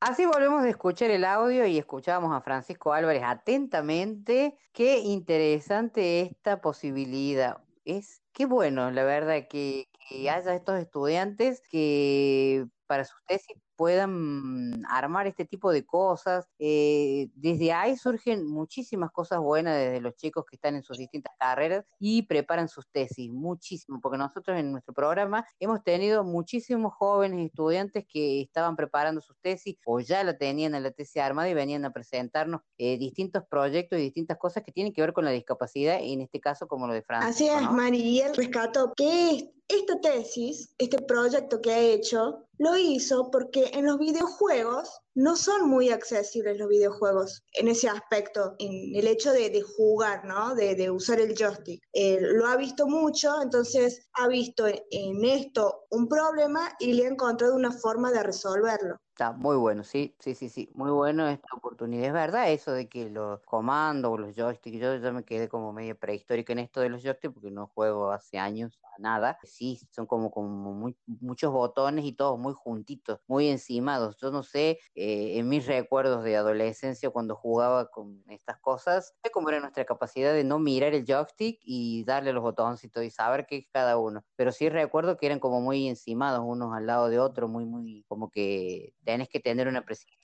Así 0.00 0.26
volvemos 0.26 0.64
a 0.64 0.68
escuchar 0.68 1.10
el 1.10 1.24
audio 1.24 1.66
y 1.66 1.78
escuchamos 1.78 2.34
a 2.34 2.40
Francisco 2.40 2.92
Álvarez 2.92 3.22
atentamente. 3.24 4.56
Qué 4.72 4.98
interesante 4.98 6.22
esta 6.22 6.60
posibilidad. 6.60 7.58
Es 7.84 8.22
qué 8.32 8.46
bueno, 8.46 8.90
la 8.90 9.04
verdad, 9.04 9.46
que, 9.48 9.88
que 10.08 10.30
haya 10.30 10.54
estos 10.54 10.80
estudiantes 10.80 11.60
que 11.60 12.66
para 12.86 13.04
sus 13.04 13.22
tesis 13.26 13.56
puedan 13.82 14.84
armar 14.88 15.26
este 15.26 15.44
tipo 15.44 15.72
de 15.72 15.84
cosas. 15.84 16.46
Eh, 16.60 17.30
desde 17.34 17.72
ahí 17.72 17.96
surgen 17.96 18.46
muchísimas 18.46 19.10
cosas 19.10 19.40
buenas 19.40 19.76
desde 19.76 20.00
los 20.00 20.14
chicos 20.14 20.44
que 20.48 20.54
están 20.54 20.76
en 20.76 20.84
sus 20.84 20.98
distintas 20.98 21.34
carreras 21.36 21.84
y 21.98 22.22
preparan 22.22 22.68
sus 22.68 22.88
tesis, 22.92 23.28
muchísimo, 23.28 23.98
porque 24.00 24.18
nosotros 24.18 24.56
en 24.56 24.70
nuestro 24.70 24.94
programa 24.94 25.44
hemos 25.58 25.82
tenido 25.82 26.22
muchísimos 26.22 26.94
jóvenes 26.94 27.44
estudiantes 27.44 28.04
que 28.08 28.42
estaban 28.42 28.76
preparando 28.76 29.20
sus 29.20 29.36
tesis 29.40 29.76
o 29.84 29.98
ya 29.98 30.22
la 30.22 30.38
tenían 30.38 30.76
en 30.76 30.84
la 30.84 30.92
tesis 30.92 31.20
armada 31.20 31.48
y 31.48 31.54
venían 31.54 31.84
a 31.84 31.92
presentarnos 31.92 32.60
eh, 32.78 32.96
distintos 32.98 33.42
proyectos 33.50 33.98
y 33.98 34.02
distintas 34.02 34.38
cosas 34.38 34.62
que 34.62 34.70
tienen 34.70 34.92
que 34.92 35.00
ver 35.00 35.12
con 35.12 35.24
la 35.24 35.32
discapacidad, 35.32 35.98
en 36.00 36.20
este 36.20 36.38
caso 36.38 36.68
como 36.68 36.86
lo 36.86 36.94
de 36.94 37.02
Francia. 37.02 37.28
Así 37.28 37.48
es, 37.48 37.68
Mari, 37.72 37.98
y 37.98 38.20
él 38.20 38.32
rescató 38.36 38.92
que 38.96 39.50
esta 39.68 40.00
tesis, 40.00 40.74
este 40.78 40.98
proyecto 40.98 41.60
que 41.60 41.72
ha 41.72 41.80
hecho, 41.80 42.46
lo 42.62 42.76
hizo 42.76 43.30
porque 43.30 43.70
en 43.74 43.86
los 43.86 43.98
videojuegos 43.98 45.01
no 45.14 45.36
son 45.36 45.68
muy 45.68 45.90
accesibles 45.90 46.58
los 46.58 46.68
videojuegos 46.68 47.44
en 47.54 47.68
ese 47.68 47.88
aspecto, 47.88 48.54
en 48.58 48.94
el 48.94 49.06
hecho 49.06 49.32
de, 49.32 49.62
jugar, 49.62 50.24
¿no? 50.24 50.54
De, 50.54 50.90
usar 50.90 51.20
el 51.20 51.34
joystick. 51.36 51.82
Eh, 51.92 52.18
lo 52.20 52.46
ha 52.46 52.56
visto 52.56 52.86
mucho, 52.86 53.42
entonces 53.42 54.08
ha 54.14 54.28
visto 54.28 54.66
en 54.66 55.24
esto 55.24 55.84
un 55.90 56.08
problema 56.08 56.72
y 56.78 56.94
le 56.94 57.06
ha 57.06 57.10
encontrado 57.10 57.54
una 57.54 57.70
forma 57.70 58.10
de 58.10 58.22
resolverlo. 58.22 58.98
Está 59.12 59.32
muy 59.32 59.56
bueno, 59.56 59.84
sí, 59.84 60.16
sí, 60.20 60.34
sí, 60.34 60.48
sí, 60.48 60.70
muy 60.72 60.90
bueno 60.90 61.28
esta 61.28 61.54
oportunidad. 61.54 62.06
Es 62.06 62.12
verdad 62.14 62.50
eso 62.50 62.72
de 62.72 62.88
que 62.88 63.10
los 63.10 63.42
comandos 63.42 64.10
o 64.10 64.16
los 64.16 64.34
joysticks, 64.34 64.78
yo 64.78 64.96
ya 64.96 65.12
me 65.12 65.22
quedé 65.22 65.50
como 65.50 65.70
medio 65.70 65.98
prehistórica 65.98 66.54
en 66.54 66.60
esto 66.60 66.80
de 66.80 66.88
los 66.88 67.02
joysticks 67.02 67.34
porque 67.34 67.50
no 67.50 67.66
juego 67.66 68.10
hace 68.10 68.38
años 68.38 68.80
a 68.96 69.02
nada. 69.02 69.38
Sí, 69.44 69.78
son 69.90 70.06
como, 70.06 70.30
como 70.30 70.72
muy, 70.72 70.96
muchos 71.04 71.52
botones 71.52 72.06
y 72.06 72.12
todos 72.14 72.38
muy 72.38 72.54
juntitos, 72.54 73.20
muy 73.26 73.48
encimados. 73.48 74.16
Yo 74.16 74.30
no 74.30 74.42
sé, 74.42 74.78
en 75.04 75.48
mis 75.48 75.66
recuerdos 75.66 76.22
de 76.22 76.36
adolescencia 76.36 77.10
cuando 77.10 77.34
jugaba 77.34 77.90
con 77.90 78.22
estas 78.28 78.58
cosas, 78.58 79.14
sé 79.22 79.30
cómo 79.30 79.48
era 79.48 79.58
nuestra 79.58 79.84
capacidad 79.84 80.32
de 80.32 80.44
no 80.44 80.58
mirar 80.58 80.94
el 80.94 81.04
joystick 81.04 81.58
y 81.62 82.04
darle 82.04 82.32
los 82.32 82.42
botoncitos 82.42 83.02
y 83.02 83.10
saber 83.10 83.46
qué 83.46 83.56
es 83.58 83.66
cada 83.72 83.98
uno. 83.98 84.24
Pero 84.36 84.52
sí 84.52 84.68
recuerdo 84.68 85.16
que 85.16 85.26
eran 85.26 85.40
como 85.40 85.60
muy 85.60 85.88
encimados 85.88 86.42
unos 86.44 86.72
al 86.74 86.86
lado 86.86 87.08
de 87.08 87.18
otro, 87.18 87.48
muy, 87.48 87.64
muy, 87.64 88.04
como 88.06 88.30
que 88.30 88.94
tenés 89.04 89.28
que 89.28 89.40
tener 89.40 89.66
una 89.66 89.84
precisión 89.84 90.20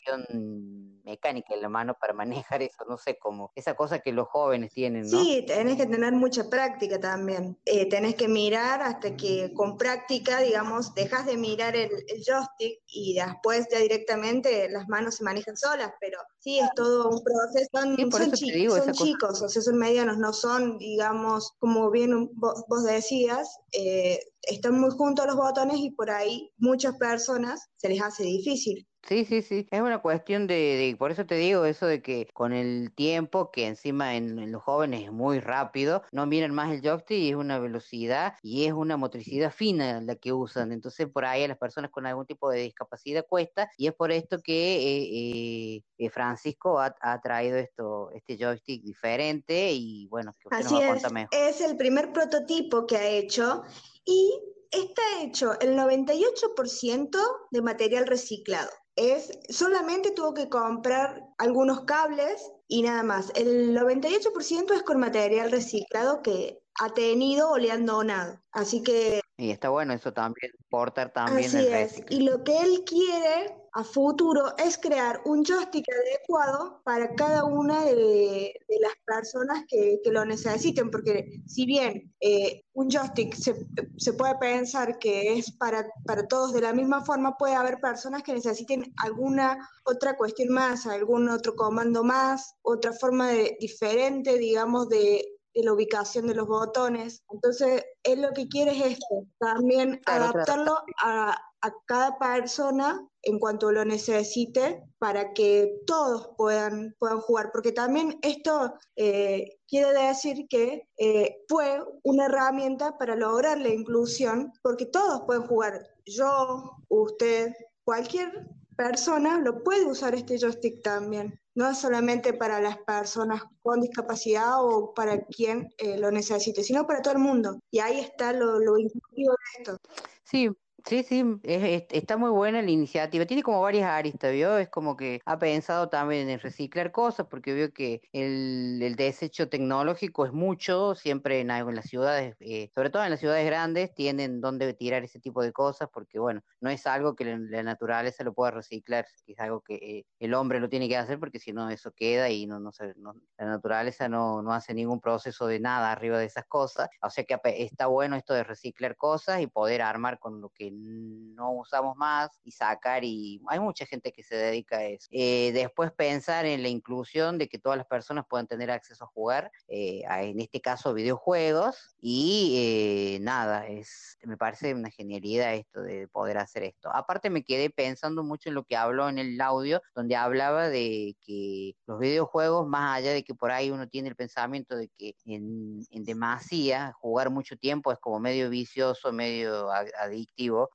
mecánica 1.08 1.54
en 1.54 1.62
la 1.62 1.68
mano 1.68 1.96
para 1.98 2.12
manejar 2.52 2.62
eso, 2.62 2.84
no 2.88 2.98
sé, 2.98 3.18
como 3.18 3.50
esa 3.54 3.74
cosa 3.74 3.98
que 3.98 4.12
los 4.12 4.28
jóvenes 4.28 4.72
tienen, 4.72 5.02
¿no? 5.02 5.22
Sí, 5.22 5.44
tenés 5.46 5.76
que 5.76 5.86
tener 5.86 6.12
mucha 6.12 6.48
práctica 6.48 7.00
también. 7.00 7.58
Eh, 7.64 7.88
tenés 7.88 8.14
que 8.14 8.28
mirar 8.28 8.82
hasta 8.82 9.16
que 9.16 9.52
con 9.54 9.76
práctica, 9.76 10.40
digamos, 10.40 10.94
dejas 10.94 11.26
de 11.26 11.36
mirar 11.36 11.74
el, 11.74 11.90
joystick 12.26 12.80
y 12.86 13.14
después 13.14 13.66
ya 13.70 13.78
directamente 13.78 14.68
las 14.70 14.88
manos 14.88 15.16
se 15.16 15.24
manejan 15.24 15.56
solas, 15.56 15.92
pero 16.00 16.18
sí, 16.40 16.58
es 16.58 16.68
todo 16.74 17.08
un 17.08 17.22
proceso. 17.22 17.68
Son, 17.72 18.92
chicos, 18.92 19.42
o 19.42 19.48
sea, 19.48 19.62
son 19.62 19.78
medianos, 19.78 20.18
no 20.18 20.32
son, 20.32 20.78
digamos, 20.78 21.52
como 21.58 21.90
bien 21.90 22.30
vos, 22.34 22.64
vos 22.68 22.84
decías, 22.84 23.58
eh, 23.72 24.18
están 24.42 24.80
muy 24.80 24.90
juntos 24.90 25.26
los 25.26 25.36
botones 25.36 25.78
y 25.78 25.90
por 25.90 26.10
ahí 26.10 26.50
muchas 26.58 26.96
personas 26.96 27.68
se 27.76 27.88
les 27.88 28.02
hace 28.02 28.24
difícil. 28.24 28.86
Sí, 29.08 29.24
sí, 29.24 29.40
sí, 29.40 29.66
es 29.70 29.80
una 29.80 30.02
cuestión 30.02 30.46
de, 30.46 30.94
por 30.98 31.10
eso 31.10 31.24
te 31.24 31.36
digo 31.36 31.64
eso 31.64 31.86
de 31.86 32.02
que 32.02 32.28
con 32.34 32.52
el 32.52 32.92
tiempo, 32.94 33.50
que 33.50 33.66
encima 33.66 34.16
en, 34.16 34.52
los 34.52 34.62
jóvenes 34.62 35.04
es 35.04 35.12
muy 35.12 35.40
rápido, 35.40 36.02
no 36.12 36.26
miran 36.26 36.52
más 36.52 36.70
el 36.70 36.82
joystick 36.82 37.16
y 37.16 37.30
es 37.30 37.34
una 37.34 37.58
velocidad 37.58 38.34
y 38.42 38.66
es 38.66 38.74
una 38.74 38.98
motricidad 38.98 39.50
fina 39.50 40.02
la 40.02 40.16
que 40.16 40.34
usan, 40.34 40.72
entonces 40.72 41.08
por 41.08 41.24
ahí 41.24 41.42
a 41.42 41.48
las 41.48 41.56
personas 41.56 41.90
con 41.90 42.04
algún 42.04 42.26
tipo 42.26 42.50
de 42.50 42.60
discapacidad 42.60 43.24
cuesta 43.26 43.70
y 43.78 43.86
es 43.86 43.94
por 43.94 44.12
esto 44.12 44.40
que 44.42 44.76
eh, 44.76 45.82
eh, 45.96 46.10
Francisco 46.10 46.78
ha, 46.78 47.20
traído 47.22 47.56
esto, 47.56 48.10
este 48.10 48.36
joystick 48.36 48.82
diferente 48.82 49.72
y 49.72 50.06
bueno, 50.08 50.34
que 50.38 50.48
usted 50.48 50.66
Así 50.66 50.74
nos 50.74 50.82
va 50.82 50.86
a 50.86 50.88
es, 50.88 50.92
contar 50.92 51.12
mejor. 51.12 51.30
es 51.32 51.60
el 51.62 51.78
primer 51.78 52.12
prototipo 52.12 52.86
que 52.86 52.98
ha 52.98 53.08
hecho 53.08 53.62
y 54.04 54.38
está 54.70 55.02
hecho 55.22 55.58
el 55.60 55.78
98% 55.78 57.18
de 57.50 57.62
material 57.62 58.06
reciclado 58.06 58.68
es 58.98 59.38
solamente 59.48 60.10
tuvo 60.10 60.34
que 60.34 60.48
comprar 60.48 61.24
algunos 61.38 61.82
cables 61.82 62.50
y 62.66 62.82
nada 62.82 63.02
más. 63.02 63.32
El 63.34 63.76
98% 63.76 64.72
es 64.74 64.82
con 64.82 65.00
material 65.00 65.50
reciclado 65.50 66.22
que 66.22 66.60
ha 66.80 66.90
tenido 66.90 67.50
o 67.50 67.58
le 67.58 67.70
han 67.70 67.86
donado. 67.86 68.40
Así 68.52 68.82
que... 68.82 69.20
Y 69.36 69.50
está 69.50 69.68
bueno 69.68 69.94
eso 69.94 70.12
también, 70.12 70.52
portar 70.68 71.12
también 71.12 71.46
así 71.46 71.58
el 71.58 71.72
es. 71.72 72.02
Y 72.10 72.20
lo 72.20 72.42
que 72.42 72.58
él 72.58 72.82
quiere 72.84 73.56
a 73.78 73.84
futuro 73.84 74.56
es 74.56 74.76
crear 74.76 75.22
un 75.24 75.44
joystick 75.44 75.86
adecuado 75.88 76.82
para 76.82 77.14
cada 77.14 77.44
una 77.44 77.84
de, 77.84 78.52
las 78.80 78.92
personas 79.06 79.64
que, 79.68 80.00
lo 80.06 80.24
necesiten, 80.24 80.90
porque 80.90 81.40
si 81.46 81.64
bien 81.64 82.12
eh, 82.18 82.64
un 82.72 82.90
joystick 82.90 83.34
se, 83.36 84.12
puede 84.14 84.34
pensar 84.40 84.98
que 84.98 85.38
es 85.38 85.52
para, 85.52 85.86
para 86.04 86.26
todos 86.26 86.52
de 86.52 86.62
la 86.62 86.72
misma 86.72 87.04
forma, 87.04 87.36
puede 87.38 87.54
haber 87.54 87.78
personas 87.78 88.24
que 88.24 88.32
necesiten 88.32 88.92
alguna 88.96 89.56
otra 89.84 90.16
cuestión 90.16 90.52
más, 90.52 90.84
algún 90.86 91.28
otro 91.28 91.54
comando 91.54 92.02
más, 92.02 92.56
otra 92.62 92.92
forma 92.92 93.28
de, 93.28 93.56
diferente, 93.60 94.38
digamos, 94.38 94.88
de, 94.88 95.24
la 95.54 95.72
ubicación 95.72 96.28
de 96.28 96.34
los 96.34 96.46
botones. 96.46 97.24
Entonces, 97.30 97.84
él 98.04 98.22
lo 98.22 98.32
que 98.32 98.46
quiere 98.46 98.72
es 98.72 98.92
esto, 98.92 99.26
también 99.40 100.00
adaptarlo 100.06 100.78
A, 101.02 101.36
a 101.62 101.72
cada 101.86 102.18
persona 102.18 103.06
en 103.22 103.38
cuanto 103.38 103.72
lo 103.72 103.84
necesite 103.84 104.82
para 104.98 105.32
que 105.32 105.80
todos 105.86 106.30
puedan, 106.36 106.94
puedan 106.98 107.20
jugar, 107.20 107.50
porque 107.52 107.72
también 107.72 108.18
esto 108.22 108.74
eh, 108.96 109.58
quiere 109.66 109.92
decir 109.92 110.46
que 110.48 110.88
eh, 110.96 111.44
fue 111.48 111.80
una 112.04 112.26
herramienta 112.26 112.96
para 112.96 113.16
lograr 113.16 113.58
la 113.58 113.68
inclusión, 113.68 114.52
porque 114.62 114.86
todos 114.86 115.22
pueden 115.26 115.46
jugar, 115.46 115.86
yo, 116.06 116.76
usted, 116.88 117.52
cualquier 117.84 118.48
persona 118.76 119.38
lo 119.38 119.62
puede 119.64 119.84
usar 119.84 120.14
este 120.14 120.38
joystick 120.38 120.82
también. 120.82 121.38
No 121.56 121.74
solamente 121.74 122.32
para 122.32 122.60
las 122.60 122.78
personas 122.78 123.42
con 123.62 123.80
discapacidad 123.80 124.64
o 124.64 124.94
para 124.94 125.26
quien 125.26 125.74
eh, 125.78 125.98
lo 125.98 126.12
necesite, 126.12 126.62
sino 126.62 126.86
para 126.86 127.02
todo 127.02 127.14
el 127.14 127.18
mundo. 127.18 127.58
Y 127.72 127.80
ahí 127.80 127.98
está 127.98 128.32
lo, 128.32 128.60
lo 128.60 128.78
inclusivo 128.78 129.32
de 129.32 129.58
esto. 129.58 129.76
Sí, 130.22 130.48
Sí, 130.88 131.02
sí, 131.02 131.22
es- 131.42 131.62
es- 131.62 131.84
está 131.90 132.16
muy 132.16 132.30
buena 132.30 132.62
la 132.62 132.70
iniciativa. 132.70 133.26
Tiene 133.26 133.42
como 133.42 133.60
varias 133.60 133.84
aristas, 133.90 134.32
¿vio? 134.32 134.56
Es 134.56 134.70
como 134.70 134.96
que 134.96 135.20
ha 135.26 135.38
pensado 135.38 135.90
también 135.90 136.30
en 136.30 136.40
reciclar 136.40 136.92
cosas, 136.92 137.26
porque 137.28 137.52
veo 137.52 137.72
que 137.74 138.00
el, 138.10 138.94
desecho 138.96 139.50
tecnológico 139.50 140.24
es 140.24 140.32
mucho, 140.32 140.94
siempre 140.94 141.40
en, 141.40 141.50
en 141.50 141.74
las 141.74 141.84
ciudades, 141.84 142.36
eh, 142.40 142.70
sobre 142.74 142.88
todo 142.88 143.04
en 143.04 143.10
las 143.10 143.20
ciudades 143.20 143.44
grandes, 143.44 143.92
tienen 143.94 144.40
donde 144.40 144.72
tirar 144.72 145.04
ese 145.04 145.20
tipo 145.20 145.42
de 145.42 145.52
cosas, 145.52 145.90
porque 145.92 146.18
bueno, 146.18 146.40
no 146.60 146.70
es 146.70 146.86
algo 146.86 147.14
que 147.14 147.26
la, 147.36 147.62
naturaleza 147.62 148.24
lo 148.24 148.32
pueda 148.32 148.52
reciclar, 148.52 149.06
es 149.26 149.38
algo 149.40 149.60
que 149.60 149.74
eh, 149.74 150.06
el 150.18 150.32
hombre 150.32 150.58
lo 150.58 150.70
tiene 150.70 150.88
que 150.88 150.96
hacer, 150.96 151.20
porque 151.20 151.38
si 151.38 151.52
no 151.52 151.68
eso 151.68 151.92
queda 151.92 152.30
y 152.30 152.46
no, 152.46 152.60
no, 152.60 152.72
se- 152.72 152.94
no- 152.96 153.12
la 153.36 153.44
naturaleza 153.46 154.08
no, 154.08 154.40
no 154.42 154.54
hace 154.54 154.72
ningún 154.72 155.00
proceso 155.00 155.46
de 155.46 155.60
nada 155.60 155.92
arriba 155.92 156.18
de 156.18 156.24
esas 156.24 156.46
cosas. 156.46 156.88
O 157.02 157.10
sea 157.10 157.24
que 157.24 157.36
está 157.44 157.86
bueno 157.88 158.16
esto 158.16 158.32
de 158.32 158.42
reciclar 158.44 158.96
cosas 158.96 159.42
y 159.42 159.46
poder 159.48 159.82
armar 159.82 160.18
con 160.18 160.40
lo 160.40 160.48
que 160.50 160.77
no 160.78 161.52
usamos 161.52 161.96
más 161.96 162.30
y 162.44 162.52
sacar 162.52 163.04
y 163.04 163.40
hay 163.48 163.60
mucha 163.60 163.86
gente 163.86 164.12
que 164.12 164.22
se 164.22 164.36
dedica 164.36 164.78
a 164.78 164.84
eso. 164.84 165.08
Eh, 165.10 165.52
después 165.52 165.92
pensar 165.92 166.46
en 166.46 166.62
la 166.62 166.68
inclusión 166.68 167.38
de 167.38 167.48
que 167.48 167.58
todas 167.58 167.78
las 167.78 167.86
personas 167.86 168.24
puedan 168.28 168.46
tener 168.46 168.70
acceso 168.70 169.04
a 169.04 169.08
jugar, 169.08 169.50
eh, 169.68 170.02
en 170.08 170.40
este 170.40 170.60
caso 170.60 170.94
videojuegos 170.94 171.96
y 172.00 173.14
eh, 173.16 173.20
nada, 173.20 173.66
es, 173.66 174.18
me 174.22 174.36
parece 174.36 174.74
una 174.74 174.90
genialidad 174.90 175.54
esto 175.54 175.82
de 175.82 176.08
poder 176.08 176.38
hacer 176.38 176.64
esto. 176.64 176.90
Aparte 176.92 177.30
me 177.30 177.44
quedé 177.44 177.70
pensando 177.70 178.22
mucho 178.22 178.48
en 178.48 178.54
lo 178.54 178.64
que 178.64 178.76
habló 178.76 179.08
en 179.08 179.18
el 179.18 179.40
audio, 179.40 179.82
donde 179.94 180.16
hablaba 180.16 180.68
de 180.68 181.16
que 181.24 181.74
los 181.86 181.98
videojuegos, 181.98 182.66
más 182.66 182.98
allá 182.98 183.12
de 183.12 183.22
que 183.24 183.34
por 183.34 183.50
ahí 183.50 183.70
uno 183.70 183.88
tiene 183.88 184.08
el 184.08 184.16
pensamiento 184.16 184.76
de 184.76 184.88
que 184.96 185.14
en, 185.24 185.80
en 185.90 186.04
demasía 186.04 186.92
jugar 187.00 187.30
mucho 187.30 187.56
tiempo 187.56 187.92
es 187.92 187.98
como 187.98 188.20
medio 188.20 188.50
vicioso, 188.50 189.12
medio 189.12 189.70
a- 189.70 189.84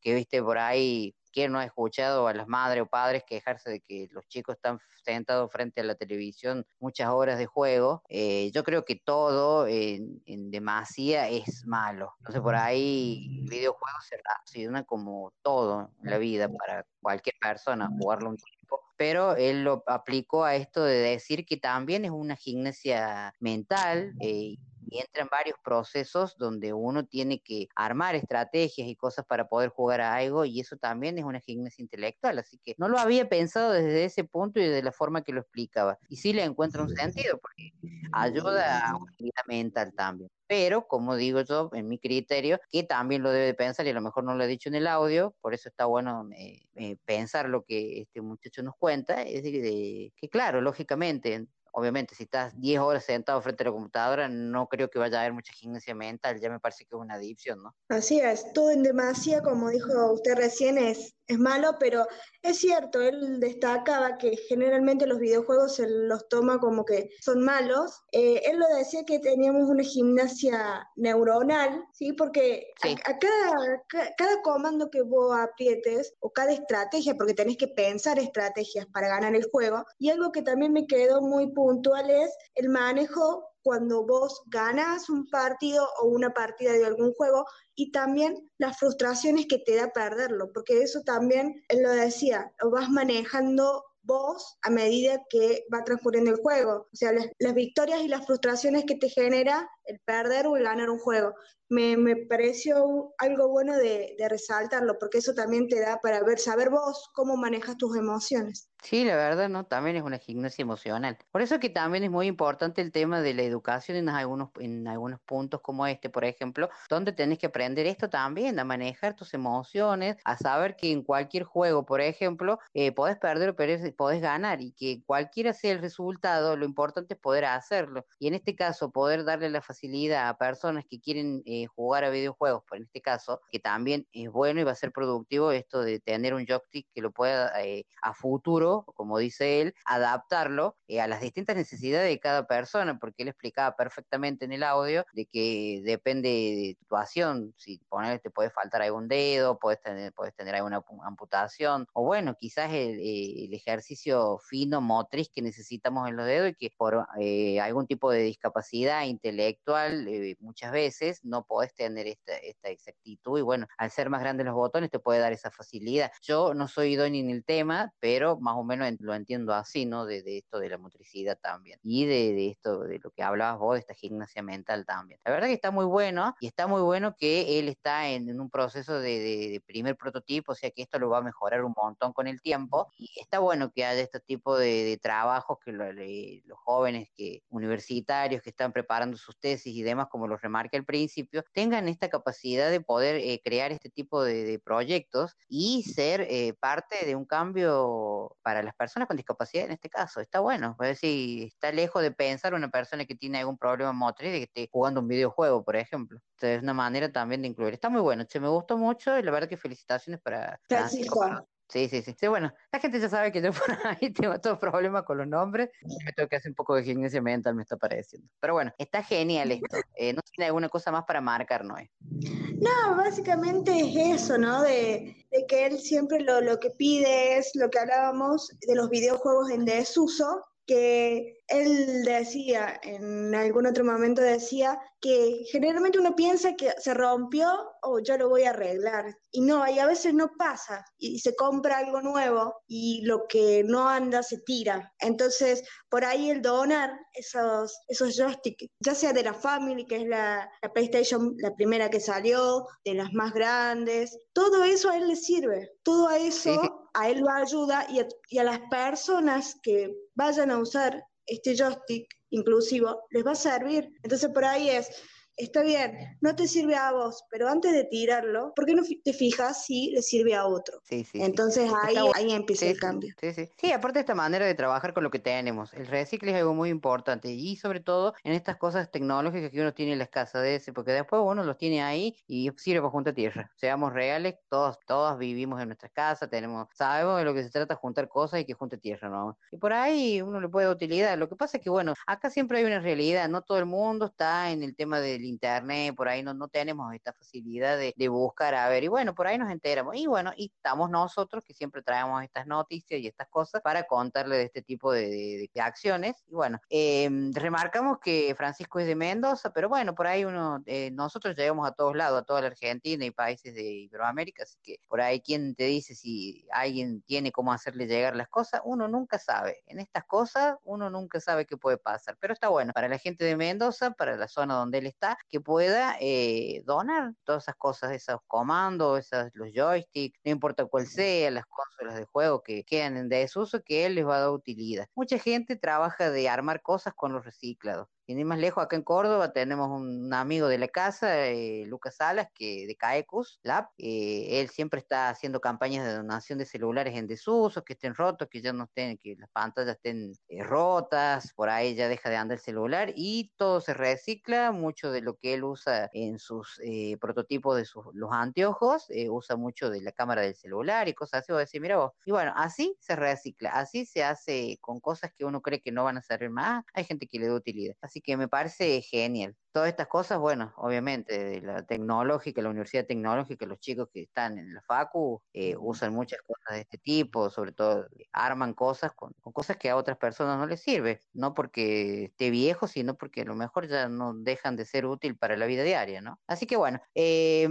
que 0.01 0.13
viste 0.13 0.41
por 0.41 0.57
ahí, 0.57 1.15
¿quién 1.33 1.51
no 1.51 1.59
ha 1.59 1.65
escuchado 1.65 2.27
a 2.27 2.33
las 2.33 2.47
madres 2.47 2.83
o 2.83 2.85
padres 2.85 3.23
quejarse 3.27 3.69
de 3.69 3.81
que 3.81 4.07
los 4.11 4.25
chicos 4.27 4.55
están 4.55 4.79
sentados 5.03 5.51
frente 5.51 5.81
a 5.81 5.83
la 5.83 5.95
televisión 5.95 6.65
muchas 6.79 7.09
horas 7.09 7.37
de 7.37 7.47
juego? 7.47 8.03
Eh, 8.07 8.51
yo 8.53 8.63
creo 8.63 8.85
que 8.85 8.95
todo 8.95 9.67
en, 9.67 10.21
en 10.25 10.51
demasía 10.51 11.27
es 11.27 11.65
malo. 11.65 12.13
Entonces 12.19 12.41
por 12.41 12.55
ahí 12.55 13.41
el 13.41 13.49
videojuego 13.49 13.97
se 14.07 14.17
relaciona 14.17 14.83
como 14.83 15.33
todo 15.41 15.91
en 16.03 16.09
la 16.09 16.17
vida 16.17 16.47
para 16.47 16.85
cualquier 17.01 17.35
persona, 17.41 17.89
jugarlo 17.99 18.29
un 18.29 18.37
tiempo. 18.37 18.81
Pero 18.95 19.35
él 19.35 19.63
lo 19.63 19.83
aplicó 19.87 20.45
a 20.45 20.55
esto 20.55 20.83
de 20.83 20.97
decir 20.97 21.45
que 21.45 21.57
también 21.57 22.05
es 22.05 22.11
una 22.11 22.35
gimnasia 22.35 23.33
mental 23.39 24.13
eh, 24.21 24.55
y 24.89 24.99
entra 24.99 25.23
en 25.23 25.29
varios 25.31 25.57
procesos 25.63 26.35
donde 26.37 26.73
uno 26.73 27.05
tiene 27.05 27.41
que 27.41 27.67
armar 27.75 28.15
estrategias 28.15 28.87
y 28.87 28.95
cosas 28.95 29.25
para 29.25 29.47
poder 29.47 29.69
jugar 29.69 30.01
a 30.01 30.15
algo 30.15 30.45
y 30.45 30.59
eso 30.59 30.77
también 30.77 31.17
es 31.17 31.23
una 31.25 31.39
gimnasia 31.39 31.81
intelectual, 31.83 32.39
así 32.39 32.59
que 32.63 32.75
no 32.77 32.87
lo 32.89 32.97
había 32.99 33.27
pensado 33.29 33.71
desde 33.71 34.05
ese 34.05 34.23
punto 34.23 34.59
y 34.59 34.65
de 34.67 34.83
la 34.83 34.91
forma 34.91 35.23
que 35.23 35.33
lo 35.33 35.41
explicaba. 35.41 35.97
Y 36.09 36.17
sí 36.17 36.33
le 36.33 36.43
encuentro 36.43 36.83
un 36.83 36.89
sentido 36.89 37.37
porque 37.41 37.71
ayuda 38.11 38.79
a 38.89 38.95
una 38.97 39.11
vida 39.19 39.41
mental 39.47 39.93
también. 39.95 40.29
Pero, 40.47 40.87
como 40.87 41.15
digo 41.15 41.41
yo, 41.41 41.69
en 41.73 41.87
mi 41.87 41.97
criterio, 41.99 42.59
que 42.69 42.83
también 42.83 43.23
lo 43.23 43.31
debe 43.31 43.45
de 43.47 43.53
pensar, 43.55 43.85
y 43.87 43.89
a 43.89 43.93
lo 43.93 44.01
mejor 44.01 44.23
no 44.23 44.35
lo 44.35 44.43
he 44.43 44.47
dicho 44.47 44.69
en 44.69 44.75
el 44.75 44.87
audio, 44.87 45.35
por 45.41 45.53
eso 45.53 45.69
está 45.69 45.85
bueno 45.85 46.27
eh, 46.37 46.67
eh, 46.75 46.97
pensar 47.05 47.49
lo 47.49 47.63
que 47.63 48.01
este 48.01 48.21
muchacho 48.21 48.61
nos 48.61 48.75
cuenta, 48.77 49.23
es 49.23 49.43
de, 49.43 49.51
de- 49.51 50.13
que 50.15 50.29
claro, 50.29 50.61
lógicamente, 50.61 51.47
obviamente, 51.73 52.15
si 52.15 52.23
estás 52.23 52.59
10 52.59 52.79
horas 52.79 53.03
sentado 53.05 53.41
frente 53.41 53.63
a 53.63 53.67
la 53.67 53.71
computadora, 53.73 54.27
no 54.29 54.67
creo 54.67 54.89
que 54.89 54.99
vaya 54.99 55.17
a 55.17 55.21
haber 55.21 55.33
mucha 55.33 55.53
gimnasia 55.53 55.95
mental, 55.95 56.39
ya 56.39 56.49
me 56.49 56.59
parece 56.59 56.85
que 56.85 56.95
es 56.95 57.01
una 57.01 57.15
adicción, 57.15 57.61
¿no? 57.63 57.75
Así 57.89 58.19
es, 58.19 58.51
todo 58.53 58.71
en 58.71 58.81
demasía, 58.81 59.41
como 59.41 59.69
dijo 59.69 60.13
usted 60.13 60.35
recién, 60.35 60.77
es, 60.79 61.15
es 61.27 61.37
malo, 61.37 61.75
pero 61.79 62.07
es 62.41 62.57
cierto, 62.57 62.99
él 63.01 63.39
destacaba 63.39 64.17
que 64.17 64.35
generalmente 64.35 65.05
los 65.05 65.19
videojuegos 65.19 65.75
se 65.75 65.87
los 65.87 66.27
toma 66.27 66.59
como 66.59 66.85
que 66.85 67.09
son 67.21 67.43
malos. 67.43 68.01
Eh, 68.11 68.41
él 68.45 68.57
lo 68.57 68.65
decía 68.75 69.03
que 69.05 69.19
teníamos 69.19 69.69
una 69.69 69.83
gimnasia 69.83 70.87
neuronal, 70.95 71.83
¿sí? 71.93 72.13
Porque 72.13 72.67
a, 72.81 72.87
a 73.11 73.19
cada, 73.19 73.83
ca- 73.89 74.13
cada 74.17 74.41
comando 74.41 74.89
que 74.89 75.01
vos 75.03 75.35
aprietes 75.37 76.15
o 76.19 76.31
cada 76.31 76.51
estrategia, 76.53 77.15
porque 77.15 77.33
tenés 77.35 77.57
que 77.57 77.67
pensar 77.67 78.17
estrategias 78.17 78.87
para 78.87 79.07
ganar 79.07 79.35
el 79.35 79.47
juego, 79.51 79.83
y 79.99 80.09
algo 80.09 80.31
que 80.31 80.41
también 80.41 80.73
me 80.73 80.87
quedó 80.87 81.21
muy 81.21 81.51
puntual 81.63 82.09
es 82.11 82.35
el 82.55 82.67
manejo 82.67 83.49
cuando 83.63 84.05
vos 84.05 84.43
ganas 84.47 85.09
un 85.09 85.29
partido 85.29 85.87
o 86.01 86.07
una 86.07 86.33
partida 86.33 86.73
de 86.73 86.85
algún 86.85 87.13
juego 87.13 87.45
y 87.73 87.89
también 87.93 88.51
las 88.57 88.77
frustraciones 88.77 89.45
que 89.47 89.59
te 89.59 89.77
da 89.77 89.87
perderlo, 89.93 90.51
porque 90.51 90.81
eso 90.81 91.03
también, 91.05 91.63
lo 91.69 91.89
decía, 91.91 92.51
lo 92.61 92.69
vas 92.69 92.89
manejando 92.89 93.85
vos 94.01 94.57
a 94.63 94.69
medida 94.69 95.23
que 95.29 95.63
va 95.73 95.85
transcurriendo 95.85 96.31
el 96.31 96.41
juego, 96.41 96.89
o 96.91 96.95
sea, 96.95 97.13
las, 97.13 97.27
las 97.39 97.53
victorias 97.53 98.01
y 98.01 98.09
las 98.09 98.25
frustraciones 98.25 98.83
que 98.83 98.95
te 98.95 99.07
genera 99.07 99.69
el 99.85 99.99
perder 99.99 100.47
o 100.47 100.57
el 100.57 100.63
ganar 100.63 100.89
un 100.89 100.99
juego. 100.99 101.33
Me, 101.69 101.97
me 101.97 102.15
pareció 102.15 103.13
algo 103.17 103.49
bueno 103.49 103.75
de, 103.77 104.15
resaltarlo, 104.29 104.97
porque 104.99 105.17
eso 105.19 105.33
también 105.33 105.67
te 105.67 105.79
da 105.79 105.99
para 106.01 106.21
ver, 106.23 106.39
saber 106.39 106.69
vos 106.69 107.09
cómo 107.13 107.35
manejas 107.35 107.77
tus 107.77 107.97
emociones. 107.97 108.69
Sí, 108.83 109.05
la 109.05 109.15
verdad, 109.15 109.47
¿no? 109.47 109.65
También 109.65 109.95
es 109.95 110.03
una 110.03 110.17
gimnasia 110.17 110.61
emocional. 110.61 111.17
Por 111.31 111.41
eso 111.41 111.57
que 111.57 111.69
también 111.69 112.03
es 112.03 112.11
muy 112.11 112.27
importante 112.27 112.81
el 112.81 112.91
tema 112.91 113.21
de 113.21 113.33
la 113.33 113.43
educación 113.43 113.95
en 113.95 114.09
algunos, 114.09 114.49
en 114.59 114.85
algunos 114.89 115.21
puntos 115.21 115.61
como 115.61 115.87
este, 115.87 116.09
por 116.09 116.25
ejemplo, 116.25 116.69
donde 116.89 117.13
tenés 117.13 117.39
que 117.39 117.45
aprender 117.45 117.85
esto 117.87 118.09
también, 118.09 118.59
a 118.59 118.65
manejar 118.65 119.15
tus 119.15 119.33
emociones, 119.33 120.17
a 120.25 120.37
saber 120.37 120.75
que 120.75 120.91
en 120.91 121.01
cualquier 121.01 121.45
juego, 121.45 121.85
por 121.85 122.01
ejemplo, 122.01 122.59
eh, 122.73 122.91
podés 122.91 123.17
perder 123.17 123.49
o 123.51 123.55
podés 123.95 124.21
ganar 124.21 124.61
y 124.61 124.73
que 124.73 125.01
cualquiera 125.05 125.53
sea 125.53 125.71
el 125.71 125.79
resultado, 125.79 126.57
lo 126.57 126.65
importante 126.65 127.13
es 127.13 127.19
poder 127.19 127.45
hacerlo. 127.45 128.05
Y 128.19 128.27
en 128.27 128.33
este 128.33 128.53
caso, 128.53 128.91
poder 128.91 129.23
darle 129.23 129.49
la 129.49 129.61
facilidad 129.61 129.72
a 130.15 130.37
personas 130.37 130.85
que 130.89 130.99
quieren 130.99 131.41
eh, 131.45 131.65
jugar 131.67 132.03
a 132.03 132.09
videojuegos, 132.09 132.63
por 132.67 132.77
en 132.77 132.83
este 132.83 133.01
caso, 133.01 133.41
que 133.51 133.59
también 133.59 134.07
es 134.11 134.29
bueno 134.31 134.59
y 134.59 134.63
va 134.63 134.71
a 134.71 134.75
ser 134.75 134.91
productivo 134.91 135.51
esto 135.51 135.81
de 135.81 135.99
tener 135.99 136.33
un 136.33 136.45
joystick 136.45 136.87
que 136.93 137.01
lo 137.01 137.11
pueda 137.11 137.61
eh, 137.63 137.85
a 138.01 138.13
futuro 138.13 138.85
como 138.95 139.17
dice 139.17 139.61
él, 139.61 139.73
adaptarlo 139.85 140.77
eh, 140.87 141.01
a 141.01 141.07
las 141.07 141.21
distintas 141.21 141.55
necesidades 141.55 142.09
de 142.09 142.19
cada 142.19 142.45
persona, 142.47 142.97
porque 142.99 143.23
él 143.23 143.29
explicaba 143.29 143.75
perfectamente 143.75 144.45
en 144.45 144.51
el 144.53 144.63
audio 144.63 145.05
de 145.13 145.25
que 145.25 145.81
depende 145.83 146.29
de 146.29 146.75
tu 146.75 146.83
situación, 146.83 147.53
si 147.57 147.79
poner 147.89 148.19
te 148.19 148.29
puede 148.29 148.49
faltar 148.49 148.81
algún 148.81 149.07
dedo, 149.07 149.57
puedes 149.59 149.81
tener, 149.81 150.13
puedes 150.13 150.35
tener 150.35 150.55
alguna 150.55 150.81
pu- 150.81 151.01
amputación, 151.05 151.87
o 151.93 152.03
bueno, 152.03 152.35
quizás 152.37 152.71
el, 152.71 152.99
eh, 152.99 153.45
el 153.45 153.53
ejercicio 153.53 154.37
fino 154.47 154.81
motriz 154.81 155.29
que 155.33 155.41
necesitamos 155.41 156.07
en 156.09 156.15
los 156.17 156.25
dedos 156.25 156.49
y 156.51 156.55
que 156.55 156.69
por 156.77 157.05
eh, 157.19 157.59
algún 157.59 157.87
tipo 157.87 158.11
de 158.11 158.21
discapacidad 158.21 159.03
intelectual 159.05 159.62
eh, 159.67 160.35
muchas 160.39 160.71
veces 160.71 161.19
no 161.23 161.45
podés 161.45 161.73
tener 161.73 162.07
esta, 162.07 162.35
esta 162.37 162.69
exactitud 162.69 163.39
y 163.39 163.41
bueno, 163.41 163.67
al 163.77 163.91
ser 163.91 164.09
más 164.09 164.21
grandes 164.21 164.45
los 164.45 164.55
botones 164.55 164.89
te 164.89 164.99
puede 164.99 165.19
dar 165.19 165.33
esa 165.33 165.51
facilidad. 165.51 166.11
Yo 166.21 166.53
no 166.53 166.67
soy 166.67 166.93
idóneo 166.93 167.21
en 167.23 167.29
el 167.29 167.43
tema, 167.45 167.93
pero 167.99 168.37
más 168.39 168.55
o 168.57 168.63
menos 168.63 168.87
en- 168.87 168.97
lo 168.99 169.13
entiendo 169.13 169.53
así, 169.53 169.85
¿no? 169.85 170.05
De, 170.05 170.21
de 170.23 170.37
esto 170.39 170.59
de 170.59 170.69
la 170.69 170.77
motricidad 170.77 171.37
también. 171.41 171.79
Y 171.83 172.05
de, 172.05 172.33
de 172.33 172.49
esto, 172.49 172.79
de 172.81 172.99
lo 172.99 173.11
que 173.11 173.23
hablabas 173.23 173.59
vos, 173.59 173.73
de 173.75 173.79
esta 173.81 173.93
gimnasia 173.93 174.41
mental 174.43 174.85
también. 174.85 175.19
La 175.25 175.31
verdad 175.31 175.47
que 175.47 175.53
está 175.53 175.71
muy 175.71 175.85
bueno 175.85 176.35
y 176.39 176.47
está 176.47 176.67
muy 176.67 176.81
bueno 176.81 177.15
que 177.17 177.59
él 177.59 177.69
está 177.69 178.09
en, 178.09 178.29
en 178.29 178.39
un 178.39 178.49
proceso 178.49 178.99
de, 178.99 179.19
de- 179.19 179.61
primer 179.65 179.95
prototipo, 179.97 180.51
o 180.51 180.55
sea 180.55 180.71
que 180.71 180.81
esto 180.83 180.99
lo 180.99 181.09
va 181.09 181.19
a 181.19 181.21
mejorar 181.21 181.63
un 181.63 181.73
montón 181.75 182.11
con 182.13 182.27
el 182.27 182.41
tiempo. 182.41 182.89
Y 182.97 183.09
está 183.19 183.39
bueno 183.39 183.71
que 183.71 183.85
haya 183.85 184.01
este 184.01 184.19
tipo 184.19 184.57
de 184.57 184.99
trabajos 185.01 185.57
que 185.63 185.71
lo- 185.71 185.91
le- 185.93 186.41
los 186.45 186.57
jóvenes 186.59 187.09
que 187.15 187.41
universitarios 187.49 188.41
que 188.41 188.49
están 188.49 188.71
preparando 188.73 189.17
sus 189.17 189.37
tesis 189.39 189.52
y 189.65 189.83
demás, 189.83 190.07
como 190.09 190.27
lo 190.27 190.37
remarqué 190.37 190.77
al 190.77 190.85
principio, 190.85 191.43
tengan 191.53 191.87
esta 191.87 192.09
capacidad 192.09 192.69
de 192.69 192.81
poder 192.81 193.15
eh, 193.15 193.41
crear 193.43 193.71
este 193.71 193.89
tipo 193.89 194.23
de, 194.23 194.43
de 194.43 194.59
proyectos 194.59 195.35
y 195.47 195.83
ser 195.83 196.21
eh, 196.21 196.53
parte 196.59 197.05
de 197.05 197.15
un 197.15 197.25
cambio 197.25 198.35
para 198.41 198.63
las 198.63 198.75
personas 198.75 199.07
con 199.07 199.17
discapacidad 199.17 199.65
en 199.65 199.71
este 199.71 199.89
caso. 199.89 200.19
Está 200.19 200.39
bueno, 200.39 200.75
pues 200.77 200.89
decir, 200.89 201.47
está 201.47 201.71
lejos 201.71 202.01
de 202.01 202.11
pensar 202.11 202.53
una 202.53 202.69
persona 202.69 203.05
que 203.05 203.15
tiene 203.15 203.39
algún 203.39 203.57
problema 203.57 203.93
motriz 203.93 204.31
de 204.31 204.37
que 204.39 204.43
esté 204.43 204.69
jugando 204.71 205.01
un 205.01 205.07
videojuego, 205.07 205.63
por 205.63 205.75
ejemplo. 205.75 206.19
Entonces, 206.35 206.57
es 206.57 206.63
una 206.63 206.73
manera 206.73 207.11
también 207.11 207.41
de 207.41 207.47
incluir. 207.47 207.73
Está 207.73 207.89
muy 207.89 208.01
bueno, 208.01 208.25
che, 208.25 208.39
me 208.39 208.49
gustó 208.49 208.77
mucho 208.77 209.17
y 209.17 209.23
la 209.23 209.31
verdad 209.31 209.49
que 209.49 209.57
felicitaciones 209.57 210.21
para 210.21 210.59
Francisco. 210.67 211.47
Sí, 211.73 211.89
sí, 211.89 212.03
sí. 212.03 212.15
Sí, 212.19 212.27
bueno, 212.27 212.53
la 212.71 212.79
gente 212.79 212.99
ya 212.99 213.09
sabe 213.09 213.31
que 213.31 213.41
yo 213.41 213.49
por 213.51 213.75
ahí 213.87 214.13
tengo 214.13 214.39
todo 214.39 214.59
problemas 214.59 215.03
con 215.03 215.17
los 215.17 215.27
nombres 215.27 215.71
me 216.05 216.11
tengo 216.11 216.29
que 216.29 216.35
hacer 216.35 216.51
un 216.51 216.55
poco 216.55 216.75
de 216.75 216.83
gimnasia 216.83 217.19
mental, 217.19 217.55
me 217.55 217.63
está 217.63 217.77
pareciendo. 217.77 218.29
Pero 218.39 218.53
bueno, 218.53 218.71
está 218.77 219.01
genial 219.01 219.51
esto. 219.51 219.77
Eh, 219.95 220.13
no 220.13 220.21
tiene 220.21 220.47
alguna 220.47 220.69
cosa 220.69 220.91
más 220.91 221.03
para 221.05 221.19
marcar, 221.19 221.65
¿no? 221.65 221.75
No, 222.11 222.95
básicamente 222.95 223.71
es 223.71 224.21
eso, 224.21 224.37
¿no? 224.37 224.61
De, 224.61 225.25
de 225.31 225.45
que 225.47 225.65
él 225.65 225.79
siempre 225.79 226.19
lo, 226.19 226.41
lo 226.41 226.59
que 226.59 226.69
pide 226.69 227.37
es 227.37 227.51
lo 227.55 227.71
que 227.71 227.79
hablábamos 227.79 228.55
de 228.67 228.75
los 228.75 228.91
videojuegos 228.91 229.49
en 229.49 229.65
desuso, 229.65 230.45
que 230.65 231.43
él 231.47 232.03
decía, 232.03 232.79
en 232.83 233.35
algún 233.35 233.67
otro 233.67 233.83
momento 233.83 234.21
decía, 234.21 234.79
que 235.01 235.43
generalmente 235.51 235.99
uno 235.99 236.15
piensa 236.15 236.55
que 236.55 236.73
se 236.79 236.93
rompió 236.93 237.51
o 237.81 237.99
yo 237.99 238.17
lo 238.17 238.29
voy 238.29 238.43
a 238.43 238.51
arreglar. 238.51 239.13
Y 239.31 239.41
no, 239.41 239.69
y 239.69 239.77
a 239.79 239.85
veces 239.85 240.13
no 240.13 240.31
pasa. 240.37 240.85
Y 240.97 241.19
se 241.19 241.35
compra 241.35 241.79
algo 241.79 242.01
nuevo 242.01 242.55
y 242.67 243.01
lo 243.03 243.27
que 243.27 243.63
no 243.65 243.89
anda 243.89 244.23
se 244.23 244.37
tira. 244.39 244.93
Entonces, 244.99 245.63
por 245.89 246.05
ahí 246.05 246.29
el 246.29 246.41
donar 246.41 246.97
esos, 247.13 247.77
esos 247.89 248.15
joysticks, 248.15 248.67
ya 248.79 248.95
sea 248.95 249.11
de 249.11 249.23
la 249.23 249.33
Family, 249.33 249.85
que 249.85 249.97
es 249.97 250.07
la, 250.07 250.49
la 250.61 250.71
PlayStation, 250.71 251.35
la 251.37 251.53
primera 251.53 251.89
que 251.89 251.99
salió, 251.99 252.65
de 252.85 252.93
las 252.93 253.11
más 253.11 253.33
grandes, 253.33 254.17
todo 254.31 254.63
eso 254.63 254.89
a 254.89 254.97
él 254.97 255.09
le 255.09 255.17
sirve. 255.17 255.69
Todo 255.83 256.09
eso 256.11 256.82
a 256.93 257.09
él 257.09 257.19
lo 257.19 257.29
ayuda 257.29 257.85
y 257.89 257.99
a, 257.99 258.07
y 258.29 258.37
a 258.37 258.43
las 258.43 258.59
personas 258.69 259.55
que 259.61 259.93
vayan 260.15 260.51
a 260.51 260.59
usar 260.59 261.03
este 261.25 261.55
joystick 261.55 262.07
inclusivo 262.29 263.05
les 263.11 263.25
va 263.25 263.31
a 263.31 263.35
servir. 263.35 263.89
Entonces 264.03 264.29
por 264.31 264.45
ahí 264.45 264.69
es, 264.69 264.89
está 265.37 265.63
bien, 265.63 266.17
no 266.21 266.35
te 266.35 266.47
sirve 266.47 266.75
a 266.75 266.91
vos, 266.91 267.23
pero 267.29 267.47
antes 267.49 267.71
de 267.73 267.85
tirarlo, 267.85 268.53
¿por 268.55 268.65
qué 268.65 268.75
no 268.75 268.83
te 269.03 269.13
fijas 269.13 269.65
si 269.65 269.91
le 269.91 270.01
sirve 270.01 270.35
a 270.35 270.45
otro? 270.45 270.79
Sí, 270.83 271.03
sí. 271.03 271.21
Entonces 271.21 271.71
ahí, 271.83 271.95
ahí 272.13 272.31
empieza 272.31 272.65
Sí, 272.65 272.71
el 272.71 272.79
cambio. 272.79 273.13
Sí, 273.19 273.33
sí. 273.33 273.49
Sí, 273.57 273.71
aparte 273.71 273.99
de 273.99 274.01
esta 274.01 274.15
manera 274.15 274.45
de 274.45 274.53
trabajar 274.53 274.93
con 274.93 275.03
lo 275.03 275.09
que 275.11 275.19
tenemos. 275.19 275.73
El 275.73 275.87
reciclo 275.87 276.29
es 276.29 276.35
algo 276.37 276.53
muy 276.53 276.69
importante 276.69 277.31
y 277.31 277.55
sobre 277.55 277.79
todo 277.79 278.13
en 278.23 278.33
estas 278.33 278.57
cosas 278.57 278.91
tecnológicas 278.91 279.51
que 279.51 279.61
uno 279.61 279.73
tiene 279.73 279.93
en 279.93 279.99
las 279.99 280.09
casas 280.09 280.43
de 280.43 280.55
ese, 280.55 280.71
porque 280.73 280.91
después 280.91 281.21
uno 281.25 281.43
los 281.43 281.57
tiene 281.57 281.81
ahí 281.81 282.15
y 282.27 282.51
sirve 282.57 282.81
para 282.81 282.91
juntar 282.91 283.13
tierra. 283.13 283.51
Seamos 283.55 283.93
reales, 283.93 284.35
todos, 284.49 284.77
todos 284.85 285.17
vivimos 285.17 285.61
en 285.61 285.69
nuestras 285.69 285.91
casas, 285.91 286.29
tenemos, 286.29 286.67
sabemos 286.73 287.17
de 287.17 287.25
lo 287.25 287.33
que 287.33 287.43
se 287.43 287.49
trata 287.49 287.75
juntar 287.75 288.07
cosas 288.07 288.39
y 288.41 288.45
que 288.45 288.53
junte 288.53 288.77
tierra, 288.77 289.09
¿no? 289.09 289.37
Y 289.51 289.57
por 289.57 289.73
ahí 289.73 290.21
uno 290.21 290.39
le 290.39 290.49
puede 290.49 290.67
dar 290.67 290.75
utilidad. 290.75 291.17
Lo 291.17 291.27
que 291.29 291.35
pasa 291.35 291.57
es 291.57 291.63
que, 291.63 291.69
bueno, 291.69 291.93
acá 292.07 292.29
siempre 292.29 292.59
hay 292.59 292.65
una 292.65 292.79
realidad, 292.79 293.27
no 293.29 293.41
todo 293.41 293.57
el 293.59 293.65
mundo 293.65 294.05
está 294.05 294.51
en 294.51 294.63
el 294.63 294.75
tema 294.75 294.99
del 294.99 295.22
internet, 295.25 295.95
por 295.95 296.07
ahí 296.07 296.23
no, 296.23 296.33
no 296.33 296.47
tenemos 296.47 296.93
esta 296.93 297.13
facilidad 297.13 297.77
de, 297.77 297.93
de 297.95 298.07
buscar 298.09 298.55
a 298.55 298.67
ver, 298.69 298.83
y 298.83 298.87
bueno, 298.87 299.13
por 299.15 299.27
ahí 299.27 299.37
nos 299.37 299.51
enteramos. 299.51 299.95
Y 299.95 300.07
bueno, 300.07 300.31
y 300.35 300.51
estamos 300.55 300.89
nosotros 300.89 301.43
que 301.45 301.53
siempre 301.53 301.81
traemos 301.81 302.23
estas 302.23 302.47
noticias 302.47 302.99
y 302.99 303.07
estas 303.07 303.27
cosas 303.29 303.61
para 303.61 303.83
contarle 303.83 304.37
de 304.37 304.43
este 304.43 304.61
tipo 304.61 304.91
de, 304.91 305.09
de- 305.09 305.49
de 305.53 305.61
acciones. 305.61 306.23
Y 306.27 306.33
bueno, 306.35 306.59
em, 306.69 307.31
remarcamos 307.33 307.97
que 307.99 308.33
Francisco 308.37 308.79
es 308.79 308.87
de 308.87 308.95
Mendoza, 308.95 309.51
pero 309.53 309.69
bueno, 309.69 309.95
por 309.95 310.07
ahí 310.07 310.25
uno, 310.25 310.61
eh, 310.65 310.91
nosotros 310.91 311.35
llegamos 311.35 311.67
a 311.67 311.71
todos 311.73 311.95
lados, 311.95 312.21
a 312.21 312.25
toda 312.25 312.41
la 312.41 312.47
Argentina 312.47 313.05
y 313.05 313.11
países 313.11 313.53
de 313.55 313.63
Iberoamérica, 313.63 314.43
así 314.43 314.57
que 314.63 314.77
por 314.87 315.01
ahí 315.01 315.21
quien 315.21 315.55
te 315.55 315.65
dice 315.65 315.95
si 315.95 316.45
alguien 316.51 317.01
tiene 317.03 317.31
cómo 317.31 317.51
hacerle 317.53 317.87
llegar 317.87 318.15
las 318.15 318.27
cosas, 318.29 318.61
uno 318.63 318.87
nunca 318.87 319.19
sabe. 319.19 319.63
En 319.67 319.79
estas 319.79 320.05
cosas 320.05 320.55
uno 320.63 320.89
nunca 320.89 321.19
sabe 321.19 321.45
qué 321.45 321.57
puede 321.57 321.77
pasar, 321.77 322.17
pero 322.19 322.33
está 322.33 322.49
bueno 322.49 322.73
para 322.73 322.87
la 322.87 322.97
gente 322.97 323.25
de 323.25 323.35
Mendoza, 323.35 323.91
para 323.91 324.15
la 324.17 324.27
zona 324.27 324.55
donde 324.55 324.77
él 324.79 324.87
está, 324.87 325.12
que 325.29 325.41
pueda 325.41 325.95
eh, 325.99 326.63
donar 326.65 327.13
todas 327.23 327.43
esas 327.43 327.55
cosas, 327.55 327.91
esos 327.91 328.19
comandos, 328.27 328.99
esas, 328.99 329.31
los 329.33 329.49
joysticks, 329.53 330.19
no 330.23 330.31
importa 330.31 330.65
cuál 330.65 330.87
sea, 330.87 331.31
las 331.31 331.45
consolas 331.45 331.95
de 331.95 332.05
juego 332.05 332.41
que 332.43 332.63
quedan 332.63 332.97
en 332.97 333.09
desuso, 333.09 333.61
que 333.63 333.85
él 333.85 333.95
les 333.95 334.05
va 334.05 334.17
a 334.17 334.19
dar 334.21 334.29
utilidad. 334.31 334.87
Mucha 334.95 335.17
gente 335.19 335.55
trabaja 335.55 336.09
de 336.11 336.29
armar 336.29 336.61
cosas 336.61 336.93
con 336.95 337.13
los 337.13 337.25
reciclados. 337.25 337.87
Y 338.05 338.15
ni 338.15 338.25
más 338.25 338.37
lejos, 338.37 338.61
acá 338.61 338.75
en 338.75 338.83
Córdoba 338.83 339.31
tenemos 339.31 339.69
un 339.69 340.13
amigo 340.13 340.49
de 340.49 340.57
la 340.57 340.67
casa, 340.67 341.25
eh, 341.27 341.63
Lucas 341.67 341.95
Salas, 341.95 342.27
que 342.33 342.67
de 342.67 342.75
Caecus 342.75 343.39
Lab. 343.43 343.69
eh, 343.77 344.41
él 344.41 344.49
siempre 344.49 344.79
está 344.81 345.09
haciendo 345.09 345.39
campañas 345.39 345.85
de 345.85 345.93
donación 345.93 346.37
de 346.37 346.45
celulares 346.45 346.95
en 346.95 347.07
desuso, 347.07 347.63
que 347.63 347.73
estén 347.73 347.95
rotos, 347.95 348.27
que 348.29 348.41
ya 348.41 348.51
no 348.51 348.65
estén, 348.65 348.97
que 348.97 349.15
las 349.17 349.29
pantallas 349.29 349.75
estén 349.77 350.11
eh, 350.27 350.43
rotas, 350.43 351.31
por 351.33 351.49
ahí 351.49 351.75
ya 351.75 351.87
deja 351.87 352.09
de 352.09 352.17
andar 352.17 352.37
el 352.37 352.43
celular 352.43 352.91
y 352.95 353.31
todo 353.37 353.61
se 353.61 353.73
recicla. 353.73 354.51
Mucho 354.51 354.91
de 354.91 355.01
lo 355.01 355.15
que 355.15 355.33
él 355.35 355.43
usa 355.45 355.89
en 355.93 356.19
sus 356.19 356.59
eh, 356.63 356.97
prototipos 356.99 357.55
de 357.55 357.65
sus, 357.65 357.85
los 357.93 358.11
anteojos, 358.11 358.87
usa 359.09 359.35
mucho 359.37 359.69
de 359.69 359.81
la 359.81 359.91
cámara 359.93 360.21
del 360.21 360.35
celular 360.35 360.87
y 360.89 360.93
cosas 360.93 361.21
así. 361.21 361.31
Vos 361.31 361.39
decís, 361.39 361.61
mira 361.61 361.77
vos. 361.77 361.91
Y 362.05 362.11
bueno, 362.11 362.33
así 362.35 362.75
se 362.79 362.95
recicla, 362.95 363.51
así 363.51 363.85
se 363.85 364.03
hace 364.03 364.57
con 364.61 364.79
cosas 364.79 365.11
que 365.15 365.25
uno 365.25 365.41
cree 365.41 365.61
que 365.61 365.71
no 365.71 365.83
van 365.85 365.97
a 365.97 366.01
servir 366.01 366.29
más. 366.29 366.63
Hay 366.73 366.83
gente 366.83 367.07
que 367.07 367.19
le 367.19 367.27
da 367.27 367.35
utilidad. 367.35 367.75
Que 368.01 368.17
me 368.17 368.27
parece 368.27 368.81
genial. 368.81 369.35
Todas 369.51 369.69
estas 369.69 369.87
cosas, 369.87 370.17
bueno, 370.17 370.51
obviamente, 370.57 371.23
de 371.23 371.41
la 371.41 371.63
tecnológica, 371.63 372.41
la 372.41 372.49
universidad 372.49 372.87
tecnológica, 372.87 373.45
los 373.45 373.59
chicos 373.59 373.87
que 373.93 374.01
están 374.01 374.39
en 374.39 374.51
la 374.53 374.61
FACU 374.63 375.21
eh, 375.31 375.55
usan 375.59 375.93
muchas 375.93 376.19
cosas 376.23 376.55
de 376.55 376.61
este 376.61 376.79
tipo, 376.79 377.29
sobre 377.29 377.51
todo 377.51 377.85
eh, 377.95 378.07
arman 378.11 378.55
cosas 378.55 378.93
con, 378.93 379.13
con 379.21 379.31
cosas 379.31 379.57
que 379.57 379.69
a 379.69 379.75
otras 379.75 379.97
personas 379.97 380.39
no 380.39 380.47
les 380.47 380.61
sirve, 380.61 381.01
no 381.13 381.35
porque 381.35 382.05
esté 382.05 382.31
viejo, 382.31 382.67
sino 382.67 382.95
porque 382.97 383.21
a 383.21 383.25
lo 383.25 383.35
mejor 383.35 383.67
ya 383.67 383.87
no 383.89 384.15
dejan 384.15 384.55
de 384.55 384.65
ser 384.65 384.87
útil 384.87 385.17
para 385.17 385.37
la 385.37 385.45
vida 385.45 385.61
diaria, 385.63 386.01
¿no? 386.01 386.19
Así 386.25 386.47
que 386.47 386.55
bueno, 386.55 386.79
eh, 386.95 387.47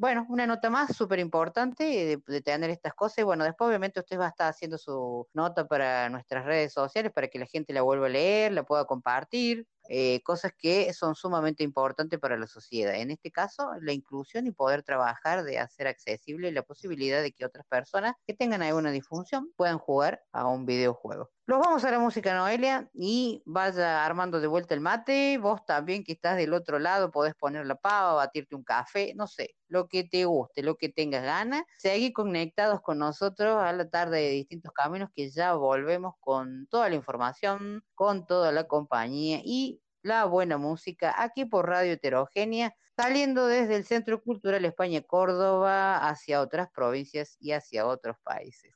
bueno, 0.00 0.26
una 0.28 0.48
nota 0.48 0.68
más 0.68 0.96
súper 0.96 1.20
importante 1.20 1.84
de, 1.84 2.22
de 2.26 2.40
tener 2.42 2.70
estas 2.70 2.94
cosas 2.94 3.18
y 3.18 3.22
bueno, 3.22 3.44
después 3.44 3.68
obviamente 3.68 4.00
usted 4.00 4.18
va 4.18 4.26
a 4.26 4.30
estar 4.30 4.48
haciendo 4.48 4.78
su 4.78 5.28
nota 5.32 5.66
para 5.66 6.08
nuestras 6.08 6.44
redes 6.44 6.72
sociales 6.72 7.12
para 7.12 7.28
que 7.28 7.38
la 7.38 7.46
gente 7.46 7.72
la 7.72 7.82
vuelva 7.82 8.06
a 8.06 8.10
leer, 8.10 8.52
la 8.52 8.64
pueda 8.64 8.84
compartir, 8.84 9.66
eh, 9.88 10.22
cosas 10.22 10.52
que 10.56 10.92
son 10.92 11.14
sumamente 11.14 11.62
importantes 11.64 12.18
para 12.20 12.36
la 12.36 12.46
sociedad. 12.46 12.94
En 12.94 13.10
este 13.10 13.30
caso, 13.30 13.70
la 13.80 13.92
inclusión 13.92 14.46
y 14.46 14.52
poder 14.52 14.82
trabajar 14.82 15.44
de 15.44 15.58
hacer 15.58 15.86
accesible 15.88 16.52
la 16.52 16.62
posibilidad 16.62 17.22
de 17.22 17.32
que 17.32 17.44
otras 17.44 17.66
personas 17.66 18.14
que 18.26 18.34
tengan 18.34 18.62
alguna 18.62 18.90
disfunción 18.92 19.52
puedan 19.56 19.78
jugar 19.78 20.24
a 20.32 20.46
un 20.48 20.66
videojuego. 20.66 21.30
Los 21.48 21.60
vamos 21.60 21.84
a 21.84 21.92
la 21.92 22.00
música, 22.00 22.34
Noelia, 22.34 22.90
y 22.92 23.40
vaya 23.46 24.04
armando 24.04 24.40
de 24.40 24.48
vuelta 24.48 24.74
el 24.74 24.80
mate. 24.80 25.38
Vos 25.38 25.64
también 25.64 26.02
que 26.02 26.10
estás 26.14 26.36
del 26.36 26.52
otro 26.52 26.80
lado 26.80 27.12
podés 27.12 27.36
poner 27.36 27.66
la 27.66 27.76
pava, 27.76 28.14
batirte 28.14 28.56
un 28.56 28.64
café, 28.64 29.12
no 29.14 29.28
sé, 29.28 29.54
lo 29.68 29.86
que 29.86 30.02
te 30.02 30.24
guste, 30.24 30.64
lo 30.64 30.74
que 30.74 30.88
tengas 30.88 31.22
ganas. 31.22 31.62
Seguí 31.78 32.12
conectados 32.12 32.80
con 32.80 32.98
nosotros 32.98 33.62
a 33.62 33.72
la 33.72 33.88
tarde 33.88 34.22
de 34.22 34.30
distintos 34.30 34.72
caminos 34.72 35.08
que 35.14 35.30
ya 35.30 35.54
volvemos 35.54 36.14
con 36.18 36.66
toda 36.66 36.88
la 36.88 36.96
información, 36.96 37.84
con 37.94 38.26
toda 38.26 38.50
la 38.50 38.66
compañía 38.66 39.40
y 39.44 39.80
la 40.02 40.24
buena 40.24 40.58
música 40.58 41.14
aquí 41.16 41.44
por 41.44 41.68
Radio 41.68 41.92
Heterogénea, 41.92 42.74
saliendo 42.96 43.46
desde 43.46 43.76
el 43.76 43.84
Centro 43.84 44.20
Cultural 44.20 44.64
España 44.64 45.00
Córdoba 45.02 46.08
hacia 46.08 46.40
otras 46.40 46.68
provincias 46.74 47.36
y 47.38 47.52
hacia 47.52 47.86
otros 47.86 48.16
países. 48.24 48.75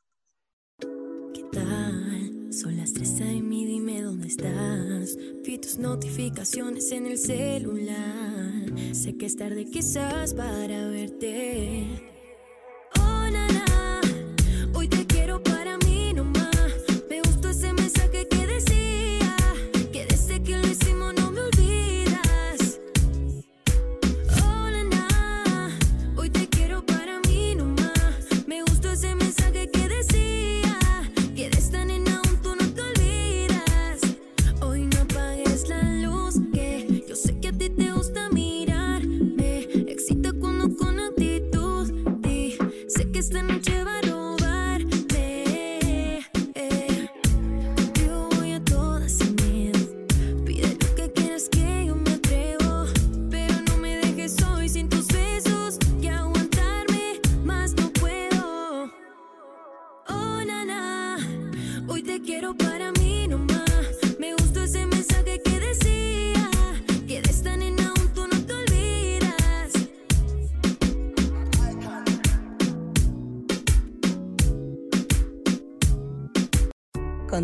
Tal? 3.00 3.06
Son 3.06 3.16
las 3.16 3.16
3 3.16 3.20
a.m. 3.20 3.56
y 3.56 3.64
dime 3.66 4.02
dónde 4.02 4.28
estás. 4.28 5.18
Vi 5.44 5.58
tus 5.58 5.78
notificaciones 5.78 6.92
en 6.92 7.06
el 7.06 7.18
celular. 7.18 8.94
Sé 8.94 9.16
que 9.16 9.26
es 9.26 9.36
tarde 9.36 9.66
quizás 9.66 10.34
para 10.34 10.88
verte. 10.88 12.09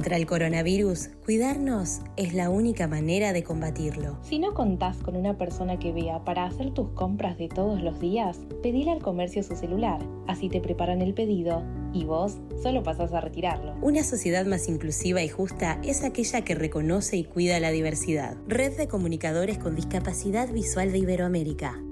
Contra 0.07 0.19
el 0.19 0.27
coronavirus, 0.27 1.09
cuidarnos 1.24 1.99
es 2.16 2.33
la 2.33 2.49
única 2.49 2.87
manera 2.87 3.33
de 3.33 3.43
combatirlo. 3.43 4.20
Si 4.23 4.39
no 4.39 4.55
contás 4.55 4.99
con 4.99 5.16
una 5.16 5.37
persona 5.37 5.81
que 5.81 5.91
vea 5.91 6.23
para 6.23 6.45
hacer 6.45 6.70
tus 6.70 6.91
compras 6.91 7.37
de 7.39 7.49
todos 7.49 7.83
los 7.83 7.99
días, 7.99 8.39
pedile 8.62 8.93
al 8.93 9.03
comercio 9.03 9.43
su 9.43 9.57
celular. 9.57 9.99
Así 10.28 10.49
te 10.49 10.61
preparan 10.61 11.03
el 11.03 11.12
pedido 11.12 11.65
y 11.93 12.05
vos 12.05 12.37
solo 12.62 12.85
pasás 12.85 13.12
a 13.15 13.20
retirarlo. 13.20 13.74
Una 13.83 14.05
sociedad 14.05 14.47
más 14.47 14.69
inclusiva 14.69 15.23
y 15.24 15.28
justa 15.28 15.81
es 15.83 16.05
aquella 16.05 16.43
que 16.43 16.55
reconoce 16.55 17.16
y 17.16 17.24
cuida 17.24 17.59
la 17.59 17.73
diversidad. 17.73 18.37
Red 18.47 18.77
de 18.77 18.87
Comunicadores 18.87 19.59
con 19.59 19.74
Discapacidad 19.74 20.53
Visual 20.53 20.93
de 20.93 20.99
Iberoamérica. 20.99 21.83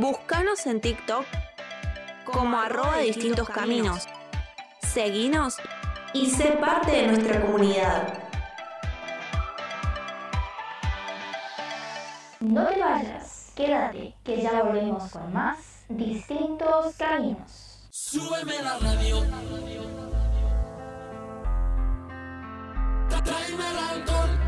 Búscanos 0.00 0.66
en 0.66 0.80
TikTok 0.80 1.24
como 2.30 2.58
arroba 2.58 2.98
distintos 2.98 3.48
caminos. 3.48 4.06
Seguinos 4.80 5.56
y 6.12 6.30
sé 6.30 6.52
parte 6.60 6.92
de 6.92 7.06
nuestra 7.08 7.40
comunidad. 7.42 8.24
No 12.40 12.66
te 12.66 12.80
vayas, 12.80 13.52
quédate, 13.54 14.14
que 14.24 14.42
ya 14.42 14.62
volvemos 14.62 15.10
con 15.10 15.32
más 15.32 15.84
distintos 15.88 16.94
caminos. 16.96 17.88
Súbeme 17.90 18.62
la 18.62 18.78
radio. 18.78 19.20
Tráeme 23.08 23.70
el 23.70 23.78
alcohol. 23.78 24.47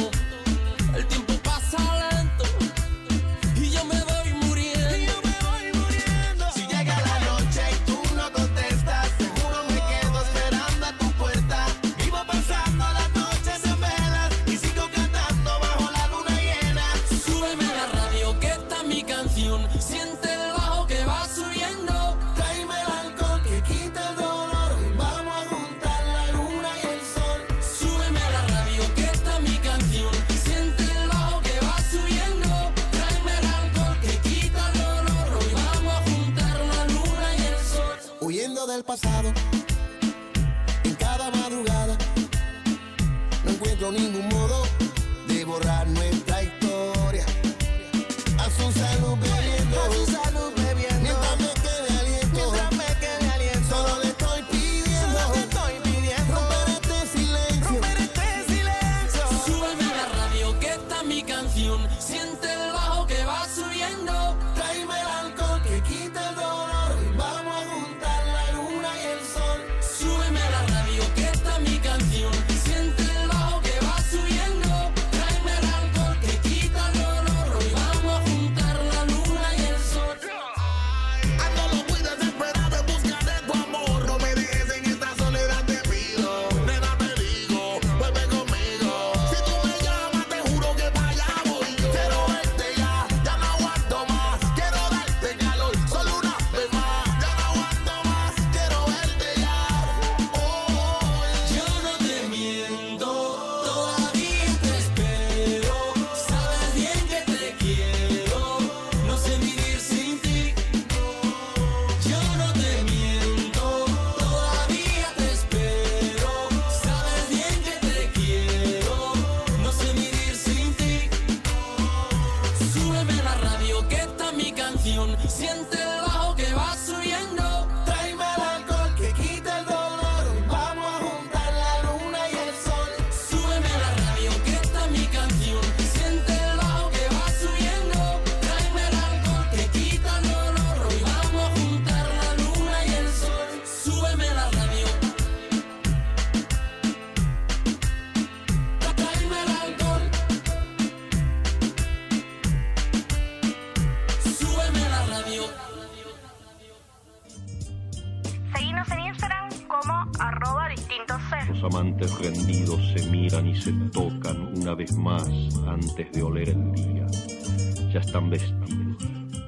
Están 168.11 168.29
vestidos, 168.29 168.97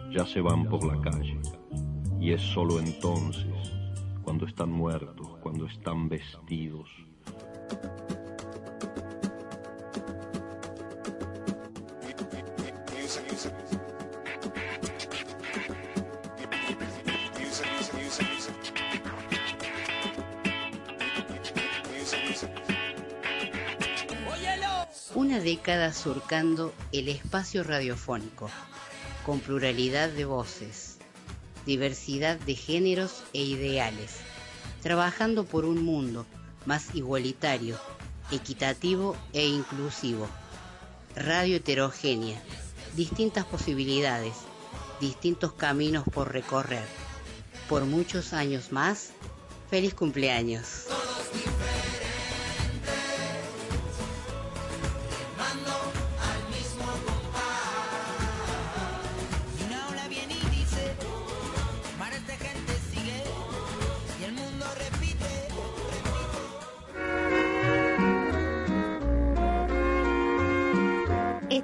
ya 0.09 0.25
se 0.25 0.39
van 0.39 0.63
por 0.69 0.85
la 0.85 0.97
calle. 1.01 1.37
Y 2.21 2.31
es 2.31 2.41
solo 2.41 2.79
entonces, 2.79 3.51
cuando 4.23 4.45
están 4.45 4.71
muertos, 4.71 5.27
cuando 5.41 5.65
están 5.65 6.07
vestidos. 6.07 6.89
Una 25.33 25.41
década 25.41 25.91
surcando 25.93 26.71
el 26.91 27.09
espacio 27.09 27.63
radiofónico, 27.63 28.51
con 29.25 29.39
pluralidad 29.39 30.09
de 30.09 30.25
voces, 30.25 30.99
diversidad 31.65 32.37
de 32.37 32.53
géneros 32.53 33.23
e 33.33 33.41
ideales, 33.41 34.17
trabajando 34.83 35.43
por 35.43 35.65
un 35.65 35.83
mundo 35.83 36.27
más 36.67 36.93
igualitario, 36.93 37.79
equitativo 38.29 39.17
e 39.33 39.47
inclusivo. 39.47 40.27
Radio 41.15 41.55
heterogénea, 41.55 42.39
distintas 42.95 43.43
posibilidades, 43.43 44.35
distintos 44.99 45.53
caminos 45.53 46.03
por 46.13 46.31
recorrer. 46.31 46.85
Por 47.67 47.85
muchos 47.85 48.33
años 48.33 48.71
más, 48.71 49.13
feliz 49.71 49.95
cumpleaños. 49.95 50.85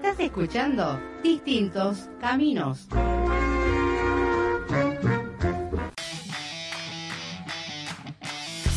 Estás 0.02 0.20
escuchando 0.22 0.98
Distintos 1.22 2.08
Caminos. 2.22 2.88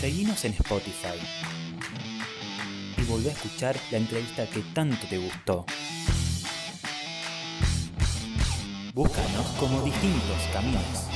Seguinos 0.01 0.45
en 0.45 0.53
Spotify 0.55 1.17
y 2.97 3.05
volvé 3.05 3.29
a 3.29 3.33
escuchar 3.35 3.77
la 3.93 3.99
entrevista 3.99 4.49
que 4.49 4.63
tanto 4.75 5.07
te 5.07 5.19
gustó. 5.19 5.65
Búscanos 8.93 9.47
como 9.61 9.81
distintos 9.83 10.49
caminos. 10.53 11.12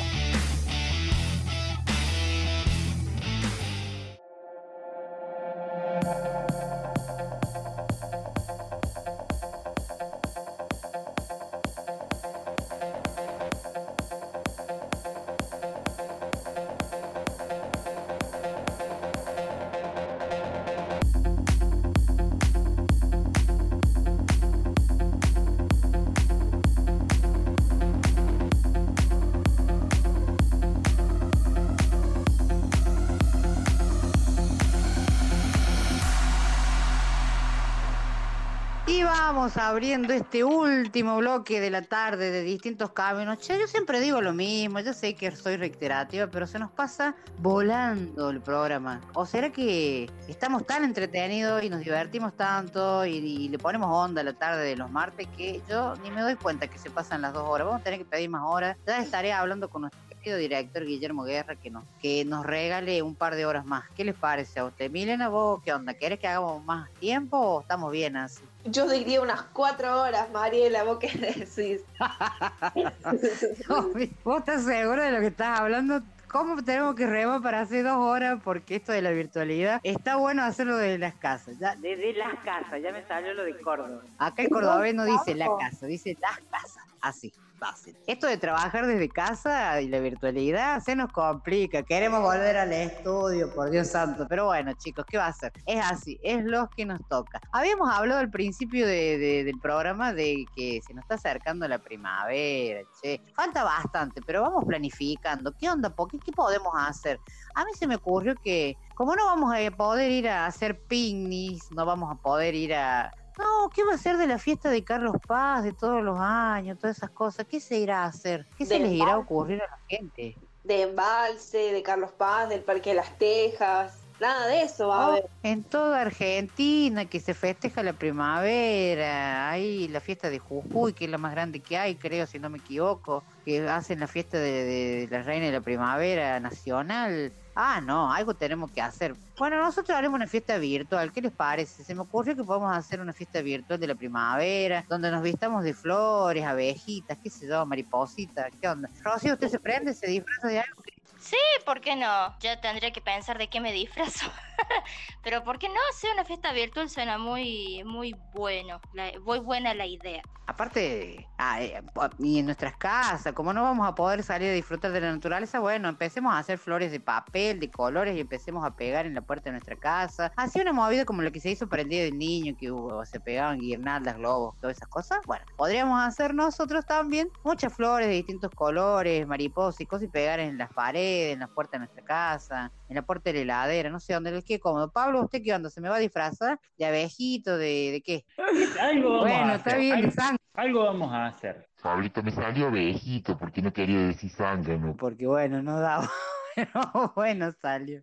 Abriendo 39.55 40.13
este 40.13 40.43
último 40.43 41.19
bloque 41.19 41.61
de 41.61 41.71
la 41.71 41.83
tarde 41.83 42.33
de 42.33 42.43
distintos 42.43 42.91
caminos. 42.91 43.39
Che, 43.39 43.57
yo 43.57 43.69
siempre 43.69 44.01
digo 44.01 44.21
lo 44.21 44.33
mismo, 44.33 44.81
yo 44.81 44.93
sé 44.93 45.15
que 45.15 45.31
soy 45.31 45.57
reiterativa, 45.57 46.27
pero 46.27 46.49
se 46.49 46.59
nos 46.59 46.73
pasa 46.73 47.15
volando 47.39 48.31
el 48.31 48.41
programa. 48.41 49.01
¿O 49.15 49.25
será 49.25 49.51
que 49.51 50.11
estamos 50.27 50.67
tan 50.67 50.83
entretenidos 50.83 51.63
y 51.63 51.71
nos 51.71 51.81
divertimos 51.81 52.37
tanto 52.37 53.07
y, 53.07 53.49
le 53.49 53.59
ponemos 53.59 53.89
onda 53.89 54.25
la 54.25 54.33
tarde 54.33 54.65
de 54.65 54.75
los 54.75 54.91
martes 54.91 55.29
que 55.37 55.63
yo 55.69 55.95
ni 56.03 56.11
me 56.11 56.23
doy 56.23 56.35
cuenta 56.35 56.67
que 56.67 56.79
se 56.79 56.91
pasan 56.91 57.23
las 57.23 57.33
dos 57.33 57.49
horas? 57.49 57.69
Vamos 57.69 57.83
a 57.83 57.85
tener 57.85 58.01
que 58.01 58.05
pedir 58.05 58.29
más 58.29 58.43
horas. 58.45 58.77
Ya 58.85 58.99
estaré 58.99 59.33
hablando 59.33 59.71
con 59.71 59.83
nuestro 59.83 60.01
querido 60.09 60.39
director 60.39 60.85
Guillermo 60.85 61.23
Guerra 61.23 61.55
que 61.55 61.71
nos, 61.71 61.85
que 62.03 62.25
nos 62.25 62.45
regale 62.45 63.01
un 63.01 63.15
par 63.15 63.37
de 63.37 63.47
horas 63.47 63.65
más. 63.65 63.85
¿Qué 63.95 64.05
les 64.05 64.17
parece 64.17 64.59
a 64.59 64.65
usted? 64.65 64.91
Milena, 64.91 65.29
vos 65.29 65.63
qué 65.65 65.73
onda? 65.73 65.95
¿Querés 65.95 66.19
que 66.19 66.27
hagamos 66.27 66.65
más 66.65 66.91
tiempo 66.95 67.39
o 67.39 67.61
estamos 67.61 67.93
bien 67.93 68.17
así? 68.17 68.43
Yo 68.69 68.89
diría 68.89 69.21
unas 69.21 69.43
cuatro 69.53 70.03
horas, 70.03 70.31
Mariela, 70.31 70.85
¿vos 70.85 70.99
qué 70.99 71.09
decís? 71.57 71.83
No, 73.69 73.91
¿Vos 74.25 74.39
estás 74.41 74.65
seguro 74.65 75.03
de 75.03 75.13
lo 75.13 75.21
que 75.21 75.29
estás 75.29 75.61
hablando? 75.61 76.03
¿Cómo 76.29 76.63
tenemos 76.63 76.95
que 76.97 77.07
remar 77.07 77.41
para 77.41 77.61
hacer 77.61 77.85
dos 77.85 77.97
horas? 77.97 78.41
Porque 78.43 78.77
esto 78.77 78.93
de 78.93 79.01
la 79.01 79.11
virtualidad 79.11 79.81
está 79.85 80.17
bueno 80.17 80.43
hacerlo 80.43 80.77
desde 80.77 80.99
las 80.99 81.15
casas. 81.15 81.59
Ya, 81.59 81.77
desde 81.77 82.13
las 82.15 82.35
casas, 82.41 82.83
ya 82.83 82.93
me 82.93 83.07
salió 83.07 83.33
lo 83.35 83.45
de 83.45 83.59
Córdoba. 83.61 84.03
Acá 84.19 84.43
el 84.43 84.51
cordobés 84.51 84.95
no 84.95 85.05
dice 85.05 85.35
la 85.35 85.49
casa, 85.59 85.87
dice 85.87 86.17
las 86.21 86.39
casas. 86.51 86.85
Así, 87.01 87.33
fácil. 87.57 87.97
Esto 88.07 88.27
de 88.27 88.37
trabajar 88.37 88.87
desde 88.87 89.09
casa 89.09 89.81
y 89.81 89.89
la 89.89 89.99
virtualidad 90.01 90.81
se 90.83 90.95
nos 90.95 91.11
complica. 91.13 91.83
Queremos 91.83 92.21
volver 92.23 92.57
al 92.57 92.73
estudio, 92.73 93.53
por 93.55 93.71
Dios 93.71 93.89
santo. 93.89 94.27
Pero 94.29 94.47
bueno, 94.47 94.73
chicos, 94.75 95.05
¿qué 95.09 95.19
va 95.19 95.27
a 95.27 95.29
hacer? 95.29 95.53
Es 95.67 95.85
así, 95.85 96.19
es 96.23 96.45
lo 96.45 96.69
que 96.71 96.85
nos 96.85 97.01
toca. 97.09 97.41
Habíamos 97.53 97.91
hablado 97.91 98.21
al 98.21 98.31
principio 98.31 98.87
de- 98.87 99.19
de- 99.19 99.45
del 99.45 99.59
programa 99.61 100.13
de 100.13 100.45
que 100.55 100.81
se 100.87 100.95
nos 100.95 101.03
está 101.05 101.15
acercando 101.17 101.67
la 101.69 101.79
primavera, 101.79 102.81
che. 103.03 103.21
Falta 103.35 103.65
bastante, 103.65 104.21
pero 104.23 104.43
vamos 104.43 104.65
planificando. 104.65 105.53
¿Qué 105.59 105.69
onda? 105.71 105.91
¿Por 105.91 106.09
qué, 106.11 106.19
¿Qué 106.19 106.33
podemos 106.33 106.73
hacer? 106.77 107.19
A 107.55 107.65
mí 107.65 107.71
se 107.79 107.87
me 107.87 107.97
ocurrió 107.97 108.35
que, 108.37 108.77
como 108.95 109.15
no 109.15 109.25
vamos 109.27 109.55
a 109.55 109.71
poder 109.77 110.11
ir 110.11 110.29
a 110.29 110.47
hacer 110.47 110.81
picnics, 110.87 111.71
no 111.73 111.85
vamos 111.87 112.11
a 112.13 112.21
poder 112.21 112.55
ir 112.55 112.75
a. 112.75 113.11
No, 113.39 113.71
¿qué 113.75 113.85
va 113.85 113.95
a 113.95 113.99
ser 113.99 114.17
de 114.17 114.27
la 114.27 114.39
fiesta 114.39 114.71
de 114.71 114.83
Carlos 114.83 115.17
Paz 115.27 115.63
de 115.63 115.73
todos 115.73 116.03
los 116.03 116.19
años, 116.19 116.79
todas 116.79 116.97
esas 116.97 117.11
cosas? 117.11 117.47
¿Qué 117.47 117.61
se 117.61 117.79
irá 117.79 118.05
a 118.05 118.07
hacer? 118.07 118.47
¿Qué 118.57 118.65
se 118.65 118.79
les 118.79 118.93
irá 118.93 119.13
a 119.13 119.19
ocurrir 119.19 119.61
a 119.63 119.71
la 119.71 119.79
gente? 119.89 120.37
De 120.65 120.83
Embalse, 120.83 121.73
de 121.73 121.83
Carlos 121.83 122.13
Paz, 122.13 122.49
del 122.49 122.63
Parque 122.63 122.91
de 122.91 122.97
las 122.97 123.17
Tejas. 123.19 123.99
Nada 124.19 124.47
de 124.47 124.63
eso 124.63 124.89
va 124.89 125.03
a 125.03 125.07
haber. 125.09 125.29
En 125.43 125.63
toda 125.63 126.01
Argentina 126.01 127.05
que 127.05 127.21
se 127.21 127.35
festeja 127.35 127.83
la 127.83 127.93
primavera, 127.93 129.51
hay 129.51 129.89
la 129.89 130.01
fiesta 130.01 130.31
de 130.31 130.39
Jujuy, 130.39 130.95
que 130.95 131.05
es 131.05 131.11
la 131.11 131.19
más 131.19 131.33
grande 131.33 131.61
que 131.61 131.77
hay, 131.77 131.97
creo, 131.97 132.27
si 132.27 132.39
no 132.39 132.49
me 132.49 132.57
equivoco, 132.57 133.23
que 133.45 133.69
hacen 133.69 134.01
la 134.01 134.07
fiesta 134.07 134.39
de, 134.39 134.65
de 134.65 135.09
la 135.11 135.23
Reina 135.23 135.47
de 135.47 135.53
la 135.53 135.61
Primavera 135.61 136.41
Nacional. 136.41 137.33
Ah, 137.59 137.81
no, 137.81 138.13
algo 138.13 138.35
tenemos 138.35 138.71
que 138.71 138.83
hacer. 138.83 139.15
Bueno, 139.39 139.57
nosotros 139.57 139.97
haremos 139.97 140.17
una 140.17 140.27
fiesta 140.27 140.59
virtual, 140.59 141.11
¿qué 141.11 141.23
les 141.23 141.33
parece? 141.33 141.85
Se 141.85 141.95
me 141.95 142.03
ocurrió 142.03 142.37
que 142.37 142.45
podemos 142.45 142.77
hacer 142.77 143.01
una 143.01 143.15
fiesta 143.15 143.41
virtual 143.41 143.81
de 143.81 143.87
la 143.87 143.95
primavera, 143.95 144.85
donde 144.91 145.11
nos 145.11 145.23
vistamos 145.23 145.65
de 145.65 145.73
flores, 145.73 146.45
abejitas, 146.45 147.17
qué 147.23 147.31
sé 147.31 147.49
yo, 147.49 147.65
maripositas, 147.65 148.53
¿qué 148.61 148.69
onda? 148.69 148.91
Rocío, 149.03 149.33
¿usted 149.33 149.49
se 149.49 149.59
prende, 149.59 149.95
se 149.95 150.07
disfraza 150.07 150.49
de 150.49 150.61
algo? 150.61 150.83
Sí, 151.27 151.37
¿por 151.65 151.81
qué 151.81 151.97
no? 151.97 152.37
Ya 152.39 152.61
tendría 152.61 152.93
que 152.93 153.01
pensar 153.01 153.37
de 153.37 153.49
qué 153.49 153.61
me 153.61 153.73
disfrazo. 153.73 154.27
Pero 155.25 155.43
¿por 155.43 155.59
qué 155.59 155.69
no? 155.69 155.75
Hacer 155.91 156.11
una 156.15 156.25
fiesta 156.25 156.53
virtual 156.53 156.89
suena 156.89 157.19
muy, 157.19 157.83
muy 157.85 158.15
bueno. 158.33 158.81
La- 158.93 159.13
muy 159.25 159.41
buena 159.41 159.75
la 159.75 159.87
idea. 159.87 160.23
Aparte, 160.49 161.27
ah, 161.39 161.61
eh, 161.61 161.83
y 162.21 162.39
en 162.39 162.47
nuestras 162.47 162.77
casas, 162.77 163.35
como 163.35 163.53
no 163.53 163.63
vamos 163.65 163.87
a 163.89 163.97
poder 163.97 164.23
salir 164.23 164.51
a 164.51 164.53
disfrutar 164.55 164.93
de 164.93 165.01
la 165.01 165.13
naturaleza, 165.13 165.59
bueno, 165.59 165.89
empecemos 165.89 166.33
a 166.33 166.39
hacer 166.39 166.57
flores 166.59 166.93
de 166.93 167.01
papel, 167.01 167.59
de 167.59 167.69
colores 167.69 168.17
y 168.17 168.21
empecemos 168.21 168.65
a 168.65 168.71
pegar 168.77 169.07
en 169.07 169.15
la 169.15 169.23
puerta 169.23 169.47
de 169.47 169.53
nuestra 169.53 169.75
casa. 169.75 170.33
Así 170.37 170.61
una 170.61 170.73
movida 170.73 171.05
como 171.05 171.23
la 171.23 171.33
que 171.33 171.41
se 171.41 171.51
hizo 171.51 171.69
para 171.69 171.83
el 171.83 172.17
Niño, 172.17 172.55
que 172.57 172.71
hubo, 172.71 173.05
se 173.05 173.19
pegaban 173.19 173.59
guirnaldas, 173.59 174.17
globos, 174.19 174.55
todas 174.61 174.77
esas 174.77 174.89
cosas. 174.89 175.19
Bueno, 175.27 175.45
podríamos 175.57 176.01
hacer 176.01 176.33
nosotros 176.33 176.87
también 176.87 177.29
muchas 177.43 177.75
flores 177.75 178.07
de 178.07 178.15
distintos 178.15 178.53
colores, 178.55 179.27
mariposas 179.27 179.81
y 179.81 179.87
cosas 179.87 180.05
y 180.05 180.09
pegar 180.09 180.39
en 180.39 180.59
las 180.59 180.73
paredes, 180.73 181.16
en 181.33 181.41
la 181.41 181.49
puerta 181.49 181.73
de 181.73 181.81
nuestra 181.81 182.05
casa, 182.05 182.73
en 182.89 182.97
la 182.97 183.03
puerta 183.03 183.31
de 183.31 183.37
la 183.39 183.43
heladera, 183.43 183.91
no 183.91 184.01
sé 184.01 184.15
dónde 184.15 184.31
les 184.33 184.45
quede 184.45 184.61
cómodo. 184.61 184.91
Pablo, 184.93 185.23
¿usted 185.23 185.43
qué 185.43 185.55
onda? 185.55 185.71
¿Se 185.71 185.81
me 185.81 185.89
va 185.89 185.97
a 185.97 186.01
disfrazar? 186.01 186.61
¿De 186.77 186.85
abejito? 186.87 187.57
¿De, 187.59 187.91
de 187.93 188.03
qué? 188.05 188.25
Algo 188.81 189.11
vamos 189.11 189.31
Bueno, 189.31 189.53
a 189.53 189.55
está 189.57 189.71
hacer. 189.71 189.81
bien, 189.81 189.93
algo, 189.97 190.07
de 190.07 190.13
sangre. 190.13 190.39
algo 190.55 190.85
vamos 190.85 191.13
a 191.13 191.27
hacer. 191.27 191.69
Pablito, 191.83 192.23
me 192.23 192.31
salió 192.31 192.69
abejito 192.69 193.37
porque 193.39 193.63
no 193.63 193.73
quería 193.73 194.01
decir 194.09 194.31
zángano. 194.31 194.97
Porque 194.97 195.27
bueno, 195.27 195.63
no 195.63 195.81
daba. 195.81 196.11
Pero 196.57 197.13
bueno, 197.15 197.53
salió. 197.61 198.03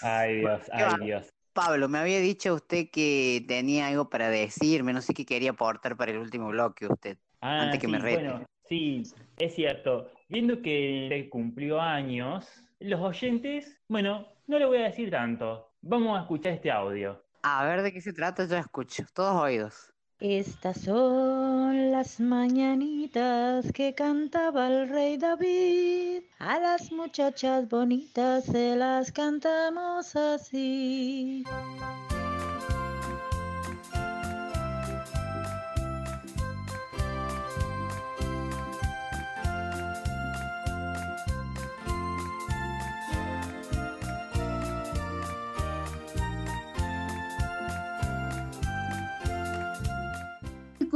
Ay 0.00 0.40
Dios, 0.40 0.62
¿Qué 0.66 0.72
ay 0.72 0.84
va? 0.84 0.96
Dios. 0.98 1.28
Pablo, 1.52 1.88
me 1.88 1.98
había 1.98 2.20
dicho 2.20 2.54
usted 2.54 2.86
que 2.92 3.44
tenía 3.48 3.88
algo 3.88 4.08
para 4.08 4.30
decirme, 4.30 4.92
no 4.92 5.02
sé 5.02 5.12
qué 5.12 5.26
quería 5.26 5.50
aportar 5.50 5.96
para 5.96 6.12
el 6.12 6.18
último 6.18 6.48
bloque 6.48 6.86
usted, 6.86 7.18
Ah, 7.40 7.62
antes 7.64 7.80
que 7.80 7.86
sí, 7.86 7.92
me 7.92 7.98
rete. 7.98 8.22
bueno, 8.22 8.46
sí, 8.68 9.02
es 9.38 9.54
cierto. 9.54 10.10
Viendo 10.28 10.60
que 10.60 11.06
él 11.06 11.28
cumplió 11.30 11.80
años, 11.80 12.46
los 12.80 13.00
oyentes, 13.00 13.80
bueno, 13.88 14.28
no 14.46 14.58
le 14.58 14.66
voy 14.66 14.78
a 14.78 14.84
decir 14.84 15.10
tanto. 15.10 15.72
Vamos 15.80 16.18
a 16.18 16.22
escuchar 16.22 16.52
este 16.52 16.70
audio. 16.70 17.24
A 17.42 17.64
ver 17.64 17.80
de 17.80 17.92
qué 17.92 18.02
se 18.02 18.12
trata, 18.12 18.46
yo 18.46 18.56
escucho, 18.56 19.04
todos 19.14 19.40
oídos. 19.40 19.94
Estas 20.20 20.82
son 20.82 21.92
las 21.92 22.20
mañanitas 22.20 23.72
que 23.72 23.94
cantaba 23.94 24.66
el 24.68 24.88
rey 24.90 25.16
David. 25.16 26.24
A 26.40 26.58
las 26.58 26.92
muchachas 26.92 27.68
bonitas 27.68 28.44
se 28.44 28.76
las 28.76 29.10
cantamos 29.12 30.14
así. 30.14 31.44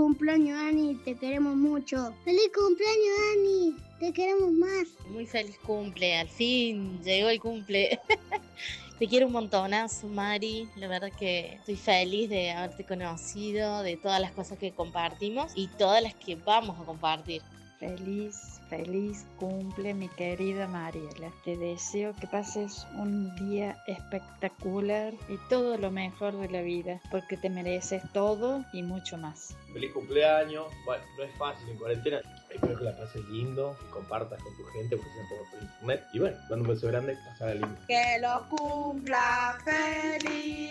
Cumpleaños, 0.03 0.59
Ani, 0.59 0.97
te 1.05 1.15
queremos 1.15 1.55
mucho. 1.55 2.12
¡Feliz 2.24 2.51
cumpleaños, 2.53 3.16
Ani! 3.37 3.77
Te 4.01 4.12
queremos 4.12 4.51
más. 4.51 4.89
Muy 5.11 5.27
feliz 5.27 5.57
cumple, 5.65 6.16
al 6.19 6.29
fin 6.29 7.01
llegó 7.05 7.29
el 7.29 7.39
cumple. 7.39 8.01
Te 8.99 9.07
quiero 9.07 9.27
un 9.29 9.33
montonazo, 9.33 10.09
Mari. 10.09 10.69
La 10.74 10.89
verdad 10.89 11.12
que 11.16 11.55
estoy 11.55 11.77
feliz 11.77 12.29
de 12.31 12.51
haberte 12.51 12.85
conocido, 12.85 13.85
de 13.85 13.97
todas 13.97 14.20
las 14.20 14.33
cosas 14.33 14.59
que 14.59 14.73
compartimos 14.73 15.53
y 15.55 15.69
todas 15.69 16.03
las 16.03 16.16
que 16.16 16.35
vamos 16.35 16.81
a 16.81 16.85
compartir. 16.85 17.43
Feliz, 17.83 18.61
feliz 18.71 19.27
cumple 19.41 19.93
mi 19.93 20.09
querida 20.11 20.69
Mariela. 20.69 21.33
Te 21.45 21.57
deseo 21.57 22.15
que 22.15 22.29
pases 22.29 22.87
un 22.95 23.35
día 23.35 23.77
espectacular 23.89 25.13
y 25.29 25.37
todo 25.49 25.77
lo 25.77 25.91
mejor 25.91 26.37
de 26.37 26.49
la 26.49 26.63
vida, 26.63 27.01
porque 27.11 27.37
te 27.37 27.51
mereces 27.51 28.01
todo 28.13 28.65
y 28.73 28.85
mucho 28.85 29.19
más. 29.19 29.57
Feliz 29.73 29.91
cumpleaños. 29.93 30.67
Bueno, 30.85 31.03
no 31.19 31.25
es 31.25 31.35
fácil 31.37 31.71
en 31.71 31.77
cuarentena. 31.77 32.21
Espero 32.51 32.79
que 32.79 32.85
la 32.85 32.97
pases 32.97 33.25
lindo, 33.31 33.77
que 33.81 33.91
compartas 33.91 34.41
con 34.41 34.57
tu 34.57 34.65
gente, 34.67 34.97
porque 34.97 35.13
sea 35.15 35.29
por, 35.29 35.51
por 35.51 35.63
internet. 35.63 36.05
Y 36.13 36.19
bueno, 36.21 36.37
dando 36.49 36.63
un 36.63 36.69
beso 36.69 36.87
grande, 36.87 37.19
pasada 37.27 37.55
lindo. 37.55 37.77
Que 37.89 38.19
lo 38.21 38.49
cumpla 38.49 39.59
feliz, 39.65 40.71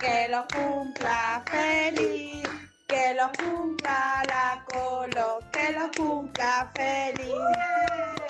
que 0.00 0.26
lo 0.28 0.44
cumpla 0.52 1.40
feliz, 1.46 2.48
que 2.88 3.14
lo 3.14 3.30
cumpla 3.32 4.24
la 4.26 4.64
colo, 4.64 5.40
que 5.52 5.72
lo 5.72 5.92
cumpla 5.94 6.72
feliz. 6.74 8.27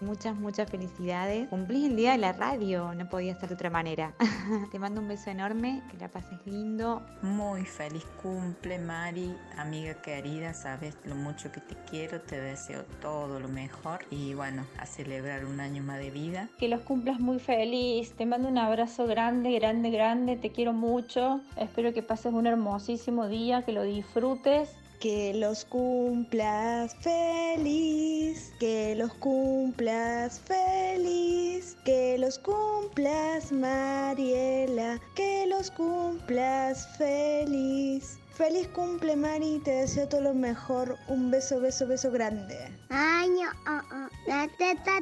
Muchas, 0.00 0.36
muchas 0.36 0.70
felicidades. 0.70 1.48
Cumplís 1.48 1.86
el 1.86 1.96
día 1.96 2.12
de 2.12 2.18
la 2.18 2.32
radio, 2.32 2.94
no 2.94 3.08
podía 3.08 3.34
ser 3.34 3.48
de 3.48 3.56
otra 3.56 3.70
manera. 3.70 4.14
Te 4.70 4.78
mando 4.78 5.00
un 5.00 5.08
beso 5.08 5.30
enorme, 5.30 5.82
que 5.90 5.96
la 5.96 6.08
pases 6.08 6.38
lindo. 6.46 7.02
Muy 7.22 7.64
feliz 7.64 8.04
cumple, 8.22 8.78
Mari, 8.78 9.34
amiga 9.56 9.94
querida, 9.94 10.54
sabes 10.54 10.96
lo 11.04 11.14
mucho 11.14 11.50
que 11.50 11.60
te 11.60 11.74
quiero, 11.90 12.20
te 12.20 12.40
deseo 12.40 12.84
todo 13.00 13.40
lo 13.40 13.48
mejor 13.48 14.00
y 14.10 14.34
bueno, 14.34 14.64
a 14.78 14.86
celebrar 14.86 15.44
un 15.44 15.58
año 15.58 15.82
más 15.82 15.98
de 15.98 16.10
vida. 16.10 16.48
Que 16.58 16.68
los 16.68 16.82
cumplas 16.82 17.18
muy 17.18 17.40
feliz. 17.40 18.12
Te 18.12 18.24
mando 18.26 18.48
un 18.48 18.58
abrazo 18.58 19.06
grande, 19.06 19.52
grande, 19.58 19.90
grande. 19.90 20.36
Te 20.36 20.50
quiero 20.50 20.72
mucho. 20.72 21.40
Espero 21.56 21.92
que 21.92 22.02
pases 22.02 22.32
un 22.32 22.46
hermosísimo 22.46 23.26
día, 23.26 23.62
que 23.62 23.72
lo 23.72 23.82
disfrutes. 23.82 24.70
Que 25.00 25.32
los 25.34 25.64
cumplas 25.64 26.94
feliz, 26.96 28.52
que 28.58 28.94
los 28.96 29.12
cumplas 29.14 30.40
feliz, 30.40 31.76
que 31.84 32.18
los 32.18 32.38
cumplas 32.38 33.52
Mariela, 33.52 35.00
que 35.14 35.46
los 35.46 35.70
cumplas 35.70 36.88
feliz. 36.98 38.18
Feliz 38.38 38.68
cumple 38.68 39.16
Mari, 39.16 39.60
te 39.64 39.72
deseo 39.72 40.08
todo 40.08 40.20
lo 40.20 40.34
mejor. 40.34 40.96
Un 41.08 41.30
beso, 41.30 41.60
beso, 41.60 41.88
beso 41.88 42.10
grande. 42.10 42.56
Año, 42.88 43.48
oh, 43.68 43.80
oh. 43.92 44.08
La 44.28 44.48
teta. 44.58 44.98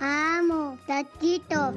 Amo, 0.00 0.78
tatito. 0.86 1.74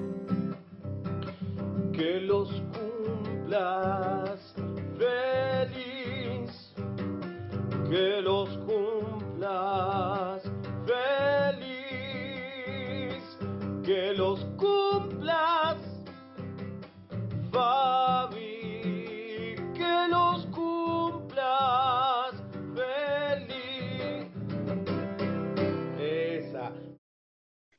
Que 1.91 2.21
los 2.21 2.49
cumplas 2.73 4.53
feliz, 4.97 5.92
que 7.93 8.21
los 8.23 8.49
cumplas 8.65 10.41
feliz, 10.87 11.93
que 13.85 14.13
los 14.15 14.43
cumplas 14.57 15.77
Fabi, 17.51 18.41
que 19.75 20.07
los 20.09 20.47
cumplas 20.47 22.33
feliz. 22.73 23.12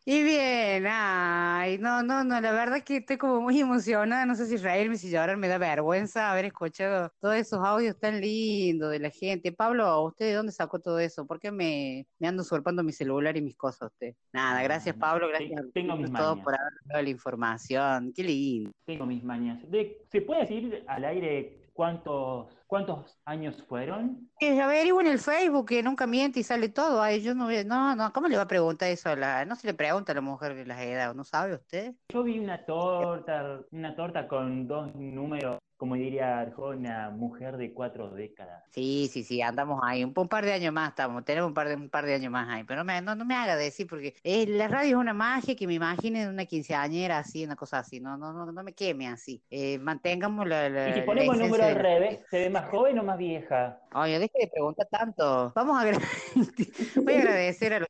Y 0.07 0.23
bien, 0.23 0.85
ay, 0.87 1.79
no, 1.79 2.03
no, 2.03 2.25
no, 2.25 2.39
la 2.39 2.53
verdad 2.53 2.83
que 2.85 2.99
estoy 2.99 3.17
como 3.17 3.41
muy 3.41 3.59
emocionada, 3.59 4.27
no 4.27 4.35
sé 4.35 4.45
si 4.45 4.59
reírme, 4.59 4.99
si 4.99 5.11
llorar, 5.11 5.39
me 5.39 5.49
da 5.49 5.57
vergüenza 5.57 6.31
haber 6.31 6.45
escuchado 6.45 7.11
todos 7.21 7.37
esos 7.37 7.59
audios 7.65 7.99
tan 7.99 8.21
lindos 8.21 8.91
de 8.91 8.99
la 8.99 9.09
gente. 9.09 9.51
Pablo, 9.51 10.03
¿usted 10.03 10.27
de 10.27 10.33
dónde 10.35 10.53
sacó 10.53 10.79
todo 10.79 10.99
eso? 10.99 11.27
¿Por 11.27 11.41
qué 11.41 11.51
me, 11.51 12.07
me 12.19 12.29
ando 12.29 12.43
usurpando 12.43 12.83
mi 12.83 12.93
celular 12.93 13.35
y 13.39 13.41
mis 13.41 13.57
cosas 13.57 13.91
usted? 13.93 14.15
Nada, 14.31 14.63
gracias 14.63 14.95
Pablo, 14.95 15.27
gracias 15.29 15.59
a 15.59 15.65
tengo 15.73 15.97
mis 15.97 16.13
todos 16.13 16.37
mañas. 16.37 16.45
por 16.45 16.55
haber 16.55 16.73
dado 16.85 17.03
la 17.03 17.09
información, 17.11 18.13
qué 18.15 18.25
lindo. 18.25 18.73
Tengo 18.85 19.07
mis 19.07 19.25
mañas. 19.25 19.59
De- 19.71 20.05
¿Se 20.13 20.21
puede 20.21 20.43
decir 20.43 20.85
al 20.87 21.05
aire 21.07 21.71
cuántos, 21.73 22.49
cuántos 22.75 23.17
años 23.25 23.63
fueron? 23.69 24.29
Que 24.37 24.61
averigüe 24.61 25.01
en 25.03 25.13
el 25.13 25.21
Facebook 25.21 25.69
que 25.69 25.81
nunca 25.81 26.09
miente 26.09 26.41
y 26.41 26.43
sale 26.43 26.69
todo. 26.69 27.01
Ay, 27.01 27.23
yo 27.23 27.33
no, 27.33 27.49
no, 27.65 27.95
no, 27.95 28.13
¿cómo 28.13 28.27
le 28.27 28.37
va 28.37 28.43
a 28.43 28.49
preguntar 28.49 28.89
eso 28.89 29.11
a 29.11 29.15
la, 29.15 29.45
no 29.45 29.55
se 29.55 29.69
le 29.69 29.75
pregunta 29.75 30.11
a 30.11 30.17
la 30.17 30.21
mujer 30.21 30.57
de 30.57 30.67
las 30.67 30.81
edades, 30.81 31.15
¿no 31.15 31.23
sabe 31.23 31.55
usted? 31.55 31.95
Yo 32.13 32.25
vi 32.25 32.41
una 32.41 32.65
torta, 32.65 33.61
una 33.71 33.95
torta 33.95 34.27
con 34.27 34.67
dos 34.67 34.93
números, 34.97 35.59
como 35.77 35.95
diría 35.97 36.39
Arjona, 36.41 37.11
mujer 37.11 37.57
de 37.57 37.73
cuatro 37.73 38.11
décadas. 38.11 38.65
Sí, 38.71 39.09
sí, 39.13 39.23
sí, 39.25 39.43
andamos 39.43 39.81
ahí, 39.85 40.03
un, 40.05 40.13
un 40.17 40.29
par 40.29 40.45
de 40.45 40.53
años 40.53 40.73
más 40.73 40.91
estamos, 40.91 41.25
tenemos 41.25 41.49
un 41.49 41.55
par 41.55 41.69
de, 41.69 41.75
un 41.77 41.91
par 41.91 42.07
de 42.07 42.15
años 42.15 42.31
más 42.33 42.49
ahí, 42.49 42.65
pero 42.65 42.79
no 42.81 42.85
me, 42.85 43.01
no, 43.03 43.15
no 43.15 43.25
me 43.25 43.35
haga 43.35 43.57
decir, 43.57 43.87
porque 43.87 44.15
eh, 44.23 44.47
la 44.47 44.69
radio 44.69 44.91
es 44.97 45.01
una 45.01 45.15
magia 45.15 45.55
que 45.57 45.67
me 45.67 45.75
imagine 45.75 46.25
de 46.25 46.29
una 46.31 46.45
quinceañera 46.47 47.19
así, 47.19 47.45
una 47.45 47.57
cosa 47.57 47.81
así, 47.81 48.01
no, 48.01 48.17
no, 48.17 48.33
no, 48.33 48.51
no 48.51 48.63
me 48.63 48.73
queme 48.75 49.09
así. 49.09 49.43
Eh, 49.51 49.79
mantengamos 49.79 50.47
la, 50.49 50.69
la, 50.69 50.91
Y 50.91 50.95
si 50.95 51.01
ponemos 51.03 51.35
el 51.37 51.43
número 51.43 51.65
al 51.65 51.75
de- 51.75 51.83
revés, 51.83 52.21
¿se 52.31 52.39
ve 52.39 52.51
más 52.51 52.69
joven 52.71 52.99
o 52.99 53.03
más 53.03 53.19
vieja? 53.19 53.81
Oye, 53.95 54.19
deje 54.19 54.39
de 54.41 54.49
preguntar 54.49 54.87
tanto. 54.91 55.53
Vamos 55.55 55.83
a 55.83 55.85
voy 57.01 57.15
a 57.15 57.19
agradecer 57.19 57.75
a 57.75 57.79
los 57.81 57.89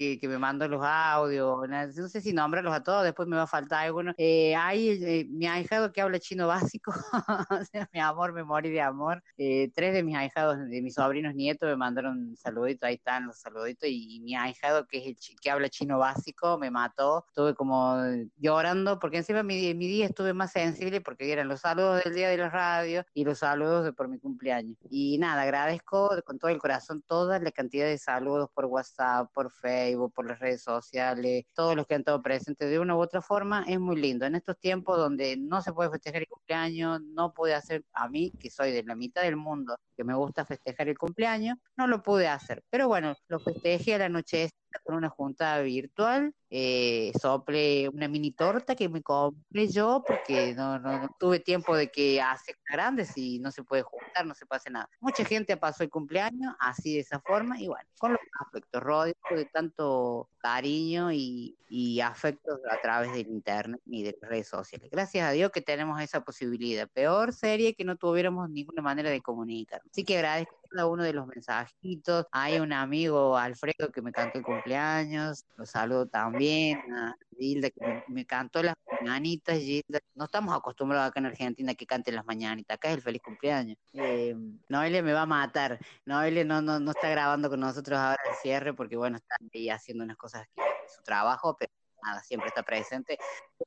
que, 0.00 0.18
que 0.18 0.28
me 0.28 0.38
mandó 0.38 0.66
los 0.66 0.80
audios, 0.82 1.68
no 1.68 2.08
sé 2.08 2.22
si 2.22 2.32
nombrarlos 2.32 2.72
a 2.72 2.82
todos, 2.82 3.04
después 3.04 3.28
me 3.28 3.36
va 3.36 3.42
a 3.42 3.46
faltar 3.46 3.84
alguno. 3.84 4.14
Eh, 4.16 4.56
hay 4.56 4.88
eh, 5.04 5.26
mi 5.28 5.46
ahijado 5.46 5.92
que 5.92 6.00
habla 6.00 6.18
chino 6.18 6.46
básico, 6.46 6.90
o 7.50 7.64
sea, 7.70 7.86
mi 7.92 8.00
amor, 8.00 8.32
me 8.32 8.42
morí 8.42 8.70
de 8.70 8.80
amor. 8.80 9.22
Eh, 9.36 9.70
tres 9.74 9.92
de 9.92 10.02
mis 10.02 10.16
ahijados, 10.16 10.56
de 10.70 10.80
mis 10.80 10.94
sobrinos 10.94 11.34
nietos, 11.34 11.68
me 11.68 11.76
mandaron 11.76 12.34
saluditos, 12.34 12.86
ahí 12.86 12.94
están 12.94 13.26
los 13.26 13.40
saluditos, 13.40 13.90
y, 13.90 14.16
y 14.16 14.20
mi 14.20 14.34
ahijado 14.34 14.86
que 14.86 14.98
es 14.98 15.06
el 15.06 15.16
que 15.38 15.50
habla 15.50 15.68
chino 15.68 15.98
básico 15.98 16.56
me 16.58 16.70
mató. 16.70 17.26
Estuve 17.28 17.54
como 17.54 17.98
llorando, 18.38 18.98
porque 18.98 19.18
encima 19.18 19.42
mi, 19.42 19.74
mi 19.74 19.86
día 19.86 20.06
estuve 20.06 20.32
más 20.32 20.52
sensible 20.52 21.02
porque 21.02 21.30
eran 21.30 21.48
los 21.48 21.60
saludos 21.60 22.02
del 22.04 22.14
día 22.14 22.30
de 22.30 22.38
la 22.38 22.48
radio 22.48 23.04
y 23.12 23.24
los 23.24 23.40
saludos 23.40 23.84
de 23.84 23.92
por 23.92 24.08
mi 24.08 24.18
cumpleaños. 24.18 24.78
Y 24.88 25.18
nada, 25.18 25.42
agradezco 25.42 26.10
con 26.24 26.38
todo 26.38 26.50
el 26.50 26.58
corazón 26.58 27.02
toda 27.06 27.38
la 27.38 27.50
cantidad 27.50 27.84
de 27.84 27.98
saludos 27.98 28.48
por 28.54 28.64
WhatsApp, 28.64 29.30
por 29.34 29.50
Facebook, 29.50 29.89
por 29.96 30.26
las 30.26 30.38
redes 30.38 30.62
sociales, 30.62 31.44
todos 31.54 31.76
los 31.76 31.86
que 31.86 31.94
han 31.94 32.00
estado 32.00 32.22
presentes 32.22 32.70
de 32.70 32.78
una 32.78 32.96
u 32.96 33.00
otra 33.00 33.22
forma, 33.22 33.64
es 33.66 33.78
muy 33.80 33.96
lindo. 33.96 34.26
En 34.26 34.34
estos 34.34 34.58
tiempos 34.58 34.98
donde 34.98 35.36
no 35.36 35.62
se 35.62 35.72
puede 35.72 35.90
festejar 35.90 36.22
el 36.22 36.28
cumpleaños, 36.28 37.00
no 37.02 37.32
pude 37.32 37.54
hacer 37.54 37.84
a 37.92 38.08
mí, 38.08 38.32
que 38.38 38.50
soy 38.50 38.72
de 38.72 38.82
la 38.82 38.94
mitad 38.94 39.22
del 39.22 39.36
mundo, 39.36 39.76
que 39.96 40.04
me 40.04 40.14
gusta 40.14 40.44
festejar 40.44 40.88
el 40.88 40.98
cumpleaños, 40.98 41.56
no 41.76 41.86
lo 41.86 42.02
pude 42.02 42.28
hacer. 42.28 42.62
Pero 42.70 42.88
bueno, 42.88 43.14
lo 43.28 43.40
festejé 43.40 43.94
a 43.94 43.98
la 43.98 44.08
noche 44.08 44.50
con 44.84 44.94
una 44.94 45.08
junta 45.08 45.60
virtual, 45.60 46.34
eh, 46.48 47.12
sople 47.20 47.88
una 47.88 48.08
mini 48.08 48.32
torta 48.32 48.74
que 48.74 48.88
me 48.88 49.02
compré 49.02 49.68
yo 49.68 50.02
porque 50.06 50.54
no, 50.54 50.78
no, 50.78 50.98
no 50.98 51.16
tuve 51.18 51.40
tiempo 51.40 51.76
de 51.76 51.90
que 51.90 52.20
hace 52.20 52.56
grandes 52.68 53.16
y 53.16 53.38
no 53.38 53.50
se 53.50 53.62
puede 53.62 53.82
juntar, 53.82 54.26
no 54.26 54.34
se 54.34 54.44
hacer 54.50 54.72
nada. 54.72 54.88
Mucha 55.00 55.24
gente 55.24 55.56
pasó 55.56 55.82
el 55.82 55.90
cumpleaños 55.90 56.54
así 56.58 56.94
de 56.94 57.00
esa 57.00 57.20
forma 57.20 57.60
y 57.60 57.68
bueno, 57.68 57.88
con 57.98 58.12
los 58.12 58.20
afectos, 58.40 58.82
rodeados 58.82 59.16
de 59.30 59.44
tanto 59.46 60.28
cariño 60.38 61.12
y, 61.12 61.56
y 61.68 62.00
afectos 62.00 62.60
a 62.70 62.80
través 62.80 63.12
del 63.12 63.28
internet 63.28 63.80
y 63.86 64.02
de 64.02 64.16
las 64.20 64.30
redes 64.30 64.48
sociales. 64.48 64.88
Gracias 64.90 65.28
a 65.28 65.32
Dios 65.32 65.50
que 65.52 65.60
tenemos 65.60 66.00
esa 66.00 66.24
posibilidad. 66.24 66.88
Peor 66.88 67.32
sería 67.32 67.72
que 67.72 67.84
no 67.84 67.96
tuviéramos 67.96 68.50
ninguna 68.50 68.82
manera 68.82 69.10
de 69.10 69.20
comunicar. 69.20 69.80
Así 69.88 70.04
que 70.04 70.16
agradezco 70.16 70.59
cada 70.70 70.86
uno 70.86 71.02
de 71.02 71.12
los 71.12 71.26
mensajitos. 71.26 72.26
Hay 72.32 72.58
un 72.58 72.72
amigo, 72.72 73.36
Alfredo, 73.36 73.90
que 73.92 74.02
me 74.02 74.12
cantó 74.12 74.38
el 74.38 74.44
cumpleaños. 74.44 75.44
Lo 75.56 75.66
saludo 75.66 76.06
también. 76.06 76.78
A 76.92 77.16
que 77.38 77.72
me, 77.80 78.04
me 78.08 78.26
cantó 78.26 78.62
las 78.62 78.74
mañanitas. 79.00 79.58
Gilda. 79.58 79.98
No 80.14 80.24
estamos 80.24 80.56
acostumbrados 80.56 81.08
acá 81.08 81.20
en 81.20 81.26
Argentina 81.26 81.74
que 81.74 81.86
canten 81.86 82.14
las 82.14 82.26
mañanitas. 82.26 82.74
Acá 82.76 82.88
es 82.88 82.96
el 82.96 83.02
feliz 83.02 83.22
cumpleaños. 83.22 83.78
Eh, 83.92 84.34
Noelia 84.68 85.02
me 85.02 85.12
va 85.12 85.22
a 85.22 85.26
matar. 85.26 85.78
Noelia 86.04 86.44
no, 86.44 86.62
no, 86.62 86.78
no 86.78 86.90
está 86.90 87.08
grabando 87.10 87.50
con 87.50 87.60
nosotros 87.60 87.98
ahora 87.98 88.20
el 88.28 88.36
cierre 88.36 88.74
porque, 88.74 88.96
bueno, 88.96 89.16
está 89.16 89.36
ahí 89.52 89.70
haciendo 89.70 90.04
unas 90.04 90.16
cosas 90.16 90.46
que 90.54 90.62
su 90.94 91.02
trabajo, 91.02 91.56
pero 91.58 91.72
nada, 92.02 92.20
siempre 92.20 92.48
está 92.48 92.62
presente. 92.62 93.18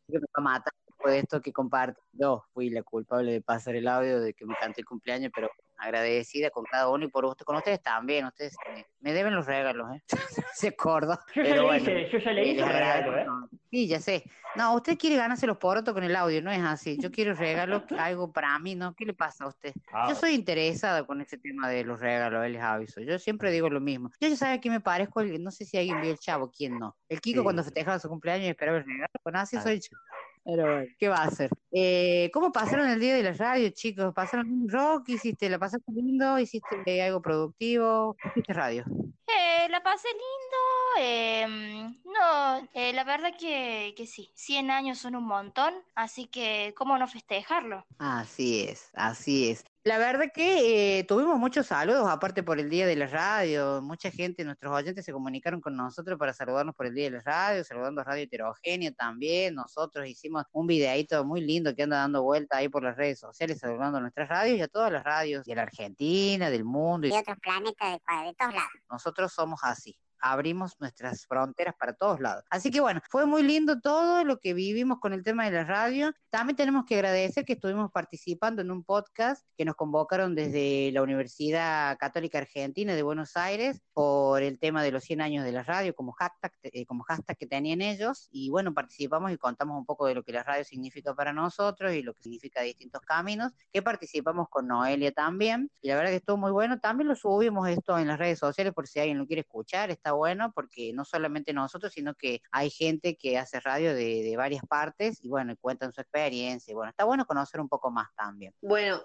Me 0.07 0.19
va 0.19 0.25
a 0.33 0.41
matar 0.41 0.73
de 1.05 1.19
esto 1.19 1.41
que 1.41 1.51
comparte. 1.51 1.99
Yo 2.13 2.43
fui 2.53 2.69
la 2.69 2.83
culpable 2.83 3.31
de 3.31 3.41
pasar 3.41 3.75
el 3.75 3.87
audio 3.87 4.21
de 4.21 4.33
que 4.33 4.45
me 4.45 4.55
canté 4.55 4.81
el 4.81 4.87
cumpleaños, 4.87 5.31
pero 5.33 5.49
agradecida 5.83 6.49
con 6.49 6.63
cada 6.65 6.89
uno 6.89 7.05
y 7.05 7.07
por 7.09 7.25
usted, 7.25 7.45
con 7.45 7.55
ustedes 7.55 7.81
también, 7.81 8.25
ustedes 8.25 8.55
me, 8.73 8.85
me 8.99 9.13
deben 9.13 9.35
los 9.35 9.45
regalos, 9.45 9.87
¿eh? 9.95 10.01
Se 10.53 10.69
acuerdo. 10.69 11.17
Yo 11.35 11.43
ya 11.43 11.55
le 11.55 11.77
hice, 11.77 12.09
yo 12.11 12.17
ya 12.19 12.31
le 12.31 12.45
hice 12.47 12.65
regalo, 12.65 13.11
agradezco. 13.11 13.45
¿eh? 13.53 13.57
Sí, 13.69 13.87
ya 13.87 13.99
sé. 13.99 14.23
No, 14.55 14.75
usted 14.75 14.97
quiere 14.99 15.15
ganarse 15.15 15.47
los 15.47 15.57
porotos 15.57 15.93
con 15.95 16.03
el 16.03 16.15
audio, 16.15 16.41
no 16.43 16.51
es 16.51 16.61
así. 16.61 16.97
Yo 16.99 17.09
quiero 17.11 17.33
regalo, 17.33 17.83
algo 17.97 18.31
para 18.31 18.57
mí, 18.59 18.75
¿no? 18.75 18.93
¿Qué 18.93 19.03
le 19.05 19.13
pasa 19.13 19.45
a 19.45 19.47
usted? 19.47 19.73
Ah. 19.91 20.05
Yo 20.09 20.15
soy 20.15 20.33
interesada 20.35 21.05
con 21.05 21.21
ese 21.21 21.37
tema 21.39 21.67
de 21.69 21.83
los 21.83 21.99
regalos, 21.99 22.47
les 22.49 22.61
aviso. 22.61 23.01
Yo 23.01 23.17
siempre 23.17 23.51
digo 23.51 23.69
lo 23.69 23.81
mismo. 23.81 24.09
Yo 24.21 24.27
ya 24.27 24.35
sabe 24.35 24.61
que 24.61 24.69
me 24.69 24.79
parezco, 24.79 25.23
no 25.23 25.49
sé 25.51 25.65
si 25.65 25.77
alguien 25.77 25.99
vio 26.01 26.11
el 26.11 26.19
chavo, 26.19 26.51
quién 26.55 26.77
no. 26.77 26.95
El 27.09 27.19
Kiko 27.19 27.39
Sí. 27.39 27.43
cuando 27.43 27.63
festejaba 27.63 27.97
su 27.99 28.07
cumpleaños 28.09 28.45
y 28.45 28.49
esperaba 28.49 28.77
el 28.77 28.85
regalo, 28.85 29.07
bueno, 29.23 29.39
así 29.39 29.57
Ah. 29.57 29.61
soy 29.61 29.79
yo. 29.79 29.97
Pero 30.45 30.67
bueno, 30.67 30.87
¿qué 30.99 31.07
va 31.07 31.17
a 31.17 31.25
hacer? 31.25 31.49
Eh, 31.71 32.29
¿Cómo 32.33 32.51
pasaron 32.51 32.89
el 32.89 32.99
día 32.99 33.15
de 33.15 33.23
la 33.23 33.33
radio, 33.33 33.69
chicos? 33.69 34.13
¿Pasaron 34.13 34.51
un 34.51 34.69
rock? 34.69 35.09
¿Hiciste, 35.09 35.49
la 35.49 35.57
pasaste 35.57 35.91
lindo? 35.91 36.37
¿Hiciste 36.37 37.01
algo 37.01 37.21
productivo? 37.21 38.17
¿Hiciste 38.23 38.53
radio? 38.53 38.83
Eh, 39.27 39.67
la 39.69 39.81
pasé 39.81 40.09
lindo. 40.09 40.99
em, 40.99 42.01
no, 42.05 42.69
eh, 42.73 42.93
la 42.93 43.03
verdad 43.03 43.31
que, 43.39 43.93
que 43.95 44.05
sí. 44.05 44.31
100 44.35 44.69
años 44.69 44.99
son 44.99 45.15
un 45.15 45.25
montón, 45.25 45.73
así 45.95 46.27
que 46.27 46.73
¿cómo 46.77 46.97
no 46.97 47.07
festejarlo? 47.07 47.85
Así 47.97 48.65
es, 48.67 48.89
así 48.93 49.49
es. 49.49 49.63
La 49.85 49.97
verdad 49.97 50.31
que 50.33 50.99
eh, 50.99 51.03
tuvimos 51.03 51.37
muchos 51.37 51.67
saludos, 51.67 52.07
aparte 52.09 52.41
por 52.41 52.57
el 52.57 52.69
Día 52.69 52.87
de 52.87 52.95
la 52.95 53.05
Radio. 53.05 53.81
Mucha 53.81 54.09
gente, 54.11 54.45
nuestros 54.45 54.71
oyentes 54.71 55.03
se 55.03 55.11
comunicaron 55.11 55.59
con 55.59 55.75
nosotros 55.75 56.17
para 56.17 56.31
saludarnos 56.31 56.73
por 56.73 56.85
el 56.85 56.93
Día 56.93 57.11
de 57.11 57.17
la 57.17 57.21
Radio, 57.21 57.65
saludando 57.65 57.99
a 57.99 58.05
Radio 58.05 58.23
Heterogéneo 58.23 58.93
también. 58.93 59.55
Nosotros 59.55 60.07
hicimos 60.07 60.45
un 60.53 60.67
videíto 60.67 61.25
muy 61.25 61.41
lindo 61.41 61.75
que 61.75 61.83
anda 61.83 61.97
dando 61.97 62.23
vuelta 62.23 62.59
ahí 62.59 62.69
por 62.69 62.81
las 62.81 62.95
redes 62.95 63.19
sociales, 63.19 63.59
saludando 63.59 63.97
a 63.97 64.01
nuestras 64.01 64.29
radios 64.29 64.57
y 64.57 64.61
a 64.61 64.69
todas 64.69 64.89
las 64.89 65.03
radios 65.03 65.45
de 65.45 65.53
la 65.53 65.63
Argentina, 65.63 66.49
del 66.49 66.63
mundo. 66.63 67.07
Y 67.07 67.09
de 67.09 67.17
otros 67.17 67.37
planetas, 67.39 67.99
de, 68.07 68.27
de 68.27 68.33
todos 68.35 68.53
lados. 68.53 68.71
nosotros 68.89 69.33
somos 69.33 69.59
así. 69.63 69.99
Abrimos 70.25 70.79
nuestras 70.79 71.25
fronteras 71.25 71.75
para 71.77 71.93
todos 71.93 72.21
lados. 72.21 72.45
Así 72.49 72.71
que 72.71 72.79
bueno, 72.79 73.01
fue 73.09 73.25
muy 73.25 73.43
lindo 73.43 73.81
todo 73.81 74.23
lo 74.23 74.39
que 74.39 74.53
vivimos 74.53 74.99
con 74.99 75.11
el 75.11 75.21
tema 75.21 75.43
de 75.43 75.51
la 75.51 75.65
radio. 75.65 76.13
También 76.29 76.55
tenemos 76.55 76.85
que 76.85 76.95
agradecer 76.95 77.43
que 77.43 77.53
estuvimos 77.53 77.91
participando 77.91 78.61
en 78.61 78.71
un 78.71 78.85
podcast 78.85 79.45
que 79.57 79.65
nos 79.65 79.75
convocaron 79.75 80.33
desde 80.33 80.91
la 80.93 81.01
Universidad 81.01 81.97
Católica 81.97 82.37
Argentina 82.37 82.95
de 82.95 83.03
Buenos 83.03 83.35
Aires 83.35 83.81
por 83.91 84.41
el 84.41 84.59
tema 84.59 84.81
de 84.81 84.91
los 84.91 85.03
100 85.03 85.19
años 85.19 85.43
de 85.43 85.51
la 85.51 85.63
radio 85.63 85.93
como 85.93 86.13
hashtag, 86.13 86.53
eh, 86.63 86.85
como 86.85 87.03
hashtag 87.03 87.37
que 87.37 87.47
tenían 87.47 87.81
ellos. 87.81 88.29
Y 88.31 88.49
bueno, 88.49 88.73
participamos 88.73 89.31
y 89.31 89.37
contamos 89.37 89.77
un 89.77 89.85
poco 89.85 90.07
de 90.07 90.15
lo 90.15 90.23
que 90.23 90.31
la 90.31 90.43
radio 90.43 90.63
significa 90.63 91.13
para 91.13 91.33
nosotros 91.33 91.93
y 91.93 92.01
lo 92.01 92.13
que 92.13 92.23
significa 92.23 92.61
distintos 92.61 93.01
caminos, 93.01 93.51
que 93.71 93.81
participamos 93.81 94.47
con 94.49 94.67
Noelia 94.67 95.11
también. 95.11 95.69
Y 95.81 95.89
la 95.89 95.95
verdad 95.95 96.11
que 96.11 96.17
estuvo 96.17 96.37
muy 96.37 96.51
bueno. 96.51 96.79
También 96.79 97.07
lo 97.07 97.15
subimos 97.15 97.67
esto 97.67 97.97
en 97.99 98.07
las 98.07 98.17
redes 98.17 98.39
sociales 98.39 98.73
por 98.73 98.87
si 98.87 98.99
alguien 98.99 99.17
lo 99.17 99.27
quiere 99.27 99.41
escuchar. 99.41 99.91
Está 99.91 100.12
bueno 100.15 100.51
porque 100.53 100.91
no 100.93 101.05
solamente 101.05 101.53
nosotros, 101.53 101.93
sino 101.93 102.15
que 102.15 102.41
hay 102.51 102.69
gente 102.69 103.17
que 103.17 103.37
hace 103.37 103.59
radio 103.59 103.93
de, 103.93 104.23
de 104.23 104.35
varias 104.37 104.65
partes 104.65 105.23
y 105.23 105.29
bueno, 105.29 105.53
y 105.53 105.57
cuentan 105.57 105.91
su 105.91 106.01
experiencia. 106.01 106.71
Y 106.71 106.75
bueno, 106.75 106.89
está 106.89 107.05
bueno 107.05 107.25
conocer 107.25 107.61
un 107.61 107.69
poco 107.69 107.91
más 107.91 108.09
también. 108.15 108.53
Bueno, 108.61 109.01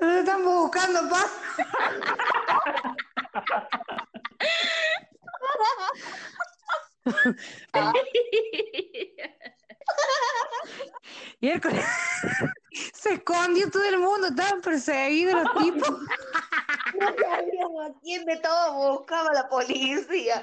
Nos 0.00 0.16
están 0.16 0.42
buscando, 0.42 1.00
pa. 1.10 1.26
Con- 11.60 12.50
se 12.72 13.14
escondió 13.14 13.70
todo 13.70 13.84
el 13.84 13.98
mundo, 13.98 14.28
estaban 14.28 14.60
perseguidos 14.60 15.42
los 15.42 15.64
tipos. 15.64 15.90
no 17.00 17.06
sabíamos 17.06 17.92
quién 18.02 18.24
de 18.24 18.36
todos 18.38 18.96
buscaba 18.96 19.32
la 19.32 19.48
policía. 19.48 20.42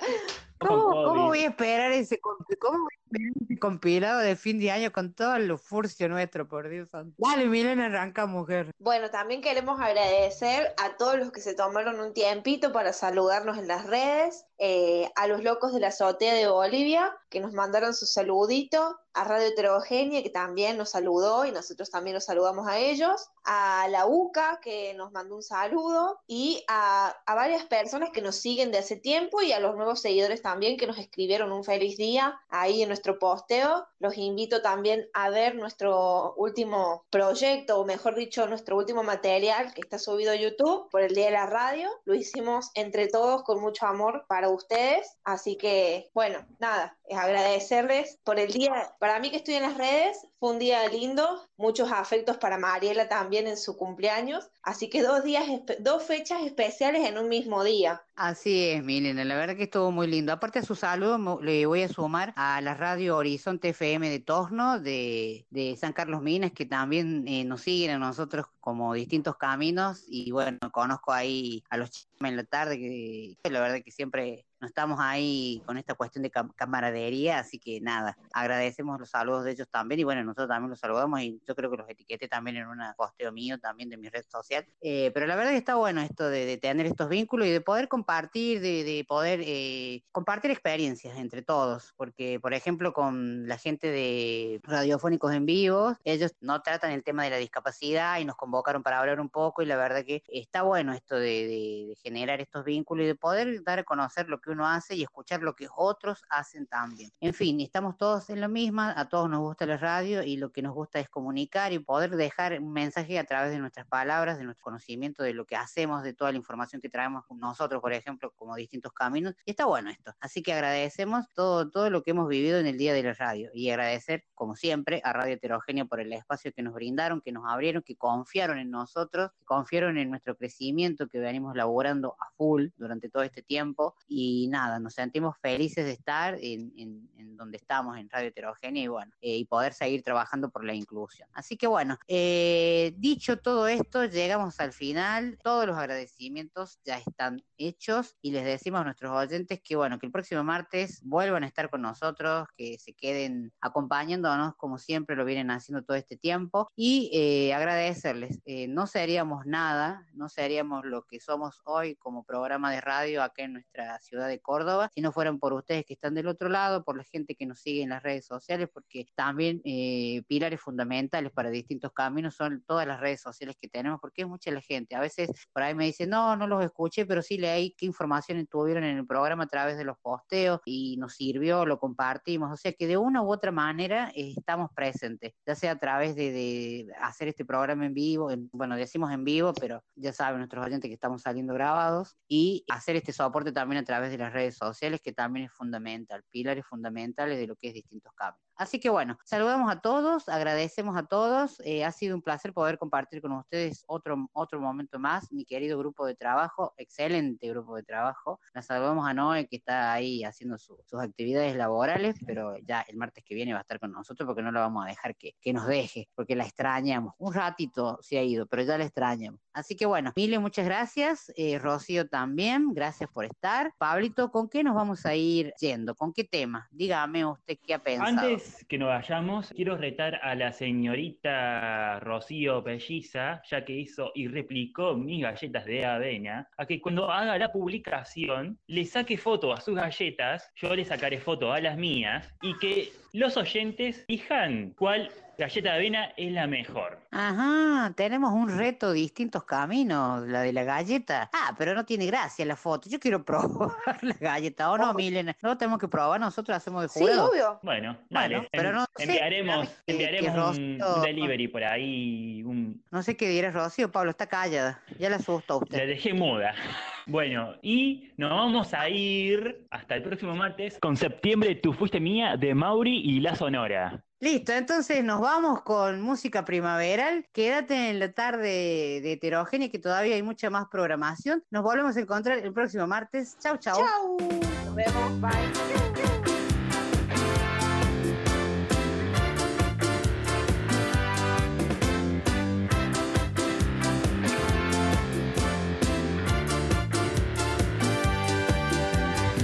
¿Cómo, 0.59 1.03
cómo 1.05 1.27
voy 1.27 1.39
a 1.43 1.47
esperar 1.49 1.91
ese, 1.91 2.19
comp- 2.19 2.57
cómo 2.59 2.79
voy 2.79 2.89
a 2.93 3.05
esperar 3.05 3.31
ese 3.43 3.59
compilado 3.59 4.19
de 4.19 4.35
fin 4.35 4.59
de 4.59 4.71
año 4.71 4.91
con 4.91 5.13
todo 5.13 5.37
lo 5.39 5.57
furcio 5.57 6.09
nuestro, 6.09 6.47
por 6.47 6.67
Dios 6.69 6.89
santo? 6.89 7.15
Dale, 7.17 7.45
Milena, 7.45 7.85
arranca, 7.85 8.25
mujer. 8.25 8.71
Bueno, 8.79 9.09
también 9.11 9.41
queremos 9.41 9.79
agradecer 9.79 10.73
a 10.77 10.97
todos 10.97 11.17
los 11.17 11.31
que 11.31 11.41
se 11.41 11.53
tomaron 11.53 11.99
un 11.99 12.13
tiempito 12.13 12.71
para 12.71 12.91
saludarnos 12.93 13.57
en 13.57 13.67
las 13.67 13.85
redes, 13.85 14.45
eh, 14.57 15.09
a 15.15 15.27
los 15.27 15.43
locos 15.43 15.73
de 15.73 15.79
la 15.79 15.89
azotea 15.89 16.33
de 16.33 16.47
Bolivia, 16.47 17.15
que 17.29 17.39
nos 17.39 17.53
mandaron 17.53 17.93
su 17.93 18.05
saludito, 18.07 18.97
a 19.13 19.23
Radio 19.23 19.47
Heterogénea, 19.47 20.21
que 20.21 20.29
también 20.29 20.77
nos 20.77 20.91
saludó 20.91 21.45
y 21.45 21.51
nosotros 21.51 21.89
también 21.89 22.13
los 22.15 22.25
saludamos 22.25 22.67
a 22.67 22.77
ellos, 22.77 23.29
a 23.43 23.87
la 23.89 24.05
UCA, 24.05 24.59
que 24.61 24.93
nos 24.93 25.11
mandó 25.11 25.35
un 25.35 25.43
saludo, 25.43 26.19
y 26.27 26.63
a, 26.67 27.15
a 27.25 27.35
varias 27.35 27.65
personas 27.65 28.11
que 28.11 28.21
nos 28.21 28.35
siguen 28.35 28.71
de 28.71 28.77
hace 28.79 28.95
tiempo 28.95 29.41
y 29.41 29.51
a 29.53 29.59
los 29.59 29.75
nuevos 29.75 30.01
seguidores 30.01 30.41
también 30.41 30.46
que 30.77 30.87
nos 30.87 30.97
escribieron 30.97 31.51
un 31.51 31.63
feliz 31.63 31.97
día 31.97 32.39
ahí 32.47 32.81
en 32.81 32.87
nuestro 32.87 33.19
posteo. 33.19 33.85
Los 33.99 34.17
invito 34.17 34.61
también 34.61 35.09
a 35.13 35.29
ver 35.29 35.55
nuestro 35.55 36.33
último 36.35 37.05
proyecto, 37.09 37.79
o 37.79 37.85
mejor 37.85 38.15
dicho, 38.15 38.47
nuestro 38.47 38.77
último 38.77 39.03
material 39.03 39.73
que 39.73 39.81
está 39.81 39.99
subido 39.99 40.31
a 40.31 40.35
YouTube 40.35 40.89
por 40.89 41.01
el 41.01 41.13
Día 41.13 41.25
de 41.25 41.31
la 41.31 41.47
Radio. 41.47 41.89
Lo 42.05 42.15
hicimos 42.15 42.71
entre 42.75 43.07
todos 43.07 43.43
con 43.43 43.59
mucho 43.59 43.85
amor 43.87 44.25
para 44.29 44.49
ustedes. 44.49 45.17
Así 45.25 45.57
que, 45.57 46.09
bueno, 46.13 46.45
nada, 46.59 46.96
agradecerles 47.15 48.19
por 48.23 48.39
el 48.39 48.51
día. 48.51 48.93
Para 48.99 49.19
mí 49.19 49.31
que 49.31 49.37
estoy 49.37 49.55
en 49.55 49.63
las 49.63 49.77
redes, 49.77 50.17
fue 50.39 50.51
un 50.51 50.59
día 50.59 50.87
lindo, 50.87 51.47
muchos 51.57 51.91
afectos 51.91 52.37
para 52.37 52.57
Mariela 52.57 53.07
también 53.07 53.47
en 53.47 53.57
su 53.57 53.77
cumpleaños. 53.77 54.49
Así 54.61 54.89
que 54.89 55.01
dos 55.01 55.23
días, 55.23 55.45
dos 55.79 56.03
fechas 56.03 56.41
especiales 56.43 57.07
en 57.07 57.17
un 57.17 57.29
mismo 57.29 57.63
día. 57.63 58.01
Así 58.15 58.69
es, 58.69 58.83
Milena, 58.83 59.23
la 59.25 59.35
verdad 59.35 59.55
que 59.55 59.63
estuvo 59.63 59.91
muy 59.91 60.07
lindo. 60.07 60.33
Aparte 60.33 60.61
de 60.61 60.65
su 60.65 60.75
saludo, 60.75 61.39
le 61.41 61.65
voy 61.65 61.83
a 61.83 61.89
sumar 61.89 62.33
a 62.35 62.59
la 62.61 62.73
radio 62.73 63.17
Horizonte 63.17 63.69
FM 63.69 64.09
de 64.09 64.19
Torno, 64.19 64.79
de, 64.79 65.45
de 65.51 65.77
San 65.77 65.93
Carlos 65.93 66.21
Minas, 66.21 66.51
que 66.51 66.65
también 66.65 67.27
eh, 67.27 67.43
nos 67.45 67.61
siguen 67.61 67.91
a 67.91 67.99
nosotros 67.99 68.47
como 68.59 68.93
distintos 68.93 69.37
caminos. 69.37 70.03
Y 70.07 70.31
bueno, 70.31 70.57
conozco 70.71 71.13
ahí 71.13 71.63
a 71.69 71.77
los 71.77 71.91
chicos 71.91 72.07
en 72.21 72.35
la 72.35 72.43
tarde, 72.43 72.77
que 72.79 73.37
la 73.51 73.59
verdad 73.59 73.81
que 73.85 73.91
siempre 73.91 74.46
no 74.59 74.67
estamos 74.67 74.99
ahí 75.01 75.61
con 75.65 75.77
esta 75.77 75.95
cuestión 75.95 76.23
de 76.23 76.31
cam- 76.31 76.53
camaradería, 76.55 77.39
así 77.39 77.59
que 77.59 77.79
nada, 77.81 78.17
agradecemos 78.31 78.99
los 78.99 79.09
saludos 79.09 79.43
de 79.45 79.51
ellos 79.51 79.67
también 79.69 79.99
y 79.99 80.03
bueno, 80.03 80.23
nosotros 80.23 80.47
también 80.49 80.69
los 80.69 80.79
saludamos 80.79 81.21
y 81.21 81.41
yo 81.47 81.55
creo 81.55 81.69
que 81.71 81.77
los 81.77 81.89
etiqueté 81.89 82.27
también 82.27 82.57
en 82.57 82.67
un 82.67 82.79
posteo 82.97 83.31
mío 83.31 83.59
también 83.59 83.89
de 83.89 83.97
mi 83.97 84.09
red 84.09 84.23
social. 84.29 84.65
Eh, 84.81 85.11
pero 85.13 85.27
la 85.27 85.35
verdad 85.35 85.51
que 85.51 85.57
está 85.57 85.75
bueno 85.75 86.01
esto 86.01 86.29
de, 86.29 86.45
de 86.45 86.57
tener 86.57 86.85
estos 86.85 87.09
vínculos 87.09 87.47
y 87.47 87.51
de 87.51 87.61
poder 87.61 87.87
compartir, 87.87 88.61
de, 88.61 88.83
de 88.83 89.05
poder 89.07 89.41
eh, 89.43 90.03
compartir 90.11 90.51
experiencias 90.51 91.17
entre 91.17 91.41
todos, 91.43 91.93
porque 91.95 92.39
por 92.39 92.53
ejemplo 92.53 92.93
con 92.93 93.47
la 93.47 93.57
gente 93.57 93.91
de 93.91 94.59
radiofónicos 94.63 95.33
en 95.33 95.45
vivo, 95.45 95.95
ellos 96.03 96.33
no 96.41 96.61
tratan 96.61 96.91
el 96.91 97.03
tema 97.03 97.23
de 97.23 97.29
la 97.31 97.37
discapacidad 97.37 98.19
y 98.19 98.25
nos 98.25 98.35
convocaron 98.35 98.83
para 98.83 98.99
hablar 98.99 99.19
un 99.19 99.29
poco 99.29 99.61
y 99.61 99.65
la 99.65 99.77
verdad 99.77 100.03
que 100.05 100.23
está 100.27 100.61
bueno 100.63 100.93
esto 100.93 101.15
de- 101.15 101.47
de 101.47 101.95
generar 102.01 102.41
estos 102.41 102.63
vínculos 102.65 103.03
y 103.05 103.07
de 103.07 103.15
poder 103.15 103.63
dar 103.63 103.79
a 103.79 103.83
conocer 103.83 104.29
lo 104.29 104.39
que 104.39 104.46
uno 104.51 104.67
hace 104.67 104.95
y 104.95 105.03
escuchar 105.03 105.41
lo 105.41 105.55
que 105.55 105.67
otros 105.75 106.23
hacen 106.29 106.67
también. 106.67 107.11
En 107.21 107.33
fin, 107.33 107.59
estamos 107.61 107.97
todos 107.97 108.29
en 108.29 108.41
lo 108.41 108.49
misma, 108.49 108.93
a 108.97 109.09
todos 109.09 109.29
nos 109.29 109.39
gusta 109.39 109.65
la 109.65 109.77
radio 109.77 110.23
y 110.23 110.37
lo 110.37 110.51
que 110.51 110.61
nos 110.61 110.73
gusta 110.73 110.99
es 110.99 111.09
comunicar 111.09 111.73
y 111.73 111.79
poder 111.79 112.15
dejar 112.15 112.59
un 112.59 112.71
mensaje 112.71 113.19
a 113.19 113.23
través 113.23 113.51
de 113.51 113.59
nuestras 113.59 113.87
palabras, 113.87 114.37
de 114.37 114.43
nuestro 114.43 114.63
conocimiento, 114.63 115.23
de 115.23 115.33
lo 115.33 115.45
que 115.45 115.55
hacemos, 115.55 116.03
de 116.03 116.13
toda 116.13 116.31
la 116.31 116.37
información 116.37 116.81
que 116.81 116.89
traemos 116.89 117.23
nosotros, 117.37 117.81
por 117.81 117.93
ejemplo, 117.93 118.33
como 118.35 118.55
distintos 118.55 118.91
caminos. 118.93 119.33
Y 119.45 119.51
está 119.51 119.65
bueno 119.65 119.89
esto. 119.89 120.13
Así 120.19 120.41
que 120.41 120.53
agradecemos 120.53 121.25
todo, 121.33 121.69
todo 121.69 121.89
lo 121.89 122.03
que 122.03 122.11
hemos 122.11 122.27
vivido 122.27 122.59
en 122.59 122.67
el 122.67 122.77
Día 122.77 122.93
de 122.93 123.03
la 123.03 123.13
Radio 123.13 123.49
y 123.53 123.69
agradecer, 123.69 124.25
como 124.33 124.55
siempre, 124.55 125.01
a 125.03 125.13
Radio 125.13 125.35
Heterogénea 125.35 125.85
por 125.85 125.99
el 125.99 126.13
espacio 126.13 126.51
que 126.53 126.63
nos 126.63 126.73
brindaron, 126.73 127.21
que 127.21 127.31
nos 127.31 127.43
abrieron, 127.47 127.83
que 127.83 127.95
confiaron 127.95 128.59
en 128.59 128.71
nosotros, 128.71 129.31
que 129.37 129.45
confiaron 129.45 129.97
en 129.97 130.09
nuestro 130.09 130.35
crecimiento, 130.35 131.07
que 131.07 131.19
venimos 131.19 131.55
laborando 131.55 132.15
a 132.19 132.29
full 132.35 132.67
durante 132.77 133.09
todo 133.09 133.23
este 133.23 133.41
tiempo. 133.41 133.95
Y 134.07 134.36
nada, 134.45 134.77
nos 134.79 134.93
sentimos 134.93 135.35
felices 135.41 135.85
de 135.85 135.93
estar 135.93 136.35
en, 136.39 136.71
en- 136.77 137.09
en 137.17 137.35
donde 137.37 137.57
estamos, 137.57 137.97
en 137.97 138.09
Radio 138.09 138.27
Heterogénea, 138.29 138.83
y 138.83 138.87
bueno, 138.87 139.11
eh, 139.21 139.37
y 139.37 139.45
poder 139.45 139.73
seguir 139.73 140.03
trabajando 140.03 140.49
por 140.51 140.63
la 140.63 140.73
inclusión. 140.75 141.27
Así 141.33 141.55
que 141.57 141.65
bueno, 141.65 141.97
eh, 142.07 142.93
dicho 142.97 143.37
todo 143.39 143.67
esto, 143.67 144.05
llegamos 144.05 144.59
al 144.59 144.73
final. 144.73 145.37
Todos 145.43 145.65
los 145.65 145.77
agradecimientos 145.77 146.79
ya 146.83 146.97
están 146.97 147.41
hechos 147.57 148.15
y 148.21 148.31
les 148.31 148.43
decimos 148.43 148.81
a 148.81 148.83
nuestros 148.83 149.11
oyentes 149.11 149.61
que 149.63 149.75
bueno, 149.75 149.97
que 149.99 150.05
el 150.07 150.11
próximo 150.11 150.43
martes 150.43 151.01
vuelvan 151.03 151.43
a 151.43 151.47
estar 151.47 151.69
con 151.69 151.81
nosotros, 151.81 152.47
que 152.57 152.77
se 152.79 152.93
queden 152.93 153.53
acompañándonos 153.61 154.55
como 154.55 154.77
siempre 154.77 155.15
lo 155.15 155.23
vienen 155.25 155.51
haciendo 155.51 155.83
todo 155.83 155.95
este 155.95 156.17
tiempo 156.17 156.67
y 156.75 157.09
eh, 157.13 157.53
agradecerles. 157.53 158.39
Eh, 158.45 158.67
no 158.67 158.87
seríamos 158.87 159.45
nada, 159.45 160.05
no 160.13 160.27
seríamos 160.27 160.83
lo 160.85 161.03
que 161.05 161.19
somos 161.19 161.61
hoy 161.65 161.95
como 161.95 162.23
programa 162.23 162.71
de 162.71 162.81
radio 162.81 163.23
acá 163.23 163.43
en 163.43 163.53
nuestra 163.53 163.99
ciudad 163.99 164.26
ciudad 164.27 164.29
de 164.29 164.39
Córdoba, 164.39 164.89
si 164.93 165.01
no 165.01 165.11
fueran 165.11 165.39
por 165.39 165.53
ustedes 165.53 165.85
que 165.85 165.93
están 165.93 166.13
del 166.13 166.27
otro 166.27 166.49
lado, 166.49 166.83
por 166.83 166.97
la 166.97 167.03
gente 167.03 167.35
que 167.35 167.45
nos 167.45 167.59
sigue 167.59 167.81
en 167.83 167.89
las 167.89 168.03
redes 168.03 168.25
sociales, 168.25 168.69
porque 168.71 169.05
también 169.15 169.61
eh, 169.63 170.23
pilares 170.27 170.61
fundamentales 170.61 171.31
para 171.31 171.49
distintos 171.49 171.91
caminos 171.93 172.35
son 172.35 172.63
todas 172.67 172.87
las 172.87 172.99
redes 172.99 173.21
sociales 173.21 173.55
que 173.59 173.67
tenemos, 173.67 173.99
porque 173.99 174.23
es 174.23 174.27
mucha 174.27 174.51
la 174.51 174.61
gente. 174.61 174.95
A 174.95 174.99
veces 174.99 175.29
por 175.53 175.63
ahí 175.63 175.73
me 175.75 175.85
dicen, 175.85 176.09
no, 176.09 176.35
no 176.35 176.47
los 176.47 176.63
escuché, 176.63 177.05
pero 177.05 177.21
sí 177.21 177.37
leí 177.37 177.73
qué 177.77 177.85
información 177.85 178.45
tuvieron 178.47 178.83
en 178.83 178.97
el 178.97 179.07
programa 179.07 179.43
a 179.43 179.47
través 179.47 179.77
de 179.77 179.83
los 179.83 179.97
posteos 179.99 180.61
y 180.65 180.97
nos 180.97 181.13
sirvió, 181.13 181.65
lo 181.65 181.79
compartimos. 181.79 182.51
O 182.51 182.57
sea 182.57 182.73
que 182.73 182.87
de 182.87 182.97
una 182.97 183.21
u 183.21 183.31
otra 183.31 183.51
manera 183.51 184.11
eh, 184.15 184.33
estamos 184.37 184.69
presentes, 184.75 185.33
ya 185.45 185.55
sea 185.55 185.71
a 185.73 185.79
través 185.79 186.15
de, 186.15 186.87
hacer 187.01 187.27
este 187.27 187.45
programa 187.45 187.85
en 187.85 187.93
vivo, 187.93 188.31
en- 188.31 188.49
bueno, 188.51 188.75
decimos 188.75 189.11
en 189.11 189.23
vivo, 189.23 189.53
pero 189.53 189.83
ya 189.95 190.13
saben 190.13 190.39
nuestros 190.39 190.65
oyentes 190.65 190.89
que 190.89 190.93
estamos 190.93 191.21
saliendo 191.21 191.53
grabados, 191.53 192.17
y 192.27 192.63
hacer 192.69 192.95
este 192.95 193.13
soporte 193.13 193.51
también 193.51 193.81
a 193.81 193.85
través 193.85 194.11
de 194.11 194.16
las 194.17 194.33
redes 194.33 194.55
sociales, 194.57 195.01
que 195.01 195.13
también 195.13 195.47
es 195.47 195.51
fundamental, 195.53 196.23
pilares 196.31 196.65
fundamentales 196.65 197.37
de 197.39 197.47
lo 197.47 197.55
que 197.55 197.69
es 197.69 197.73
distintos 197.73 198.13
cambios. 198.15 198.46
Así 198.57 198.79
que 198.79 198.89
bueno, 198.89 199.17
saludamos 199.23 199.71
a 199.71 199.81
todos, 199.81 200.27
agradecemos 200.29 200.97
a 200.97 201.03
todos, 201.05 201.59
eh, 201.63 201.85
ha 201.85 201.91
sido 201.91 202.15
un 202.15 202.21
placer 202.21 202.53
poder 202.53 202.77
compartir 202.77 203.21
con 203.21 203.31
ustedes 203.33 203.83
otro, 203.87 204.29
otro 204.33 204.59
momento 204.59 204.99
más, 204.99 205.31
mi 205.31 205.45
querido 205.45 205.77
grupo 205.77 206.05
de 206.05 206.15
trabajo, 206.15 206.73
excelente 206.77 207.47
grupo 207.49 207.75
de 207.75 207.83
trabajo. 207.83 208.39
La 208.53 208.61
saludamos 208.61 209.07
a 209.07 209.13
Noé 209.13 209.47
que 209.47 209.57
está 209.57 209.93
ahí 209.93 210.23
haciendo 210.23 210.57
su- 210.57 210.79
sus 210.85 210.99
actividades 210.99 211.55
laborales, 211.55 212.15
pero 212.25 212.57
ya 212.59 212.81
el 212.81 212.97
martes 212.97 213.23
que 213.23 213.35
viene 213.35 213.53
va 213.53 213.59
a 213.59 213.61
estar 213.61 213.79
con 213.79 213.91
nosotros 213.91 214.25
porque 214.25 214.41
no 214.41 214.51
la 214.51 214.61
vamos 214.61 214.85
a 214.85 214.89
dejar 214.89 215.15
que, 215.15 215.33
que 215.39 215.53
nos 215.53 215.67
deje, 215.67 216.09
porque 216.15 216.35
la 216.35 216.43
extrañamos. 216.45 217.13
Un 217.19 217.33
ratito 217.33 217.99
se 218.01 218.17
ha 218.17 218.23
ido, 218.23 218.47
pero 218.47 218.63
ya 218.63 218.77
la 218.77 218.85
extrañamos. 218.85 219.39
Así 219.53 219.75
que 219.75 219.85
bueno, 219.85 220.13
Mile, 220.15 220.39
muchas 220.39 220.65
gracias, 220.65 221.31
eh, 221.35 221.59
Rocío 221.59 222.07
también, 222.07 222.73
gracias 222.73 223.09
por 223.11 223.25
estar. 223.25 223.73
Pablito, 223.77 224.31
¿con 224.31 224.49
qué 224.49 224.63
nos 224.63 224.75
vamos 224.75 225.05
a 225.05 225.15
ir 225.15 225.53
yendo? 225.59 225.95
¿Con 225.95 226.13
qué 226.13 226.23
tema? 226.23 226.67
Dígame 226.71 227.25
usted 227.25 227.57
qué 227.63 227.73
ha 227.73 227.79
pensado. 227.79 228.09
Antes 228.19 228.46
que 228.67 228.77
nos 228.77 228.89
vayamos, 228.89 229.53
quiero 229.55 229.77
retar 229.77 230.19
a 230.21 230.35
la 230.35 230.51
señorita 230.51 231.99
Rocío 231.99 232.63
Pelliza, 232.63 233.41
ya 233.49 233.63
que 233.63 233.73
hizo 233.73 234.11
y 234.15 234.27
replicó 234.27 234.95
mis 234.95 235.23
galletas 235.23 235.65
de 235.65 235.85
avena, 235.85 236.49
a 236.57 236.65
que 236.65 236.81
cuando 236.81 237.11
haga 237.11 237.37
la 237.37 237.51
publicación 237.51 238.59
le 238.67 238.85
saque 238.85 239.17
foto 239.17 239.53
a 239.53 239.61
sus 239.61 239.75
galletas, 239.75 240.51
yo 240.55 240.75
le 240.75 240.85
sacaré 240.85 241.19
foto 241.19 241.51
a 241.51 241.61
las 241.61 241.77
mías, 241.77 242.33
y 242.41 242.57
que 242.57 242.89
los 243.13 243.37
oyentes 243.37 244.05
dijan 244.07 244.73
cuál 244.77 245.09
galleta 245.37 245.69
de 245.71 245.75
avena 245.75 246.05
es 246.17 246.31
la 246.31 246.47
mejor. 246.47 246.99
Ajá, 247.11 247.93
tenemos 247.95 248.31
un 248.33 248.57
reto, 248.57 248.91
distintos 248.91 249.43
caminos, 249.43 250.27
la 250.27 250.41
de 250.41 250.53
la 250.53 250.63
galleta. 250.63 251.29
Ah, 251.33 251.53
pero 251.57 251.73
no 251.73 251.85
tiene 251.85 252.05
gracia 252.07 252.45
la 252.45 252.55
foto. 252.55 252.89
Yo 252.89 252.99
quiero 252.99 253.23
probar 253.25 253.75
la 254.01 254.13
galleta, 254.19 254.71
¿o 254.71 254.77
no, 254.77 254.93
Milena? 254.93 255.35
No 255.41 255.57
tenemos 255.57 255.79
que 255.79 255.87
probar, 255.87 256.19
nosotros 256.19 256.55
hacemos 256.57 256.81
de 256.83 256.87
jurado. 256.87 257.59
Bueno, 257.63 257.97
dale, 258.09 258.35
Bueno, 258.35 258.49
pero 258.51 258.69
en- 258.69 258.75
no 258.75 258.85
sé, 258.95 259.03
enviaremos, 259.03 259.69
que- 259.69 259.75
que 259.85 259.91
enviaremos 259.93 260.57
un, 260.57 260.79
Rocío- 260.79 260.95
un 260.95 261.01
delivery 261.03 261.47
por 261.47 261.63
ahí, 261.63 262.43
un, 262.43 262.83
No 262.91 263.03
sé 263.03 263.15
qué 263.15 263.29
dirá 263.29 263.51
Rocío, 263.51 263.91
Pablo, 263.91 264.11
está 264.11 264.27
callada. 264.27 264.81
Ya 264.99 265.09
la 265.09 265.17
asustó 265.17 265.59
usted. 265.59 265.77
La 265.77 265.85
dejé 265.85 266.13
muda. 266.13 266.53
Bueno, 267.09 267.53
y 267.61 268.11
nos 268.17 268.31
vamos 268.31 268.73
a 268.73 268.89
ir 268.89 269.65
hasta 269.71 269.95
el 269.95 270.03
próximo 270.03 270.35
martes 270.35 270.77
con 270.81 270.97
septiembre 270.97 271.55
Tú 271.55 271.71
fuiste 271.71 272.01
mía 272.01 272.35
de 272.35 272.53
Mauri 272.53 272.97
y 272.99 273.21
La 273.21 273.33
Sonora. 273.33 274.03
Listo, 274.19 274.51
entonces 274.51 275.03
nos 275.03 275.21
vamos 275.21 275.61
con 275.61 276.01
música 276.01 276.43
primaveral. 276.43 277.27
Quédate 277.33 277.91
en 277.91 277.99
la 277.99 278.13
tarde 278.13 278.99
de 279.03 279.11
heterogénea 279.11 279.69
que 279.69 279.77
todavía 279.77 280.15
hay 280.15 280.23
mucha 280.23 280.49
más 280.49 280.65
programación. 280.71 281.43
Nos 281.51 281.61
volvemos 281.61 281.95
a 281.97 281.99
encontrar 281.99 282.39
el 282.39 282.51
próximo 282.51 282.87
martes. 282.87 283.37
Chau, 283.39 283.57
chau. 283.57 283.77
Chau. 283.77 284.17
Nos 284.65 284.73
vemos. 284.75 285.21
Bye. 285.21 285.31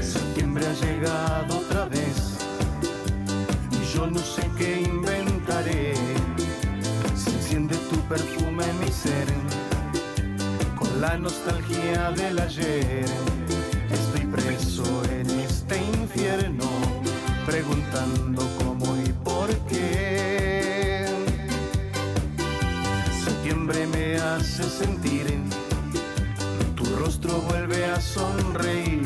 Septiembre 0.02 0.66
ha 0.66 0.74
llegado 0.74 1.62
no 4.08 4.20
sé 4.20 4.50
qué 4.58 4.82
inventaré. 4.82 5.94
Se 7.16 7.30
enciende 7.30 7.76
tu 7.90 7.98
perfume 8.10 8.64
en 8.66 8.80
mi 8.80 8.92
ser 8.92 9.28
con 10.78 11.02
la 11.02 11.18
nostalgia 11.18 12.12
del 12.12 12.40
ayer. 12.40 13.06
Estoy 13.92 14.26
preso 14.28 14.86
en 15.12 15.30
este 15.30 15.78
infierno 15.78 16.66
preguntando 17.46 18.42
cómo 18.60 18.98
y 18.98 19.12
por 19.24 19.50
qué. 19.68 21.06
Septiembre 23.24 23.88
me 23.88 24.16
hace 24.18 24.64
sentir 24.64 25.26
tu 26.76 26.86
rostro 26.98 27.40
vuelve 27.50 27.86
a 27.86 28.02
sonreír. 28.02 29.04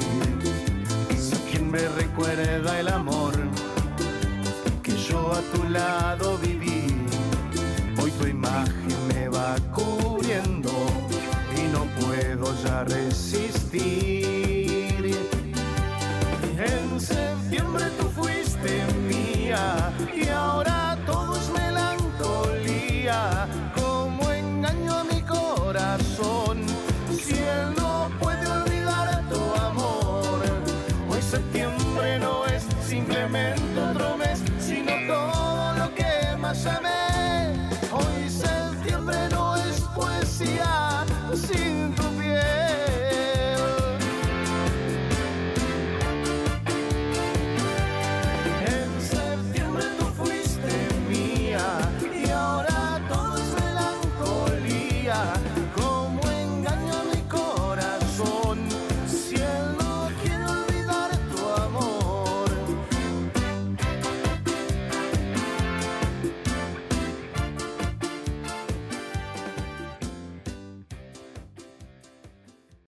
Septiembre 1.17 1.87
recuerda 1.97 2.79
el 2.79 2.87
amor 2.87 3.16
a 5.37 5.41
tu 5.53 5.63
lado 5.69 6.37
viví. 6.39 6.87
Hoy 8.01 8.11
tu 8.11 8.27
imagen 8.27 9.07
me 9.13 9.29
va 9.29 9.55
cubriendo 9.73 10.71
y 11.55 11.61
no 11.73 11.85
puedo 11.99 12.45
ya 12.63 12.83
resistir. 12.83 14.16